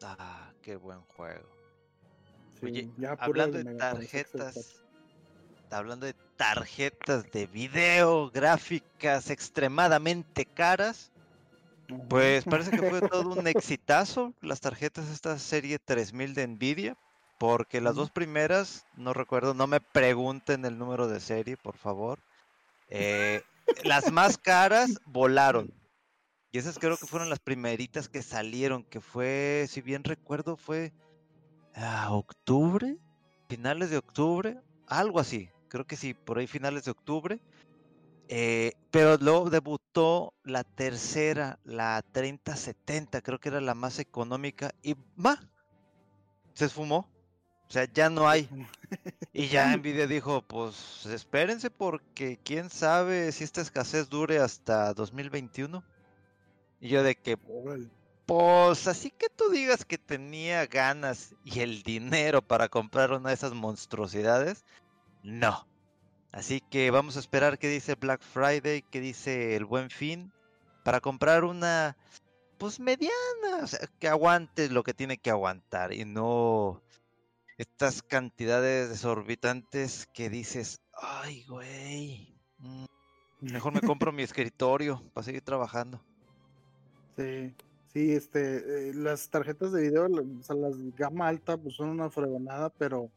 Ah, 0.02 0.52
qué 0.62 0.76
buen 0.76 1.00
juego. 1.02 1.46
Sí, 2.60 2.66
Oye, 2.66 2.90
ya 2.96 3.12
hablando 3.18 3.58
de 3.58 3.74
tarjetas, 3.74 4.82
hablando 5.70 6.06
de 6.06 6.14
tarjetas 6.36 7.30
de 7.30 7.46
video, 7.46 8.30
gráficas 8.30 9.30
extremadamente 9.30 10.46
caras, 10.46 11.12
pues 12.08 12.44
parece 12.44 12.70
que 12.70 12.88
fue 12.88 13.00
todo 13.02 13.30
un 13.30 13.46
exitazo 13.46 14.34
las 14.40 14.60
tarjetas 14.60 15.06
de 15.08 15.14
esta 15.14 15.38
serie 15.38 15.78
3000 15.78 16.34
de 16.34 16.46
Nvidia, 16.46 16.96
porque 17.38 17.80
las 17.80 17.94
dos 17.94 18.10
primeras, 18.10 18.86
no 18.96 19.12
recuerdo, 19.12 19.54
no 19.54 19.66
me 19.66 19.80
pregunten 19.80 20.64
el 20.64 20.78
número 20.78 21.08
de 21.08 21.20
serie, 21.20 21.56
por 21.56 21.76
favor. 21.76 22.20
eh, 22.88 23.42
las 23.84 24.12
más 24.12 24.38
caras 24.38 25.00
volaron. 25.06 25.72
Y 26.52 26.58
esas 26.58 26.78
creo 26.78 26.96
que 26.96 27.06
fueron 27.06 27.28
las 27.28 27.40
primeritas 27.40 28.08
que 28.08 28.22
salieron, 28.22 28.84
que 28.84 29.00
fue, 29.00 29.66
si 29.68 29.80
bien 29.80 30.04
recuerdo, 30.04 30.56
fue 30.56 30.92
a 31.74 32.10
octubre, 32.12 32.96
finales 33.48 33.90
de 33.90 33.98
octubre, 33.98 34.60
algo 34.86 35.20
así. 35.20 35.50
Creo 35.68 35.84
que 35.86 35.96
sí, 35.96 36.14
por 36.14 36.38
ahí 36.38 36.46
finales 36.46 36.84
de 36.84 36.92
octubre. 36.92 37.40
Eh, 38.28 38.72
pero 38.90 39.16
luego 39.18 39.50
debutó 39.50 40.32
la 40.42 40.64
tercera, 40.64 41.58
la 41.64 42.02
3070, 42.12 43.20
creo 43.20 43.38
que 43.38 43.50
era 43.50 43.60
la 43.60 43.74
más 43.74 43.98
económica, 43.98 44.74
y 44.82 44.96
¡ma! 45.14 45.48
Se 46.54 46.64
esfumó. 46.64 47.08
O 47.68 47.72
sea, 47.72 47.84
ya 47.92 48.08
no 48.10 48.28
hay. 48.28 48.48
Y 49.32 49.48
ya 49.48 49.76
Nvidia 49.76 50.06
dijo, 50.06 50.42
pues 50.42 51.06
espérense 51.06 51.70
porque 51.70 52.38
quién 52.42 52.70
sabe 52.70 53.32
si 53.32 53.44
esta 53.44 53.60
escasez 53.60 54.08
dure 54.08 54.38
hasta 54.38 54.94
2021. 54.94 55.82
Y 56.80 56.88
yo 56.88 57.02
de 57.02 57.16
que, 57.16 57.36
pues 58.26 58.86
así 58.86 59.10
que 59.10 59.28
tú 59.28 59.50
digas 59.50 59.84
que 59.84 59.98
tenía 59.98 60.66
ganas 60.66 61.34
y 61.44 61.60
el 61.60 61.82
dinero 61.82 62.42
para 62.42 62.68
comprar 62.68 63.12
una 63.12 63.30
de 63.30 63.34
esas 63.34 63.54
monstruosidades, 63.54 64.64
no. 65.22 65.66
Así 66.32 66.60
que 66.60 66.90
vamos 66.90 67.16
a 67.16 67.20
esperar 67.20 67.58
qué 67.58 67.68
dice 67.68 67.94
Black 67.94 68.22
Friday, 68.22 68.82
qué 68.90 69.00
dice 69.00 69.56
el 69.56 69.64
Buen 69.64 69.90
Fin, 69.90 70.32
para 70.84 71.00
comprar 71.00 71.44
una, 71.44 71.96
pues 72.58 72.78
mediana, 72.78 73.62
o 73.62 73.66
sea, 73.66 73.80
que 73.98 74.08
aguante 74.08 74.68
lo 74.68 74.82
que 74.82 74.94
tiene 74.94 75.18
que 75.18 75.30
aguantar 75.30 75.92
y 75.92 76.04
no 76.04 76.82
estas 77.58 78.02
cantidades 78.02 78.90
desorbitantes 78.90 80.06
que 80.12 80.28
dices, 80.28 80.82
ay, 80.92 81.44
güey, 81.48 82.38
mm, 82.58 82.84
mejor 83.40 83.72
me 83.72 83.80
compro 83.80 84.12
mi 84.12 84.22
escritorio 84.22 85.02
para 85.14 85.24
seguir 85.24 85.42
trabajando. 85.42 86.02
Sí, 87.16 87.54
sí, 87.92 88.12
este, 88.12 88.90
eh, 88.90 88.94
las 88.94 89.30
tarjetas 89.30 89.72
de 89.72 89.82
video, 89.82 90.06
o 90.06 90.42
sea, 90.42 90.56
las 90.56 90.76
gama 90.94 91.28
alta, 91.28 91.56
pues 91.56 91.74
son 91.76 91.88
una 91.88 92.10
fregonada, 92.10 92.68
pero 92.70 93.10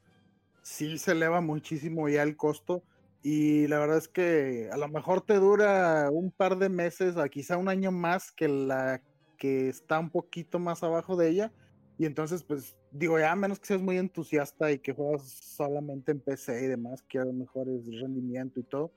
sí 0.61 0.97
se 0.97 1.11
eleva 1.11 1.41
muchísimo 1.41 2.07
ya 2.07 2.23
el 2.23 2.37
costo. 2.37 2.83
Y 3.21 3.67
la 3.67 3.79
verdad 3.79 3.97
es 3.97 4.07
que 4.07 4.69
a 4.71 4.77
lo 4.77 4.87
mejor 4.87 5.21
te 5.21 5.35
dura 5.35 6.09
un 6.09 6.31
par 6.31 6.57
de 6.57 6.69
meses, 6.69 7.17
a 7.17 7.27
quizá 7.27 7.57
un 7.57 7.67
año 7.67 7.91
más 7.91 8.31
que 8.31 8.47
la 8.47 9.01
que 9.37 9.67
está 9.67 9.99
un 9.99 10.09
poquito 10.09 10.59
más 10.59 10.83
abajo 10.83 11.17
de 11.17 11.29
ella. 11.29 11.51
Y 11.97 12.05
entonces, 12.05 12.43
pues, 12.43 12.77
digo, 12.91 13.19
ya 13.19 13.31
a 13.31 13.35
menos 13.35 13.59
que 13.59 13.67
seas 13.67 13.81
muy 13.81 13.97
entusiasta 13.97 14.71
y 14.71 14.79
que 14.79 14.93
juegas 14.93 15.23
solamente 15.23 16.11
en 16.11 16.19
PC 16.19 16.63
y 16.63 16.67
demás, 16.67 17.03
que 17.03 17.19
a 17.19 17.25
mejores 17.25 17.85
rendimiento 17.99 18.59
y 18.59 18.63
todo, 18.63 18.91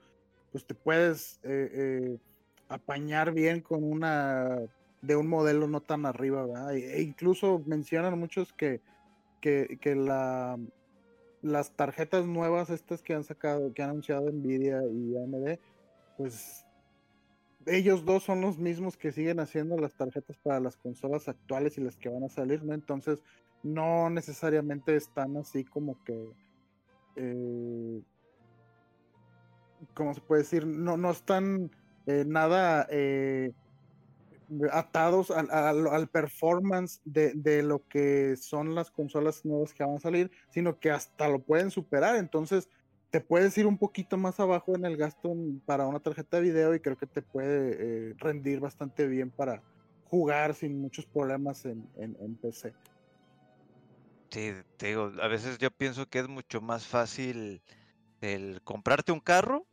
pues 0.51 0.67
te 0.67 0.75
puedes 0.75 1.41
eh, 1.43 1.71
eh, 1.73 2.19
apañar 2.69 3.33
bien 3.33 3.61
con 3.61 3.85
una 3.85 4.59
de 5.01 5.17
un 5.17 5.27
modelo 5.27 5.67
no 5.67 5.81
tan 5.81 6.07
arriba, 6.07 6.47
¿verdad? 6.47 6.75
E 6.75 6.99
e 6.99 7.03
incluso 7.03 7.63
mencionan 7.67 8.19
muchos 8.19 8.53
que, 8.53 8.81
que, 9.41 9.79
que 9.81 9.97
la, 9.97 10.59
las 11.43 11.73
tarjetas 11.73 12.25
nuevas 12.25 12.71
estas 12.71 13.03
que 13.03 13.15
han 13.15 13.25
sacado, 13.25 13.75
que 13.75 13.83
han 13.83 13.91
anunciado 13.91 14.31
Nvidia 14.31 14.81
y 14.85 15.17
AMD, 15.17 15.59
pues 16.17 16.65
ellos 17.67 18.05
dos 18.05 18.23
son 18.23 18.41
los 18.41 18.59
mismos 18.59 18.97
que 18.97 19.13
siguen 19.13 19.41
haciendo 19.41 19.77
las 19.77 19.95
tarjetas 19.95 20.37
para 20.39 20.61
las 20.61 20.77
consolas 20.77 21.29
actuales 21.29 21.79
y 21.79 21.81
las 21.81 21.97
que 21.97 22.09
van 22.09 22.25
a 22.25 22.29
salir, 22.29 22.63
¿no? 22.65 22.75
Entonces, 22.75 23.23
no 23.63 24.11
necesariamente 24.11 24.97
están 24.97 25.37
así 25.37 25.65
como 25.65 26.03
que, 26.05 26.31
eh, 27.17 28.03
¿cómo 29.95 30.15
se 30.15 30.21
puede 30.21 30.43
decir? 30.43 30.67
No, 30.67 30.97
no 30.97 31.11
están 31.11 31.71
eh, 32.07 32.25
nada 32.27 32.87
eh, 32.91 33.53
atados 34.71 35.31
al, 35.31 35.51
al- 35.51 36.09
performance 36.09 37.01
de, 37.05 37.33
de 37.35 37.63
lo 37.63 37.87
que 37.89 38.37
son 38.37 38.75
las 38.75 38.91
consolas 38.91 39.45
nuevas 39.45 39.73
que 39.73 39.85
van 39.85 39.97
a 39.97 40.01
salir, 40.01 40.31
sino 40.51 40.79
que 40.79 40.91
hasta 40.91 41.29
lo 41.29 41.41
pueden 41.41 41.71
superar. 41.71 42.17
Entonces, 42.17 42.69
te 43.11 43.21
puedes 43.21 43.57
ir 43.59 43.67
un 43.67 43.79
poquito 43.79 44.17
más 44.17 44.41
abajo 44.41 44.75
en 44.75 44.85
el 44.85 44.97
gasto 44.97 45.35
para 45.67 45.87
una 45.87 46.01
tarjeta 46.01 46.39
de 46.39 46.43
video 46.45 46.75
y 46.75 46.81
creo 46.81 46.97
que 46.97 47.07
te 47.07 47.23
puede 47.23 47.77
eh, 48.11 48.15
rendir 48.19 48.61
bastante 48.61 49.07
bien 49.07 49.31
para 49.31 49.63
jugar 50.09 50.55
sin 50.55 50.81
muchos 50.81 51.07
problemas 51.07 51.65
en- 51.65 51.89
en 51.97 52.35
PC. 52.37 52.75
Sí, 54.33 54.53
te 54.79 54.87
digo, 54.89 55.13
a 55.21 55.29
veces 55.29 55.59
yo 55.59 55.71
pienso 55.71 56.07
que 56.09 56.21
es 56.21 56.29
mucho 56.29 56.63
más 56.63 56.87
fácil 56.87 57.63
el 58.23 58.63
comprarte 58.65 59.13
un 59.13 59.21
carro 59.21 59.67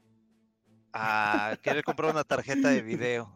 a 0.94 1.56
querer 1.62 1.84
comprar 1.84 2.12
una 2.12 2.24
tarjeta 2.26 2.70
de 2.70 2.82
video. 2.82 3.32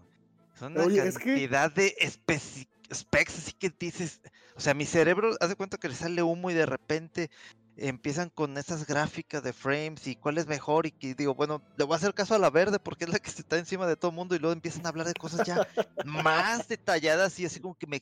Son 0.60 0.74
una 0.74 0.84
Oye, 0.84 1.08
es 1.08 1.18
que- 1.18 1.24
cantidad 1.24 1.72
de 1.72 1.96
especi- 1.98 2.68
specs, 2.94 3.38
así 3.38 3.54
que 3.54 3.72
dices, 3.80 4.20
o 4.56 4.60
sea, 4.60 4.74
mi 4.74 4.86
cerebro 4.86 5.32
hace 5.40 5.56
cuenta 5.56 5.78
que 5.78 5.88
le 5.88 5.96
sale 5.96 6.22
humo 6.24 6.52
y 6.52 6.56
de 6.56 6.66
repente 6.66 7.30
empiezan 7.78 8.30
con 8.30 8.58
esas 8.58 8.86
gráficas 8.86 9.42
de 9.44 9.54
frames 9.54 10.06
y 10.08 10.16
cuál 10.16 10.38
es 10.38 10.46
mejor 10.46 10.86
y 10.86 10.92
que 10.92 11.16
digo, 11.16 11.34
bueno, 11.34 11.64
le 11.78 11.86
voy 11.86 11.94
a 11.94 11.98
hacer 11.98 12.14
caso 12.14 12.36
a 12.36 12.40
la 12.40 12.50
verde 12.52 12.80
porque 12.80 13.06
es 13.06 13.10
la 13.10 13.20
que 13.20 13.30
está 13.32 13.58
encima 13.58 13.88
de 13.88 13.96
todo 13.96 14.12
el 14.12 14.16
mundo 14.18 14.36
y 14.36 14.40
luego 14.40 14.54
empiezan 14.54 14.86
a 14.86 14.90
hablar 14.90 15.08
de 15.08 15.16
cosas 15.16 15.48
ya 15.48 15.56
más 16.06 16.68
detalladas 16.68 17.40
y 17.40 17.46
así 17.46 17.60
como 17.62 17.76
que 17.76 17.88
me 17.88 17.96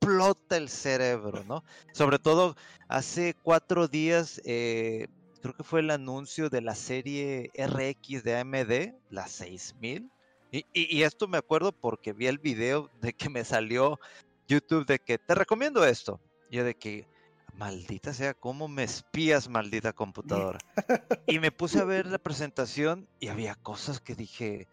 explota 0.00 0.56
el 0.56 0.68
cerebro, 0.68 1.44
¿no? 1.44 1.64
Sobre 1.92 2.18
todo 2.18 2.54
hace 2.88 3.34
cuatro 3.42 3.88
días, 3.88 4.40
eh, 4.44 5.08
creo 5.40 5.54
que 5.54 5.62
fue 5.64 5.80
el 5.80 5.90
anuncio 5.90 6.48
de 6.50 6.60
la 6.60 6.74
serie 6.74 7.50
RX 7.54 8.22
de 8.22 8.36
AMD, 8.36 8.94
la 9.10 9.26
6000. 9.26 10.10
Y, 10.52 10.58
y- 10.72 10.96
y 10.98 11.02
esto 11.02 11.26
me 11.28 11.38
acuerdo 11.38 11.72
porque 11.72 12.12
vi 12.12 12.26
el 12.26 12.38
video 12.38 12.90
de 13.00 13.12
que 13.12 13.28
me 13.28 13.44
salió 13.44 13.98
YouTube 14.46 14.86
de 14.86 14.98
que 14.98 15.18
te 15.18 15.34
recomiendo 15.34 15.84
esto. 15.84 16.20
Yo 16.50 16.62
de 16.64 16.74
que, 16.74 17.06
maldita 17.54 18.14
sea, 18.14 18.34
¿cómo 18.34 18.68
me 18.68 18.84
espías, 18.84 19.48
maldita 19.48 19.92
computadora? 19.92 20.58
Y 21.28 21.40
me 21.40 21.50
puse 21.50 21.80
a 21.80 21.84
ver 21.84 22.06
la 22.06 22.18
presentación 22.18 23.08
y 23.18 23.28
había 23.28 23.56
cosas 23.56 24.00
que 24.00 24.14
dije, 24.14 24.68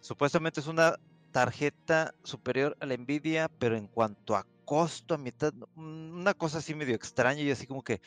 supuestamente 0.00 0.60
es 0.60 0.66
una 0.66 0.96
tarjeta 1.32 2.14
superior 2.24 2.76
a 2.80 2.86
la 2.86 2.96
Nvidia, 2.96 3.48
pero 3.58 3.76
en 3.76 3.88
cuanto 3.88 4.34
a 4.36 4.46
costo, 4.68 5.14
a 5.14 5.18
mitad, 5.18 5.54
mm, 5.76 6.20
una 6.20 6.34
cosa 6.34 6.58
así 6.58 6.74
medio 6.74 6.94
extraña 6.94 7.40
y 7.40 7.50
así 7.50 7.66
como 7.66 7.82
que, 7.82 8.02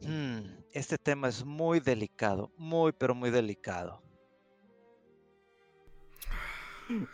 "Hmm, 0.00 0.40
este 0.74 0.98
tema 0.98 1.28
es 1.28 1.46
muy 1.46 1.80
delicado, 1.80 2.52
muy, 2.58 2.92
pero 2.92 3.14
muy 3.14 3.30
delicado. 3.30 4.02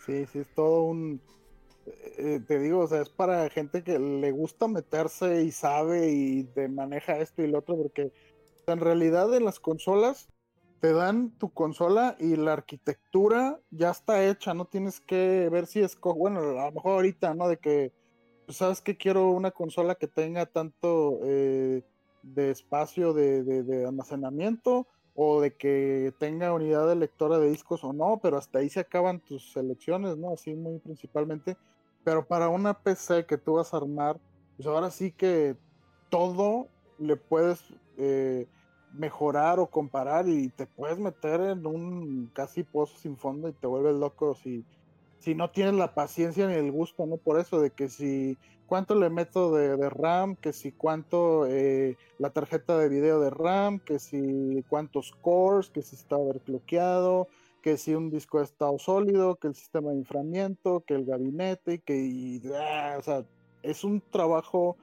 Sí, 0.05 0.25
sí, 0.33 0.41
es 0.41 0.53
todo 0.57 0.83
un... 0.83 1.21
eh, 2.19 2.41
te 2.49 2.59
digo, 2.59 2.81
o 2.81 2.89
sea, 2.89 3.03
es 3.03 3.11
para 3.11 3.49
gente 3.49 3.85
que 3.85 3.97
le 4.01 4.33
gusta 4.33 4.67
meterse 4.67 5.45
y 5.45 5.53
sabe 5.53 6.11
y 6.11 6.43
te 6.45 6.69
maneja 6.69 7.19
esto 7.19 7.43
y 7.43 7.47
lo 7.47 7.61
otro, 7.61 7.77
porque 7.77 8.13
en 8.67 8.81
realidad 8.81 9.33
en 9.37 9.45
las 9.45 9.61
consolas 9.61 10.29
te 10.81 10.93
dan 10.93 11.31
tu 11.39 11.53
consola 11.53 12.17
y 12.19 12.35
la 12.35 12.55
arquitectura 12.55 13.61
ya 13.71 13.91
está 13.93 14.25
hecha, 14.27 14.53
no 14.53 14.65
tienes 14.65 15.01
que 15.01 15.49
ver 15.49 15.67
si 15.69 15.81
es, 15.81 15.97
bueno, 16.01 16.41
a 16.61 16.67
lo 16.67 16.73
mejor 16.73 16.93
ahorita, 16.95 17.35
¿no? 17.35 17.47
De 17.49 17.59
que, 17.59 17.93
sabes 18.49 18.81
que 18.81 18.97
quiero 18.97 19.31
una 19.31 19.51
consola 19.51 19.95
que 19.95 20.09
tenga 20.09 20.47
tanto 20.47 21.21
eh, 21.25 21.83
de 22.23 22.51
espacio 22.51 23.13
de 23.13 23.85
almacenamiento 23.87 24.87
o 25.21 25.41
de 25.41 25.53
que 25.57 26.15
tenga 26.21 26.53
unidad 26.53 26.87
de 26.87 26.95
lectora 26.95 27.41
de 27.41 27.51
discos 27.51 27.83
o 27.83 27.93
no, 27.93 28.21
pero 28.23 28.39
hasta 28.39 28.61
ahí 28.61 28.71
se 28.71 28.79
acaban 28.79 29.19
tus 29.19 29.51
selecciones, 29.53 30.17
¿no? 30.17 30.33
Así 30.33 30.55
muy 30.55 30.79
principalmente. 30.79 31.57
Pero 32.05 32.25
para 32.25 32.49
una 32.49 32.73
PC 32.73 33.27
que 33.27 33.37
tú 33.37 33.55
vas 33.55 33.75
a 33.75 33.79
armar, 33.79 34.21
pues 34.57 34.69
ahora 34.69 34.93
sí 34.93 35.11
que 35.11 35.57
todo 36.09 36.69
le 36.99 37.17
puedes 37.17 37.65
eh, 37.97 38.47
mejorar 38.93 39.59
o 39.59 39.67
comparar 39.67 40.29
y 40.29 40.51
te 40.51 40.69
puedes 40.69 41.01
meter 41.01 41.41
en 41.41 41.67
un 41.67 42.31
casi 42.33 42.63
pozo 42.63 42.97
sin 42.97 43.17
fondo 43.17 43.49
y 43.49 43.53
te 43.55 43.67
vuelves 43.67 43.97
loco 43.97 44.37
si 44.37 44.65
si 45.19 45.35
no 45.35 45.51
tienes 45.51 45.75
la 45.75 45.95
paciencia 45.95 46.47
ni 46.47 46.55
el 46.55 46.71
gusto, 46.71 47.07
¿no? 47.07 47.17
Por 47.17 47.39
eso, 47.41 47.61
de 47.61 47.71
que 47.71 47.89
si 47.89 48.37
cuánto 48.67 48.95
le 48.95 49.11
meto 49.11 49.53
de, 49.55 49.91
RAM, 49.91 50.37
que 50.37 50.53
si 50.53 50.73
cuánto 50.73 51.47
eh, 51.47 51.97
la 52.19 52.31
tarjeta 52.31 52.79
de 52.79 52.89
video 52.89 53.21
de 53.21 53.31
RAM, 53.31 53.81
que 53.81 53.99
si 53.99 54.65
cuántos 54.69 55.13
cores, 55.21 55.71
que 55.71 55.83
si 55.83 55.97
está 55.97 56.17
overclockeado, 56.17 57.29
que 57.63 57.77
si 57.77 57.95
un 57.95 58.11
disco 58.11 58.39
de 58.39 58.45
estado 58.45 58.79
sólido, 58.79 59.37
que 59.37 59.49
el 59.49 59.55
sistema 59.55 59.91
de 59.91 59.97
inframiento, 59.97 60.85
que 60.87 60.95
el 60.95 61.05
gabinete, 61.05 61.81
que 61.81 62.41
ah, 62.55 62.97
o 62.99 63.03
sea, 63.03 63.25
es 63.63 63.85
un 63.85 64.01
trabajo 64.01 64.77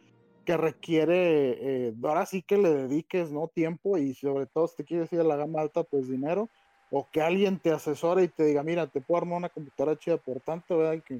que 0.45 0.57
requiere, 0.57 1.87
eh, 1.87 1.93
ahora 2.03 2.25
sí 2.25 2.41
que 2.41 2.57
le 2.57 2.69
dediques, 2.69 3.31
¿no? 3.31 3.47
Tiempo 3.47 3.97
y 3.97 4.13
sobre 4.13 4.45
todo 4.47 4.67
si 4.67 4.75
te 4.75 4.83
quieres 4.83 5.11
ir 5.13 5.21
a 5.21 5.23
la 5.23 5.37
gama 5.37 5.61
alta, 5.61 5.83
pues 5.83 6.07
dinero 6.07 6.49
o 6.91 7.07
que 7.11 7.21
alguien 7.21 7.59
te 7.59 7.71
asesore 7.71 8.23
y 8.23 8.27
te 8.27 8.45
diga, 8.45 8.63
mira, 8.63 8.87
te 8.87 9.01
puedo 9.01 9.21
armar 9.21 9.37
una 9.37 9.49
computadora 9.49 9.97
chida 9.97 10.17
por 10.17 10.39
tanto, 10.39 10.77
¿verdad? 10.77 11.03
Que, 11.03 11.19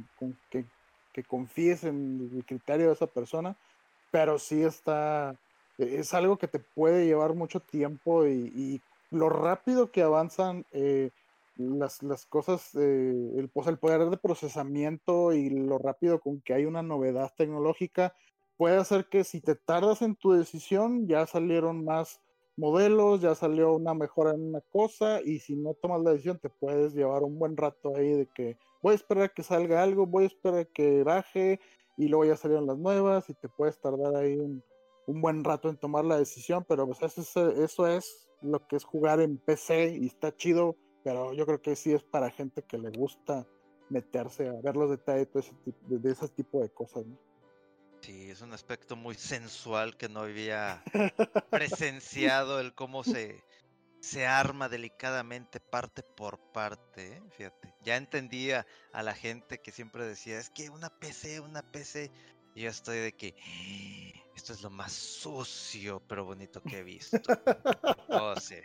que, 0.49 0.65
que 1.15 1.23
confíes 1.23 1.85
en 1.85 2.29
el 2.35 2.45
criterio 2.45 2.87
de 2.87 2.93
esa 2.93 3.07
persona, 3.07 3.55
pero 4.11 4.37
sí 4.37 4.61
está, 4.63 5.33
es 5.77 6.13
algo 6.13 6.35
que 6.35 6.49
te 6.49 6.59
puede 6.59 7.05
llevar 7.05 7.33
mucho 7.33 7.61
tiempo 7.61 8.27
y, 8.27 8.81
lo 9.11 9.29
rápido 9.29 9.91
que 9.91 10.01
avanzan 10.01 10.65
eh, 10.73 11.11
las, 11.55 12.03
las, 12.03 12.25
cosas, 12.25 12.75
eh, 12.75 13.31
el, 13.37 13.47
pues 13.53 13.67
el 13.67 13.77
poder 13.77 14.09
de 14.09 14.17
procesamiento 14.17 15.31
y 15.31 15.49
lo 15.51 15.77
rápido 15.77 16.19
con 16.19 16.41
que 16.41 16.53
hay 16.53 16.65
una 16.65 16.81
novedad 16.81 17.31
tecnológica, 17.37 18.13
puede 18.57 18.75
hacer 18.75 19.05
que 19.05 19.23
si 19.23 19.39
te 19.39 19.55
tardas 19.55 20.01
en 20.01 20.15
tu 20.15 20.33
decisión, 20.33 21.07
ya 21.07 21.25
salieron 21.27 21.85
más 21.85 22.19
modelos, 22.57 23.21
ya 23.21 23.35
salió 23.35 23.73
una 23.73 23.93
mejora 23.93 24.31
en 24.31 24.49
una 24.49 24.61
cosa 24.61 25.21
y 25.21 25.39
si 25.39 25.55
no 25.55 25.73
tomas 25.73 26.01
la 26.01 26.11
decisión 26.11 26.39
te 26.39 26.49
puedes 26.49 26.93
llevar 26.93 27.23
un 27.23 27.37
buen 27.37 27.57
rato 27.57 27.95
ahí 27.95 28.11
de 28.13 28.27
que 28.27 28.57
voy 28.81 28.93
a 28.93 28.95
esperar 28.95 29.33
que 29.33 29.43
salga 29.43 29.83
algo, 29.83 30.05
voy 30.05 30.25
a 30.25 30.27
esperar 30.27 30.67
que 30.67 31.03
baje 31.03 31.59
y 31.97 32.07
luego 32.07 32.25
ya 32.25 32.37
salieron 32.37 32.67
las 32.67 32.77
nuevas 32.77 33.29
y 33.29 33.33
te 33.33 33.49
puedes 33.49 33.79
tardar 33.79 34.15
ahí 34.15 34.37
un, 34.37 34.63
buen 35.07 35.43
rato 35.43 35.69
en 35.69 35.77
tomar 35.77 36.03
la 36.03 36.17
decisión, 36.17 36.65
pero 36.67 36.87
pues 36.87 37.01
eso, 37.03 37.51
eso 37.51 37.87
es 37.87 38.27
lo 38.41 38.65
que 38.67 38.75
es 38.75 38.83
jugar 38.83 39.21
en 39.21 39.37
PC 39.37 39.97
y 40.01 40.07
está 40.07 40.35
chido, 40.35 40.75
pero 41.03 41.33
yo 41.33 41.45
creo 41.45 41.61
que 41.61 41.75
sí 41.75 41.93
es 41.93 42.03
para 42.03 42.31
gente 42.31 42.63
que 42.63 42.79
le 42.79 42.89
gusta 42.89 43.45
meterse 43.89 44.49
a 44.49 44.61
ver 44.61 44.75
los 44.75 44.89
detalles 44.89 45.31
de 45.31 45.39
ese, 45.39 45.53
de 45.87 46.11
ese 46.11 46.27
tipo 46.29 46.59
de 46.59 46.69
cosas. 46.69 47.05
¿no? 47.05 47.17
Sí, 48.05 48.29
es 48.29 48.41
un 48.41 48.53
aspecto 48.53 48.95
muy 48.95 49.15
sensual 49.15 49.97
que 49.97 50.07
no 50.09 50.19
había 50.19 50.83
presenciado 51.49 52.59
el 52.59 52.75
cómo 52.75 53.03
se, 53.03 53.43
se 53.99 54.27
arma 54.27 54.69
delicadamente 54.69 55.59
parte 55.59 56.03
por 56.03 56.37
parte, 56.51 57.13
¿eh? 57.13 57.23
fíjate. 57.35 57.73
Ya 57.81 57.95
entendía 57.97 58.67
a 58.93 59.01
la 59.01 59.15
gente 59.15 59.59
que 59.59 59.71
siempre 59.71 60.05
decía, 60.05 60.37
es 60.37 60.51
que 60.51 60.69
una 60.69 60.91
PC, 60.91 61.39
una 61.39 61.63
PC. 61.63 62.11
Y 62.53 62.61
yo 62.61 62.69
estoy 62.69 62.99
de 62.99 63.13
que 63.13 63.33
esto 64.35 64.53
es 64.53 64.61
lo 64.61 64.69
más 64.69 64.93
sucio 64.93 65.99
pero 66.07 66.25
bonito 66.25 66.61
que 66.61 66.79
he 66.79 66.83
visto. 66.83 67.17
oh, 68.09 68.35
sí. 68.39 68.57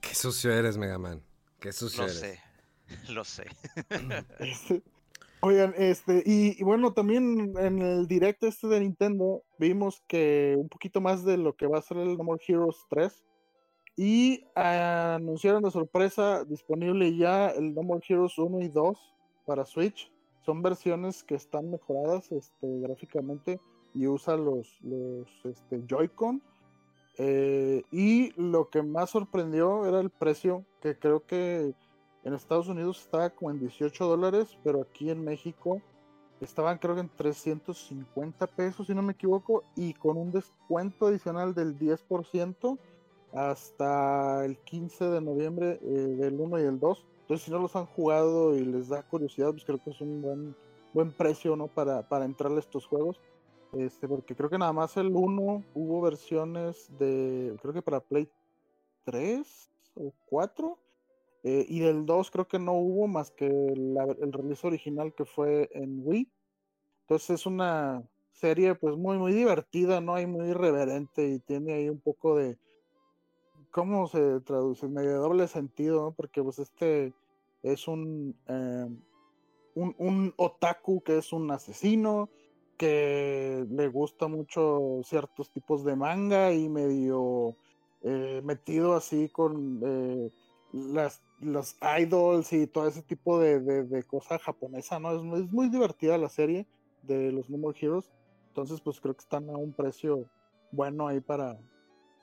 Qué 0.00 0.14
sucio 0.14 0.54
eres, 0.54 0.78
Megaman. 0.78 1.22
Qué 1.60 1.70
sucio 1.70 2.04
lo 2.04 2.10
eres. 2.10 2.18
sé, 2.18 2.42
lo 3.12 3.24
sé. 3.24 3.44
Oigan, 5.44 5.74
este, 5.76 6.22
y, 6.24 6.62
bueno, 6.62 6.92
también 6.92 7.52
en 7.58 7.82
el 7.82 8.06
directo 8.06 8.46
este 8.46 8.68
de 8.68 8.78
Nintendo 8.78 9.42
vimos 9.58 10.00
que 10.06 10.54
un 10.56 10.68
poquito 10.68 11.00
más 11.00 11.24
de 11.24 11.36
lo 11.36 11.56
que 11.56 11.66
va 11.66 11.78
a 11.78 11.82
ser 11.82 11.96
el 11.96 12.16
No 12.16 12.22
More 12.22 12.40
Heroes 12.46 12.76
3. 12.90 13.24
Y 13.96 14.44
anunciaron 14.54 15.64
de 15.64 15.72
sorpresa 15.72 16.44
disponible 16.44 17.16
ya 17.16 17.48
el 17.48 17.74
No 17.74 17.82
More 17.82 18.04
Heroes 18.08 18.38
1 18.38 18.60
y 18.60 18.68
2 18.68 19.14
para 19.44 19.66
Switch. 19.66 20.12
Son 20.46 20.62
versiones 20.62 21.24
que 21.24 21.34
están 21.34 21.72
mejoradas 21.72 22.30
este, 22.30 22.78
gráficamente 22.78 23.58
y 23.94 24.06
usan 24.06 24.44
los, 24.44 24.78
los 24.82 25.26
este, 25.44 25.82
Joy-Con. 25.88 26.40
Eh, 27.18 27.82
y 27.90 28.30
lo 28.40 28.70
que 28.70 28.84
más 28.84 29.10
sorprendió 29.10 29.86
era 29.86 29.98
el 29.98 30.10
precio, 30.10 30.64
que 30.80 30.96
creo 30.96 31.26
que 31.26 31.74
en 32.24 32.34
Estados 32.34 32.68
Unidos 32.68 33.00
estaba 33.00 33.30
como 33.30 33.50
en 33.50 33.58
18 33.58 34.06
dólares, 34.06 34.56
pero 34.62 34.82
aquí 34.82 35.10
en 35.10 35.24
México 35.24 35.80
estaban 36.40 36.78
creo 36.78 36.94
que 36.94 37.02
en 37.02 37.10
350 37.16 38.46
pesos, 38.48 38.86
si 38.86 38.94
no 38.94 39.02
me 39.02 39.12
equivoco, 39.12 39.64
y 39.76 39.94
con 39.94 40.16
un 40.16 40.32
descuento 40.32 41.06
adicional 41.06 41.54
del 41.54 41.78
10% 41.78 42.78
hasta 43.32 44.44
el 44.44 44.58
15 44.58 45.04
de 45.06 45.20
noviembre 45.20 45.78
eh, 45.82 45.86
del 45.86 46.38
1 46.38 46.60
y 46.60 46.62
el 46.62 46.78
2. 46.78 47.06
Entonces, 47.22 47.44
si 47.44 47.50
no 47.50 47.58
los 47.58 47.74
han 47.76 47.86
jugado 47.86 48.54
y 48.56 48.64
les 48.64 48.88
da 48.88 49.02
curiosidad, 49.02 49.50
pues 49.50 49.64
creo 49.64 49.78
que 49.82 49.90
es 49.90 50.00
un 50.00 50.20
buen, 50.20 50.56
buen 50.92 51.12
precio 51.12 51.56
¿no? 51.56 51.68
para, 51.68 52.08
para 52.08 52.24
entrarle 52.24 52.58
a 52.58 52.60
estos 52.60 52.86
juegos. 52.86 53.20
Este, 53.72 54.06
porque 54.06 54.36
creo 54.36 54.50
que 54.50 54.58
nada 54.58 54.72
más 54.72 54.96
el 54.98 55.10
1 55.14 55.64
hubo 55.74 56.00
versiones 56.02 56.90
de, 56.98 57.56
creo 57.62 57.72
que 57.72 57.80
para 57.80 58.00
Play 58.00 58.28
3 59.04 59.70
o 59.94 60.12
4 60.28 60.78
eh, 61.44 61.66
y 61.68 61.80
del 61.80 62.06
2 62.06 62.30
creo 62.30 62.46
que 62.46 62.58
no 62.58 62.72
hubo 62.74 63.08
más 63.08 63.30
que 63.32 63.46
el 63.46 64.32
release 64.32 64.66
original 64.66 65.12
que 65.14 65.24
fue 65.24 65.68
en 65.72 66.00
Wii. 66.04 66.30
Entonces 67.02 67.30
es 67.30 67.46
una 67.46 68.02
serie 68.32 68.74
pues 68.74 68.96
muy 68.96 69.18
muy 69.18 69.32
divertida, 69.32 70.00
¿no? 70.00 70.14
hay 70.14 70.26
muy 70.26 70.48
irreverente 70.48 71.28
y 71.28 71.38
tiene 71.40 71.74
ahí 71.74 71.88
un 71.88 72.00
poco 72.00 72.36
de... 72.36 72.58
¿Cómo 73.72 74.06
se 74.06 74.40
traduce? 74.40 74.86
Medio 74.86 75.18
doble 75.18 75.48
sentido, 75.48 76.02
¿no? 76.02 76.12
Porque 76.12 76.42
pues 76.42 76.58
este 76.58 77.14
es 77.62 77.88
un, 77.88 78.36
eh, 78.46 78.86
un, 79.74 79.94
un 79.96 80.34
otaku 80.36 81.02
que 81.02 81.16
es 81.16 81.32
un 81.32 81.50
asesino, 81.50 82.28
que 82.76 83.66
le 83.70 83.88
gusta 83.88 84.28
mucho 84.28 85.00
ciertos 85.04 85.50
tipos 85.50 85.84
de 85.84 85.96
manga 85.96 86.52
y 86.52 86.68
medio 86.68 87.56
eh, 88.02 88.42
metido 88.44 88.94
así 88.94 89.30
con 89.30 89.80
las 90.72 91.22
los 91.42 91.76
idols 91.98 92.52
y 92.52 92.66
todo 92.66 92.86
ese 92.86 93.02
tipo 93.02 93.38
de, 93.38 93.60
de, 93.60 94.02
cosa 94.04 94.38
japonesa, 94.38 94.98
¿no? 94.98 95.10
Es, 95.10 95.42
es, 95.42 95.52
muy 95.52 95.68
divertida 95.68 96.16
la 96.16 96.28
serie 96.28 96.66
de 97.02 97.32
los 97.32 97.50
No 97.50 97.58
More 97.58 97.78
Heroes. 97.78 98.10
Entonces, 98.48 98.80
pues 98.80 99.00
creo 99.00 99.14
que 99.14 99.22
están 99.22 99.48
a 99.50 99.56
un 99.56 99.72
precio 99.72 100.28
bueno 100.70 101.08
ahí 101.08 101.20
para, 101.20 101.58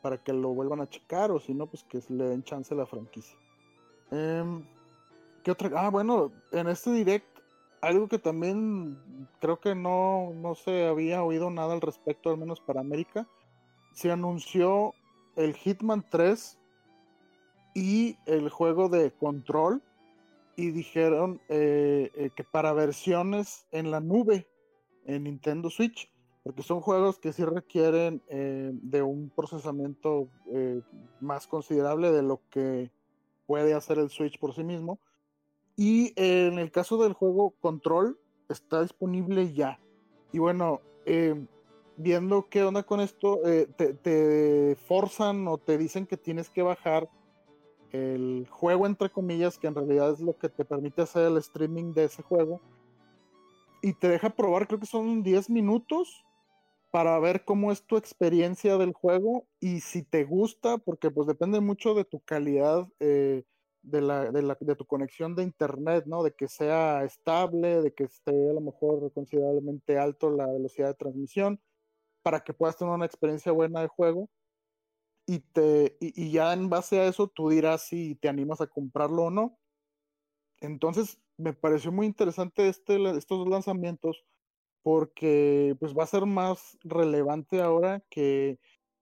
para 0.02 0.24
que 0.24 0.32
lo 0.32 0.50
vuelvan 0.50 0.82
a 0.82 0.90
checar, 0.90 1.32
o 1.32 1.40
si 1.40 1.54
no, 1.54 1.68
pues 1.68 1.84
que 1.84 2.00
le 2.10 2.30
den 2.30 2.44
chance 2.44 2.74
a 2.74 2.78
la 2.78 2.86
franquicia. 2.86 3.38
Em, 4.12 4.64
¿Qué 5.44 5.52
otra? 5.52 5.70
Ah, 5.76 5.90
bueno, 5.90 6.32
en 6.52 6.68
este 6.68 6.92
direct, 6.92 7.28
algo 7.82 8.08
que 8.08 8.20
también 8.20 9.28
creo 9.40 9.60
que 9.60 9.76
no, 9.76 10.32
no 10.34 10.56
se 10.56 10.88
había 10.88 11.24
oído 11.24 11.50
nada 11.50 11.74
al 11.74 11.82
respecto, 11.82 12.30
al 12.30 12.38
menos 12.38 12.62
para 12.62 12.82
América. 12.82 13.28
Se 13.94 14.12
anunció 14.12 14.94
el 15.36 15.56
Hitman 15.56 16.06
3 16.10 16.59
y 17.80 18.18
el 18.26 18.50
juego 18.50 18.90
de 18.90 19.12
control 19.12 19.82
y 20.60 20.72
dijeron 20.72 21.40
eh, 21.48 22.12
eh, 22.16 22.32
que 22.36 22.44
para 22.44 22.74
versiones 22.74 23.66
en 23.72 23.92
la 23.92 24.02
nube 24.02 24.46
en 25.06 25.24
Nintendo 25.24 25.70
Switch, 25.70 26.12
porque 26.44 26.64
son 26.64 26.82
juegos 26.82 27.18
que 27.18 27.32
sí 27.32 27.46
requieren 27.46 28.22
eh, 28.28 28.72
de 28.74 29.02
un 29.02 29.30
procesamiento 29.30 30.28
más 31.22 31.48
considerable 31.48 32.12
de 32.12 32.24
lo 32.24 32.42
que 32.50 32.92
puede 33.46 33.74
hacer 33.74 34.00
el 34.00 34.10
Switch 34.10 34.38
por 34.38 34.54
sí 34.54 34.64
mismo. 34.64 35.00
Y 35.78 36.12
en 36.18 36.60
el 36.60 36.72
caso 36.72 37.02
del 37.02 37.14
juego 37.14 37.52
Control, 37.62 38.20
está 38.50 38.82
disponible 38.82 39.54
ya. 39.54 39.80
Y 40.34 40.40
bueno, 40.40 40.82
viendo 41.96 42.50
qué 42.50 42.64
onda 42.64 42.84
con 42.84 43.00
esto, 43.00 43.40
te, 43.78 43.94
te, 43.94 44.76
forzan 44.88 45.48
o 45.48 45.58
te 45.58 45.78
dicen 45.78 46.06
que 46.06 46.18
tienes 46.18 46.50
que 46.50 46.64
bajar 46.64 47.10
el 47.92 48.48
juego, 48.50 48.86
entre 48.86 49.10
comillas, 49.10 49.58
que 49.58 49.68
en 49.68 49.76
realidad 49.76 50.12
es 50.12 50.20
lo 50.20 50.38
que 50.38 50.50
te 50.50 50.66
permite 50.66 51.02
hacer 51.02 51.28
el 51.28 51.38
streaming 51.38 51.94
de 51.94 52.06
ese 52.06 52.24
juego. 52.24 52.62
Y 53.82 53.94
te 53.94 54.10
deja 54.10 54.30
probar, 54.30 54.68
creo 54.68 54.80
que 54.80 54.86
son 54.86 55.24
10 55.24 55.50
minutos 55.50 56.26
para 56.92 57.18
ver 57.20 57.46
cómo 57.46 57.72
es 57.72 57.84
tu 57.84 57.98
experiencia 57.98 58.78
del 58.78 58.94
juego 58.94 59.46
y 59.60 59.80
si 59.80 60.04
te 60.04 60.24
gusta, 60.24 60.78
porque 60.78 61.12
pues 61.12 61.28
depende 61.28 61.60
mucho 61.60 61.94
de 61.94 62.04
tu 62.04 62.20
calidad 62.20 62.88
eh, 63.00 63.44
de, 63.84 64.02
la, 64.02 64.32
de, 64.32 64.42
la, 64.42 64.58
de, 64.60 64.76
tu 64.76 64.86
conexión 64.86 65.36
de 65.36 65.44
internet, 65.44 66.06
¿no? 66.08 66.24
De 66.24 66.34
que 66.34 66.48
sea 66.48 67.04
estable, 67.04 67.82
de 67.82 67.94
que 67.94 68.06
esté 68.06 68.32
a 68.32 68.54
lo 68.54 68.62
mejor 68.62 69.12
considerablemente 69.14 69.98
alto 69.98 70.32
la 70.32 70.48
velocidad 70.48 70.90
de 70.90 70.96
transmisión, 70.96 71.60
para 72.24 72.42
que 72.42 72.54
puedas 72.54 72.76
tener 72.76 72.94
una 72.94 73.06
experiencia 73.06 73.52
buena 73.52 73.82
de 73.82 73.88
juego 73.88 74.30
y, 75.30 75.42
te, 75.42 75.96
y, 76.00 76.32
ya 76.32 76.54
en 76.54 76.70
base 76.70 77.00
a 77.00 77.06
eso 77.06 77.28
tú 77.28 77.50
dirás 77.50 77.84
si 77.84 78.16
te 78.16 78.30
animas 78.30 78.62
a 78.62 78.68
comprarlo 78.68 79.26
o 79.26 79.30
no. 79.30 79.60
Entonces 80.60 81.20
me 81.38 81.54
pareció 81.54 81.92
muy 81.92 82.08
interesante 82.08 82.68
este, 82.68 82.98
estos 83.16 83.48
lanzamientos 83.48 84.26
porque 84.82 85.76
pues 85.80 85.96
va 85.96 86.04
a 86.04 86.08
ser 86.08 86.26
más 86.26 86.80
relevante 86.84 87.62
ahora 87.62 88.02
que 88.10 88.60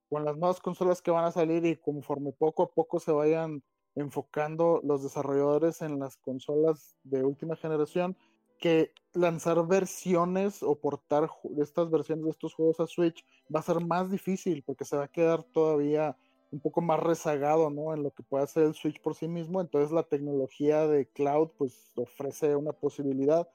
con 0.10 0.26
las 0.26 0.36
nuevas 0.38 0.60
consolas 0.60 1.02
que 1.02 1.12
van 1.12 1.24
a 1.24 1.32
salir 1.32 1.66
y 1.66 1.78
conforme 1.78 2.34
poco 2.34 2.64
a 2.64 2.72
poco 2.72 3.00
se 3.00 3.14
vayan 3.14 3.64
enfocando 3.96 4.82
los 4.84 5.04
desarrolladores 5.04 5.82
en 5.82 5.98
las 5.98 6.18
consolas 6.18 6.98
de 7.04 7.24
última 7.24 7.56
generación 7.56 8.18
que 8.58 8.92
lanzar 9.14 9.66
versiones 9.68 10.62
o 10.64 10.76
portar 10.76 11.30
estas 11.60 11.90
versiones 11.90 12.26
de 12.26 12.32
estos 12.32 12.54
juegos 12.54 12.80
a 12.80 12.88
Switch 12.88 13.26
va 13.54 13.60
a 13.60 13.64
ser 13.64 13.84
más 13.84 14.12
difícil 14.12 14.64
porque 14.64 14.86
se 14.86 14.98
va 14.98 15.06
a 15.06 15.12
quedar 15.12 15.44
todavía 15.44 16.18
un 16.52 16.60
poco 16.60 16.82
más 16.82 17.00
rezagado, 17.00 17.70
¿no? 17.70 17.94
En 17.94 18.04
lo 18.04 18.12
que 18.12 18.24
puede 18.24 18.44
hacer 18.44 18.64
el 18.64 18.74
Switch 18.74 19.02
por 19.02 19.16
sí 19.16 19.28
mismo. 19.28 19.60
Entonces 19.60 19.92
la 19.92 20.04
tecnología 20.04 20.88
de 20.88 21.08
cloud 21.08 21.50
pues 21.58 21.92
ofrece 21.96 22.56
una 22.56 22.72
posibilidad. 22.72 23.48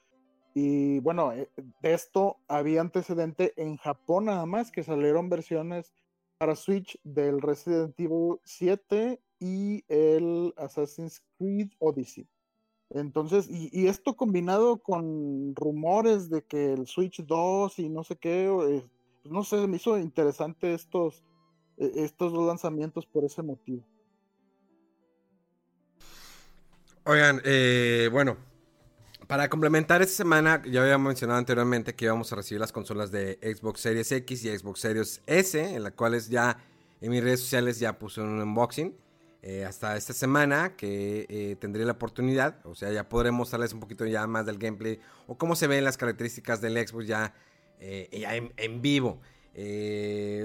Y 0.55 0.99
bueno, 1.01 1.33
eh, 1.33 1.49
de 1.81 1.95
esto 1.95 2.39
había 2.49 2.83
antecedente 2.83 3.55
en 3.57 3.77
Japón 3.77 4.27
nada 4.27 4.45
más 4.45 4.71
que 4.71 4.83
salieron 4.83 5.31
versiones 5.31 5.95
para 6.37 6.57
Switch 6.57 6.99
del 7.05 7.41
Resident 7.41 7.99
Evil 7.99 8.39
7 8.45 9.21
y 9.39 9.85
el 9.89 10.53
Assassin's 10.57 11.23
Creed 11.39 11.71
Odyssey. 11.79 12.29
Entonces, 12.95 13.49
y, 13.49 13.87
esto 13.87 14.17
combinado 14.17 14.79
con 14.79 15.55
rumores 15.57 16.29
de 16.29 16.43
que 16.43 16.75
el 16.75 16.87
Switch 16.87 17.25
2 17.25 17.79
y 17.79 17.89
no 17.89 18.05
sé 18.05 18.17
qué, 18.17 18.45
eh, 18.45 18.85
no 19.25 19.45
sé, 19.45 19.67
me 19.67 19.77
hizo 19.77 19.99
interesante 19.99 20.75
estos, 20.75 21.23
e, 21.79 21.91
estos 21.97 22.33
dos 22.33 22.47
lanzamientos 22.47 23.07
por 23.07 23.25
ese 23.25 23.43
motivo. 23.43 23.83
Oigan, 27.05 27.41
eh, 27.45 28.11
bueno, 28.13 28.37
para 29.27 29.49
complementar 29.49 30.03
esta 30.03 30.15
semana, 30.15 30.63
ya 30.67 30.83
había 30.83 30.99
mencionado 30.99 31.39
anteriormente 31.39 31.95
que 31.95 32.05
íbamos 32.05 32.31
a 32.33 32.37
recibir 32.37 32.61
las 32.61 32.73
consolas 32.73 33.11
de 33.11 33.39
Xbox 33.43 33.81
Series 33.81 34.13
X 34.13 34.45
y 34.45 34.59
Xbox 34.59 34.81
Series 34.81 35.23
S, 35.27 35.75
en 35.75 35.83
las 35.83 35.93
cuales 35.93 36.29
ya 36.29 36.59
en 37.01 37.11
mis 37.11 37.25
redes 37.25 37.41
sociales 37.41 37.79
ya 37.79 37.99
puse 37.99 38.21
un 38.21 38.41
unboxing. 38.41 38.95
Eh, 39.45 39.65
hasta 39.65 39.97
esta 39.97 40.13
semana 40.13 40.77
que 40.77 41.27
eh, 41.29 41.57
tendré 41.59 41.85
la 41.85 41.93
oportunidad, 41.93 42.65
o 42.65 42.77
sea, 42.77 42.93
ya 42.93 43.09
podré 43.09 43.33
mostrarles 43.33 43.73
un 43.73 43.81
poquito 43.81 44.07
ya 44.07 44.25
más 44.29 44.47
del 44.47 44.57
gameplay 44.57 45.01
o 45.27 45.37
cómo 45.37 45.57
se 45.57 45.67
ven 45.67 45.83
las 45.83 45.97
características 45.97 46.61
del 46.61 46.75
Xbox 46.87 47.09
ya, 47.09 47.35
eh, 47.81 48.53
en, 48.57 48.81
vivo. 48.81 49.21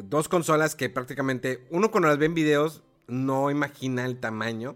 dos 0.06 0.28
consolas 0.28 0.74
que 0.74 0.90
prácticamente 0.90 1.68
uno 1.70 1.92
cuando 1.92 2.08
las 2.08 2.18
ve 2.18 2.26
en 2.26 2.34
videos 2.34 2.82
no 3.06 3.52
imagina 3.52 4.04
el 4.04 4.20
tamaño. 4.20 4.76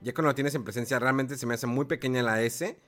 Ya 0.00 0.14
cuando 0.14 0.28
la 0.30 0.34
tienes 0.34 0.54
en 0.54 0.64
presencia 0.64 0.98
realmente 0.98 1.36
se 1.36 1.46
me 1.46 1.52
hace 1.52 1.66
muy 1.66 1.84
pequeña 1.84 2.22
la 2.22 2.40
S. 2.42 2.78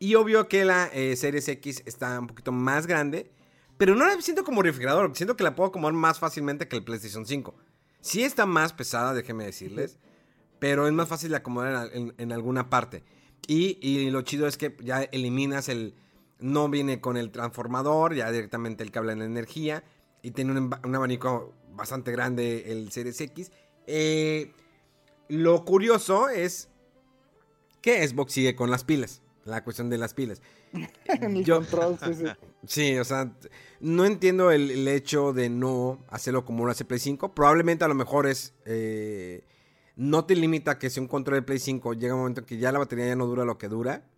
Y 0.00 0.16
obvio 0.16 0.48
que 0.48 0.64
la 0.64 0.88
Series 0.88 1.46
X 1.46 1.82
está 1.86 2.18
un 2.18 2.26
poquito 2.26 2.50
más 2.52 2.86
grande. 2.88 3.30
Pero 3.76 3.94
no 3.94 4.06
la 4.06 4.20
siento 4.20 4.44
como 4.44 4.62
refrigerador. 4.62 5.16
Siento 5.16 5.36
que 5.36 5.44
la 5.44 5.54
puedo 5.54 5.68
acomodar 5.68 5.94
más 5.94 6.18
fácilmente 6.18 6.66
que 6.68 6.76
el 6.76 6.84
PlayStation 6.84 7.26
5. 7.26 7.54
Sí 8.00 8.22
está 8.22 8.46
más 8.46 8.72
pesada, 8.72 9.14
déjenme 9.14 9.44
decirles, 9.44 9.98
pero 10.58 10.86
es 10.86 10.92
más 10.92 11.08
fácil 11.08 11.30
de 11.30 11.36
acomodar 11.36 11.90
en, 11.92 12.32
alguna 12.32 12.70
parte. 12.70 13.02
Y, 13.46 14.08
lo 14.10 14.22
chido 14.22 14.46
es 14.46 14.56
que 14.56 14.76
ya 14.80 15.02
eliminas 15.02 15.68
el... 15.68 15.94
No 16.38 16.70
viene 16.70 17.02
con 17.02 17.18
el 17.18 17.30
transformador, 17.30 18.14
ya 18.14 18.32
directamente 18.32 18.82
el 18.82 18.90
cable 18.90 19.14
de 19.14 19.24
energía. 19.26 19.84
Y 20.22 20.30
tiene 20.30 20.52
un, 20.52 20.94
abanico 20.94 21.52
bastante 21.74 22.12
grande 22.12 22.72
el 22.72 22.90
Series 22.90 23.20
X. 23.20 23.52
Eh, 23.86 24.52
lo 25.28 25.64
curioso 25.66 26.30
es 26.30 26.70
que 27.82 28.06
Xbox 28.06 28.32
sigue 28.32 28.56
con 28.56 28.70
las 28.70 28.84
pilas. 28.84 29.22
La 29.44 29.64
cuestión 29.64 29.90
de 29.90 29.98
las 29.98 30.14
pilas. 30.14 30.40
Yo, 31.44 31.62
sí, 32.66 32.98
o 32.98 33.04
sea, 33.04 33.32
no 33.80 34.04
entiendo 34.04 34.50
el, 34.50 34.86
hecho 34.88 35.32
de 35.32 35.48
no 35.48 36.04
hacerlo 36.08 36.44
como 36.44 36.64
lo 36.64 36.72
hace 36.72 36.84
Play 36.84 37.00
5. 37.00 37.34
Probablemente 37.34 37.84
a 37.84 37.88
lo 37.88 37.94
mejor 37.94 38.26
es... 38.26 38.54
Eh, 38.64 39.44
no 39.96 40.24
te 40.24 40.34
limita 40.34 40.78
que 40.78 40.88
si 40.88 40.98
un 40.98 41.08
control 41.08 41.38
de 41.38 41.42
Play 41.42 41.58
5 41.58 41.94
llega 41.94 42.14
un 42.14 42.20
momento 42.20 42.40
en 42.40 42.46
que 42.46 42.56
ya 42.56 42.72
la 42.72 42.78
batería 42.78 43.06
ya 43.06 43.16
no 43.16 43.26
dura 43.26 43.44
lo 43.44 43.58
que 43.58 43.68
dura, 43.68 44.08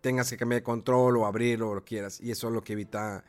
tengas 0.00 0.30
que 0.30 0.36
cambiar 0.36 0.60
de 0.60 0.64
control 0.64 1.16
o 1.18 1.26
abrirlo 1.26 1.70
o 1.70 1.74
lo 1.74 1.84
quieras. 1.84 2.20
Y 2.20 2.30
eso 2.30 2.48
es 2.48 2.54
lo 2.54 2.64
que 2.64 2.72
evita 2.72 3.24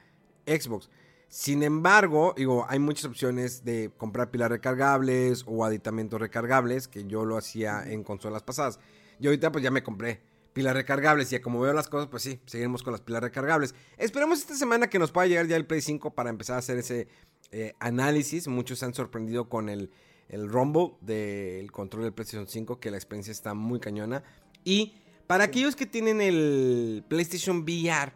Xbox. 0.45 0.89
Sin 1.27 1.63
embargo, 1.63 2.35
digo, 2.37 2.65
hay 2.69 2.79
muchas 2.79 3.05
opciones 3.05 3.65
de 3.65 3.91
comprar 3.97 4.29
pilas 4.29 4.49
recargables 4.49 5.43
o 5.47 5.65
aditamentos 5.65 6.21
recargables, 6.21 6.87
que 6.87 7.05
yo 7.05 7.25
lo 7.25 7.37
hacía 7.37 7.83
en 7.85 8.03
consolas 8.03 8.43
pasadas. 8.43 8.79
Y 9.19 9.25
ahorita 9.25 9.51
pues 9.51 9.63
ya 9.63 9.71
me 9.71 9.83
compré 9.83 10.21
pilas 10.53 10.73
recargables. 10.73 11.33
Y 11.33 11.39
como 11.39 11.59
veo 11.59 11.73
las 11.73 11.89
cosas, 11.89 12.07
pues 12.07 12.23
sí, 12.23 12.39
seguiremos 12.45 12.83
con 12.83 12.93
las 12.93 13.01
pilas 13.01 13.21
recargables. 13.21 13.75
Esperemos 13.97 14.39
esta 14.39 14.55
semana 14.55 14.89
que 14.89 14.99
nos 14.99 15.11
pueda 15.11 15.27
llegar 15.27 15.47
ya 15.47 15.57
el 15.57 15.65
Play 15.65 15.81
5 15.81 16.13
para 16.13 16.29
empezar 16.29 16.55
a 16.55 16.59
hacer 16.59 16.77
ese 16.77 17.07
eh, 17.51 17.73
análisis. 17.79 18.47
Muchos 18.47 18.79
se 18.79 18.85
han 18.85 18.93
sorprendido 18.93 19.49
con 19.49 19.69
el, 19.69 19.91
el 20.29 20.47
Rumble 20.47 20.91
del 21.01 21.71
control 21.71 22.03
del 22.03 22.13
PlayStation 22.13 22.47
5, 22.47 22.79
que 22.79 22.91
la 22.91 22.97
experiencia 22.97 23.31
está 23.31 23.53
muy 23.53 23.79
cañona. 23.79 24.23
Y 24.63 24.93
para 25.27 25.45
aquellos 25.45 25.75
que 25.75 25.85
tienen 25.85 26.21
el 26.21 27.03
PlayStation 27.07 27.59
VR, 27.59 28.13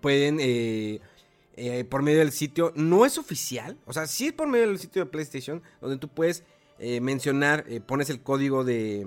pueden... 0.00 0.38
Eh, 0.40 1.00
eh, 1.58 1.84
por 1.84 2.02
medio 2.02 2.18
del 2.18 2.32
sitio, 2.32 2.70
no 2.76 3.06
es 3.06 3.16
oficial, 3.16 3.78
o 3.86 3.92
sea, 3.94 4.06
sí 4.06 4.26
es 4.26 4.34
por 4.34 4.46
medio 4.46 4.68
del 4.68 4.78
sitio 4.78 5.02
de 5.02 5.10
PlayStation, 5.10 5.62
donde 5.80 5.96
tú 5.96 6.06
puedes 6.06 6.44
mencionar, 7.00 7.64
pones 7.86 8.10
el 8.10 8.22
código 8.22 8.62
de, 8.62 9.06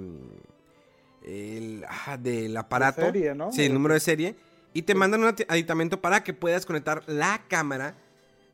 el, 1.23 1.85
del 2.19 2.55
aparato. 2.57 3.01
Serie, 3.01 3.35
¿no? 3.35 3.51
Sí, 3.51 3.65
el 3.65 3.73
número 3.73 3.93
de 3.93 3.99
serie. 3.99 4.35
Y 4.73 4.83
te 4.83 4.95
mandan 4.95 5.23
un 5.23 5.35
aditamento 5.47 5.99
para 5.99 6.23
que 6.23 6.33
puedas 6.33 6.65
conectar 6.65 7.03
la 7.07 7.43
cámara 7.47 7.95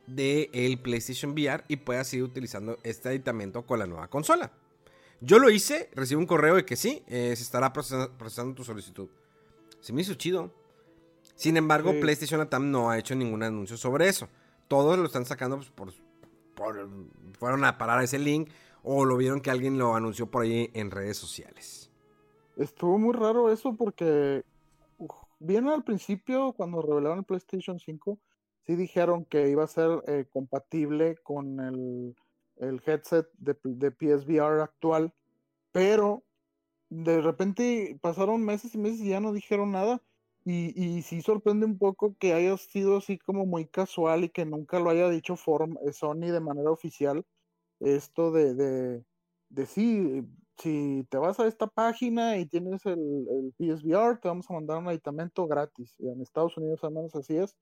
del 0.06 0.78
PlayStation 0.78 1.32
VR 1.32 1.64
y 1.68 1.76
puedas 1.76 2.08
seguir 2.08 2.24
utilizando 2.24 2.78
este 2.82 3.08
aditamento 3.08 3.66
con 3.66 3.78
la 3.78 3.86
nueva 3.86 4.08
consola. 4.08 4.50
Yo 5.20 5.38
lo 5.38 5.50
hice, 5.50 5.90
recibí 5.94 6.18
un 6.18 6.26
correo 6.26 6.56
de 6.56 6.64
que 6.64 6.76
sí, 6.76 7.02
eh, 7.06 7.34
se 7.36 7.42
estará 7.42 7.72
procesando, 7.72 8.54
tu 8.54 8.64
solicitud. 8.64 9.08
Se 9.80 9.92
me 9.92 10.02
hizo 10.02 10.14
chido. 10.14 10.52
Sin 11.34 11.56
embargo, 11.56 11.92
PlayStation 12.00 12.40
Atam 12.40 12.70
no 12.70 12.90
ha 12.90 12.98
hecho 12.98 13.14
ningún 13.14 13.42
anuncio 13.42 13.76
sobre 13.76 14.08
eso. 14.08 14.28
Todos 14.68 14.98
lo 14.98 15.06
están 15.06 15.26
sacando 15.26 15.56
pues, 15.56 15.70
por, 15.70 15.92
por, 16.54 16.88
Fueron 17.38 17.64
a 17.64 17.76
parar 17.78 18.02
ese 18.02 18.18
link 18.18 18.48
o 18.82 19.04
lo 19.04 19.16
vieron 19.16 19.40
que 19.40 19.50
alguien 19.50 19.78
lo 19.78 19.94
anunció 19.94 20.26
por 20.26 20.44
ahí 20.44 20.70
en 20.72 20.90
redes 20.90 21.16
sociales. 21.16 21.85
Estuvo 22.56 22.98
muy 22.98 23.14
raro 23.14 23.52
eso 23.52 23.76
porque 23.76 24.42
bien 25.38 25.68
al 25.68 25.84
principio, 25.84 26.52
cuando 26.52 26.82
revelaron 26.82 27.18
el 27.18 27.24
PlayStation 27.24 27.78
5, 27.78 28.18
sí 28.66 28.76
dijeron 28.76 29.24
que 29.24 29.48
iba 29.48 29.64
a 29.64 29.68
ser 29.68 30.02
eh, 30.06 30.26
compatible 30.32 31.16
con 31.22 31.60
el, 31.60 32.16
headset 32.86 33.28
de, 33.34 33.56
de, 33.62 33.90
PSVR 33.90 34.62
actual, 34.62 35.12
pero 35.72 36.24
de 36.88 37.20
repente 37.20 37.98
pasaron 38.00 38.44
meses 38.44 38.74
y 38.74 38.78
meses 38.78 39.00
y 39.00 39.10
ya 39.10 39.20
no 39.20 39.32
dijeron 39.32 39.72
nada. 39.72 40.02
Y, 40.44 40.80
y 40.80 41.02
sí 41.02 41.22
sorprende 41.22 41.66
un 41.66 41.76
poco 41.76 42.16
que 42.18 42.32
haya 42.32 42.56
sido 42.56 42.98
así 42.98 43.18
como 43.18 43.46
muy 43.46 43.66
casual 43.66 44.24
y 44.24 44.28
que 44.28 44.46
nunca 44.46 44.78
lo 44.78 44.90
haya 44.90 45.10
dicho 45.10 45.34
eh, 45.34 45.92
Sony 45.92 46.30
de 46.30 46.40
manera 46.40 46.70
oficial. 46.70 47.26
Esto 47.80 48.30
de, 48.30 48.54
de, 48.54 49.04
de 49.50 49.66
sí, 49.66 50.24
si 50.58 51.06
te 51.10 51.18
vas 51.18 51.38
a 51.40 51.46
esta 51.46 51.66
página 51.66 52.38
y 52.38 52.46
tienes 52.46 52.84
el, 52.86 52.98
el, 52.98 53.54
PSVR, 53.58 54.18
te 54.18 54.28
vamos 54.28 54.48
a 54.50 54.54
mandar 54.54 54.78
un 54.78 54.88
aditamento 54.88 55.46
gratis. 55.46 55.94
En 56.00 56.20
Estados 56.22 56.56
Unidos 56.56 56.82
al 56.84 56.92
menos 56.92 57.14
así 57.14 57.36
es. 57.36 57.56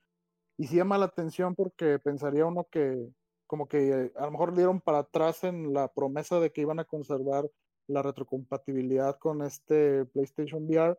Y 0.57 0.66
sí 0.66 0.77
llama 0.77 0.99
la 0.99 1.07
atención 1.07 1.55
porque 1.55 1.99
pensaría 1.99 2.47
uno 2.47 2.66
que 2.71 3.09
como 3.47 3.69
que 3.69 4.12
a 4.16 4.25
lo 4.25 4.31
mejor 4.31 4.55
dieron 4.55 4.81
para 4.81 5.01
atrás 5.01 5.45
en 5.45 5.73
la 5.73 5.89
promesa 5.89 6.41
de 6.41 6.51
que 6.51 6.62
iban 6.62 6.81
a 6.81 6.85
conservar 6.85 7.49
la 7.87 8.03
retrocompatibilidad 8.03 9.19
con 9.19 9.43
este 9.43 10.07
PlayStation 10.07 10.65
VR, 10.65 10.99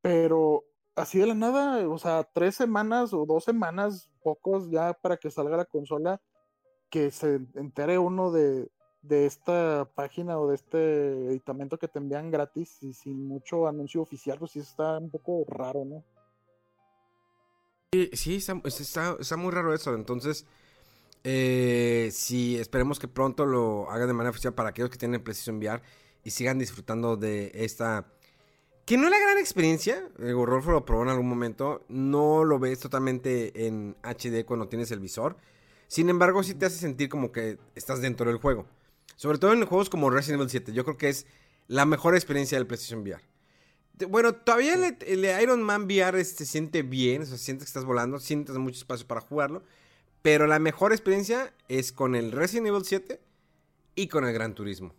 pero 0.00 0.64
así 0.96 1.18
de 1.18 1.26
la 1.26 1.34
nada, 1.34 1.88
o 1.88 1.98
sea, 1.98 2.28
tres 2.32 2.54
semanas 2.56 3.12
o 3.12 3.26
dos 3.26 3.44
semanas, 3.44 4.10
pocos 4.22 4.70
ya 4.70 4.94
para 4.94 5.16
que 5.18 5.30
salga 5.30 5.56
la 5.56 5.64
consola, 5.66 6.20
que 6.88 7.10
se 7.10 7.40
entere 7.54 7.98
uno 7.98 8.30
de, 8.32 8.70
de 9.08 9.26
esta 9.26 9.88
página 9.94 10.38
o 10.38 10.48
de 10.48 10.54
este 10.54 11.28
editamento 11.28 11.78
que 11.78 11.88
te 11.88 11.98
envían 11.98 12.30
gratis 12.30 12.82
y 12.82 12.94
sin 12.94 13.26
mucho 13.26 13.68
anuncio 13.68 14.00
oficial, 14.02 14.38
pues 14.38 14.52
sí 14.52 14.60
está 14.60 14.98
un 14.98 15.10
poco 15.10 15.44
raro, 15.48 15.84
¿no? 15.84 16.04
Sí, 18.12 18.36
está, 18.36 19.36
muy 19.36 19.52
raro 19.52 19.72
eso. 19.74 19.94
Entonces, 19.94 20.46
eh, 21.22 22.08
sí, 22.12 22.56
esperemos 22.58 22.98
que 22.98 23.06
pronto 23.06 23.46
lo 23.46 23.90
hagan 23.90 24.08
de 24.08 24.14
manera 24.14 24.30
oficial 24.30 24.54
para 24.54 24.70
aquellos 24.70 24.90
que 24.90 24.98
tienen 24.98 25.22
PlayStation 25.22 25.58
VR 25.58 25.82
y 26.24 26.30
sigan 26.30 26.58
disfrutando 26.58 27.16
de 27.16 27.52
esta... 27.54 28.06
Que 28.84 28.98
no 28.98 29.04
es 29.04 29.10
la 29.10 29.18
gran 29.18 29.38
experiencia, 29.38 30.08
el 30.18 30.34
Rolfo 30.34 30.70
lo 30.70 30.84
probó 30.84 31.04
en 31.04 31.08
algún 31.08 31.28
momento, 31.28 31.84
no 31.88 32.44
lo 32.44 32.58
ves 32.58 32.80
totalmente 32.80 33.66
en 33.66 33.96
HD 34.02 34.44
cuando 34.44 34.68
tienes 34.68 34.90
el 34.90 35.00
visor, 35.00 35.38
sin 35.86 36.10
embargo 36.10 36.42
sí 36.42 36.54
te 36.54 36.66
hace 36.66 36.76
sentir 36.76 37.08
como 37.08 37.32
que 37.32 37.58
estás 37.74 38.02
dentro 38.02 38.28
del 38.28 38.38
juego. 38.38 38.66
Sobre 39.16 39.38
todo 39.38 39.52
en 39.52 39.64
juegos 39.64 39.90
como 39.90 40.10
Resident 40.10 40.40
Evil 40.40 40.50
7. 40.50 40.72
Yo 40.72 40.84
creo 40.84 40.96
que 40.96 41.08
es 41.08 41.26
la 41.68 41.86
mejor 41.86 42.14
experiencia 42.14 42.58
del 42.58 42.66
PlayStation 42.66 43.00
VR. 43.00 43.22
Bueno, 44.08 44.34
todavía 44.34 44.74
el, 44.74 45.24
Iron 45.42 45.62
Man 45.62 45.84
VR 45.84 46.24
se 46.24 46.44
siente 46.46 46.82
bien, 46.82 47.22
o 47.22 47.26
sea, 47.26 47.38
sientes 47.38 47.66
que 47.66 47.70
estás 47.70 47.84
volando, 47.84 48.18
sientes 48.18 48.56
mucho 48.56 48.78
espacio 48.78 49.06
para 49.06 49.20
jugarlo. 49.20 49.62
Pero 50.22 50.46
la 50.46 50.58
mejor 50.58 50.92
experiencia 50.92 51.54
es 51.68 51.92
con 51.92 52.14
el 52.14 52.32
Resident 52.32 52.68
Evil 52.68 52.84
7 52.84 53.20
y 53.94 54.08
con 54.08 54.24
el 54.24 54.32
Gran 54.32 54.54
Turismo. 54.54 54.94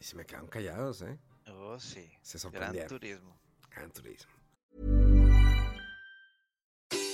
Y 0.00 0.04
se 0.04 0.16
me 0.16 0.24
quedaron 0.24 0.48
callados, 0.48 1.02
¿eh? 1.02 1.16
Oh, 1.46 1.78
sí. 1.78 2.10
Se 2.22 2.38
sorprendieron. 2.38 2.88
Gran 2.88 2.98
turismo. 2.98 3.36
Gran 3.70 3.90
turismo. 3.92 5.11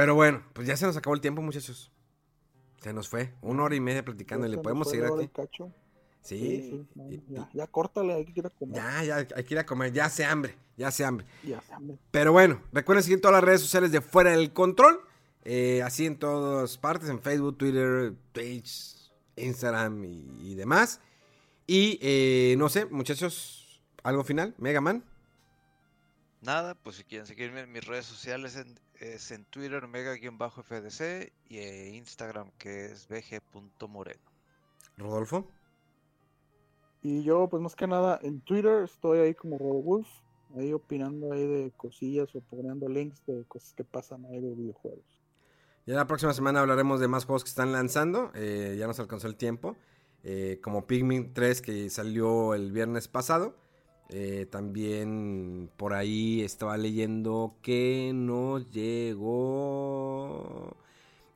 Pero 0.00 0.14
bueno, 0.14 0.42
pues 0.54 0.66
ya 0.66 0.78
se 0.78 0.86
nos 0.86 0.96
acabó 0.96 1.14
el 1.14 1.20
tiempo, 1.20 1.42
muchachos. 1.42 1.92
Se 2.80 2.90
nos 2.94 3.06
fue. 3.06 3.34
Una 3.42 3.64
hora 3.64 3.74
y 3.74 3.80
media 3.80 4.02
platicando. 4.02 4.48
¿Le 4.48 4.56
podemos 4.56 4.88
seguir 4.88 5.04
aquí? 5.04 5.30
Sí. 6.22 6.86
ya, 7.28 7.50
ya, 7.52 7.66
córtale, 7.66 8.14
hay 8.14 8.24
que 8.24 8.40
ir 8.40 8.46
a 8.46 8.48
comer. 8.48 8.76
Ya, 8.76 9.04
ya, 9.04 9.16
hay 9.36 9.44
que 9.44 9.52
ir 9.52 9.58
a 9.58 9.66
comer. 9.66 9.92
Ya 9.92 10.06
hace 10.06 10.24
hambre. 10.24 10.56
Ya 10.78 10.88
hace 10.88 11.04
hambre. 11.04 11.26
Ya 11.44 11.58
hace 11.58 11.74
hambre. 11.74 11.98
Pero 12.10 12.32
bueno, 12.32 12.62
recuerden 12.72 13.02
seguir 13.02 13.20
todas 13.20 13.34
las 13.34 13.44
redes 13.44 13.60
sociales 13.60 13.92
de 13.92 14.00
Fuera 14.00 14.30
del 14.30 14.54
Control. 14.54 15.02
Eh, 15.44 15.82
así 15.82 16.06
en 16.06 16.18
todas 16.18 16.78
partes, 16.78 17.10
en 17.10 17.20
Facebook, 17.20 17.58
Twitter, 17.58 18.14
Twitch, 18.32 19.12
Instagram 19.36 20.02
y, 20.04 20.54
demás. 20.54 21.02
Y 21.66 21.98
eh, 22.00 22.54
no 22.56 22.70
sé, 22.70 22.86
muchachos, 22.86 23.82
algo 24.02 24.24
final, 24.24 24.54
Mega 24.56 24.80
Man. 24.80 25.04
Nada, 26.40 26.74
pues 26.74 26.96
si 26.96 27.04
quieren 27.04 27.26
seguirme 27.26 27.60
en 27.60 27.72
mis 27.72 27.86
redes 27.86 28.06
sociales 28.06 28.56
es 29.00 29.30
en 29.30 29.44
Twitter 29.46 29.86
mega-fdc 29.88 31.32
y 31.48 31.58
en 31.58 31.94
Instagram 31.94 32.50
que 32.58 32.86
es 32.86 33.08
bg.moreno. 33.08 34.20
Rodolfo. 34.96 35.48
Y 37.02 37.22
yo, 37.22 37.48
pues 37.48 37.62
más 37.62 37.74
que 37.74 37.86
nada, 37.86 38.20
en 38.22 38.42
Twitter 38.42 38.84
estoy 38.84 39.20
ahí 39.20 39.34
como 39.34 39.56
Rodolfo, 39.58 40.10
ahí 40.56 40.72
opinando 40.74 41.32
ahí 41.32 41.46
de 41.46 41.72
cosillas 41.76 42.34
o 42.34 42.40
poniendo 42.42 42.88
links 42.88 43.24
de 43.26 43.44
cosas 43.44 43.72
que 43.72 43.84
pasan 43.84 44.26
ahí 44.26 44.40
de 44.40 44.54
videojuegos. 44.54 45.20
Ya 45.86 45.94
la 45.94 46.06
próxima 46.06 46.34
semana 46.34 46.60
hablaremos 46.60 47.00
de 47.00 47.08
más 47.08 47.24
juegos 47.24 47.42
que 47.42 47.48
están 47.48 47.72
lanzando, 47.72 48.30
eh, 48.34 48.76
ya 48.78 48.86
nos 48.86 49.00
alcanzó 49.00 49.28
el 49.28 49.36
tiempo, 49.36 49.76
eh, 50.22 50.60
como 50.62 50.86
Pikmin 50.86 51.32
3 51.32 51.62
que 51.62 51.88
salió 51.88 52.52
el 52.54 52.70
viernes 52.70 53.08
pasado. 53.08 53.56
Eh, 54.10 54.46
también 54.50 55.70
por 55.76 55.94
ahí 55.94 56.42
estaba 56.42 56.76
leyendo 56.76 57.56
que 57.62 58.12
nos 58.14 58.70
llegó 58.70 59.96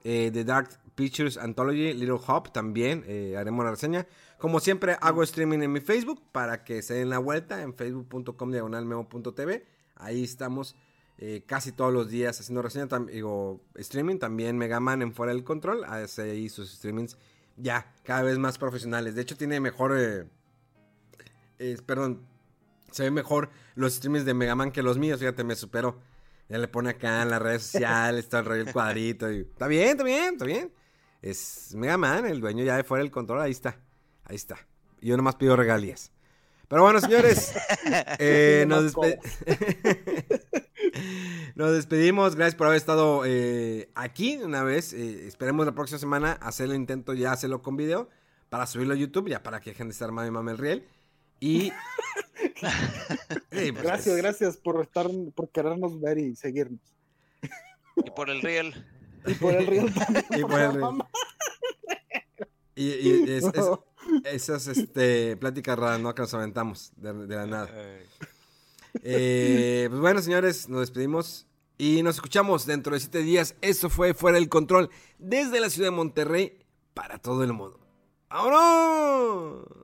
The 0.02 0.44
Dark 0.44 0.68
Pictures 0.94 1.38
Anthology, 1.38 1.94
Little 1.94 2.18
Hop, 2.26 2.52
también 2.52 3.04
haremos 3.36 3.64
la 3.64 3.70
reseña. 3.70 4.06
Como 4.38 4.60
siempre, 4.60 4.96
hago 5.00 5.22
streaming 5.22 5.60
en 5.60 5.72
mi 5.72 5.80
Facebook 5.80 6.20
para 6.30 6.64
que 6.64 6.82
se 6.82 6.94
den 6.94 7.08
la 7.08 7.18
vuelta 7.18 7.62
en 7.62 7.74
facebook.com 7.74 8.50
diagonalmemo.tv. 8.50 9.64
Ahí 9.96 10.22
estamos 10.22 10.76
eh, 11.16 11.44
casi 11.46 11.70
todos 11.70 11.92
los 11.92 12.10
días 12.10 12.40
haciendo 12.40 12.60
reseña, 12.60 12.86
digo, 13.10 13.60
streaming. 13.76 14.18
También 14.18 14.58
Megaman 14.58 15.02
en 15.02 15.14
Fuera 15.14 15.32
del 15.32 15.44
Control 15.44 15.84
hace 15.84 16.22
ahí 16.22 16.48
sus 16.48 16.72
streamings 16.72 17.16
ya 17.56 17.94
cada 18.02 18.22
vez 18.22 18.38
más 18.38 18.58
profesionales. 18.58 19.14
De 19.14 19.22
hecho, 19.22 19.36
tiene 19.36 19.60
mejor. 19.60 19.96
Eh, 21.58 21.76
perdón, 21.86 22.26
se 22.94 23.02
ve 23.02 23.10
mejor 23.10 23.50
los 23.74 23.94
streamings 23.94 24.24
de 24.24 24.34
Megaman 24.34 24.70
que 24.70 24.82
los 24.82 24.98
míos. 24.98 25.18
Fíjate, 25.18 25.44
me 25.44 25.56
supero. 25.56 26.00
Ya 26.48 26.58
le 26.58 26.68
pone 26.68 26.90
acá 26.90 27.22
en 27.22 27.30
las 27.30 27.40
redes 27.40 27.62
sociales, 27.64 28.24
está 28.24 28.40
el 28.40 28.44
rollo 28.44 28.72
cuadrito. 28.72 29.32
Y, 29.32 29.40
está 29.40 29.66
bien, 29.66 29.88
está 29.88 30.04
bien, 30.04 30.34
está 30.34 30.44
bien. 30.44 30.72
Es 31.22 31.74
Megaman, 31.74 32.26
el 32.26 32.40
dueño 32.40 32.64
ya 32.64 32.76
de 32.76 32.84
Fuera 32.84 33.02
del 33.02 33.10
Control, 33.10 33.40
ahí 33.40 33.50
está. 33.50 33.78
Ahí 34.24 34.36
está. 34.36 34.56
Yo 35.00 35.16
nomás 35.16 35.36
pido 35.36 35.56
regalías. 35.56 36.12
Pero 36.68 36.82
bueno, 36.82 37.00
señores, 37.00 37.54
eh, 38.18 38.64
nos, 38.68 38.94
nos, 41.54 41.72
despedimos. 41.72 42.36
Gracias 42.36 42.54
por 42.54 42.66
haber 42.66 42.76
estado 42.76 43.22
eh, 43.26 43.90
aquí 43.94 44.36
una 44.36 44.62
vez. 44.62 44.92
Eh, 44.92 45.26
esperemos 45.26 45.66
la 45.66 45.72
próxima 45.72 45.98
semana 45.98 46.32
hacer 46.32 46.70
el 46.70 46.76
intento 46.76 47.14
ya 47.14 47.32
hacerlo 47.32 47.62
con 47.62 47.76
video 47.76 48.08
para 48.48 48.66
subirlo 48.66 48.94
a 48.94 48.96
YouTube, 48.96 49.28
ya 49.28 49.42
para 49.42 49.60
que 49.60 49.70
dejen 49.70 49.88
de 49.88 49.92
estar 49.92 50.12
mami 50.12 50.30
mame 50.30 50.52
el 50.52 50.58
riel. 50.58 50.86
Y. 51.44 51.72
Pues, 53.50 53.72
gracias, 53.82 54.16
gracias 54.16 54.56
por 54.56 54.82
estar, 54.82 55.06
por 55.34 55.48
querernos 55.50 56.00
ver 56.00 56.18
y 56.18 56.34
seguirnos. 56.34 56.80
Y 57.96 58.10
por 58.10 58.28
el 58.28 58.42
riel. 58.42 58.74
Y 59.26 59.34
por 59.34 59.54
el 59.54 59.66
riel 59.66 59.94
también. 59.94 60.24
Y 60.30 60.42
por 60.42 60.60
el 60.60 60.72
riel. 60.72 61.02
Y, 62.74 63.30
es, 63.30 63.44
esas 64.24 64.66
este, 64.66 65.36
pláticas 65.36 65.78
raras, 65.78 66.00
¿no? 66.00 66.14
Que 66.14 66.22
nos 66.22 66.34
aventamos 66.34 66.92
de, 66.96 67.12
la 67.12 67.46
nada. 67.46 67.70
Eh, 69.02 69.86
pues 69.88 70.00
bueno, 70.00 70.20
señores, 70.20 70.68
nos 70.68 70.80
despedimos 70.80 71.46
y 71.78 72.02
nos 72.02 72.16
escuchamos 72.16 72.66
dentro 72.66 72.94
de 72.94 73.00
siete 73.00 73.20
días. 73.20 73.54
Eso 73.60 73.90
fue 73.90 74.14
Fuera 74.14 74.38
del 74.38 74.48
Control 74.48 74.90
desde 75.18 75.60
la 75.60 75.70
ciudad 75.70 75.88
de 75.88 75.96
Monterrey 75.96 76.58
para 76.94 77.18
todo 77.18 77.44
el 77.44 77.52
mundo. 77.52 77.78
¡Vámonos! 78.28 79.83